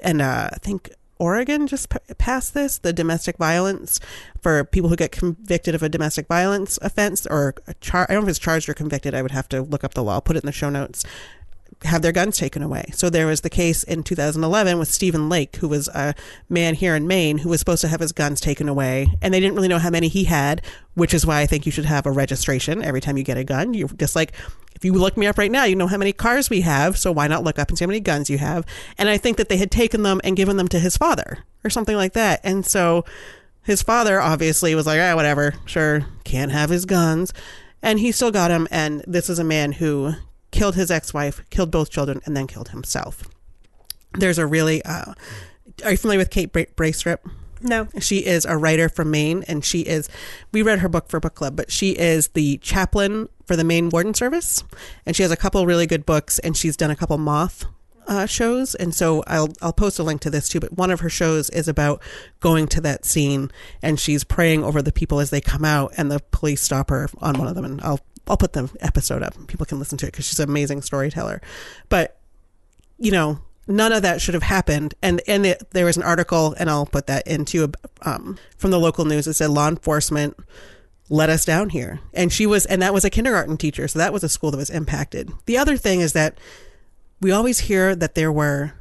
and 0.00 0.20
uh 0.20 0.50
I 0.52 0.58
think 0.58 0.90
Oregon 1.18 1.66
just 1.66 1.88
p- 1.88 1.98
passed 2.18 2.54
this 2.54 2.78
the 2.78 2.92
domestic 2.92 3.36
violence 3.38 4.00
for 4.40 4.64
people 4.64 4.90
who 4.90 4.96
get 4.96 5.12
convicted 5.12 5.74
of 5.74 5.82
a 5.82 5.88
domestic 5.88 6.26
violence 6.26 6.78
offense 6.82 7.26
or 7.26 7.54
a 7.66 7.74
char- 7.74 8.06
I 8.08 8.14
don't 8.14 8.22
know 8.22 8.28
if 8.28 8.30
it's 8.30 8.38
charged 8.38 8.68
or 8.68 8.74
convicted 8.74 9.14
I 9.14 9.22
would 9.22 9.30
have 9.30 9.48
to 9.50 9.62
look 9.62 9.84
up 9.84 9.94
the 9.94 10.02
law 10.02 10.14
I'll 10.14 10.20
put 10.20 10.36
it 10.36 10.42
in 10.42 10.46
the 10.46 10.52
show 10.52 10.70
notes 10.70 11.04
have 11.86 12.02
their 12.02 12.12
guns 12.12 12.36
taken 12.36 12.62
away. 12.62 12.90
So 12.92 13.10
there 13.10 13.26
was 13.26 13.40
the 13.40 13.50
case 13.50 13.82
in 13.82 14.02
2011 14.02 14.78
with 14.78 14.88
Steven 14.88 15.28
Lake, 15.28 15.56
who 15.56 15.68
was 15.68 15.88
a 15.88 16.14
man 16.48 16.74
here 16.74 16.94
in 16.94 17.06
Maine 17.06 17.38
who 17.38 17.48
was 17.48 17.60
supposed 17.60 17.80
to 17.82 17.88
have 17.88 18.00
his 18.00 18.12
guns 18.12 18.40
taken 18.40 18.68
away, 18.68 19.08
and 19.22 19.32
they 19.32 19.40
didn't 19.40 19.56
really 19.56 19.68
know 19.68 19.78
how 19.78 19.90
many 19.90 20.08
he 20.08 20.24
had, 20.24 20.62
which 20.94 21.14
is 21.14 21.26
why 21.26 21.40
I 21.40 21.46
think 21.46 21.66
you 21.66 21.72
should 21.72 21.84
have 21.84 22.06
a 22.06 22.12
registration 22.12 22.82
every 22.82 23.00
time 23.00 23.16
you 23.16 23.24
get 23.24 23.38
a 23.38 23.44
gun. 23.44 23.74
You're 23.74 23.88
just 23.88 24.16
like 24.16 24.32
if 24.76 24.84
you 24.84 24.92
look 24.92 25.16
me 25.16 25.26
up 25.26 25.38
right 25.38 25.50
now, 25.50 25.64
you 25.64 25.74
know 25.74 25.86
how 25.86 25.96
many 25.96 26.12
cars 26.12 26.50
we 26.50 26.60
have, 26.60 26.98
so 26.98 27.10
why 27.10 27.26
not 27.26 27.42
look 27.42 27.58
up 27.58 27.70
and 27.70 27.78
see 27.78 27.84
how 27.84 27.88
many 27.88 28.00
guns 28.00 28.28
you 28.28 28.36
have? 28.36 28.66
And 28.98 29.08
I 29.08 29.16
think 29.16 29.38
that 29.38 29.48
they 29.48 29.56
had 29.56 29.70
taken 29.70 30.02
them 30.02 30.20
and 30.22 30.36
given 30.36 30.58
them 30.58 30.68
to 30.68 30.78
his 30.78 30.98
father 30.98 31.38
or 31.64 31.70
something 31.70 31.96
like 31.96 32.12
that. 32.12 32.40
And 32.44 32.64
so 32.64 33.06
his 33.62 33.82
father 33.82 34.20
obviously 34.20 34.74
was 34.74 34.86
like, 34.86 35.00
ah, 35.00 35.16
whatever, 35.16 35.54
sure, 35.64 36.06
can't 36.24 36.52
have 36.52 36.68
his 36.68 36.84
guns. 36.84 37.32
And 37.82 37.98
he 37.98 38.12
still 38.12 38.30
got 38.30 38.50
him. 38.50 38.68
And 38.70 39.02
this 39.06 39.30
is 39.30 39.38
a 39.38 39.44
man 39.44 39.72
who 39.72 40.12
killed 40.56 40.74
his 40.74 40.90
ex 40.90 41.12
wife, 41.12 41.42
killed 41.50 41.70
both 41.70 41.90
children, 41.90 42.20
and 42.24 42.36
then 42.36 42.46
killed 42.46 42.70
himself. 42.70 43.28
There's 44.14 44.38
a 44.38 44.46
really, 44.46 44.82
uh, 44.84 45.14
are 45.84 45.90
you 45.90 45.96
familiar 45.96 46.18
with 46.18 46.30
Kate 46.30 46.52
Bra- 46.52 46.64
Braestrup? 46.76 47.18
No. 47.60 47.88
She 48.00 48.24
is 48.24 48.44
a 48.44 48.56
writer 48.56 48.88
from 48.88 49.10
Maine, 49.10 49.44
and 49.48 49.64
she 49.64 49.80
is. 49.80 50.08
We 50.52 50.62
read 50.62 50.80
her 50.80 50.88
book 50.88 51.08
for 51.08 51.20
book 51.20 51.34
club, 51.34 51.56
but 51.56 51.70
she 51.70 51.90
is 51.90 52.28
the 52.28 52.58
chaplain 52.58 53.28
for 53.46 53.56
the 53.56 53.64
Maine 53.64 53.90
Warden 53.90 54.14
Service, 54.14 54.64
and 55.04 55.14
she 55.16 55.22
has 55.22 55.32
a 55.32 55.36
couple 55.36 55.64
really 55.66 55.86
good 55.86 56.06
books, 56.06 56.38
and 56.40 56.56
she's 56.56 56.76
done 56.76 56.90
a 56.90 56.96
couple 56.96 57.18
moth 57.18 57.66
uh, 58.06 58.26
shows, 58.26 58.74
and 58.74 58.94
so 58.94 59.24
I'll 59.26 59.52
I'll 59.60 59.72
post 59.72 59.98
a 59.98 60.02
link 60.02 60.20
to 60.22 60.30
this 60.30 60.48
too. 60.48 60.60
But 60.60 60.76
one 60.76 60.90
of 60.90 61.00
her 61.00 61.10
shows 61.10 61.50
is 61.50 61.68
about 61.68 62.02
going 62.40 62.66
to 62.68 62.80
that 62.82 63.04
scene, 63.04 63.50
and 63.82 63.98
she's 63.98 64.24
praying 64.24 64.64
over 64.64 64.82
the 64.82 64.92
people 64.92 65.20
as 65.20 65.30
they 65.30 65.40
come 65.40 65.64
out, 65.64 65.92
and 65.96 66.10
the 66.10 66.20
police 66.30 66.62
stop 66.62 66.90
her 66.90 67.08
on 67.18 67.38
one 67.38 67.48
of 67.48 67.54
them, 67.54 67.64
and 67.64 67.80
I'll 67.80 68.00
I'll 68.28 68.36
put 68.36 68.52
the 68.52 68.70
episode 68.80 69.22
up. 69.22 69.34
People 69.46 69.66
can 69.66 69.78
listen 69.78 69.98
to 69.98 70.06
it 70.06 70.12
because 70.12 70.26
she's 70.26 70.40
an 70.40 70.48
amazing 70.48 70.82
storyteller, 70.82 71.40
but 71.88 72.18
you 72.98 73.12
know 73.12 73.40
none 73.66 73.92
of 73.92 74.02
that 74.02 74.20
should 74.20 74.34
have 74.34 74.42
happened. 74.42 74.94
And 75.02 75.20
and 75.26 75.46
it, 75.46 75.70
there 75.70 75.84
was 75.84 75.96
an 75.96 76.02
article 76.02 76.54
and 76.58 76.70
i'll 76.70 76.86
put 76.86 77.06
that 77.06 77.26
into 77.26 77.70
um, 78.02 78.38
from 78.56 78.70
the 78.70 78.78
local 78.78 79.04
news. 79.04 79.26
It 79.26 79.34
said 79.34 79.50
law 79.50 79.68
enforcement 79.68 80.36
let 81.08 81.30
us 81.30 81.44
down 81.44 81.70
here. 81.70 82.00
And 82.12 82.32
she 82.32 82.46
was 82.46 82.66
and 82.66 82.82
that 82.82 82.94
was 82.94 83.04
a 83.04 83.10
kindergarten 83.10 83.56
teacher 83.56 83.88
so 83.88 83.98
that 83.98 84.12
was 84.12 84.24
a 84.24 84.28
school 84.28 84.50
that 84.50 84.56
was 84.56 84.70
impacted. 84.70 85.30
The 85.46 85.58
other 85.58 85.76
thing 85.76 86.00
is 86.00 86.12
that 86.12 86.38
we 87.20 87.30
always 87.30 87.60
hear 87.60 87.94
that 87.96 88.14
there 88.14 88.32
were 88.32 88.74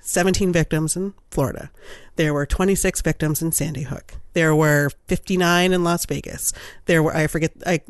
17 0.00 0.52
victims 0.52 0.96
in 0.96 1.14
florida. 1.30 1.70
There 2.16 2.32
were 2.32 2.46
26 2.46 3.02
victims 3.02 3.42
in 3.42 3.52
sandy 3.52 3.82
hook. 3.82 4.14
There 4.32 4.54
were 4.54 4.90
59 5.06 5.72
in 5.72 5.84
las 5.84 6.06
vegas. 6.06 6.52
There 6.86 7.02
were 7.02 7.14
i 7.14 7.26
forget 7.26 7.52
i 7.66 7.80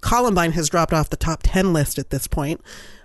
columbine 0.00 0.52
has 0.52 0.68
dropped 0.68 0.92
off 0.92 1.10
the 1.10 1.16
top 1.16 1.40
10 1.42 1.72
list 1.72 1.98
at 1.98 2.10
this 2.10 2.26
point 2.26 2.60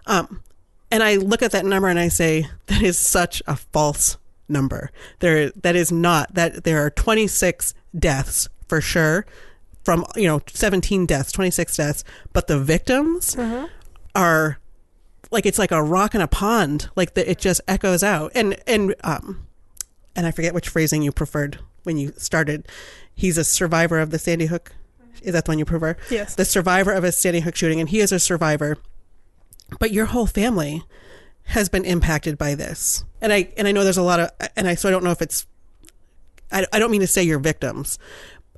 um, 0.07 0.43
and 0.91 1.03
I 1.03 1.15
look 1.15 1.41
at 1.41 1.51
that 1.51 1.65
number 1.65 1.87
and 1.87 1.99
I 1.99 2.07
say 2.07 2.47
that 2.67 2.81
is 2.81 2.97
such 2.97 3.41
a 3.47 3.55
false 3.55 4.17
number. 4.47 4.91
There 5.19 5.49
that 5.51 5.75
is 5.75 5.91
not 5.91 6.35
that 6.35 6.63
there 6.63 6.85
are 6.85 6.89
26 6.89 7.73
deaths 7.97 8.47
for 8.67 8.81
sure 8.81 9.25
from 9.83 10.05
you 10.15 10.27
know 10.27 10.41
17 10.47 11.05
deaths, 11.05 11.31
26 11.31 11.75
deaths, 11.77 12.03
but 12.33 12.47
the 12.47 12.59
victims 12.59 13.35
are 14.15 14.59
like 15.31 15.45
it's 15.45 15.59
like 15.59 15.71
a 15.71 15.83
rock 15.83 16.15
in 16.15 16.21
a 16.21 16.27
pond. 16.27 16.89
Like 16.95 17.15
the, 17.15 17.29
it 17.29 17.39
just 17.39 17.61
echoes 17.67 18.03
out. 18.03 18.31
And 18.35 18.57
and 18.67 18.95
um 19.03 19.47
and 20.15 20.25
I 20.25 20.31
forget 20.31 20.53
which 20.53 20.69
phrasing 20.69 21.01
you 21.01 21.11
preferred 21.11 21.59
when 21.83 21.97
you 21.97 22.13
started. 22.17 22.67
He's 23.13 23.37
a 23.37 23.43
survivor 23.43 23.99
of 23.99 24.11
the 24.11 24.19
Sandy 24.19 24.45
Hook. 24.45 24.73
Is 25.25 25.33
that 25.33 25.45
the 25.45 25.51
one 25.51 25.59
you 25.59 25.65
prefer? 25.65 25.97
Yes. 26.09 26.35
The 26.35 26.45
survivor 26.45 26.91
of 26.91 27.03
a 27.03 27.11
Sandy 27.11 27.41
Hook 27.41 27.55
shooting, 27.55 27.79
and 27.79 27.89
he 27.89 27.99
is 27.99 28.11
a 28.11 28.19
survivor. 28.19 28.77
But 29.79 29.91
your 29.91 30.05
whole 30.05 30.27
family 30.27 30.83
has 31.45 31.69
been 31.69 31.85
impacted 31.85 32.37
by 32.37 32.55
this. 32.55 33.03
And 33.21 33.31
i 33.31 33.49
and 33.57 33.67
i 33.67 33.71
know 33.71 33.83
there's 33.83 33.97
a 33.97 34.03
lot 34.03 34.19
of 34.19 34.31
and 34.55 34.67
i 34.67 34.75
so 34.75 34.89
i 34.89 34.91
don't 34.91 35.03
know 35.03 35.11
if 35.11 35.21
it's 35.21 35.45
i, 36.51 36.65
I 36.73 36.79
don't 36.79 36.91
mean 36.91 37.01
to 37.01 37.07
say 37.07 37.23
you're 37.23 37.39
victims. 37.39 37.97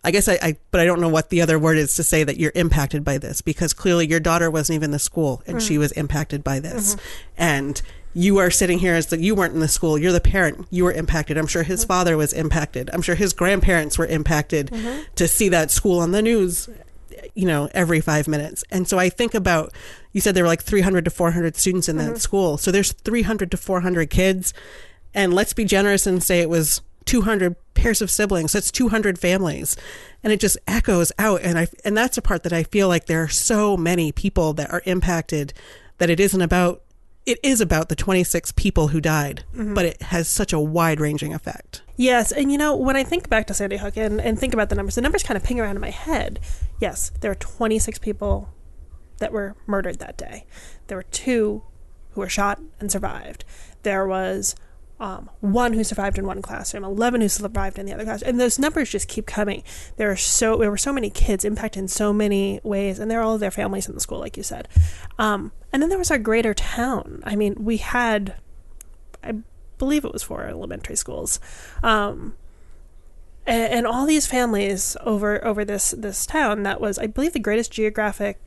I 0.03 0.11
guess 0.11 0.27
I, 0.27 0.37
I 0.41 0.57
but 0.71 0.79
i 0.79 0.85
don't 0.85 1.01
know 1.01 1.09
what 1.09 1.29
the 1.29 1.41
other 1.41 1.59
word 1.59 1.77
is 1.77 1.95
to 1.95 2.03
say 2.03 2.23
that 2.23 2.37
you're 2.37 2.53
impacted 2.55 3.03
by 3.03 3.17
this 3.17 3.41
because 3.41 3.73
clearly 3.73 4.07
your 4.07 4.19
daughter 4.19 4.49
wasn't 4.49 4.75
even 4.75 4.85
in 4.85 4.91
the 4.91 4.99
school 4.99 5.41
and 5.45 5.61
she 5.61 5.73
mm-hmm. 5.73 5.81
was 5.81 5.91
impacted 5.93 6.43
by 6.43 6.59
this. 6.59 6.95
Mm-hmm. 6.95 7.05
And 7.37 7.81
you 8.17 8.37
are 8.37 8.49
sitting 8.49 8.79
here 8.79 8.95
as 8.95 9.07
that 9.07 9.19
you 9.19 9.35
weren't 9.35 9.53
in 9.53 9.59
the 9.59 9.67
school 9.67 9.97
you're 9.97 10.11
the 10.11 10.19
parent 10.19 10.67
you 10.71 10.83
were 10.83 10.91
impacted 10.91 11.37
i'm 11.37 11.47
sure 11.47 11.63
his 11.63 11.81
mm-hmm. 11.81 11.89
father 11.89 12.17
was 12.17 12.33
impacted 12.33 12.89
i'm 12.91 13.01
sure 13.01 13.15
his 13.15 13.33
grandparents 13.33 13.97
were 13.97 14.07
impacted 14.07 14.67
mm-hmm. 14.67 15.01
to 15.15 15.27
see 15.27 15.49
that 15.49 15.69
school 15.69 15.99
on 15.99 16.11
the 16.11 16.21
news 16.21 16.69
you 17.37 17.45
know, 17.45 17.69
every 17.73 18.01
five 18.01 18.27
minutes. 18.27 18.63
And 18.71 18.87
so 18.87 18.97
I 18.97 19.09
think 19.09 19.33
about, 19.33 19.71
you 20.11 20.21
said 20.21 20.35
there 20.35 20.43
were 20.43 20.49
like 20.49 20.63
300 20.63 21.05
to 21.05 21.11
400 21.11 21.55
students 21.55 21.87
in 21.87 21.97
that 21.97 22.09
mm-hmm. 22.09 22.15
school. 22.15 22.57
So 22.57 22.71
there's 22.71 22.91
300 22.91 23.51
to 23.51 23.57
400 23.57 24.09
kids. 24.09 24.53
And 25.13 25.33
let's 25.33 25.53
be 25.53 25.63
generous 25.63 26.07
and 26.07 26.23
say 26.23 26.41
it 26.41 26.49
was 26.49 26.81
200 27.05 27.55
pairs 27.75 28.01
of 28.01 28.11
siblings. 28.11 28.53
That's 28.53 28.71
200 28.71 29.19
families. 29.19 29.77
And 30.23 30.33
it 30.33 30.39
just 30.39 30.57
echoes 30.67 31.11
out. 31.19 31.41
And 31.41 31.57
I, 31.59 31.67
and 31.85 31.95
that's 31.95 32.17
a 32.17 32.21
part 32.21 32.43
that 32.43 32.53
I 32.53 32.63
feel 32.63 32.87
like 32.87 33.05
there 33.05 33.23
are 33.23 33.29
so 33.29 33.77
many 33.77 34.11
people 34.11 34.53
that 34.53 34.71
are 34.71 34.81
impacted 34.85 35.53
that 35.99 36.09
it 36.09 36.19
isn't 36.19 36.41
about, 36.41 36.81
it 37.27 37.39
is 37.43 37.59
about 37.59 37.89
the 37.89 37.95
26 37.95 38.53
people 38.53 38.87
who 38.87 39.01
died, 39.01 39.43
mm-hmm. 39.53 39.73
but 39.73 39.85
it 39.85 40.01
has 40.03 40.29
such 40.29 40.53
a 40.53 40.59
wide 40.59 41.01
ranging 41.01 41.33
effect. 41.33 41.81
Yes, 41.97 42.31
and 42.31 42.49
you 42.49 42.57
know, 42.57 42.73
when 42.73 42.95
I 42.95 43.03
think 43.03 43.29
back 43.29 43.47
to 43.47 43.53
Sandy 43.53 43.75
Hook 43.75 43.97
and, 43.97 44.21
and 44.21 44.39
think 44.39 44.53
about 44.53 44.69
the 44.69 44.75
numbers, 44.75 44.95
the 44.95 45.01
numbers 45.01 45.23
kind 45.23 45.35
of 45.35 45.43
ping 45.43 45.59
around 45.59 45.75
in 45.75 45.81
my 45.81 45.89
head. 45.89 46.39
Yes, 46.79 47.11
there 47.19 47.29
were 47.29 47.35
26 47.35 47.99
people 47.99 48.49
that 49.17 49.33
were 49.33 49.57
murdered 49.65 49.99
that 49.99 50.15
day. 50.15 50.45
There 50.87 50.97
were 50.97 51.03
two 51.03 51.63
who 52.11 52.21
were 52.21 52.29
shot 52.29 52.61
and 52.79 52.89
survived. 52.89 53.43
There 53.83 54.07
was 54.07 54.55
um, 54.99 55.29
one 55.41 55.73
who 55.73 55.83
survived 55.83 56.17
in 56.17 56.25
one 56.25 56.41
classroom, 56.41 56.83
11 56.83 57.21
who 57.21 57.29
survived 57.29 57.77
in 57.77 57.85
the 57.85 57.93
other 57.93 58.03
classroom. 58.03 58.29
And 58.29 58.39
those 58.39 58.57
numbers 58.57 58.89
just 58.89 59.07
keep 59.07 59.25
coming. 59.25 59.63
There 59.97 60.09
are 60.09 60.15
so 60.15 60.57
there 60.57 60.71
were 60.71 60.77
so 60.77 60.91
many 60.91 61.09
kids 61.09 61.45
impacted 61.45 61.81
in 61.81 61.87
so 61.87 62.11
many 62.11 62.59
ways, 62.63 62.99
and 62.99 63.09
they're 63.09 63.21
all 63.21 63.37
their 63.37 63.51
families 63.51 63.87
in 63.87 63.93
the 63.93 64.01
school, 64.01 64.19
like 64.19 64.37
you 64.37 64.43
said. 64.43 64.67
Um, 65.19 65.51
and 65.71 65.81
then 65.81 65.89
there 65.89 65.99
was 65.99 66.11
our 66.11 66.17
greater 66.17 66.53
town. 66.53 67.21
I 67.25 67.35
mean, 67.35 67.55
we 67.59 67.77
had, 67.77 68.35
I 69.23 69.35
believe 69.77 70.03
it 70.03 70.13
was 70.13 70.23
four 70.23 70.45
elementary 70.45 70.95
schools. 70.95 71.39
Um, 71.83 72.35
and, 73.45 73.73
and 73.73 73.87
all 73.87 74.05
these 74.05 74.25
families 74.25 74.97
over 75.01 75.43
over 75.45 75.63
this 75.63 75.91
this 75.91 76.25
town 76.25 76.63
that 76.63 76.81
was, 76.81 76.97
I 76.97 77.07
believe, 77.07 77.33
the 77.33 77.39
greatest 77.39 77.71
geographic 77.71 78.39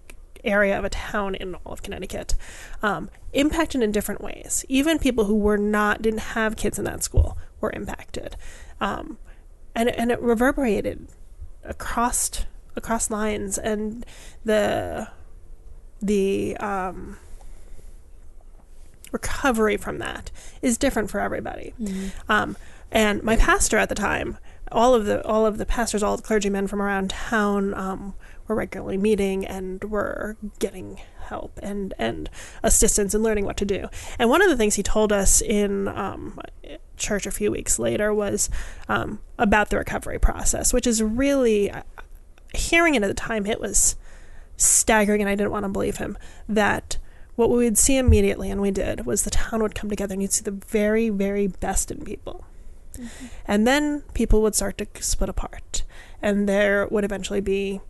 area 0.44 0.78
of 0.78 0.84
a 0.84 0.90
town 0.90 1.34
in 1.34 1.54
all 1.54 1.72
of 1.72 1.82
Connecticut, 1.82 2.34
um, 2.82 3.10
impacted 3.32 3.82
in 3.82 3.92
different 3.92 4.20
ways. 4.20 4.64
Even 4.68 4.98
people 4.98 5.24
who 5.24 5.36
were 5.36 5.58
not 5.58 6.02
didn't 6.02 6.20
have 6.20 6.56
kids 6.56 6.78
in 6.78 6.84
that 6.84 7.02
school 7.02 7.36
were 7.60 7.72
impacted, 7.72 8.36
um, 8.80 9.18
and 9.74 9.88
and 9.90 10.10
it 10.10 10.20
reverberated 10.20 11.08
across 11.64 12.44
across 12.76 13.10
lines, 13.10 13.58
and 13.58 14.06
the 14.44 15.08
the 16.00 16.56
um, 16.56 17.18
recovery 19.12 19.76
from 19.76 19.98
that 19.98 20.30
is 20.62 20.78
different 20.78 21.10
for 21.10 21.20
everybody. 21.20 21.74
Um, 22.28 22.56
and 22.90 23.22
my 23.22 23.36
pastor 23.36 23.76
at 23.76 23.88
the 23.88 23.94
time, 23.94 24.38
all 24.72 24.94
of 24.94 25.06
the 25.06 25.24
all 25.26 25.46
of 25.46 25.58
the 25.58 25.66
pastors, 25.66 26.02
all 26.02 26.16
the 26.16 26.22
clergymen 26.22 26.66
from 26.66 26.80
around 26.80 27.10
town 27.10 27.74
um, 27.74 28.14
were 28.46 28.54
regularly 28.54 28.96
meeting 28.96 29.46
and 29.46 29.82
were 29.84 30.36
getting 30.58 31.00
help 31.22 31.58
and 31.62 31.94
and 31.98 32.28
assistance 32.62 33.14
and 33.14 33.22
learning 33.22 33.44
what 33.44 33.56
to 33.56 33.64
do. 33.64 33.88
And 34.18 34.28
one 34.30 34.42
of 34.42 34.48
the 34.48 34.56
things 34.56 34.74
he 34.74 34.82
told 34.82 35.12
us 35.12 35.40
in 35.40 35.88
um, 35.88 36.38
church 36.96 37.26
a 37.26 37.30
few 37.30 37.50
weeks 37.50 37.78
later 37.78 38.12
was 38.12 38.50
um, 38.88 39.20
about 39.38 39.70
the 39.70 39.78
recovery 39.78 40.18
process, 40.18 40.72
which 40.72 40.86
is 40.86 41.02
really 41.02 41.72
hearing 42.54 42.94
it 42.94 43.02
at 43.02 43.08
the 43.08 43.14
time. 43.14 43.46
It 43.46 43.60
was 43.60 43.96
staggering, 44.56 45.20
and 45.20 45.28
I 45.28 45.34
didn't 45.34 45.52
want 45.52 45.64
to 45.64 45.68
believe 45.68 45.96
him 45.96 46.18
that 46.48 46.98
what 47.36 47.50
we 47.50 47.64
would 47.64 47.78
see 47.78 47.96
immediately, 47.96 48.50
and 48.50 48.60
we 48.60 48.70
did, 48.70 49.06
was 49.06 49.22
the 49.22 49.30
town 49.30 49.62
would 49.62 49.74
come 49.74 49.88
together 49.88 50.12
and 50.12 50.20
you'd 50.20 50.32
see 50.32 50.42
the 50.42 50.50
very, 50.50 51.08
very 51.08 51.46
best 51.46 51.90
in 51.90 52.04
people. 52.04 52.44
And 53.46 53.66
then 53.66 54.02
people 54.14 54.42
would 54.42 54.54
start 54.54 54.78
to 54.78 54.86
split 55.02 55.28
apart. 55.28 55.82
And 56.22 56.48
there 56.48 56.86
would 56.88 57.04
eventually 57.04 57.40
be, 57.40 57.80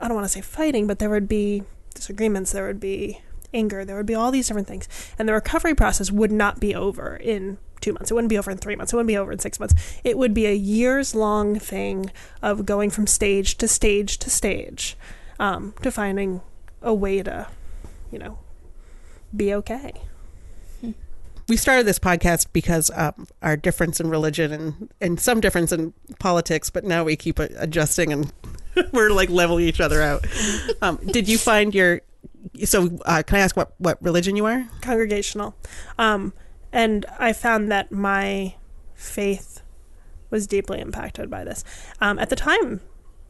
I 0.00 0.08
don't 0.08 0.14
want 0.14 0.26
to 0.26 0.32
say 0.32 0.40
fighting, 0.40 0.86
but 0.86 0.98
there 0.98 1.10
would 1.10 1.28
be 1.28 1.62
disagreements, 1.94 2.52
there 2.52 2.66
would 2.66 2.80
be 2.80 3.20
anger, 3.52 3.84
there 3.84 3.96
would 3.96 4.06
be 4.06 4.14
all 4.14 4.30
these 4.30 4.46
different 4.46 4.68
things. 4.68 4.88
And 5.18 5.28
the 5.28 5.32
recovery 5.32 5.74
process 5.74 6.10
would 6.10 6.32
not 6.32 6.60
be 6.60 6.74
over 6.74 7.16
in 7.16 7.58
two 7.80 7.92
months. 7.92 8.10
It 8.10 8.14
wouldn't 8.14 8.28
be 8.28 8.38
over 8.38 8.50
in 8.50 8.58
three 8.58 8.76
months. 8.76 8.92
It 8.92 8.96
wouldn't 8.96 9.08
be 9.08 9.16
over 9.16 9.32
in 9.32 9.38
six 9.38 9.58
months. 9.58 9.74
It 10.04 10.18
would 10.18 10.34
be 10.34 10.46
a 10.46 10.54
years 10.54 11.14
long 11.14 11.58
thing 11.58 12.10
of 12.42 12.66
going 12.66 12.90
from 12.90 13.06
stage 13.06 13.56
to 13.58 13.68
stage 13.68 14.18
to 14.18 14.30
stage 14.30 14.96
um, 15.38 15.74
to 15.82 15.90
finding 15.90 16.42
a 16.82 16.94
way 16.94 17.22
to, 17.22 17.48
you 18.12 18.18
know, 18.18 18.38
be 19.34 19.54
okay. 19.54 19.92
We 21.50 21.56
started 21.56 21.84
this 21.84 21.98
podcast 21.98 22.46
because 22.52 22.92
um, 22.94 23.26
our 23.42 23.56
difference 23.56 23.98
in 23.98 24.08
religion 24.08 24.52
and, 24.52 24.94
and 25.00 25.20
some 25.20 25.40
difference 25.40 25.72
in 25.72 25.92
politics, 26.20 26.70
but 26.70 26.84
now 26.84 27.02
we 27.02 27.16
keep 27.16 27.40
adjusting 27.40 28.12
and 28.12 28.32
we're 28.92 29.10
like 29.10 29.28
leveling 29.28 29.64
each 29.64 29.80
other 29.80 30.00
out. 30.00 30.24
Um, 30.82 30.98
did 31.08 31.28
you 31.28 31.36
find 31.36 31.74
your 31.74 32.00
so 32.64 32.98
uh, 33.04 33.22
can 33.26 33.36
I 33.36 33.40
ask 33.40 33.54
what 33.54 33.74
what 33.76 34.02
religion 34.02 34.34
you 34.34 34.46
are? 34.46 34.66
Congregational, 34.80 35.54
um, 35.98 36.32
and 36.72 37.04
I 37.18 37.34
found 37.34 37.70
that 37.70 37.92
my 37.92 38.54
faith 38.94 39.62
was 40.30 40.46
deeply 40.46 40.80
impacted 40.80 41.28
by 41.28 41.44
this. 41.44 41.64
Um, 42.00 42.18
at 42.18 42.30
the 42.30 42.36
time, 42.36 42.80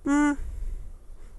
mm, 0.06 0.36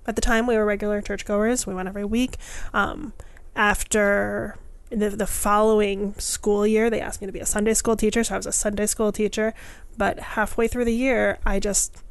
at 0.06 0.16
the 0.16 0.22
time 0.22 0.48
we 0.48 0.58
were 0.58 0.66
regular 0.66 1.02
churchgoers. 1.02 1.66
We 1.66 1.74
went 1.74 1.88
every 1.88 2.06
week. 2.06 2.36
Um, 2.74 3.14
after 3.56 4.58
the, 4.92 5.10
the 5.10 5.28
following 5.28 6.14
school 6.16 6.68
year, 6.68 6.90
they 6.90 7.00
asked 7.00 7.22
me 7.22 7.28
to 7.28 7.34
be 7.34 7.40
a 7.40 7.46
Sunday 7.46 7.74
school 7.74 7.96
teacher, 7.96 8.24
so 8.24 8.36
I 8.36 8.38
was 8.38 8.46
a 8.46 8.52
Sunday 8.52 8.86
school 8.86 9.12
teacher. 9.12 9.54
But 9.98 10.20
halfway 10.20 10.68
through 10.68 10.86
the 10.86 10.94
year, 10.94 11.40
I 11.46 11.60
just 11.60 12.04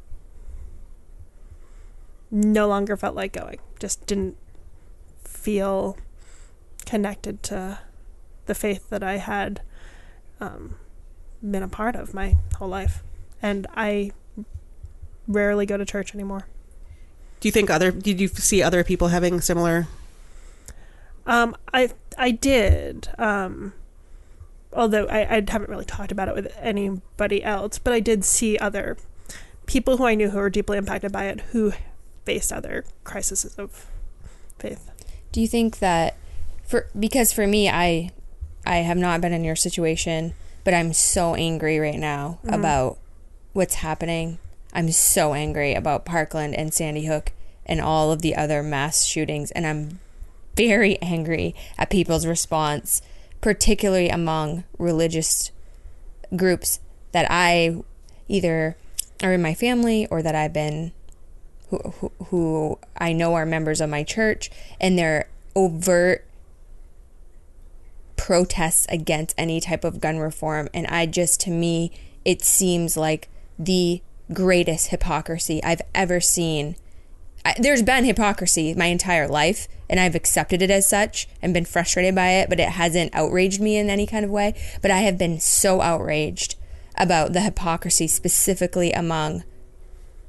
no 2.31 2.67
longer 2.67 2.97
felt 2.97 3.15
like 3.15 3.33
going. 3.33 3.59
Just 3.79 4.05
didn't 4.07 4.35
feel 5.23 5.97
connected 6.85 7.43
to 7.43 7.79
the 8.47 8.55
faith 8.55 8.89
that 8.89 9.03
I 9.03 9.17
had 9.17 9.61
um, 10.39 10.75
been 11.41 11.63
a 11.63 11.67
part 11.67 11.95
of 11.95 12.13
my 12.13 12.35
whole 12.57 12.69
life. 12.69 13.03
And 13.41 13.67
I 13.75 14.11
rarely 15.27 15.65
go 15.65 15.77
to 15.77 15.85
church 15.85 16.15
anymore. 16.15 16.47
Do 17.39 17.47
you 17.47 17.51
think 17.51 17.69
other 17.69 17.91
did 17.91 18.19
you 18.19 18.27
see 18.27 18.61
other 18.61 18.83
people 18.83 19.07
having 19.07 19.41
similar 19.41 19.87
um, 21.31 21.55
I 21.73 21.89
I 22.17 22.31
did. 22.31 23.07
Um, 23.17 23.73
although 24.73 25.05
I, 25.05 25.37
I 25.37 25.43
haven't 25.47 25.69
really 25.69 25.85
talked 25.85 26.11
about 26.11 26.27
it 26.27 26.35
with 26.35 26.53
anybody 26.59 27.41
else, 27.41 27.79
but 27.79 27.93
I 27.93 28.01
did 28.01 28.25
see 28.25 28.57
other 28.57 28.97
people 29.65 29.95
who 29.95 30.05
I 30.05 30.15
knew 30.15 30.31
who 30.31 30.37
were 30.37 30.49
deeply 30.49 30.77
impacted 30.77 31.13
by 31.13 31.25
it 31.25 31.39
who 31.51 31.71
faced 32.25 32.51
other 32.51 32.83
crises 33.05 33.45
of 33.57 33.87
faith. 34.59 34.91
Do 35.31 35.39
you 35.39 35.47
think 35.47 35.79
that 35.79 36.17
for 36.65 36.87
because 36.99 37.31
for 37.31 37.47
me 37.47 37.69
I 37.69 38.11
I 38.65 38.77
have 38.77 38.97
not 38.97 39.21
been 39.21 39.31
in 39.31 39.45
your 39.45 39.55
situation, 39.55 40.33
but 40.65 40.73
I'm 40.73 40.91
so 40.91 41.35
angry 41.35 41.79
right 41.79 41.97
now 41.97 42.39
mm-hmm. 42.43 42.53
about 42.53 42.97
what's 43.53 43.75
happening. 43.75 44.37
I'm 44.73 44.91
so 44.91 45.33
angry 45.33 45.75
about 45.75 46.03
Parkland 46.03 46.55
and 46.55 46.73
Sandy 46.73 47.05
Hook 47.05 47.31
and 47.65 47.79
all 47.79 48.11
of 48.11 48.21
the 48.21 48.35
other 48.35 48.61
mass 48.61 49.05
shootings 49.05 49.51
and 49.51 49.65
I'm 49.65 49.99
very 50.55 51.01
angry 51.01 51.55
at 51.77 51.89
people's 51.89 52.25
response, 52.25 53.01
particularly 53.41 54.09
among 54.09 54.63
religious 54.77 55.51
groups 56.35 56.79
that 57.11 57.27
I 57.29 57.83
either 58.27 58.77
are 59.23 59.33
in 59.33 59.41
my 59.41 59.53
family 59.53 60.07
or 60.07 60.21
that 60.21 60.35
I've 60.35 60.53
been 60.53 60.91
who, 61.69 61.77
who, 61.77 62.11
who 62.25 62.79
I 62.97 63.13
know 63.13 63.33
are 63.35 63.45
members 63.45 63.81
of 63.81 63.89
my 63.89 64.03
church 64.03 64.49
and 64.79 64.97
their 64.97 65.27
overt 65.55 66.25
protests 68.15 68.85
against 68.89 69.33
any 69.37 69.59
type 69.59 69.83
of 69.83 69.99
gun 69.99 70.17
reform. 70.17 70.69
And 70.73 70.85
I 70.87 71.05
just 71.05 71.39
to 71.41 71.49
me 71.49 71.91
it 72.23 72.41
seems 72.43 72.95
like 72.95 73.29
the 73.57 74.01
greatest 74.31 74.87
hypocrisy 74.87 75.63
I've 75.63 75.81
ever 75.93 76.19
seen. 76.19 76.75
I, 77.43 77.55
there's 77.57 77.81
been 77.81 78.05
hypocrisy 78.05 78.73
my 78.75 78.85
entire 78.85 79.27
life, 79.27 79.67
and 79.91 79.99
I've 79.99 80.15
accepted 80.15 80.61
it 80.61 80.71
as 80.71 80.87
such 80.87 81.27
and 81.41 81.53
been 81.53 81.65
frustrated 81.65 82.15
by 82.15 82.29
it, 82.29 82.49
but 82.49 82.61
it 82.61 82.69
hasn't 82.69 83.13
outraged 83.13 83.61
me 83.61 83.77
in 83.77 83.89
any 83.89 84.07
kind 84.07 84.23
of 84.23 84.31
way. 84.31 84.55
But 84.81 84.89
I 84.89 84.99
have 84.99 85.17
been 85.17 85.39
so 85.41 85.81
outraged 85.81 86.55
about 86.95 87.33
the 87.33 87.41
hypocrisy, 87.41 88.07
specifically 88.07 88.93
among 88.93 89.43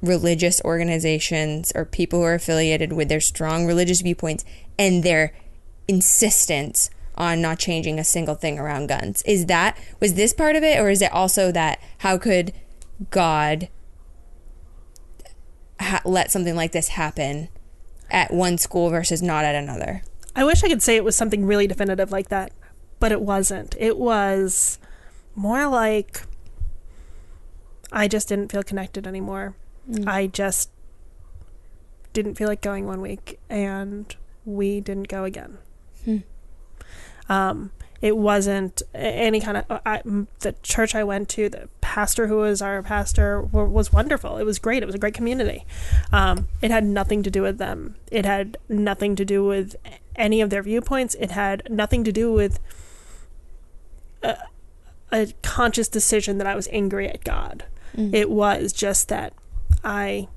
religious 0.01 0.61
organizations 0.65 1.71
or 1.75 1.85
people 1.85 2.19
who 2.19 2.25
are 2.25 2.33
affiliated 2.33 2.91
with 2.91 3.07
their 3.07 3.21
strong 3.21 3.65
religious 3.65 4.01
viewpoints 4.01 4.43
and 4.77 5.01
their 5.01 5.33
insistence 5.87 6.89
on 7.15 7.41
not 7.41 7.57
changing 7.57 7.99
a 7.99 8.03
single 8.03 8.35
thing 8.35 8.59
around 8.59 8.87
guns. 8.87 9.21
Is 9.21 9.45
that, 9.45 9.77
was 10.01 10.15
this 10.15 10.33
part 10.33 10.57
of 10.57 10.63
it, 10.63 10.77
or 10.77 10.89
is 10.89 11.01
it 11.01 11.11
also 11.13 11.53
that 11.53 11.79
how 11.99 12.17
could 12.17 12.51
God 13.11 13.69
ha- 15.79 16.01
let 16.03 16.31
something 16.31 16.55
like 16.55 16.73
this 16.73 16.89
happen 16.89 17.47
at 18.13 18.31
one 18.31 18.57
school 18.57 18.89
versus 18.89 19.21
not 19.21 19.43
at 19.43 19.55
another. 19.55 20.03
I 20.35 20.45
wish 20.45 20.63
I 20.63 20.69
could 20.69 20.81
say 20.81 20.95
it 20.95 21.03
was 21.03 21.15
something 21.15 21.45
really 21.45 21.67
definitive 21.67 22.11
like 22.11 22.29
that, 22.29 22.53
but 22.99 23.11
it 23.11 23.21
wasn't. 23.21 23.75
It 23.77 23.97
was 23.97 24.79
more 25.35 25.67
like 25.67 26.21
I 27.91 28.07
just 28.07 28.29
didn't 28.29 28.51
feel 28.51 28.63
connected 28.63 29.05
anymore. 29.05 29.55
Mm. 29.89 30.07
I 30.07 30.27
just 30.27 30.69
didn't 32.13 32.35
feel 32.35 32.47
like 32.47 32.61
going 32.61 32.85
one 32.85 33.01
week, 33.01 33.39
and 33.49 34.15
we 34.45 34.79
didn't 34.79 35.07
go 35.07 35.23
again. 35.23 35.57
Hmm. 36.05 36.17
Um, 37.29 37.71
it 38.03 38.17
wasn't 38.17 38.83
any 38.93 39.39
kind 39.39 39.55
of 39.55 39.81
I, 39.85 40.01
the 40.39 40.53
church 40.61 40.93
I 40.93 41.05
went 41.05 41.29
to. 41.29 41.47
The 41.47 41.69
pastor 41.79 42.27
who 42.27 42.39
was 42.39 42.61
our 42.61 42.83
pastor 42.83 43.41
was 43.41 43.93
wonderful. 43.93 44.37
It 44.37 44.43
was 44.43 44.59
great. 44.59 44.83
It 44.83 44.85
was 44.85 44.93
a 44.93 44.99
great 44.99 45.13
community. 45.13 45.65
Um, 46.11 46.49
it 46.61 46.69
had 46.69 46.83
nothing 46.83 47.23
to 47.23 47.31
do 47.31 47.41
with 47.43 47.59
them. 47.59 47.95
It 48.11 48.25
had 48.25 48.57
nothing 48.67 49.15
to 49.15 49.23
do 49.23 49.45
with 49.45 49.77
any 50.17 50.41
of 50.41 50.49
their 50.49 50.61
viewpoints. 50.61 51.15
It 51.15 51.31
had 51.31 51.65
nothing 51.69 52.03
to 52.03 52.11
do 52.11 52.33
with 52.33 52.59
a, 54.21 54.35
a 55.13 55.27
conscious 55.41 55.87
decision 55.87 56.39
that 56.39 56.47
I 56.47 56.55
was 56.55 56.67
angry 56.73 57.07
at 57.07 57.23
God. 57.23 57.63
Mm. 57.95 58.13
It 58.13 58.29
was 58.29 58.73
just 58.73 59.07
that 59.07 59.31
I 59.81 60.27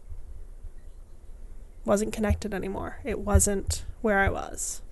wasn't 1.85 2.13
connected 2.13 2.55
anymore. 2.55 3.01
It 3.03 3.19
wasn't 3.19 3.85
where 4.03 4.21
I 4.21 4.29
was. 4.29 4.83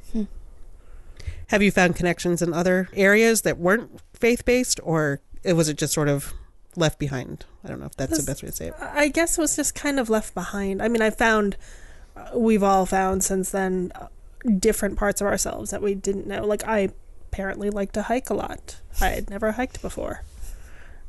Have 1.48 1.62
you 1.62 1.70
found 1.70 1.96
connections 1.96 2.42
in 2.42 2.52
other 2.52 2.88
areas 2.94 3.42
that 3.42 3.58
weren't 3.58 4.00
faith 4.12 4.44
based, 4.44 4.80
or 4.82 5.20
was 5.44 5.68
it 5.68 5.76
just 5.76 5.92
sort 5.92 6.08
of 6.08 6.32
left 6.76 6.98
behind? 6.98 7.44
I 7.64 7.68
don't 7.68 7.80
know 7.80 7.86
if 7.86 7.96
that's 7.96 8.18
the 8.18 8.24
best 8.24 8.42
way 8.42 8.50
to 8.50 8.54
say 8.54 8.68
it. 8.68 8.74
I 8.80 9.08
guess 9.08 9.38
it 9.38 9.40
was 9.40 9.56
just 9.56 9.74
kind 9.74 10.00
of 10.00 10.10
left 10.10 10.34
behind. 10.34 10.82
I 10.82 10.88
mean, 10.88 11.02
I 11.02 11.10
found, 11.10 11.56
uh, 12.16 12.30
we've 12.34 12.62
all 12.62 12.86
found 12.86 13.22
since 13.24 13.50
then, 13.50 13.92
uh, 13.94 14.08
different 14.58 14.98
parts 14.98 15.20
of 15.20 15.26
ourselves 15.26 15.70
that 15.70 15.82
we 15.82 15.94
didn't 15.94 16.26
know. 16.26 16.44
Like, 16.44 16.66
I 16.66 16.90
apparently 17.30 17.70
like 17.70 17.92
to 17.92 18.02
hike 18.02 18.30
a 18.30 18.34
lot. 18.34 18.80
I 19.00 19.08
had 19.10 19.30
never 19.30 19.52
hiked 19.52 19.82
before. 19.82 20.22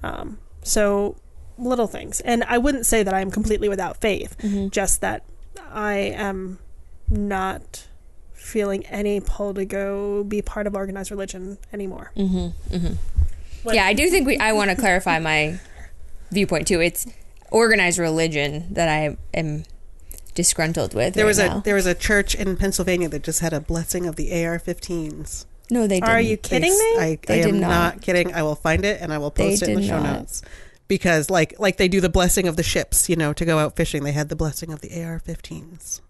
Um, 0.03 0.39
so, 0.63 1.17
little 1.57 1.87
things. 1.87 2.19
And 2.21 2.43
I 2.45 2.57
wouldn't 2.57 2.85
say 2.85 3.03
that 3.03 3.13
I'm 3.13 3.31
completely 3.31 3.69
without 3.69 3.97
faith, 4.01 4.37
mm-hmm. 4.39 4.69
just 4.69 5.01
that 5.01 5.23
I 5.71 5.95
am 5.95 6.59
not 7.09 7.87
feeling 8.45 8.85
any 8.85 9.19
pull 9.19 9.53
to 9.55 9.65
go 9.65 10.23
be 10.23 10.41
part 10.41 10.67
of 10.67 10.75
organized 10.75 11.11
religion 11.11 11.57
anymore. 11.73 12.11
Mm-hmm, 12.15 12.75
mm-hmm. 12.75 13.73
Yeah, 13.73 13.85
I 13.85 13.93
do 13.93 14.09
think 14.09 14.27
we. 14.27 14.37
I 14.37 14.53
want 14.53 14.69
to 14.69 14.75
clarify 14.75 15.19
my 15.19 15.59
viewpoint 16.31 16.67
too. 16.67 16.79
It's 16.79 17.07
organized 17.49 17.97
religion 17.97 18.73
that 18.73 18.87
I 18.87 19.17
am 19.33 19.63
disgruntled 20.35 20.93
with. 20.93 21.15
There 21.15 21.25
right 21.25 21.27
was 21.27 21.39
now. 21.39 21.57
a 21.57 21.61
there 21.61 21.75
was 21.75 21.87
a 21.87 21.95
church 21.95 22.35
in 22.35 22.55
Pennsylvania 22.55 23.09
that 23.09 23.23
just 23.23 23.39
had 23.39 23.53
a 23.53 23.59
blessing 23.59 24.05
of 24.05 24.15
the 24.15 24.31
AR-15s. 24.31 25.45
No, 25.71 25.87
they 25.87 25.99
didn't. 25.99 26.09
Are 26.09 26.21
you 26.21 26.37
kidding 26.37 26.71
they, 26.71 26.77
me? 26.77 26.99
I, 26.99 27.19
I 27.27 27.33
am 27.37 27.59
not. 27.59 27.95
not. 27.95 28.01
kidding. 28.01 28.31
I 28.35 28.43
will 28.43 28.55
find 28.55 28.85
it 28.85 29.01
and 29.01 29.11
I 29.11 29.17
will 29.17 29.31
post 29.31 29.61
they 29.61 29.71
it 29.71 29.73
in 29.73 29.81
the 29.81 29.87
show 29.87 29.99
not. 29.99 30.19
notes. 30.19 30.43
Because 30.87 31.31
like 31.31 31.55
like 31.57 31.77
they 31.77 31.87
do 31.87 31.99
the 31.99 32.09
blessing 32.09 32.47
of 32.47 32.57
the 32.57 32.63
ships, 32.63 33.09
you 33.09 33.15
know, 33.15 33.33
to 33.33 33.43
go 33.43 33.57
out 33.57 33.75
fishing. 33.75 34.03
They 34.03 34.11
had 34.11 34.29
the 34.29 34.35
blessing 34.35 34.71
of 34.71 34.81
the 34.81 34.89
AR-15s 35.03 36.01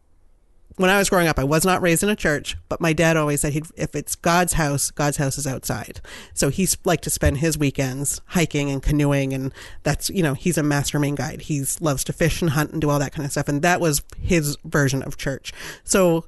when 0.78 0.90
I 0.90 0.98
was 0.98 1.10
growing 1.10 1.28
up, 1.28 1.40
I 1.40 1.44
was 1.44 1.64
not 1.64 1.82
raised 1.82 2.04
in 2.04 2.10
a 2.10 2.16
church, 2.16 2.58
but 2.68 2.82
my 2.82 2.92
dad 2.92 3.16
always 3.16 3.42
said 3.42 3.54
he'd, 3.54 3.68
if 3.78 3.96
it's 3.96 4.16
God's 4.16 4.54
house, 4.54 4.92
God's 4.92 5.18
house 5.18 5.38
is 5.38 5.48
outside. 5.48 6.02
So 6.34 6.50
he's 6.50 6.78
like 6.84 7.02
to 7.02 7.10
spend 7.10 7.38
his 7.38 7.58
weekends 7.58 8.22
hiking 8.28 8.70
and 8.70 8.84
canoeing. 8.84 9.34
And 9.34 9.54
that's, 9.84 10.10
you 10.10 10.22
know, 10.22 10.34
he's 10.34 10.58
a 10.58 10.64
master 10.64 11.00
marine 11.00 11.16
guide. 11.16 11.44
He 11.44 11.64
loves 11.80 12.04
to 12.06 12.14
fish 12.14 12.42
and 12.42 12.52
hunt 12.52 12.72
and 12.72 12.82
do 12.82 12.90
all 12.90 13.00
that 13.00 13.14
kind 13.14 13.26
of 13.26 13.32
stuff. 13.32 13.48
And 13.48 13.62
that 13.62 13.80
was 13.80 14.02
his 14.20 14.58
version 14.66 15.02
of 15.04 15.18
church. 15.18 15.54
So 15.86 16.26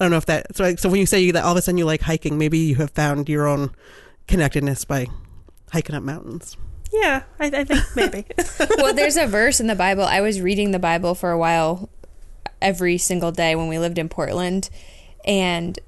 I 0.00 0.04
don't 0.04 0.10
know 0.10 0.16
if 0.16 0.26
that. 0.26 0.56
So, 0.56 0.64
like, 0.64 0.78
so 0.78 0.88
when 0.88 1.00
you 1.00 1.06
say 1.06 1.30
that 1.30 1.44
all 1.44 1.52
of 1.52 1.58
a 1.58 1.62
sudden 1.62 1.76
you 1.76 1.84
like 1.84 2.00
hiking, 2.00 2.38
maybe 2.38 2.58
you 2.58 2.76
have 2.76 2.90
found 2.92 3.28
your 3.28 3.46
own 3.46 3.70
connectedness 4.26 4.86
by 4.86 5.08
hiking 5.72 5.94
up 5.94 6.02
mountains. 6.02 6.56
Yeah, 6.90 7.22
I, 7.38 7.46
I 7.46 7.64
think 7.64 7.84
maybe. 7.94 8.26
well, 8.78 8.94
there's 8.94 9.16
a 9.16 9.26
verse 9.26 9.60
in 9.60 9.66
the 9.66 9.76
Bible. 9.76 10.04
I 10.04 10.22
was 10.22 10.40
reading 10.40 10.70
the 10.70 10.78
Bible 10.78 11.14
for 11.14 11.30
a 11.30 11.38
while 11.38 11.88
every 12.60 12.98
single 12.98 13.32
day 13.32 13.54
when 13.54 13.68
we 13.68 13.78
lived 13.78 13.98
in 13.98 14.08
Portland, 14.08 14.70
and 15.24 15.78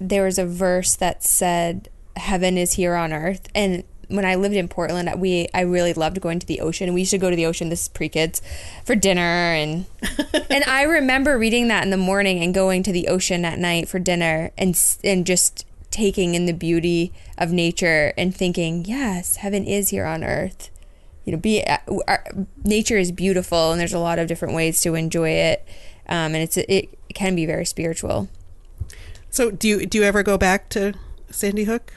there 0.00 0.24
was 0.24 0.38
a 0.38 0.46
verse 0.46 0.96
that 0.96 1.22
said, 1.22 1.88
"Heaven 2.16 2.58
is 2.58 2.74
here 2.74 2.94
on 2.94 3.12
earth." 3.12 3.48
And 3.54 3.84
when 4.08 4.24
I 4.24 4.34
lived 4.34 4.56
in 4.56 4.68
Portland, 4.68 5.10
we 5.18 5.48
I 5.54 5.62
really 5.62 5.92
loved 5.92 6.20
going 6.20 6.38
to 6.38 6.46
the 6.46 6.60
ocean. 6.60 6.92
We 6.92 7.00
used 7.02 7.12
to 7.12 7.18
go 7.18 7.30
to 7.30 7.36
the 7.36 7.46
ocean. 7.46 7.68
This 7.68 7.82
is 7.82 7.88
pre 7.88 8.08
kids 8.08 8.42
for 8.84 8.94
dinner, 8.94 9.20
and 9.20 9.86
and 10.50 10.64
I 10.64 10.82
remember 10.82 11.38
reading 11.38 11.68
that 11.68 11.84
in 11.84 11.90
the 11.90 11.96
morning 11.96 12.42
and 12.42 12.54
going 12.54 12.82
to 12.84 12.92
the 12.92 13.08
ocean 13.08 13.44
at 13.44 13.58
night 13.58 13.88
for 13.88 13.98
dinner, 13.98 14.50
and 14.58 14.78
and 15.02 15.26
just 15.26 15.66
taking 15.92 16.34
in 16.34 16.46
the 16.46 16.52
beauty 16.52 17.12
of 17.38 17.52
nature 17.52 18.12
and 18.16 18.34
thinking, 18.34 18.84
yes, 18.84 19.36
heaven 19.36 19.64
is 19.64 19.90
here 19.90 20.06
on 20.06 20.24
earth. 20.24 20.70
You 21.24 21.32
know, 21.32 21.38
be 21.38 21.62
uh, 21.62 21.78
our, 22.08 22.24
nature 22.64 22.98
is 22.98 23.12
beautiful, 23.12 23.70
and 23.70 23.80
there's 23.80 23.92
a 23.92 24.00
lot 24.00 24.18
of 24.18 24.26
different 24.26 24.54
ways 24.54 24.80
to 24.80 24.96
enjoy 24.96 25.30
it, 25.30 25.64
um, 26.08 26.34
and 26.34 26.36
it's 26.36 26.56
it 26.56 26.88
can 27.14 27.34
be 27.34 27.46
very 27.46 27.64
spiritual. 27.64 28.28
So, 29.30 29.50
do 29.50 29.68
you 29.68 29.86
do 29.86 29.98
you 29.98 30.04
ever 30.04 30.22
go 30.22 30.36
back 30.36 30.68
to 30.70 30.94
Sandy 31.30 31.64
Hook? 31.64 31.94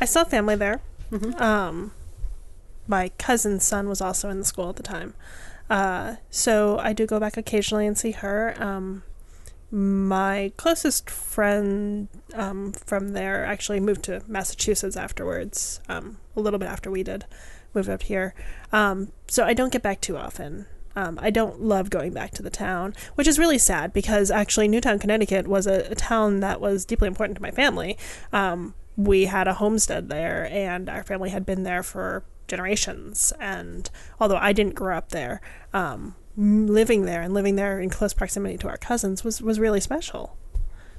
I 0.00 0.04
still 0.04 0.24
have 0.24 0.30
family 0.30 0.56
there. 0.56 0.80
Mm-hmm. 1.10 1.40
Um, 1.40 1.92
my 2.86 3.10
cousin's 3.18 3.64
son 3.64 3.88
was 3.88 4.00
also 4.00 4.28
in 4.28 4.38
the 4.38 4.44
school 4.44 4.68
at 4.68 4.76
the 4.76 4.82
time, 4.82 5.14
uh, 5.70 6.16
so 6.30 6.78
I 6.78 6.92
do 6.92 7.06
go 7.06 7.18
back 7.18 7.36
occasionally 7.36 7.86
and 7.86 7.96
see 7.96 8.12
her. 8.12 8.54
Um, 8.58 9.02
my 9.70 10.52
closest 10.56 11.10
friend 11.10 12.08
um, 12.34 12.72
from 12.72 13.10
there 13.10 13.44
actually 13.44 13.80
moved 13.80 14.04
to 14.04 14.22
Massachusetts 14.28 14.96
afterwards, 14.96 15.80
um, 15.88 16.18
a 16.36 16.40
little 16.40 16.58
bit 16.58 16.68
after 16.68 16.90
we 16.90 17.02
did 17.02 17.24
move 17.74 17.88
up 17.88 18.02
here. 18.04 18.34
Um, 18.72 19.12
so 19.26 19.44
I 19.44 19.54
don't 19.54 19.72
get 19.72 19.82
back 19.82 20.00
too 20.00 20.16
often. 20.16 20.66
Um, 20.96 21.18
I 21.20 21.30
don't 21.30 21.60
love 21.60 21.90
going 21.90 22.12
back 22.12 22.32
to 22.32 22.42
the 22.42 22.50
town, 22.50 22.94
which 23.14 23.28
is 23.28 23.38
really 23.38 23.58
sad 23.58 23.92
because 23.92 24.30
actually 24.30 24.66
Newtown, 24.66 24.98
Connecticut 24.98 25.46
was 25.46 25.66
a, 25.66 25.90
a 25.90 25.94
town 25.94 26.40
that 26.40 26.60
was 26.60 26.84
deeply 26.84 27.06
important 27.06 27.36
to 27.36 27.42
my 27.42 27.50
family. 27.50 27.98
Um, 28.32 28.74
we 28.96 29.26
had 29.26 29.46
a 29.46 29.54
homestead 29.54 30.08
there, 30.08 30.48
and 30.50 30.88
our 30.88 31.04
family 31.04 31.28
had 31.30 31.44
been 31.44 31.64
there 31.64 31.82
for 31.82 32.24
generations. 32.48 33.32
And 33.38 33.90
although 34.18 34.38
I 34.38 34.52
didn't 34.52 34.74
grow 34.74 34.96
up 34.96 35.10
there, 35.10 35.42
um, 35.74 36.14
living 36.36 37.04
there 37.04 37.20
and 37.22 37.34
living 37.34 37.56
there 37.56 37.80
in 37.80 37.90
close 37.90 38.14
proximity 38.14 38.56
to 38.58 38.68
our 38.68 38.76
cousins 38.78 39.22
was 39.24 39.40
was 39.42 39.60
really 39.60 39.80
special. 39.80 40.36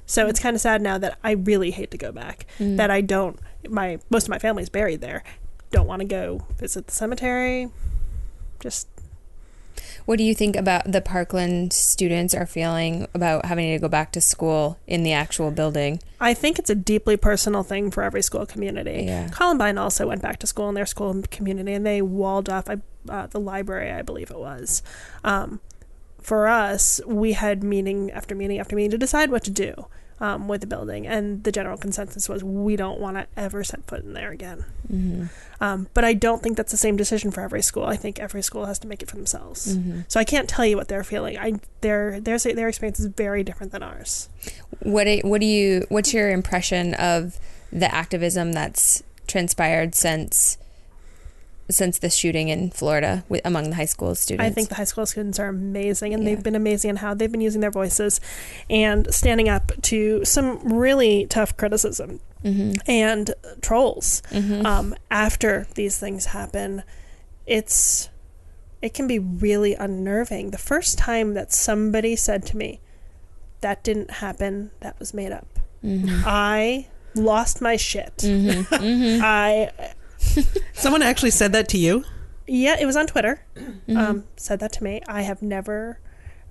So 0.05 0.27
it's 0.27 0.39
kind 0.39 0.55
of 0.55 0.61
sad 0.61 0.81
now 0.81 0.97
that 0.99 1.17
I 1.23 1.31
really 1.31 1.71
hate 1.71 1.91
to 1.91 1.97
go 1.97 2.11
back. 2.11 2.45
Mm. 2.59 2.77
That 2.77 2.91
I 2.91 3.01
don't. 3.01 3.39
My 3.67 3.99
most 4.09 4.23
of 4.23 4.29
my 4.29 4.39
family's 4.39 4.69
buried 4.69 5.01
there. 5.01 5.23
Don't 5.71 5.87
want 5.87 6.01
to 6.01 6.07
go 6.07 6.45
visit 6.57 6.87
the 6.87 6.93
cemetery. 6.93 7.69
Just 8.59 8.87
what 10.05 10.17
do 10.17 10.23
you 10.23 10.33
think 10.33 10.55
about 10.55 10.91
the 10.91 11.01
Parkland 11.01 11.73
students 11.73 12.33
are 12.33 12.45
feeling 12.45 13.07
about 13.13 13.45
having 13.45 13.71
to 13.73 13.79
go 13.79 13.87
back 13.87 14.11
to 14.13 14.21
school 14.21 14.77
in 14.87 15.03
the 15.03 15.13
actual 15.13 15.51
building? 15.51 16.01
I 16.19 16.33
think 16.33 16.59
it's 16.59 16.69
a 16.69 16.75
deeply 16.75 17.17
personal 17.17 17.63
thing 17.63 17.91
for 17.91 18.03
every 18.03 18.21
school 18.21 18.45
community. 18.45 19.03
Yeah. 19.05 19.29
Columbine 19.29 19.77
also 19.77 20.07
went 20.07 20.21
back 20.21 20.39
to 20.39 20.47
school 20.47 20.69
in 20.69 20.75
their 20.75 20.85
school 20.85 21.23
community 21.29 21.73
and 21.73 21.85
they 21.85 22.01
walled 22.01 22.49
off 22.49 22.67
uh, 22.69 23.27
the 23.27 23.39
library, 23.39 23.91
I 23.91 24.01
believe 24.01 24.31
it 24.31 24.39
was. 24.39 24.81
Um, 25.23 25.59
for 26.21 26.47
us, 26.47 26.99
we 27.05 27.33
had 27.33 27.63
meeting 27.63 28.11
after 28.11 28.35
meeting 28.35 28.59
after 28.59 28.75
meeting 28.75 28.91
to 28.91 28.97
decide 28.97 29.31
what 29.31 29.43
to 29.45 29.51
do 29.51 29.87
um, 30.19 30.47
with 30.47 30.61
the 30.61 30.67
building, 30.67 31.05
and 31.05 31.43
the 31.43 31.51
general 31.51 31.77
consensus 31.77 32.27
was 32.27 32.43
we 32.43 32.75
don't 32.75 32.99
want 32.99 33.17
to 33.17 33.27
ever 33.35 33.63
set 33.63 33.85
foot 33.87 34.03
in 34.03 34.13
there 34.13 34.31
again. 34.31 34.65
Mm-hmm. 34.91 35.25
Um, 35.61 35.87
but 35.93 36.03
I 36.03 36.13
don't 36.13 36.41
think 36.41 36.57
that's 36.57 36.71
the 36.71 36.77
same 36.77 36.97
decision 36.97 37.31
for 37.31 37.41
every 37.41 37.61
school. 37.61 37.85
I 37.85 37.95
think 37.95 38.19
every 38.19 38.41
school 38.41 38.65
has 38.65 38.79
to 38.79 38.87
make 38.87 39.01
it 39.01 39.09
for 39.09 39.15
themselves. 39.15 39.75
Mm-hmm. 39.75 40.01
So 40.07 40.19
I 40.19 40.23
can't 40.23 40.49
tell 40.49 40.65
you 40.65 40.77
what 40.77 40.87
they're 40.87 41.03
feeling. 41.03 41.37
I 41.37 41.59
their 41.81 42.19
their 42.19 42.37
their 42.37 42.67
experience 42.67 42.99
is 42.99 43.07
very 43.07 43.43
different 43.43 43.71
than 43.71 43.83
ours. 43.83 44.29
What 44.79 45.05
do, 45.05 45.19
what 45.23 45.41
do 45.41 45.47
you 45.47 45.85
what's 45.89 46.13
your 46.13 46.29
impression 46.31 46.93
of 46.95 47.37
the 47.71 47.93
activism 47.93 48.53
that's 48.53 49.03
transpired 49.27 49.93
since? 49.93 50.57
Since 51.69 51.99
the 51.99 52.09
shooting 52.09 52.49
in 52.49 52.69
Florida 52.71 53.23
with, 53.27 53.41
among 53.43 53.69
the 53.69 53.75
high 53.75 53.85
school 53.85 54.15
students. 54.15 54.49
I 54.49 54.53
think 54.53 54.69
the 54.69 54.75
high 54.75 54.85
school 54.85 55.05
students 55.05 55.39
are 55.39 55.47
amazing, 55.47 56.13
and 56.13 56.23
yeah. 56.23 56.29
they've 56.29 56.43
been 56.43 56.55
amazing 56.55 56.91
in 56.91 56.95
how 56.97 57.13
they've 57.13 57.31
been 57.31 57.41
using 57.41 57.61
their 57.61 57.71
voices 57.71 58.21
and 58.69 59.13
standing 59.13 59.49
up 59.49 59.71
to 59.83 60.23
some 60.23 60.59
really 60.73 61.27
tough 61.27 61.57
criticism 61.57 62.19
mm-hmm. 62.43 62.73
and 62.89 63.33
trolls 63.61 64.21
mm-hmm. 64.29 64.65
um, 64.65 64.95
after 65.11 65.67
these 65.75 65.97
things 65.97 66.27
happen. 66.27 66.83
It's 67.45 68.09
it 68.81 68.93
can 68.93 69.07
be 69.07 69.19
really 69.19 69.73
unnerving. 69.73 70.51
The 70.51 70.57
first 70.57 70.97
time 70.97 71.33
that 71.33 71.51
somebody 71.51 72.15
said 72.15 72.45
to 72.47 72.57
me, 72.57 72.79
"That 73.61 73.83
didn't 73.83 74.11
happen. 74.11 74.71
That 74.81 74.99
was 74.99 75.13
made 75.13 75.31
up," 75.31 75.59
mm-hmm. 75.83 76.23
I 76.25 76.87
lost 77.15 77.61
my 77.61 77.75
shit. 77.75 78.17
Mm-hmm. 78.17 78.75
Mm-hmm. 78.87 79.21
I 79.23 79.71
Someone 80.73 81.01
actually 81.01 81.31
said 81.31 81.51
that 81.53 81.69
to 81.69 81.77
you? 81.77 82.03
Yeah, 82.47 82.77
it 82.79 82.85
was 82.85 82.95
on 82.95 83.07
Twitter. 83.07 83.43
Mm-hmm. 83.55 83.97
Um, 83.97 84.23
said 84.37 84.59
that 84.59 84.71
to 84.73 84.83
me. 84.83 85.01
I 85.07 85.23
have 85.23 85.41
never. 85.41 85.99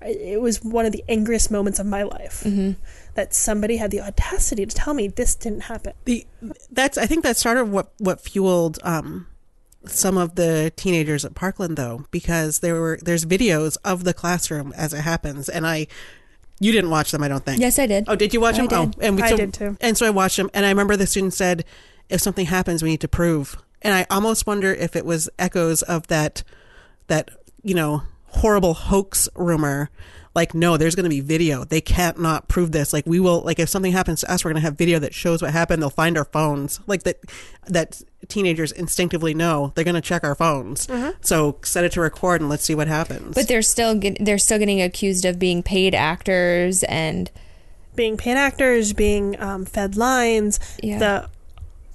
It 0.03 0.41
was 0.41 0.63
one 0.63 0.85
of 0.85 0.93
the 0.93 1.03
angriest 1.09 1.51
moments 1.51 1.79
of 1.79 1.87
my 1.87 2.03
life 2.03 2.43
mm-hmm. 2.45 2.73
that 3.15 3.33
somebody 3.33 3.79
had 3.79 3.91
the 3.91 4.03
audacity 4.03 4.67
to 4.67 4.75
tell 4.75 4.93
me 4.93 5.09
this 5.09 5.35
didn't 5.35 5.63
happen. 5.63 5.95
The 6.05 6.27
that's 6.71 6.99
I 6.99 7.07
think 7.07 7.23
that's 7.25 7.41
sort 7.41 7.57
of 7.57 7.71
what 7.71 7.93
what 7.99 8.21
fueled 8.21 8.79
um, 8.83 9.27
some 9.87 10.19
of 10.19 10.35
the 10.35 10.73
teenagers 10.77 11.25
at 11.25 11.35
Parkland 11.35 11.79
though, 11.79 12.05
because 12.11 12.59
there 12.59 12.79
were 12.79 12.99
there's 13.03 13.25
videos 13.25 13.79
of 13.85 14.05
the 14.05 14.13
classroom 14.13 14.73
as 14.77 14.93
it 14.93 15.01
happens, 15.01 15.49
and 15.49 15.67
I 15.67 15.87
you 16.61 16.73
didn't 16.73 16.91
watch 16.91 17.11
them, 17.11 17.23
I 17.23 17.29
don't 17.29 17.45
think. 17.45 17.61
Yes, 17.61 17.79
I 17.79 17.87
did. 17.87 18.05
Oh, 18.09 18.17
did 18.17 18.33
you 18.33 18.41
watch 18.41 18.57
them? 18.57 18.67
I 18.67 18.85
did. 18.85 18.97
Oh, 18.97 19.01
and 19.01 19.17
we, 19.17 19.23
so, 19.23 19.35
I 19.35 19.37
did 19.37 19.55
too. 19.55 19.77
And 19.81 19.97
so 19.97 20.07
I 20.07 20.11
watched 20.11 20.37
them, 20.37 20.51
and 20.55 20.65
I 20.65 20.71
remember 20.71 20.97
the 20.97 21.07
student 21.07 21.35
said, 21.35 21.65
"If 22.09 22.21
something 22.21 22.47
happens, 22.47 22.83
we 22.83 22.91
need 22.91 23.01
to 23.01 23.09
prove 23.09 23.57
and 23.83 23.95
I 23.95 24.07
almost 24.11 24.47
wonder 24.47 24.73
if 24.73 24.97
it 24.97 25.05
was 25.05 25.29
echoes 25.39 25.83
of 25.83 26.07
that 26.09 26.43
that 27.07 27.31
you 27.63 27.75
know 27.75 28.03
horrible 28.27 28.75
hoax 28.75 29.29
rumor 29.35 29.91
like 30.37 30.55
no 30.55 30.77
there's 30.77 30.95
going 30.95 31.05
to 31.05 31.11
be 31.11 31.21
video. 31.21 31.65
They 31.65 31.81
can't 31.81 32.21
not 32.21 32.47
prove 32.47 32.71
this. 32.71 32.93
Like 32.93 33.07
we 33.07 33.19
will 33.19 33.41
like 33.41 33.59
if 33.59 33.69
something 33.69 33.93
happens 33.93 34.21
to 34.21 34.31
us 34.31 34.45
we're 34.45 34.51
going 34.51 34.61
to 34.61 34.67
have 34.67 34.77
video 34.77 34.99
that 34.99 35.15
shows 35.15 35.41
what 35.41 35.51
happened. 35.51 35.83
They'll 35.83 35.91
find 35.91 36.19
our 36.19 36.27
phones. 36.27 36.79
Like 36.87 37.05
that 37.05 37.21
that 37.67 38.03
teenagers 38.29 38.71
instinctively 38.71 39.33
know 39.35 39.73
they're 39.75 39.85
going 39.85 39.95
to 39.95 40.01
check 40.01 40.23
our 40.23 40.35
phones. 40.35 40.87
Mm-hmm. 40.87 41.11
so 41.23 41.59
set 41.63 41.85
it 41.85 41.93
to 41.93 42.01
record 42.01 42.41
and 42.43 42.51
let's 42.51 42.65
see 42.65 42.75
what 42.75 42.87
happens. 42.87 43.35
But 43.35 43.49
they're 43.49 43.63
still 43.63 43.95
get, 43.95 44.19
they're 44.21 44.39
still 44.39 44.59
getting 44.59 44.83
accused 44.83 45.25
of 45.25 45.39
being 45.39 45.63
paid 45.63 45.95
actors 45.95 46.83
and 46.85 47.31
being 47.95 48.19
paid 48.19 48.37
actors 48.37 48.93
being 48.93 49.41
um, 49.41 49.65
fed 49.65 49.97
lines. 49.97 50.61
Yeah. 50.83 50.99
the 50.99 51.31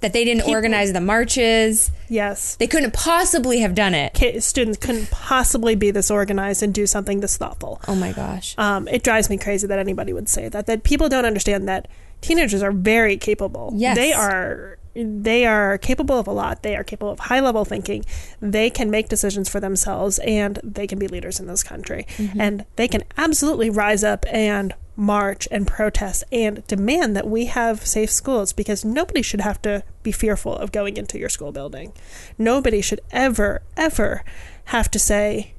that 0.02 0.12
they 0.12 0.24
didn't 0.24 0.42
People, 0.42 0.54
organize 0.54 0.92
the 0.92 1.00
marches. 1.00 1.90
Yes. 2.08 2.56
They 2.56 2.66
couldn't 2.66 2.92
possibly 2.92 3.60
have 3.60 3.74
done 3.74 3.94
it. 3.94 4.42
Students 4.42 4.78
couldn't 4.78 5.10
possibly 5.10 5.74
be 5.74 5.90
this 5.90 6.10
organized 6.10 6.62
and 6.62 6.74
do 6.74 6.86
something 6.86 7.20
this 7.20 7.36
thoughtful. 7.36 7.80
Oh 7.88 7.94
my 7.94 8.12
gosh. 8.12 8.54
Um, 8.58 8.86
it 8.88 9.02
drives 9.02 9.30
me 9.30 9.38
crazy 9.38 9.66
that 9.66 9.78
anybody 9.78 10.12
would 10.12 10.28
say 10.28 10.48
that. 10.48 10.66
That 10.66 10.82
people 10.82 11.08
don't 11.08 11.24
understand 11.24 11.68
that 11.68 11.88
teenagers 12.20 12.62
are 12.62 12.72
very 12.72 13.16
capable. 13.16 13.72
Yes. 13.74 13.96
They 13.96 14.12
are 14.12 14.78
they 14.94 15.46
are 15.46 15.78
capable 15.78 16.18
of 16.18 16.26
a 16.26 16.32
lot. 16.32 16.62
They 16.62 16.76
are 16.76 16.84
capable 16.84 17.12
of 17.12 17.18
high 17.20 17.40
level 17.40 17.64
thinking. 17.64 18.04
They 18.40 18.68
can 18.68 18.90
make 18.90 19.08
decisions 19.08 19.48
for 19.48 19.58
themselves 19.58 20.18
and 20.18 20.60
they 20.62 20.86
can 20.86 20.98
be 20.98 21.08
leaders 21.08 21.40
in 21.40 21.46
this 21.46 21.62
country. 21.62 22.06
Mm-hmm. 22.18 22.40
And 22.40 22.66
they 22.76 22.88
can 22.88 23.02
absolutely 23.16 23.70
rise 23.70 24.04
up 24.04 24.26
and 24.30 24.74
march 24.96 25.48
and 25.50 25.66
protest 25.66 26.22
and 26.30 26.66
demand 26.66 27.16
that 27.16 27.26
we 27.26 27.46
have 27.46 27.86
safe 27.86 28.10
schools 28.10 28.52
because 28.52 28.84
nobody 28.84 29.22
should 29.22 29.40
have 29.40 29.60
to 29.62 29.82
be 30.02 30.12
fearful 30.12 30.54
of 30.56 30.72
going 30.72 30.96
into 30.96 31.18
your 31.18 31.28
school 31.28 31.52
building. 31.52 31.92
Nobody 32.36 32.80
should 32.80 33.00
ever, 33.10 33.62
ever 33.76 34.22
have 34.66 34.90
to 34.90 34.98
say, 34.98 35.54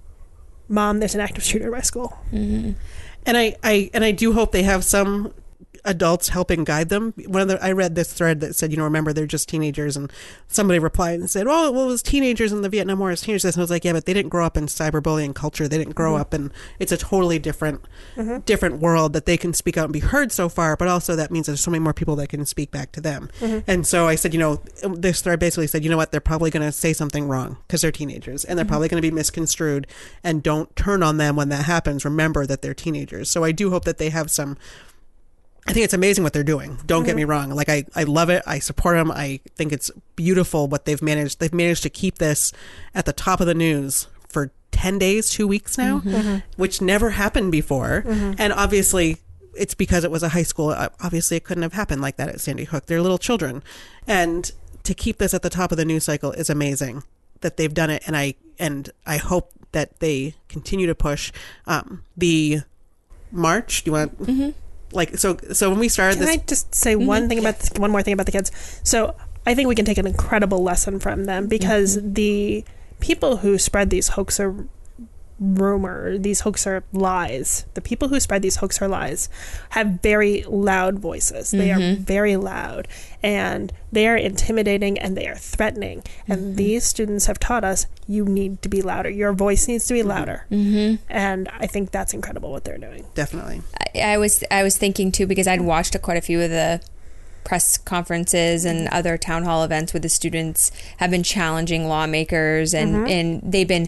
Mom, 0.70 1.00
there's 1.00 1.16
an 1.16 1.22
active 1.22 1.44
shooter 1.44 1.66
in 1.66 1.72
my 1.72 1.82
school. 1.82 2.18
Mm-hmm. 2.32 2.74
And 3.26 3.38
I, 3.38 3.56
I 3.64 3.90
and 3.94 4.04
I 4.04 4.12
do 4.12 4.34
hope 4.34 4.52
they 4.52 4.64
have 4.64 4.84
some 4.84 5.34
adults 5.86 6.30
helping 6.30 6.64
guide 6.64 6.90
them. 6.90 7.14
One 7.28 7.42
of 7.42 7.48
the, 7.48 7.64
I 7.64 7.72
read 7.72 7.96
this 7.96 8.14
thread 8.14 8.40
that 8.40 8.56
said, 8.56 8.72
you 8.72 8.78
know, 8.78 8.84
remember 8.84 9.14
they're 9.14 9.26
just 9.26 9.50
teenagers, 9.50 9.98
and 9.98 10.12
somebody 10.48 10.80
replied 10.80 11.20
and 11.20 11.30
said, 11.30 11.48
"Oh, 11.48 11.72
well, 11.72 11.84
it 11.84 11.88
was 11.88 12.04
teenagers 12.04 12.52
in 12.52 12.62
the 12.62 12.70
Vietnam 12.70 13.00
War 13.00 13.12
as 13.12 13.22
teenagers." 13.22 13.46
And 13.46 13.62
I 13.62 13.64
was 13.64 13.70
like, 13.70 13.86
"Yeah, 13.86 13.94
but 13.94 14.06
they 14.06 14.14
didn't 14.14 14.30
grow 14.30 14.46
up 14.46 14.58
in 14.58 14.68
cyberbullying 14.68 15.36
culture. 15.36 15.68
They 15.68 15.78
didn't 15.78 15.96
grow 15.96 16.14
mm-hmm. 16.14 16.22
up 16.22 16.34
in. 16.34 16.52
It's 16.80 16.92
a 16.92 16.98
totally 16.98 17.40
different, 17.40 17.82
mm-hmm. 18.16 18.40
different 18.40 18.80
world 18.80 19.14
that 19.14 19.26
they 19.26 19.38
can 19.38 19.54
speak 19.54 19.78
out 19.78 19.86
and 19.86 19.94
be 19.94 20.00
heard 20.00 20.32
so 20.32 20.50
far. 20.50 20.76
But 20.78 20.88
also 20.88 21.16
that 21.16 21.32
means 21.32 21.48
there's 21.48 21.62
so 21.62 21.72
many 21.72 21.84
more 21.84 21.94
people 21.94 22.16
that 22.18 22.30
can 22.30 22.46
speak 22.46 22.72
back 22.72 22.92
to 22.94 23.02
them. 23.02 23.30
Mm-hmm. 23.40 23.70
And 23.70 23.86
so 23.86 24.08
I 24.08 24.16
said, 24.16 24.34
you 24.34 24.40
know, 24.40 24.62
this 24.84 25.22
thread 25.22 25.40
basically 25.40 25.68
said, 25.68 25.84
you 25.84 25.90
know 25.90 25.98
what, 25.98 26.12
they're 26.12 26.22
probably 26.22 26.52
going 26.52 26.66
to 26.66 26.72
say 26.72 26.94
something 26.94 27.28
wrong 27.28 27.58
because 27.68 27.82
they're 27.82 27.92
teenagers, 27.92 28.46
and 28.46 28.58
they're 28.58 28.64
mm-hmm. 28.64 28.72
probably 28.72 28.88
going 28.88 29.02
to 29.02 29.08
be 29.08 29.14
misconstrued. 29.14 29.88
And 30.24 30.42
don't 30.42 30.74
turn 30.76 31.04
on 31.04 31.18
them 31.18 31.36
when 31.36 31.50
that 31.50 31.66
happens. 31.66 32.06
Remember 32.06 32.46
that 32.46 32.62
they're 32.62 32.74
teenagers. 32.74 33.30
So 33.30 33.44
I 33.44 33.52
do 33.52 33.70
hope 33.70 33.86
that 33.86 33.98
they 33.98 34.10
have 34.10 34.32
some 34.32 34.58
I 35.66 35.74
think 35.74 35.86
it's 35.86 35.94
amazing 35.94 36.24
what 36.24 36.34
they're 36.34 36.44
doing. 36.44 36.78
Don't 36.86 37.06
get 37.06 37.16
me 37.16 37.22
mm-hmm. 37.22 37.32
wrong. 37.32 37.50
Like 37.52 37.70
I, 37.70 37.86
I 37.96 38.04
love 38.04 38.30
it. 38.30 38.44
I 38.46 38.60
support 38.60 38.98
them. 38.98 39.12
I 39.12 39.40
think 39.56 39.72
it's 39.72 39.90
beautiful 40.16 40.68
what 40.68 40.86
they've 40.86 41.02
managed. 41.02 41.40
They've 41.40 41.54
managed 41.54 41.84
to 41.84 41.90
keep 41.90 42.18
this 42.18 42.52
at 42.94 43.06
the 43.06 43.14
top 43.14 43.40
of 43.40 43.48
the 43.48 43.54
news 43.54 44.08
for 44.28 44.52
10 44.72 45.00
days, 45.00 45.30
two 45.30 45.48
weeks 45.48 45.78
now, 45.78 46.00
mm-hmm. 46.00 46.10
Mm-hmm. 46.10 46.62
which 46.62 46.82
never 46.82 47.12
happened 47.12 47.52
before. 47.52 48.04
And 48.38 48.52
obviously 48.52 49.18
it's 49.56 49.74
because 49.74 50.04
it 50.04 50.12
was 50.12 50.24
a 50.24 50.30
high 50.30 50.44
school. 50.44 50.70
Uh, 50.70 50.90
Obviously 51.02 51.38
it 51.38 51.44
couldn't 51.44 51.64
have 51.64 51.74
happened 51.74 52.02
like 52.02 52.18
that 52.18 52.30
at 52.30 52.42
Sandy 52.42 52.66
Hook. 52.66 52.88
They're 52.88 53.02
little 53.02 53.18
children. 53.18 53.64
And 54.08 54.52
to 54.84 54.94
keep 54.94 55.18
this 55.18 55.34
at 55.34 55.44
the 55.44 55.50
top 55.50 55.72
of 55.72 55.78
the 55.78 55.86
news 55.86 56.04
cycle 56.04 56.32
is 56.32 56.50
amazing 56.50 57.04
that 57.42 57.58
they've 57.58 57.74
done 57.74 57.90
it. 57.90 58.04
And 58.06 58.18
I, 58.18 58.36
and 58.60 58.90
I 59.06 59.18
hope 59.18 59.52
that 59.72 60.00
they 60.00 60.36
continue 60.50 60.88
to 60.88 60.96
push, 60.96 61.32
um, 61.68 62.04
the 62.18 62.62
March. 63.32 63.84
Do 63.84 63.90
you 63.90 63.94
want, 63.94 64.20
like, 64.94 65.18
so, 65.18 65.38
so 65.52 65.70
when 65.70 65.80
we 65.80 65.90
started 65.90 66.18
Can 66.18 66.26
this, 66.26 66.36
I 66.36 66.38
just 66.38 66.74
say 66.74 66.96
one 66.96 67.24
mm-hmm. 67.24 67.30
thing 67.30 67.40
about 67.40 67.60
the, 67.60 67.82
one 67.82 67.92
more 67.92 68.02
thing 68.02 68.14
about 68.14 68.26
the 68.26 68.32
kids? 68.32 68.52
So 68.84 69.16
I 69.46 69.56
think 69.56 69.68
we 69.68 69.76
can 69.76 69.86
take 69.86 69.98
an 69.98 70.08
incredible 70.08 70.64
lesson 70.64 71.00
from 71.00 71.26
them 71.26 71.48
because 71.48 71.98
mm-hmm. 71.98 72.14
the 72.14 72.66
people 73.00 73.38
who 73.38 73.58
spread 73.58 73.90
these 73.90 74.10
hoaxer 74.10 74.68
rumor, 75.40 76.18
these 76.18 76.42
hoaxer 76.42 76.84
lies, 76.94 77.66
the 77.74 77.82
people 77.82 78.08
who 78.08 78.20
spread 78.20 78.42
these 78.42 78.58
hoaxer 78.58 78.88
lies 78.88 79.30
have 79.72 80.00
very 80.02 80.44
loud 80.44 81.00
voices. 81.00 81.52
They 81.52 81.72
are 81.72 81.80
mm-hmm. 81.80 82.04
very 82.04 82.38
loud 82.38 82.88
and 83.22 83.72
they 83.92 84.08
are 84.08 84.18
intimidating 84.18 84.98
and 84.98 85.18
they 85.18 85.28
are 85.28 85.36
threatening. 85.36 86.04
And 86.28 86.40
mm-hmm. 86.40 86.56
these 86.56 86.84
students 86.84 87.26
have 87.26 87.40
taught 87.40 87.64
us 87.64 87.88
you 88.08 88.26
need 88.26 88.62
to 88.62 88.70
be 88.70 88.82
louder. 88.82 89.10
Your 89.10 89.34
voice 89.34 89.68
needs 89.68 89.86
to 89.88 89.94
be 89.94 90.02
mm-hmm. 90.02 90.10
louder. 90.10 90.46
And 91.10 91.50
I 91.50 91.68
think 91.68 91.92
that's 91.92 92.14
incredible 92.14 92.52
what 92.52 92.64
they're 92.64 92.78
doing. 92.78 93.06
definitely. 93.16 93.62
I, 93.96 94.14
I 94.14 94.18
was 94.18 94.44
I 94.52 94.64
was 94.64 94.78
thinking 94.78 95.12
too 95.12 95.28
because 95.28 95.48
I'd 95.48 95.62
watched 95.62 96.00
quite 96.02 96.18
a 96.18 96.22
few 96.22 96.42
of 96.42 96.50
the 96.50 96.82
press 97.44 97.78
conferences 97.78 98.66
and 98.66 98.88
other 98.90 99.18
town 99.18 99.44
hall 99.44 99.64
events 99.64 99.94
where 99.94 100.00
the 100.00 100.10
students 100.10 100.72
have 100.98 101.12
been 101.12 101.24
challenging 101.24 101.88
lawmakers 101.88 102.74
and 102.74 103.08
and 103.10 103.42
they've 103.44 103.68
been 103.68 103.88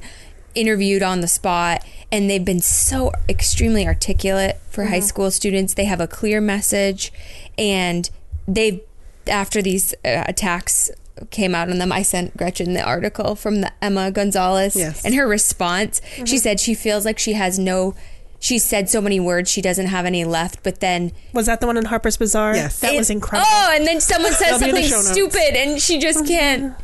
interviewed 0.55 1.03
on 1.03 1.21
the 1.21 1.27
spot 1.27 1.85
and 2.11 2.29
they've 2.29 2.45
been 2.45 2.61
so 2.61 3.11
extremely 3.29 3.85
articulate 3.85 4.57
for 4.69 4.85
high 4.85 4.99
school 4.99 5.29
students 5.31 5.73
they 5.73 5.85
have 5.85 5.99
a 6.01 6.07
clear 6.07 6.39
message 6.41 7.11
and 7.57 8.09
they've 8.47 8.79
after 9.27 9.61
these 9.61 9.93
uh, 10.05 10.23
attacks 10.27 10.89
came 11.31 11.55
out 11.55 11.69
on 11.69 11.77
them 11.77 11.91
i 11.91 12.01
sent 12.01 12.35
gretchen 12.37 12.73
the 12.73 12.83
article 12.83 13.35
from 13.35 13.61
the 13.61 13.71
emma 13.81 14.11
gonzalez 14.11 14.75
Yes. 14.75 15.03
and 15.05 15.15
her 15.15 15.27
response 15.27 16.01
she 16.25 16.37
said 16.37 16.59
she 16.59 16.73
feels 16.73 17.05
like 17.05 17.17
she 17.19 17.33
has 17.33 17.57
no 17.57 17.95
she 18.39 18.59
said 18.59 18.89
so 18.89 19.01
many 19.01 19.19
words 19.19 19.49
she 19.49 19.61
doesn't 19.61 19.87
have 19.87 20.05
any 20.05 20.25
left 20.25 20.61
but 20.61 20.79
then 20.81 21.11
Was 21.33 21.45
that 21.47 21.61
the 21.61 21.67
one 21.67 21.77
in 21.77 21.85
Harper's 21.85 22.17
Bazaar? 22.17 22.53
Yes. 22.55 22.79
That 22.81 22.93
it- 22.93 22.97
was 22.97 23.09
incredible. 23.09 23.47
oh 23.49 23.71
and 23.73 23.87
then 23.87 23.99
someone 24.01 24.33
says 24.33 24.59
That'll 24.59 24.59
be 24.59 24.69
in 24.69 24.75
the 24.75 24.83
something 24.89 25.13
stupid 25.13 25.55
and 25.57 25.81
she 25.81 25.97
just 25.99 26.27
can't 26.27 26.75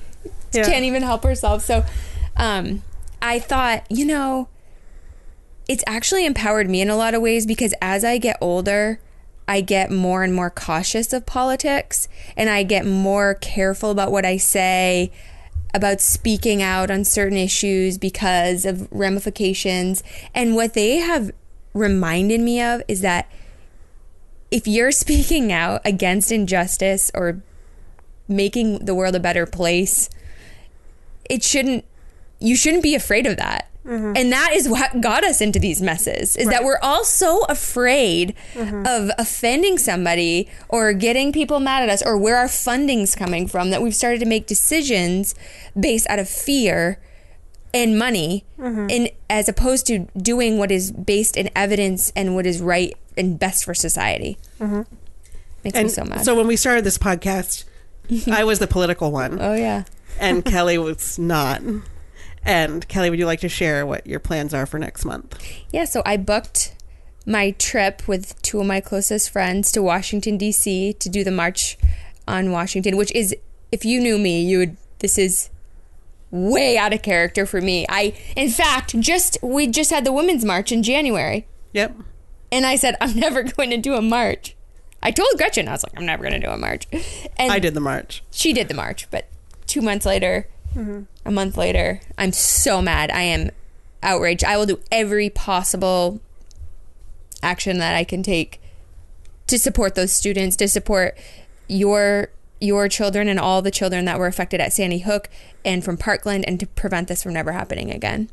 Yeah. 0.54 0.64
can't 0.66 0.86
even 0.86 1.04
help 1.04 1.24
herself 1.24 1.64
so 1.64 1.84
um 2.38 2.82
i 3.22 3.40
thought 3.40 3.86
you 3.90 4.06
know 4.06 4.48
it's 5.68 5.84
actually 5.88 6.26
empowered 6.26 6.70
me 6.70 6.82
in 6.82 6.90
a 6.90 6.96
lot 6.96 7.14
of 7.14 7.22
ways 7.22 7.46
because 7.46 7.74
as 7.82 8.04
i 8.04 8.18
get 8.18 8.38
older 8.42 9.00
I 9.52 9.60
get 9.60 9.92
more 9.92 10.24
and 10.24 10.34
more 10.34 10.50
cautious 10.50 11.12
of 11.12 11.26
politics 11.26 12.08
and 12.38 12.50
I 12.50 12.64
get 12.64 12.86
more 12.86 13.36
careful 13.36 13.92
about 13.92 14.10
what 14.10 14.26
I 14.26 14.38
say, 14.38 15.12
about 15.74 16.00
speaking 16.00 16.62
out 16.62 16.90
on 16.90 17.04
certain 17.04 17.38
issues 17.38 17.98
because 17.98 18.66
of 18.66 18.88
ramifications. 18.92 20.04
And 20.34 20.56
what 20.56 20.74
they 20.74 21.00
have 21.00 21.32
reminded 21.74 22.40
me 22.40 22.62
of 22.62 22.82
is 22.88 23.02
that 23.02 23.30
if 24.52 24.68
you're 24.68 24.92
speaking 24.92 25.52
out 25.52 25.82
against 25.84 26.32
injustice 26.32 27.12
or 27.14 27.42
making 28.30 28.86
the 28.86 28.96
world 28.96 29.16
a 29.16 29.20
better 29.20 29.46
place, 29.46 30.10
it 31.30 31.44
shouldn't 31.44 31.84
you 32.42 32.56
shouldn't 32.56 32.84
be 32.84 32.96
afraid 32.96 33.26
of 33.26 33.38
that. 33.38 33.70
Mm-hmm. 33.86 34.14
And 34.16 34.32
that 34.32 34.52
is 34.54 34.70
what 34.70 35.02
got 35.02 35.24
us 35.24 35.42
into 35.42 35.58
these 35.58 35.82
messes 35.82 36.36
is 36.36 36.48
that 36.50 36.64
we're 36.64 36.78
all 36.84 37.04
so 37.04 37.44
afraid 37.50 38.36
mm-hmm. 38.54 38.86
of 38.86 39.10
offending 39.18 39.80
somebody 39.80 40.48
or 40.70 40.94
getting 40.94 41.32
people 41.32 41.60
mad 41.60 41.82
at 41.82 41.90
us 41.90 42.04
or 42.04 42.16
where 42.16 42.38
our 42.38 42.48
funding's 42.48 43.16
coming 43.16 43.48
from 43.48 43.72
that 43.72 43.82
we've 43.82 43.96
started 43.96 44.20
to 44.20 44.28
make 44.28 44.46
decisions 44.46 45.34
based 45.80 46.08
out 46.12 46.20
of 46.20 46.30
fear 46.30 47.00
and 47.74 47.98
money 47.98 48.46
mm-hmm. 48.60 48.86
and 48.90 49.10
as 49.32 49.50
opposed 49.50 49.88
to 49.88 50.08
doing 50.16 50.60
what 50.60 50.70
is 50.70 50.92
based 50.92 51.36
in 51.36 51.50
evidence 51.56 52.12
and 52.16 52.36
what 52.36 52.46
is 52.46 52.62
right 52.62 52.94
and 53.18 53.40
best 53.40 53.64
for 53.66 53.74
society. 53.74 54.38
Makes 55.64 55.78
me 55.78 55.90
so 55.90 56.04
mad. 56.06 56.26
so 56.26 56.36
when 56.36 56.48
we 56.48 56.56
started 56.56 56.84
this 56.84 56.98
podcast, 56.98 57.66
I 58.32 58.44
was 58.44 58.60
the 58.60 58.68
political 58.68 59.12
one, 59.12 59.40
oh 59.42 59.54
yeah. 59.54 59.84
and 60.20 60.44
Kelly 60.46 60.78
was 60.78 61.18
not. 61.20 61.62
And 62.44 62.88
Kelly, 62.88 63.10
would 63.10 63.20
you 63.20 63.26
like 63.26 63.42
to 63.42 63.50
share 63.50 63.86
what 63.86 64.08
your 64.08 64.20
plans 64.20 64.54
are 64.54 64.66
for 64.66 64.80
next 64.80 65.06
month? 65.06 65.40
Yeah, 65.72 65.86
so 65.86 66.02
I 66.06 66.18
booked 66.18 66.76
my 67.26 67.52
trip 67.52 68.08
with 68.08 68.40
two 68.42 68.60
of 68.60 68.66
my 68.66 68.82
closest 68.82 69.30
friends 69.30 69.72
to 69.74 69.82
Washington 69.84 70.38
D.C. 70.38 70.94
to 70.94 71.10
do 71.10 71.24
the 71.24 71.32
march 71.32 71.78
on 72.28 72.52
Washington, 72.52 72.98
which 72.98 73.12
is 73.14 73.36
if 73.72 73.86
you 73.86 74.00
knew 74.00 74.18
me, 74.18 74.42
you 74.44 74.58
would 74.58 74.78
this 75.00 75.18
is 75.18 75.50
way 76.32 76.78
out 76.78 76.94
of 76.94 77.02
character 77.02 77.46
for 77.46 77.62
me. 77.62 77.86
I 77.90 78.14
in 78.36 78.50
fact, 78.50 79.00
just 79.00 79.38
we 79.44 79.68
just 79.68 79.92
had 79.92 80.06
the 80.06 80.12
women's 80.12 80.44
march 80.46 80.72
in 80.72 80.82
January, 80.82 81.46
Yep. 81.74 81.96
and 82.52 82.66
I 82.66 82.76
said 82.76 82.96
I'm 83.02 83.16
never 83.20 83.44
going 83.44 83.70
to 83.70 83.78
do 83.78 83.94
a 83.96 84.02
march. 84.02 84.56
I 85.04 85.12
told 85.12 85.30
Gretchen 85.38 85.68
I 85.68 85.72
was 85.74 85.84
like 85.84 85.94
I'm 85.98 86.06
never 86.06 86.24
going 86.24 86.40
to 86.40 86.46
do 86.48 86.52
a 86.52 86.58
march. 86.58 86.88
And 87.38 87.52
I 87.52 87.60
did 87.60 87.74
the 87.76 87.80
march. 87.82 88.24
she 88.32 88.52
did 88.54 88.68
the 88.68 88.74
march, 88.74 89.08
but 89.12 89.28
two 89.68 89.82
months 89.82 90.06
later, 90.06 90.48
mm-hmm. 90.76 91.04
A 91.26 91.32
month 91.32 91.58
later, 91.58 92.02
I'm 92.18 92.32
so 92.32 92.82
mad. 92.82 93.12
I 93.12 93.22
am 93.22 93.52
outraged. 94.04 94.44
I 94.44 94.58
will 94.58 94.66
do 94.66 94.80
every 94.92 95.30
possible 95.30 96.20
action 97.44 97.78
that 97.80 97.96
I 97.96 98.04
can 98.04 98.24
take 98.24 98.62
to 99.48 99.60
support 99.60 99.96
those 99.96 100.12
students, 100.12 100.56
to 100.58 100.68
support 100.68 101.18
your 101.68 102.30
your 102.62 102.88
children 102.88 103.28
and 103.28 103.40
all 103.40 103.62
the 103.62 103.72
children 103.72 104.06
that 104.06 104.20
were 104.20 104.28
affected 104.28 104.62
at 104.62 104.72
Sandy 104.72 105.00
Hook 105.00 105.30
and 105.66 105.84
from 105.84 105.98
Parkland 105.98 106.46
and 106.48 106.60
to 106.60 106.68
prevent 106.68 107.08
this 107.08 107.24
from 107.24 107.34
never 107.34 107.52
happening 107.52 107.90
again. 107.90 108.30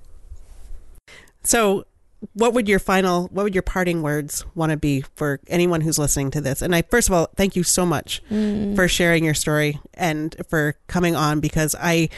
So, 1.43 1.86
what 2.34 2.53
would 2.53 2.68
your 2.68 2.78
final, 2.78 3.28
what 3.28 3.45
would 3.45 3.55
your 3.55 3.62
parting 3.62 4.03
words 4.03 4.45
want 4.54 4.71
to 4.71 4.76
be 4.76 5.03
for 5.14 5.41
anyone 5.46 5.80
who's 5.80 5.99
listening 5.99 6.30
to 6.33 6.41
this? 6.41 6.62
And 6.62 6.75
I, 6.75 6.83
first 6.83 7.08
of 7.08 7.14
all, 7.14 7.29
thank 7.37 7.57
you 7.57 7.62
so 7.62 7.87
much 7.87 8.22
mm. 8.30 8.75
for 8.75 8.88
sharing 8.88 9.25
your 9.25 9.34
story 9.34 9.80
and 9.95 10.37
for 10.49 10.75
coming 10.88 11.14
on 11.14 11.41
because 11.41 11.76
I, 11.80 12.08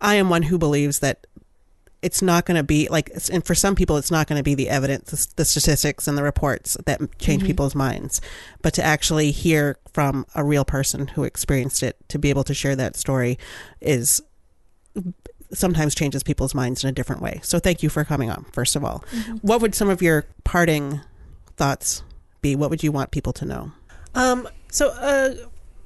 I 0.00 0.14
am 0.16 0.30
one 0.30 0.42
who 0.42 0.58
believes 0.58 1.00
that 1.00 1.26
it's 2.00 2.22
not 2.22 2.46
going 2.46 2.56
to 2.56 2.62
be 2.62 2.88
like, 2.88 3.10
and 3.32 3.44
for 3.44 3.54
some 3.54 3.74
people, 3.74 3.96
it's 3.96 4.10
not 4.10 4.28
going 4.28 4.38
to 4.38 4.44
be 4.44 4.54
the 4.54 4.68
evidence, 4.68 5.10
the, 5.10 5.34
the 5.36 5.44
statistics 5.44 6.06
and 6.06 6.16
the 6.16 6.22
reports 6.22 6.76
that 6.86 7.00
change 7.18 7.40
mm-hmm. 7.40 7.48
people's 7.48 7.74
minds, 7.74 8.20
but 8.62 8.72
to 8.74 8.82
actually 8.82 9.32
hear 9.32 9.78
from 9.92 10.24
a 10.34 10.44
real 10.44 10.64
person 10.64 11.08
who 11.08 11.24
experienced 11.24 11.82
it, 11.82 11.96
to 12.08 12.18
be 12.18 12.30
able 12.30 12.44
to 12.44 12.54
share 12.54 12.76
that 12.76 12.94
story 12.94 13.36
is 13.80 14.22
sometimes 15.52 15.94
changes 15.94 16.22
people's 16.22 16.54
minds 16.54 16.84
in 16.84 16.90
a 16.90 16.92
different 16.92 17.22
way. 17.22 17.40
So 17.42 17.58
thank 17.58 17.82
you 17.82 17.88
for 17.88 18.04
coming 18.04 18.30
on, 18.30 18.44
first 18.52 18.76
of 18.76 18.84
all. 18.84 19.04
Mm-hmm. 19.10 19.36
What 19.38 19.60
would 19.60 19.74
some 19.74 19.88
of 19.88 20.00
your 20.00 20.24
parting 20.44 21.00
thoughts 21.56 22.02
be? 22.42 22.54
What 22.54 22.70
would 22.70 22.82
you 22.82 22.92
want 22.92 23.10
people 23.10 23.32
to 23.34 23.44
know? 23.44 23.72
Um, 24.14 24.48
so 24.70 24.90
a 24.90 25.36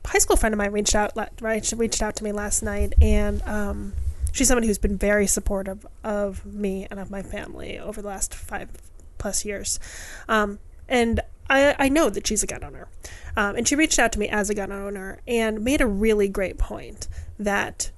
high 0.05 0.19
school 0.19 0.37
friend 0.37 0.53
of 0.53 0.59
mine 0.59 0.73
reached 0.73 0.95
out, 0.95 1.13
right, 1.41 1.73
reached 1.77 2.03
out 2.03 2.17
to 2.17 2.25
me 2.25 2.33
last 2.33 2.63
night, 2.63 2.95
and 3.01 3.43
um, 3.43 3.93
she's 4.33 4.49
someone 4.49 4.65
who's 4.65 4.79
been 4.79 4.97
very 4.97 5.27
supportive 5.27 5.87
of 6.03 6.45
me 6.45 6.87
and 6.91 6.99
of 6.99 7.11
my 7.11 7.23
family 7.23 7.79
over 7.79 8.03
the 8.03 8.09
last 8.09 8.35
five 8.35 8.71
plus 9.19 9.45
years. 9.45 9.79
Um, 10.29 10.59
and 10.89 11.21
I, 11.49 11.77
I 11.79 11.89
know 11.89 12.11
that 12.11 12.27
she's 12.27 12.43
a 12.43 12.47
gun 12.47 12.65
owner. 12.65 12.89
Um, 13.37 13.57
and 13.57 13.67
she 13.67 13.77
reached 13.77 13.99
out 13.99 14.13
to 14.13 14.19
me 14.19 14.29
as 14.29 14.51
a 14.51 14.55
gun 14.55 14.73
owner 14.73 15.21
and 15.27 15.65
made 15.65 15.81
a 15.81 15.87
really 15.87 16.29
great 16.29 16.59
point 16.59 17.09
that 17.39 17.91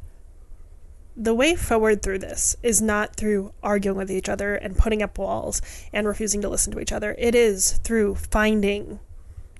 the 1.16 1.35
way 1.35 1.55
forward 1.55 2.02
through 2.02 2.18
this 2.18 2.56
is 2.62 2.82
not 2.82 3.14
through 3.14 3.52
arguing 3.62 3.97
with 3.97 4.10
each 4.10 4.28
other 4.28 4.56
and 4.56 4.76
putting 4.76 5.02
up 5.02 5.16
walls 5.16 5.62
and 5.93 6.09
refusing 6.09 6.43
to 6.43 6.48
listen 6.48 6.72
to 6.72 6.81
each 6.81 6.93
other. 6.93 7.14
It 7.18 7.35
is 7.35 7.78
through 7.85 8.16
finding, 8.16 8.98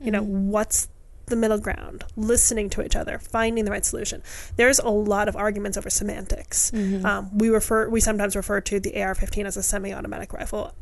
you 0.01 0.11
know, 0.11 0.23
what's 0.23 0.89
the 1.27 1.37
middle 1.37 1.59
ground, 1.59 2.05
listening 2.17 2.69
to 2.71 2.85
each 2.85 2.95
other, 2.97 3.19
finding 3.19 3.65
the 3.65 3.71
right 3.71 3.85
solution. 3.85 4.23
There's 4.57 4.79
a 4.79 4.89
lot 4.89 5.29
of 5.29 5.37
arguments 5.37 5.79
over 5.79 5.89
semantics. 5.91 6.71
Um, 7.05 7.39
we 7.39 7.49
refer, 7.49 7.89
we 7.89 8.01
sometimes 8.01 8.37
refer 8.37 8.61
to 8.63 8.79
the 8.81 9.01
AR-15 9.03 9.47
as 9.47 9.57
a 9.57 9.63
semi-automatic 9.63 10.33
rifle, 10.33 10.75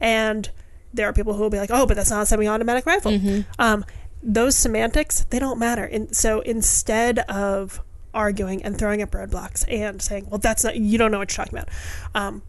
and 0.00 0.50
there 0.92 1.08
are 1.08 1.12
people 1.12 1.34
who 1.34 1.42
will 1.42 1.50
be 1.50 1.58
like, 1.58 1.70
"Oh, 1.72 1.86
but 1.86 1.96
that's 1.96 2.10
not 2.10 2.22
a 2.22 2.26
semi-automatic 2.26 2.86
rifle." 2.86 3.12
Um, 3.58 3.84
those 4.22 4.56
semantics 4.56 5.26
they 5.30 5.38
don't 5.38 5.58
matter. 5.58 5.84
And 5.84 6.14
so 6.16 6.40
instead 6.40 7.18
of 7.20 7.82
arguing 8.14 8.62
and 8.62 8.78
throwing 8.78 9.02
up 9.02 9.10
roadblocks 9.10 9.64
and 9.68 10.00
saying, 10.00 10.28
"Well, 10.30 10.38
that's 10.38 10.64
not 10.64 10.76
you 10.76 10.96
don't 10.98 11.10
know 11.10 11.18
what 11.18 11.30
you're 11.36 11.44
talking 11.44 11.58
about," 11.58 11.68
um, 12.14 12.42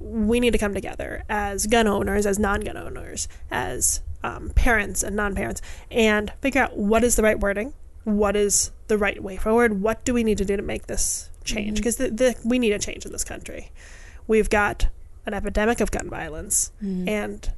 we 0.00 0.40
need 0.40 0.50
to 0.52 0.58
come 0.58 0.74
together 0.74 1.22
as 1.28 1.66
gun 1.66 1.86
owners, 1.86 2.26
as 2.26 2.38
non-gun 2.38 2.76
owners, 2.76 3.28
as 3.50 4.00
um, 4.22 4.50
parents 4.54 5.02
and 5.02 5.16
non-parents 5.16 5.60
and 5.90 6.32
figure 6.40 6.62
out 6.62 6.76
what 6.76 7.04
is 7.04 7.16
the 7.16 7.22
right 7.22 7.38
wording, 7.38 7.72
what 8.04 8.36
is 8.36 8.70
the 8.88 8.98
right 8.98 9.22
way 9.22 9.36
forward, 9.36 9.80
what 9.82 10.04
do 10.04 10.14
we 10.14 10.24
need 10.24 10.38
to 10.38 10.44
do 10.44 10.56
to 10.56 10.62
make 10.62 10.86
this 10.86 11.30
change 11.44 11.78
because 11.78 11.96
the, 11.96 12.36
we 12.44 12.58
need 12.58 12.72
a 12.72 12.78
change 12.78 13.04
in 13.04 13.12
this 13.12 13.24
country. 13.24 13.72
We've 14.26 14.50
got 14.50 14.88
an 15.26 15.34
epidemic 15.34 15.80
of 15.80 15.90
gun 15.90 16.08
violence 16.08 16.72
and 17.08 17.52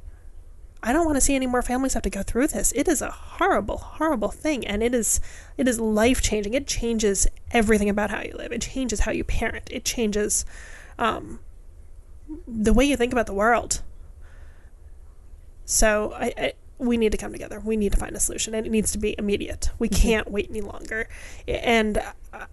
I 0.86 0.92
don't 0.92 1.06
want 1.06 1.16
to 1.16 1.20
see 1.22 1.34
any 1.34 1.46
more 1.46 1.62
families 1.62 1.94
have 1.94 2.02
to 2.02 2.10
go 2.10 2.22
through 2.22 2.48
this. 2.48 2.70
It 2.76 2.88
is 2.88 3.00
a 3.00 3.10
horrible, 3.10 3.78
horrible 3.78 4.28
thing, 4.28 4.66
and 4.66 4.82
it 4.82 4.94
is 4.94 5.18
it 5.56 5.66
is 5.66 5.80
life 5.80 6.20
changing. 6.20 6.52
It 6.52 6.66
changes 6.66 7.26
everything 7.52 7.88
about 7.88 8.10
how 8.10 8.20
you 8.20 8.34
live. 8.36 8.52
It 8.52 8.60
changes 8.60 9.00
how 9.00 9.12
you 9.12 9.24
parent. 9.24 9.68
It 9.70 9.86
changes 9.86 10.44
um, 10.98 11.40
the 12.46 12.74
way 12.74 12.84
you 12.84 12.98
think 12.98 13.12
about 13.12 13.24
the 13.26 13.32
world. 13.32 13.80
So 15.64 16.12
I, 16.14 16.32
I 16.36 16.52
we 16.78 16.96
need 16.96 17.12
to 17.12 17.18
come 17.18 17.32
together. 17.32 17.60
We 17.60 17.76
need 17.76 17.92
to 17.92 17.98
find 17.98 18.14
a 18.16 18.20
solution, 18.20 18.54
and 18.54 18.66
it 18.66 18.70
needs 18.70 18.92
to 18.92 18.98
be 18.98 19.14
immediate. 19.18 19.70
We 19.78 19.88
can't 19.88 20.30
wait 20.30 20.48
any 20.50 20.60
longer. 20.60 21.08
And 21.46 21.98
uh, 22.32 22.46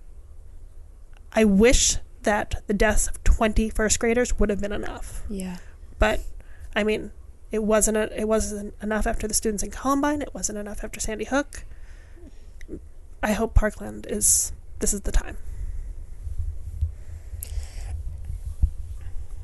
I 1.33 1.43
wish 1.43 1.97
that 2.23 2.61
the 2.67 2.73
deaths 2.73 3.07
of 3.07 3.23
20 3.23 3.69
first 3.71 3.99
graders 3.99 4.37
would 4.37 4.49
have 4.51 4.61
been 4.61 4.71
enough 4.71 5.23
Yeah. 5.27 5.57
but 5.97 6.19
I 6.75 6.83
mean, 6.83 7.09
it 7.51 7.63
wasn't 7.63 7.97
a, 7.97 8.15
it 8.17 8.27
wasn't 8.27 8.75
enough 8.81 9.07
after 9.07 9.27
the 9.27 9.33
students 9.33 9.63
in 9.63 9.71
Columbine. 9.71 10.21
It 10.21 10.33
wasn't 10.33 10.59
enough 10.59 10.83
after 10.83 10.99
Sandy 10.99 11.25
Hook. 11.25 11.65
I 13.23 13.31
hope 13.33 13.55
Parkland 13.55 14.05
is 14.09 14.51
this 14.79 14.93
is 14.93 15.01
the 15.01 15.11
time. 15.11 15.37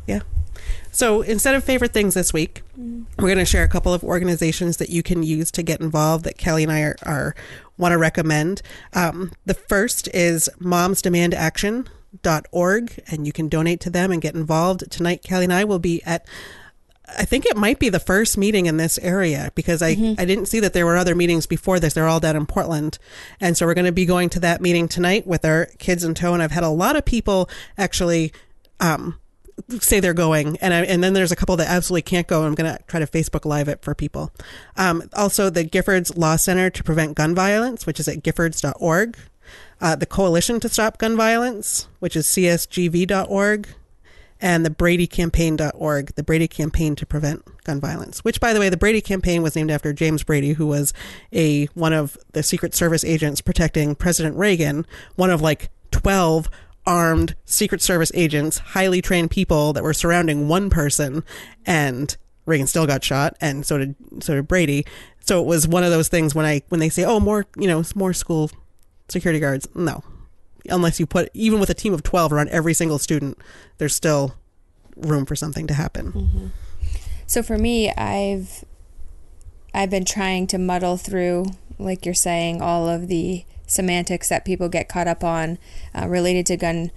Yeah. 0.06 0.22
So 0.98 1.22
instead 1.22 1.54
of 1.54 1.64
favorite 1.64 1.94
things 1.94 2.16
this 2.16 2.34
week, 2.34 2.64
we're 2.76 3.28
going 3.28 3.38
to 3.38 3.46
share 3.46 3.64
a 3.64 3.68
couple 3.68 3.94
of 3.94 4.04
organizations 4.04 4.78
that 4.78 4.90
you 4.90 5.04
can 5.04 5.22
use 5.22 5.52
to 5.52 5.62
get 5.62 5.80
involved 5.80 6.26
that 6.26 6.40
Kelly 6.40 6.64
and 6.64 6.72
I 6.72 6.82
are, 6.82 6.96
are 7.04 7.36
want 7.78 7.92
to 7.92 8.00
recommend. 8.00 8.64
Um, 8.94 9.32
the 9.46 9.54
first 9.54 10.10
is 10.12 10.50
momsdemandaction.org, 10.60 13.04
and 13.12 13.28
you 13.28 13.32
can 13.32 13.48
donate 13.48 13.80
to 13.82 13.92
them 13.92 14.12
and 14.12 14.20
get 14.20 14.34
involved. 14.34 14.90
Tonight, 14.90 15.22
Kelly 15.22 15.44
and 15.44 15.54
I 15.54 15.66
will 15.66 15.78
be 15.78 16.02
at 16.04 16.28
I 17.16 17.26
think 17.26 17.46
it 17.46 17.56
might 17.56 17.78
be 17.78 17.90
the 17.90 18.00
first 18.00 18.36
meeting 18.36 18.66
in 18.66 18.78
this 18.78 18.98
area 18.98 19.52
because 19.54 19.84
I, 19.84 20.16
I 20.18 20.26
didn't 20.26 20.48
see 20.48 20.60
that 20.62 20.74
there 20.74 20.88
were 20.88 20.98
other 20.98 21.14
meetings 21.14 21.46
before 21.46 21.80
this. 21.80 21.94
They're 21.94 22.08
all 22.08 22.20
down 22.20 22.36
in 22.36 22.48
Portland. 22.48 22.98
And 23.40 23.56
so 23.56 23.68
we're 23.68 23.76
going 23.76 23.86
to 23.86 23.92
be 23.92 24.08
going 24.08 24.30
to 24.32 24.40
that 24.40 24.62
meeting 24.62 24.88
tonight 24.88 25.28
with 25.28 25.46
our 25.46 25.68
kids 25.78 26.04
in 26.04 26.16
tow. 26.16 26.34
And 26.34 26.42
I've 26.42 26.50
had 26.52 26.64
a 26.64 26.70
lot 26.70 26.96
of 26.96 27.06
people 27.06 27.52
actually, 27.78 28.34
um, 28.80 29.20
say 29.80 30.00
they're 30.00 30.14
going 30.14 30.58
and 30.58 30.74
I, 30.74 30.82
and 30.84 31.04
then 31.04 31.14
there's 31.14 31.32
a 31.32 31.36
couple 31.36 31.56
that 31.58 31.68
absolutely 31.68 32.04
can't 32.04 32.28
go 32.28 32.44
i'm 32.44 32.56
going 32.56 32.72
to 32.72 32.82
try 32.84 33.00
to 33.00 33.08
facebook 33.08 33.46
live 33.46 33.68
it 33.68 33.82
for 33.82 33.96
people. 33.96 34.32
Um, 34.76 35.04
also 35.14 35.50
the 35.50 35.64
giffords 35.64 36.18
law 36.18 36.36
center 36.36 36.70
to 36.70 36.84
prevent 36.84 37.16
gun 37.16 37.34
violence 37.34 37.86
which 37.86 38.00
is 38.00 38.08
at 38.08 38.24
giffords.org 38.24 39.18
uh, 39.80 39.96
the 39.96 40.06
coalition 40.06 40.60
to 40.60 40.70
stop 40.70 40.98
gun 40.98 41.16
violence 41.16 41.88
which 42.00 42.16
is 42.16 42.26
csgv.org 42.28 43.68
and 44.40 44.64
the 44.64 44.70
bradycampaign.org 44.70 46.14
the 46.16 46.24
brady 46.24 46.48
campaign 46.48 46.96
to 46.96 47.06
prevent 47.06 47.44
gun 47.64 47.80
violence 47.80 48.24
which 48.24 48.40
by 48.40 48.54
the 48.54 48.60
way 48.60 48.70
the 48.70 48.78
brady 48.78 49.02
campaign 49.02 49.42
was 49.42 49.56
named 49.56 49.72
after 49.72 49.92
james 49.92 50.24
brady 50.24 50.54
who 50.54 50.68
was 50.68 50.94
a 51.34 51.66
one 51.74 51.94
of 51.94 52.18
the 52.34 52.44
secret 52.44 52.76
service 52.76 53.04
agents 53.04 53.42
protecting 53.42 53.96
president 53.96 54.36
reagan 54.36 54.86
one 55.16 55.32
of 55.32 55.42
like 55.42 55.70
12 55.92 56.50
armed 56.88 57.36
secret 57.46 57.82
service 57.82 58.12
agents 58.16 58.58
highly 58.60 59.02
trained 59.02 59.30
people 59.30 59.74
that 59.74 59.84
were 59.84 59.94
surrounding 59.94 60.48
one 60.48 60.70
person 60.70 61.24
and 61.66 62.18
reagan 62.46 62.66
still 62.66 62.88
got 62.88 63.04
shot 63.04 63.36
and 63.42 63.66
so 63.66 63.78
did 63.78 63.96
so 64.22 64.34
did 64.34 64.48
brady. 64.48 64.86
So 65.20 65.42
it 65.42 65.46
was 65.46 65.68
one 65.68 65.84
of 65.84 65.92
those 65.92 66.08
things 66.08 66.34
when 66.34 66.46
i 66.46 66.62
when 66.70 66.80
they 66.80 66.90
say 66.90 67.04
oh 67.04 67.20
more 67.20 67.46
you 67.58 67.68
know 67.68 67.84
more 67.94 68.14
school 68.14 68.50
security 69.10 69.40
guards 69.40 69.68
no. 69.76 70.04
Unless 70.70 71.00
you 71.00 71.06
put 71.06 71.30
even 71.34 71.60
with 71.60 71.70
a 71.70 71.74
team 71.74 71.94
of 71.94 72.02
12 72.02 72.34
around 72.34 72.50
every 72.50 72.74
single 72.74 72.98
student 72.98 73.38
there's 73.78 73.94
still 73.94 74.36
room 74.96 75.26
for 75.26 75.36
something 75.36 75.68
to 75.68 75.74
happen. 75.74 76.12
Mm-hmm. 76.12 76.48
So 77.28 77.44
for 77.44 77.58
me, 77.58 77.92
I've 77.92 78.64
I've 79.74 79.90
been 79.90 80.06
trying 80.06 80.48
to 80.48 80.58
muddle 80.58 80.98
through, 80.98 81.48
like 81.78 82.06
you're 82.06 82.16
saying, 82.16 82.62
all 82.62 82.88
of 82.88 83.10
the 83.10 83.46
semantics 83.68 84.30
that 84.30 84.46
people 84.46 84.70
get 84.70 84.90
caught 84.90 85.08
up 85.08 85.24
on 85.24 85.60
uh, 85.94 86.08
related 86.08 86.46
to 86.48 86.58
gun 86.58 86.92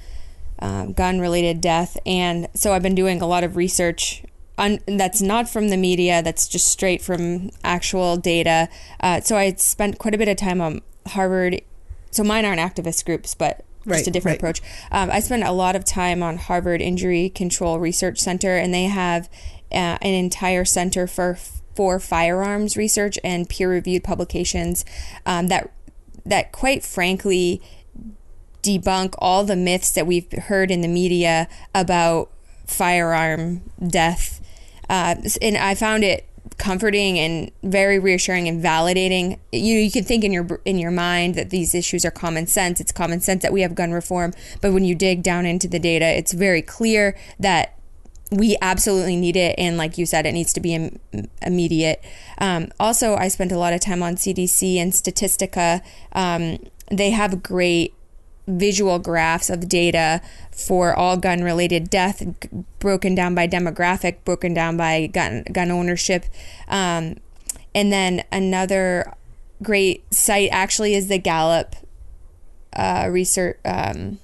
um, 0.60 0.92
gun 0.92 1.20
related 1.20 1.60
death, 1.60 1.96
and 2.04 2.48
so 2.54 2.72
I've 2.72 2.82
been 2.82 2.94
doing 2.94 3.20
a 3.20 3.26
lot 3.26 3.44
of 3.44 3.56
research. 3.56 4.22
On, 4.58 4.78
that's 4.86 5.22
not 5.22 5.48
from 5.48 5.70
the 5.70 5.76
media. 5.78 6.22
That's 6.22 6.46
just 6.46 6.68
straight 6.68 7.00
from 7.00 7.50
actual 7.64 8.18
data. 8.18 8.68
Uh, 9.00 9.22
so 9.22 9.36
I 9.38 9.54
spent 9.54 9.98
quite 9.98 10.14
a 10.14 10.18
bit 10.18 10.28
of 10.28 10.36
time 10.36 10.60
on 10.60 10.82
Harvard. 11.06 11.62
So 12.10 12.22
mine 12.22 12.44
aren't 12.44 12.60
activist 12.60 13.06
groups, 13.06 13.34
but 13.34 13.64
just 13.86 14.00
Right, 14.00 14.06
a 14.06 14.10
different 14.10 14.42
right. 14.42 14.58
approach. 14.58 14.60
Um, 14.92 15.10
I 15.10 15.20
spent 15.20 15.44
a 15.44 15.52
lot 15.52 15.76
of 15.76 15.86
time 15.86 16.22
on 16.22 16.36
Harvard 16.36 16.82
Injury 16.82 17.30
Control 17.30 17.80
Research 17.80 18.18
Center, 18.18 18.56
and 18.56 18.74
they 18.74 18.84
have 18.84 19.30
uh, 19.72 19.96
an 20.02 20.14
entire 20.14 20.64
center 20.64 21.06
for 21.06 21.38
for 21.74 21.98
firearms 21.98 22.76
research 22.76 23.18
and 23.24 23.48
peer 23.48 23.70
reviewed 23.70 24.04
publications 24.04 24.84
um, 25.24 25.46
that 25.46 25.70
that 26.24 26.52
quite 26.52 26.84
frankly 26.84 27.62
debunk 28.62 29.14
all 29.18 29.44
the 29.44 29.56
myths 29.56 29.92
that 29.92 30.06
we've 30.06 30.30
heard 30.32 30.70
in 30.70 30.80
the 30.80 30.88
media 30.88 31.48
about 31.74 32.30
firearm 32.66 33.62
death. 33.86 34.40
Uh, 34.88 35.16
and 35.40 35.56
I 35.56 35.74
found 35.74 36.04
it 36.04 36.26
comforting 36.58 37.18
and 37.18 37.50
very 37.62 37.98
reassuring 37.98 38.46
and 38.46 38.62
validating. 38.62 39.38
You 39.52 39.76
you 39.78 39.90
can 39.90 40.04
think 40.04 40.24
in 40.24 40.32
your 40.32 40.60
in 40.64 40.78
your 40.78 40.90
mind 40.90 41.34
that 41.34 41.50
these 41.50 41.74
issues 41.74 42.04
are 42.04 42.10
common 42.10 42.46
sense. 42.46 42.80
It's 42.80 42.92
common 42.92 43.20
sense 43.20 43.42
that 43.42 43.52
we 43.52 43.62
have 43.62 43.74
gun 43.74 43.92
reform, 43.92 44.32
but 44.60 44.72
when 44.72 44.84
you 44.84 44.94
dig 44.94 45.22
down 45.22 45.46
into 45.46 45.68
the 45.68 45.78
data, 45.78 46.06
it's 46.06 46.32
very 46.32 46.62
clear 46.62 47.16
that 47.38 47.79
we 48.30 48.56
absolutely 48.62 49.16
need 49.16 49.36
it 49.36 49.54
and 49.58 49.76
like 49.76 49.98
you 49.98 50.06
said 50.06 50.24
it 50.24 50.32
needs 50.32 50.52
to 50.52 50.60
be 50.60 50.74
Im- 50.74 51.00
immediate. 51.42 52.02
Um, 52.38 52.68
also 52.78 53.16
i 53.16 53.28
spent 53.28 53.52
a 53.52 53.58
lot 53.58 53.72
of 53.72 53.80
time 53.80 54.02
on 54.02 54.14
cdc 54.16 54.76
and 54.76 54.92
statistica. 54.92 55.82
Um, 56.12 56.58
they 56.90 57.10
have 57.10 57.42
great 57.42 57.94
visual 58.46 58.98
graphs 58.98 59.48
of 59.50 59.68
data 59.68 60.20
for 60.50 60.94
all 60.94 61.16
gun 61.16 61.42
related 61.42 61.88
death 61.90 62.20
g- 62.20 62.48
broken 62.78 63.14
down 63.14 63.34
by 63.34 63.46
demographic 63.46 64.16
broken 64.24 64.54
down 64.54 64.76
by 64.76 65.06
gun 65.06 65.44
gun 65.52 65.70
ownership. 65.70 66.24
Um, 66.68 67.16
and 67.74 67.92
then 67.92 68.24
another 68.32 69.14
great 69.62 70.12
site 70.12 70.48
actually 70.52 70.94
is 70.94 71.08
the 71.08 71.18
gallup 71.18 71.76
uh, 72.72 73.08
research 73.10 73.58
um, 73.64 74.18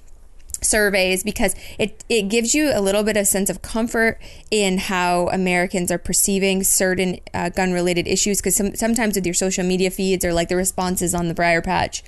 surveys 0.61 1.23
because 1.23 1.55
it 1.77 2.03
it 2.09 2.23
gives 2.23 2.53
you 2.53 2.71
a 2.73 2.81
little 2.81 3.03
bit 3.03 3.17
of 3.17 3.27
sense 3.27 3.49
of 3.49 3.61
comfort 3.61 4.19
in 4.51 4.77
how 4.77 5.27
Americans 5.29 5.91
are 5.91 5.97
perceiving 5.97 6.63
certain 6.63 7.19
uh, 7.33 7.49
gun 7.49 7.71
related 7.71 8.07
issues 8.07 8.39
because 8.39 8.55
some, 8.55 8.75
sometimes 8.75 9.15
with 9.15 9.25
your 9.25 9.33
social 9.33 9.63
media 9.63 9.89
feeds 9.89 10.23
or 10.25 10.33
like 10.33 10.49
the 10.49 10.55
responses 10.55 11.13
on 11.13 11.27
the 11.27 11.33
Briar 11.33 11.61
Patch 11.61 12.03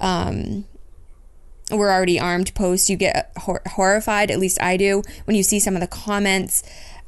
um, 0.00 0.64
we're 1.70 1.90
already 1.90 2.20
armed 2.20 2.54
posts 2.54 2.90
you 2.90 2.96
get 2.96 3.32
hor- 3.38 3.62
horrified 3.66 4.30
at 4.30 4.38
least 4.38 4.60
I 4.60 4.76
do 4.76 5.02
when 5.24 5.36
you 5.36 5.42
see 5.42 5.58
some 5.60 5.74
of 5.74 5.80
the 5.80 5.86
comments. 5.86 6.62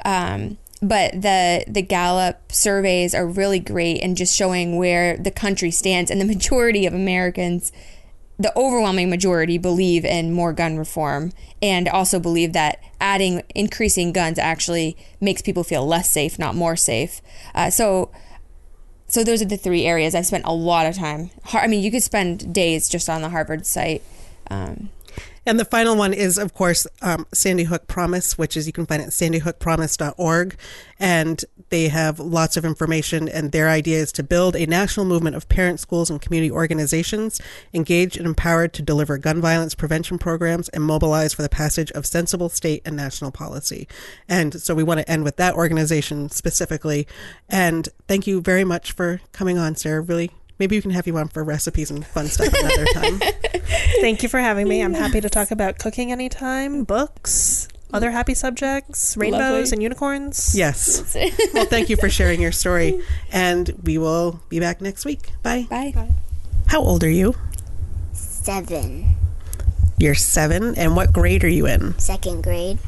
Um, 0.04 0.58
but 0.82 1.12
the 1.22 1.64
the 1.66 1.82
Gallup 1.82 2.52
surveys 2.52 3.14
are 3.14 3.26
really 3.26 3.58
great 3.58 4.02
and 4.02 4.16
just 4.16 4.36
showing 4.36 4.76
where 4.76 5.16
the 5.16 5.30
country 5.30 5.70
stands 5.70 6.10
and 6.10 6.20
the 6.20 6.24
majority 6.24 6.86
of 6.86 6.94
Americans 6.94 7.72
the 8.38 8.56
overwhelming 8.56 9.08
majority 9.08 9.56
believe 9.58 10.04
in 10.04 10.32
more 10.32 10.52
gun 10.52 10.76
reform 10.76 11.32
and 11.62 11.88
also 11.88 12.20
believe 12.20 12.52
that 12.52 12.78
adding 13.00 13.42
increasing 13.54 14.12
guns 14.12 14.38
actually 14.38 14.96
makes 15.20 15.40
people 15.40 15.64
feel 15.64 15.86
less 15.86 16.10
safe 16.10 16.38
not 16.38 16.54
more 16.54 16.76
safe. 16.76 17.22
Uh, 17.54 17.70
so 17.70 18.10
so 19.08 19.22
those 19.22 19.40
are 19.40 19.46
the 19.46 19.56
three 19.56 19.86
areas. 19.86 20.14
I've 20.14 20.26
spent 20.26 20.44
a 20.44 20.52
lot 20.52 20.86
of 20.86 20.96
time 20.96 21.30
i 21.54 21.66
mean 21.66 21.82
you 21.82 21.90
could 21.90 22.02
spend 22.02 22.52
days 22.52 22.88
just 22.88 23.08
on 23.08 23.22
the 23.22 23.28
harvard 23.30 23.66
site 23.66 24.02
um, 24.50 24.90
And 25.46 25.60
the 25.60 25.64
final 25.64 25.96
one 25.96 26.12
is, 26.12 26.38
of 26.38 26.52
course, 26.52 26.88
um, 27.00 27.24
Sandy 27.32 27.64
Hook 27.64 27.86
Promise, 27.86 28.36
which 28.36 28.56
is 28.56 28.66
you 28.66 28.72
can 28.72 28.84
find 28.84 29.00
at 29.00 29.10
sandyhookpromise.org. 29.10 30.56
And 30.98 31.44
they 31.68 31.88
have 31.88 32.18
lots 32.18 32.56
of 32.56 32.64
information. 32.64 33.28
And 33.28 33.52
their 33.52 33.68
idea 33.68 33.98
is 33.98 34.10
to 34.12 34.24
build 34.24 34.56
a 34.56 34.66
national 34.66 35.06
movement 35.06 35.36
of 35.36 35.48
parent 35.48 35.78
schools 35.78 36.10
and 36.10 36.20
community 36.20 36.50
organizations 36.50 37.40
engaged 37.72 38.16
and 38.16 38.26
empowered 38.26 38.72
to 38.74 38.82
deliver 38.82 39.18
gun 39.18 39.40
violence 39.40 39.76
prevention 39.76 40.18
programs 40.18 40.68
and 40.70 40.82
mobilize 40.82 41.32
for 41.32 41.42
the 41.42 41.48
passage 41.48 41.92
of 41.92 42.06
sensible 42.06 42.48
state 42.48 42.82
and 42.84 42.96
national 42.96 43.30
policy. 43.30 43.86
And 44.28 44.60
so 44.60 44.74
we 44.74 44.82
want 44.82 44.98
to 44.98 45.08
end 45.10 45.22
with 45.22 45.36
that 45.36 45.54
organization 45.54 46.28
specifically. 46.28 47.06
And 47.48 47.88
thank 48.08 48.26
you 48.26 48.40
very 48.40 48.64
much 48.64 48.90
for 48.90 49.20
coming 49.32 49.58
on, 49.58 49.76
Sarah. 49.76 50.00
Really. 50.00 50.32
Maybe 50.58 50.76
we 50.76 50.82
can 50.82 50.90
have 50.92 51.06
you 51.06 51.16
on 51.18 51.28
for 51.28 51.44
recipes 51.44 51.90
and 51.90 52.06
fun 52.06 52.28
stuff 52.28 52.52
another 52.52 52.86
time. 52.86 53.18
Thank 54.00 54.22
you 54.22 54.28
for 54.28 54.40
having 54.40 54.66
me. 54.68 54.80
I'm 54.82 54.94
happy 54.94 55.20
to 55.20 55.28
talk 55.28 55.50
about 55.50 55.78
cooking 55.78 56.10
anytime, 56.10 56.84
books, 56.84 57.68
other 57.92 58.10
happy 58.10 58.32
subjects, 58.34 59.16
rainbows 59.16 59.40
Lovely. 59.40 59.72
and 59.72 59.82
unicorns. 59.82 60.54
Yes. 60.56 61.14
well, 61.54 61.66
thank 61.66 61.90
you 61.90 61.96
for 61.96 62.08
sharing 62.08 62.40
your 62.40 62.52
story. 62.52 63.00
And 63.32 63.70
we 63.82 63.98
will 63.98 64.40
be 64.48 64.58
back 64.60 64.80
next 64.80 65.04
week. 65.04 65.30
Bye. 65.42 65.66
Bye. 65.68 65.92
How 66.68 66.80
old 66.80 67.04
are 67.04 67.10
you? 67.10 67.34
Seven. 68.12 69.14
You're 69.98 70.14
seven. 70.14 70.74
And 70.76 70.96
what 70.96 71.12
grade 71.12 71.44
are 71.44 71.48
you 71.48 71.66
in? 71.66 71.98
Second 71.98 72.42
grade. 72.42 72.78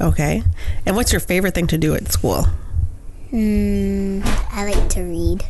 Okay. 0.00 0.42
And 0.84 0.96
what's 0.96 1.12
your 1.12 1.20
favorite 1.20 1.54
thing 1.54 1.66
to 1.68 1.78
do 1.78 1.94
at 1.94 2.10
school? 2.12 2.46
Hmm. 3.30 4.20
I 4.50 4.70
like 4.72 4.88
to 4.90 5.02
read. 5.02 5.44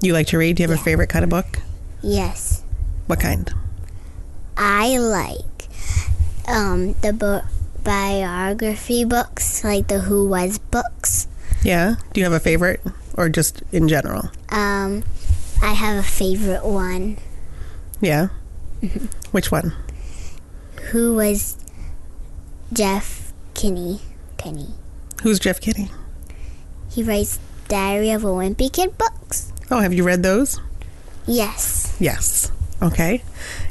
You 0.00 0.12
like 0.12 0.26
to 0.28 0.38
read? 0.38 0.56
Do 0.56 0.62
you 0.62 0.68
have 0.68 0.78
a 0.78 0.82
favorite 0.82 1.08
kind 1.08 1.24
of 1.24 1.30
book? 1.30 1.60
Yes. 2.02 2.62
What 3.06 3.20
kind? 3.20 3.52
I 4.56 4.98
like 4.98 5.68
um 6.48 6.94
the 7.02 7.12
book 7.12 7.44
biography 7.82 9.04
books, 9.04 9.62
like 9.64 9.88
the 9.88 10.00
Who 10.00 10.28
Was 10.28 10.58
books. 10.58 11.28
Yeah. 11.62 11.96
Do 12.12 12.20
you 12.20 12.24
have 12.24 12.32
a 12.32 12.40
favorite 12.40 12.80
or 13.14 13.28
just 13.28 13.62
in 13.72 13.88
general? 13.88 14.30
Um, 14.50 15.04
I 15.62 15.72
have 15.72 15.98
a 15.98 16.02
favorite 16.02 16.64
one. 16.64 17.18
Yeah. 18.00 18.28
Which 19.30 19.50
one? 19.50 19.72
Who 20.90 21.14
was 21.14 21.56
Jeff 22.72 23.32
Kinney? 23.54 24.00
Penny. 24.36 24.68
Who's 25.22 25.38
Jeff 25.38 25.60
Kinney? 25.60 25.90
He 26.90 27.02
writes 27.02 27.38
Diary 27.68 28.10
of 28.10 28.22
a 28.24 28.28
Wimpy 28.28 28.72
Kid 28.72 28.96
books. 28.98 29.52
Oh, 29.70 29.80
have 29.80 29.92
you 29.92 30.04
read 30.04 30.22
those? 30.22 30.60
Yes. 31.26 31.96
Yes. 31.98 32.52
Okay. 32.82 33.22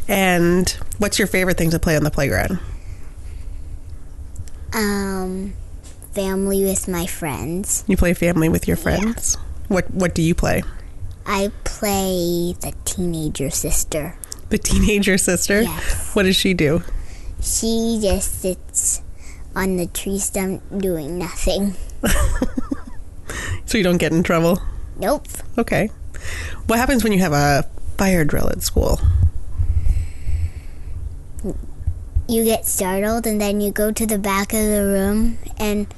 And 0.08 0.70
what's 0.98 1.18
your 1.20 1.28
favorite 1.28 1.58
thing 1.58 1.72
to 1.72 1.80
play 1.80 1.96
on 1.96 2.04
the 2.04 2.12
playground? 2.12 2.60
Um, 4.74 5.54
family 6.14 6.64
with 6.64 6.88
my 6.88 7.06
friends. 7.06 7.84
You 7.88 7.96
play 7.98 8.14
family 8.14 8.50
with 8.50 8.68
your 8.68 8.78
friends. 8.78 9.36
What 9.68 9.90
What 9.92 10.14
do 10.14 10.22
you 10.22 10.36
play? 10.36 10.64
I 11.26 11.52
play 11.64 12.56
the 12.60 12.74
teenager 12.84 13.50
sister. 13.50 14.16
The 14.50 14.58
teenager 14.58 15.18
sister. 15.18 15.62
Yes. 15.62 16.14
What 16.14 16.24
does 16.24 16.36
she 16.36 16.54
do? 16.54 16.84
She 17.42 18.00
just 18.02 18.42
sits 18.42 19.02
on 19.56 19.78
the 19.78 19.88
tree 19.88 20.20
stump 20.20 20.62
doing 20.78 21.18
nothing. 21.18 21.76
So 23.68 23.80
you 23.80 23.84
don't 23.84 23.98
get 23.98 24.12
in 24.12 24.22
trouble. 24.22 24.62
Nope. 24.98 25.28
Okay. 25.58 25.90
What 26.68 26.80
happens 26.80 27.04
when 27.04 27.14
you 27.14 27.20
have 27.20 27.34
a 27.34 27.68
fire 27.98 28.24
drill 28.26 28.50
at 28.50 28.62
school? 28.62 29.00
You 32.28 32.44
get 32.44 32.66
startled 32.66 33.28
and 33.28 33.40
then 33.40 33.62
you 33.62 33.72
go 33.72 33.92
to 33.92 34.06
the 34.06 34.18
back 34.18 34.54
of 34.54 34.60
the 34.60 34.84
room 34.84 35.38
and 35.58 35.94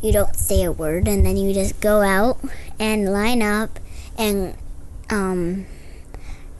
you 0.00 0.12
don't 0.12 0.34
say 0.34 0.64
a 0.64 0.72
word 0.72 1.06
and 1.06 1.24
then 1.24 1.36
you 1.36 1.52
just 1.52 1.80
go 1.80 2.02
out 2.02 2.38
and 2.78 3.12
line 3.12 3.42
up 3.42 3.78
and 4.16 4.56
um 5.10 5.66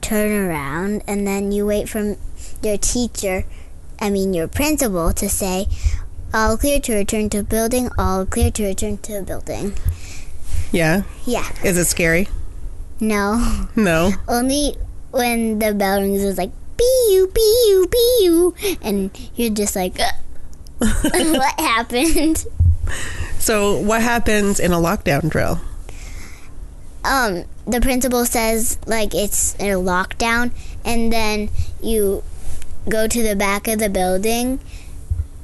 turn 0.01 0.31
around 0.31 1.03
and 1.05 1.27
then 1.27 1.51
you 1.51 1.65
wait 1.65 1.89
for 1.89 2.15
your 2.63 2.77
teacher, 2.77 3.45
I 3.99 4.09
mean 4.09 4.33
your 4.33 4.47
principal 4.47 5.11
to 5.13 5.27
say 5.27 5.67
all 6.33 6.57
clear 6.57 6.79
to 6.79 6.93
return 6.93 7.29
to 7.31 7.43
building, 7.43 7.89
all 7.97 8.25
clear 8.25 8.51
to 8.51 8.65
return 8.65 8.97
to 8.99 9.21
building. 9.21 9.73
Yeah. 10.71 11.03
Yeah. 11.25 11.47
Is 11.63 11.77
it 11.77 11.85
scary? 11.85 12.27
No. 12.99 13.67
No. 13.75 14.11
Only 14.27 14.75
when 15.11 15.59
the 15.59 15.73
bell 15.73 16.01
rings, 16.01 16.23
it's 16.23 16.37
like 16.37 16.51
pew 16.77 17.31
pew 17.33 17.87
pew, 17.91 18.77
and 18.81 19.11
you're 19.35 19.49
just 19.49 19.75
like, 19.75 19.97
what 20.79 21.59
happened? 21.59 22.45
So 23.39 23.77
what 23.77 24.01
happens 24.01 24.59
in 24.59 24.71
a 24.71 24.77
lockdown 24.77 25.29
drill? 25.29 25.59
Um, 27.03 27.45
the 27.65 27.81
principal 27.81 28.25
says 28.25 28.77
like 28.85 29.15
it's 29.15 29.55
a 29.55 29.79
lockdown, 29.79 30.51
and 30.85 31.11
then 31.11 31.49
you 31.81 32.23
go 32.87 33.07
to 33.07 33.23
the 33.23 33.35
back 33.35 33.67
of 33.67 33.79
the 33.79 33.89
building. 33.89 34.59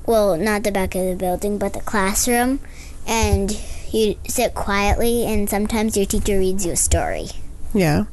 Well, 0.06 0.38
not 0.38 0.64
the 0.64 0.72
back 0.72 0.93
of 0.93 1.03
the 1.06 1.15
building, 1.15 1.57
but 1.57 1.73
the 1.73 1.80
classroom, 1.80 2.60
and 3.07 3.57
you 3.96 4.16
sit 4.28 4.54
quietly. 4.54 5.26
And 5.26 5.50
sometimes 5.50 5.96
your 5.98 6.06
teacher 6.06 6.38
reads 6.38 6.66
you 6.66 6.74
a 6.74 6.76
story. 6.76 7.28
Yeah. 7.74 8.06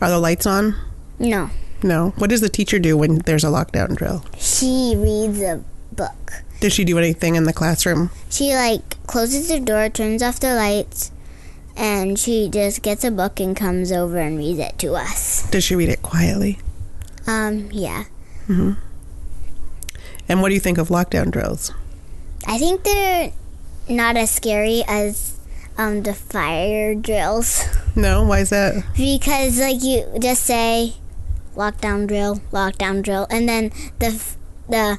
Are 0.00 0.10
the 0.10 0.18
lights 0.18 0.46
on? 0.46 0.76
No, 1.18 1.50
No. 1.82 2.10
What 2.16 2.30
does 2.30 2.40
the 2.40 2.48
teacher 2.48 2.78
do 2.78 2.96
when 2.96 3.18
there's 3.18 3.44
a 3.44 3.48
lockdown 3.48 3.96
drill? 3.96 4.24
she 4.38 4.94
reads 4.96 5.40
a 5.40 5.62
book. 5.92 6.42
Does 6.60 6.72
she 6.72 6.84
do 6.84 6.98
anything 6.98 7.34
in 7.36 7.44
the 7.44 7.52
classroom? 7.52 8.10
She 8.30 8.54
like 8.54 8.96
closes 9.06 9.48
the 9.48 9.60
door, 9.60 9.88
turns 9.88 10.22
off 10.22 10.40
the 10.40 10.54
lights, 10.54 11.10
and 11.76 12.18
she 12.18 12.48
just 12.50 12.82
gets 12.82 13.02
a 13.04 13.10
book 13.10 13.40
and 13.40 13.56
comes 13.56 13.90
over 13.92 14.18
and 14.18 14.36
reads 14.38 14.58
it 14.58 14.78
to 14.80 14.92
us. 14.94 15.48
Does 15.50 15.64
she 15.64 15.74
read 15.74 15.88
it 15.88 16.02
quietly? 16.02 16.58
Um, 17.26 17.68
yeah. 17.72 18.04
Mhm. 18.48 18.76
And 20.28 20.40
what 20.42 20.48
do 20.48 20.54
you 20.54 20.60
think 20.60 20.78
of 20.78 20.88
lockdown 20.88 21.30
drills? 21.30 21.72
I 22.46 22.58
think 22.58 22.84
they're 22.84 23.32
not 23.90 24.16
as 24.16 24.30
scary 24.30 24.82
as 24.88 25.36
um 25.76 26.02
the 26.02 26.14
fire 26.14 26.94
drills 26.94 27.64
No. 27.96 28.24
Why 28.24 28.40
is 28.40 28.50
that? 28.50 28.84
because 28.96 29.58
like 29.60 29.82
you 29.82 30.06
just 30.20 30.44
say 30.44 30.94
lockdown 31.56 32.06
drill, 32.06 32.40
lockdown 32.52 33.02
drill, 33.02 33.26
and 33.30 33.48
then 33.48 33.72
the 33.98 34.06
f- 34.06 34.36
the 34.68 34.98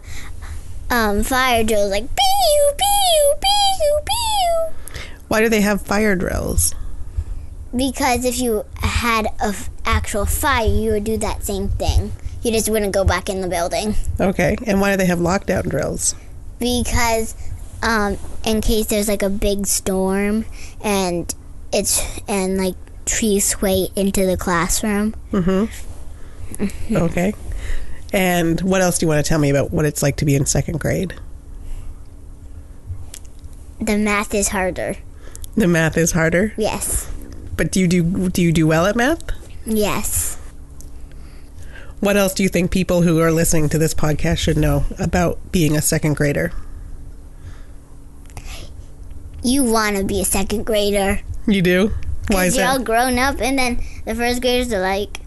um 0.90 1.24
fire 1.24 1.64
drill 1.64 1.86
is 1.86 1.92
like 1.92 2.04
pew 2.04 2.72
pew 2.78 3.34
pew 3.42 4.00
pew. 4.06 5.02
Why 5.30 5.40
do 5.42 5.48
they 5.50 5.62
have 5.62 5.82
fire 5.82 6.16
drills? 6.16 6.76
Because 7.76 8.26
if 8.26 8.38
you 8.40 8.66
had 8.84 9.28
a 9.40 9.46
f- 9.56 9.70
actual 9.86 10.26
fire, 10.26 10.68
you 10.68 10.92
would 10.92 11.06
do 11.06 11.16
that 11.18 11.46
same 11.46 11.70
thing. 11.70 12.12
You 12.44 12.52
just 12.52 12.68
wouldn't 12.70 12.92
go 12.94 13.06
back 13.06 13.30
in 13.30 13.40
the 13.40 13.48
building. 13.48 13.96
Okay. 14.20 14.58
And 14.68 14.82
why 14.82 14.92
do 14.92 14.98
they 14.98 15.06
have 15.06 15.20
lockdown 15.20 15.70
drills? 15.70 16.16
because 16.60 17.34
um 17.84 18.18
in 18.46 18.62
case 18.62 18.86
there's 18.88 19.08
like 19.08 19.24
a 19.24 19.30
big 19.30 19.66
storm 19.68 20.46
and 20.84 21.34
it's 21.74 22.02
and 22.28 22.58
like 22.58 22.76
trees 23.06 23.46
sway 23.46 23.88
into 23.96 24.26
the 24.26 24.38
classroom 24.38 25.14
Okay. 26.92 27.34
And 28.14 28.60
what 28.62 28.82
else 28.82 28.98
do 29.00 29.06
you 29.06 29.08
want 29.08 29.24
to 29.26 29.28
tell 29.28 29.40
me 29.40 29.50
about 29.50 29.72
what 29.72 29.86
it's 29.86 30.04
like 30.04 30.18
to 30.18 30.26
be 30.26 30.36
in 30.36 30.46
second 30.46 30.80
grade? 30.80 31.14
the 33.80 33.98
math 33.98 34.34
is 34.36 34.50
harder 34.50 34.96
The 35.56 35.68
math 35.68 35.98
is 35.98 36.12
harder, 36.12 36.54
yes 36.58 37.10
but 37.58 37.72
do 37.72 37.80
you 37.80 37.88
do 37.88 38.30
do 38.30 38.42
you 38.42 38.52
do 38.52 38.68
well 38.68 38.86
at 38.86 38.96
math? 38.96 39.24
yes 39.66 40.38
What 42.00 42.18
else 42.18 42.34
do 42.34 42.44
you 42.44 42.50
think 42.50 42.70
people 42.72 43.02
who 43.02 43.20
are 43.20 43.32
listening 43.32 43.70
to 43.70 43.78
this 43.80 43.94
podcast 43.96 44.38
should 44.40 44.58
know 44.58 44.84
about 45.00 45.40
being 45.52 45.76
a 45.76 45.82
second 45.82 46.16
grader? 46.16 46.52
You 49.44 49.64
want 49.64 49.98
to 49.98 50.04
be 50.04 50.22
a 50.22 50.26
second 50.26 50.66
grader 50.66 51.22
You 51.48 51.62
do? 51.62 51.92
Why 52.30 52.46
is 52.46 52.56
you're 52.58 52.68
all 52.68 52.80
grown 52.80 53.18
up 53.18 53.42
and 53.42 53.58
then 53.58 53.80
the 54.06 54.16
first 54.16 54.42
graders 54.42 54.72
are 54.74 54.82
like 54.82 55.20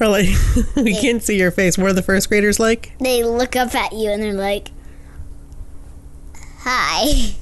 Or 0.00 0.08
like 0.08 0.28
we 0.76 0.94
can't 0.94 1.22
see 1.22 1.38
your 1.38 1.50
face. 1.50 1.76
What 1.78 1.88
are 1.88 1.92
the 1.92 2.02
first 2.02 2.28
graders 2.28 2.58
like? 2.58 2.92
they 2.98 3.22
look 3.24 3.54
up 3.56 3.74
at 3.74 3.92
you 3.92 4.10
and 4.10 4.22
they're 4.22 4.32
like 4.32 4.70
hi 6.60 7.34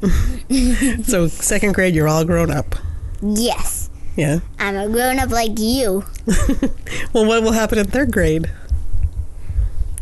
So 1.04 1.26
second 1.26 1.74
grade, 1.74 1.94
you're 1.94 2.08
all 2.08 2.24
grown 2.24 2.50
up. 2.50 2.76
yes 3.20 3.90
Yeah. 4.16 4.38
i'm 4.60 4.76
a 4.76 4.88
grown 4.88 5.18
up 5.18 5.30
like 5.30 5.58
you 5.58 6.04
Well, 7.12 7.26
what 7.26 7.42
will 7.42 7.52
happen 7.52 7.78
in 7.78 7.86
third 7.86 8.12
grade? 8.12 8.50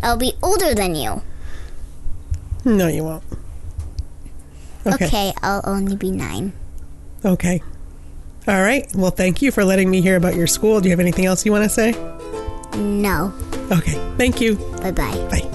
i'll 0.02 0.18
be 0.18 0.34
older 0.42 0.74
than 0.74 0.94
you 0.94 1.22
No, 2.64 2.88
you 2.88 3.04
won't. 3.04 3.24
Okay. 4.86 5.06
okay 5.06 5.32
i'll 5.42 5.62
only 5.64 5.96
be 5.96 6.10
nine 6.10 6.52
Okay. 7.24 7.60
All 8.46 8.62
right. 8.62 8.86
Well, 8.94 9.10
thank 9.10 9.42
you 9.42 9.50
for 9.50 9.64
letting 9.64 9.90
me 9.90 10.00
hear 10.00 10.14
about 10.14 10.36
your 10.36 10.46
school. 10.46 10.80
Do 10.80 10.88
you 10.88 10.92
have 10.92 11.00
anything 11.00 11.24
else 11.24 11.44
you 11.44 11.50
want 11.50 11.64
to 11.64 11.68
say? 11.68 11.92
no 12.76 13.32
Okay. 13.72 13.94
Thank 14.16 14.40
you. 14.40 14.54
bye 14.80 14.92
bye 14.92 15.16
Bye. 15.28 15.50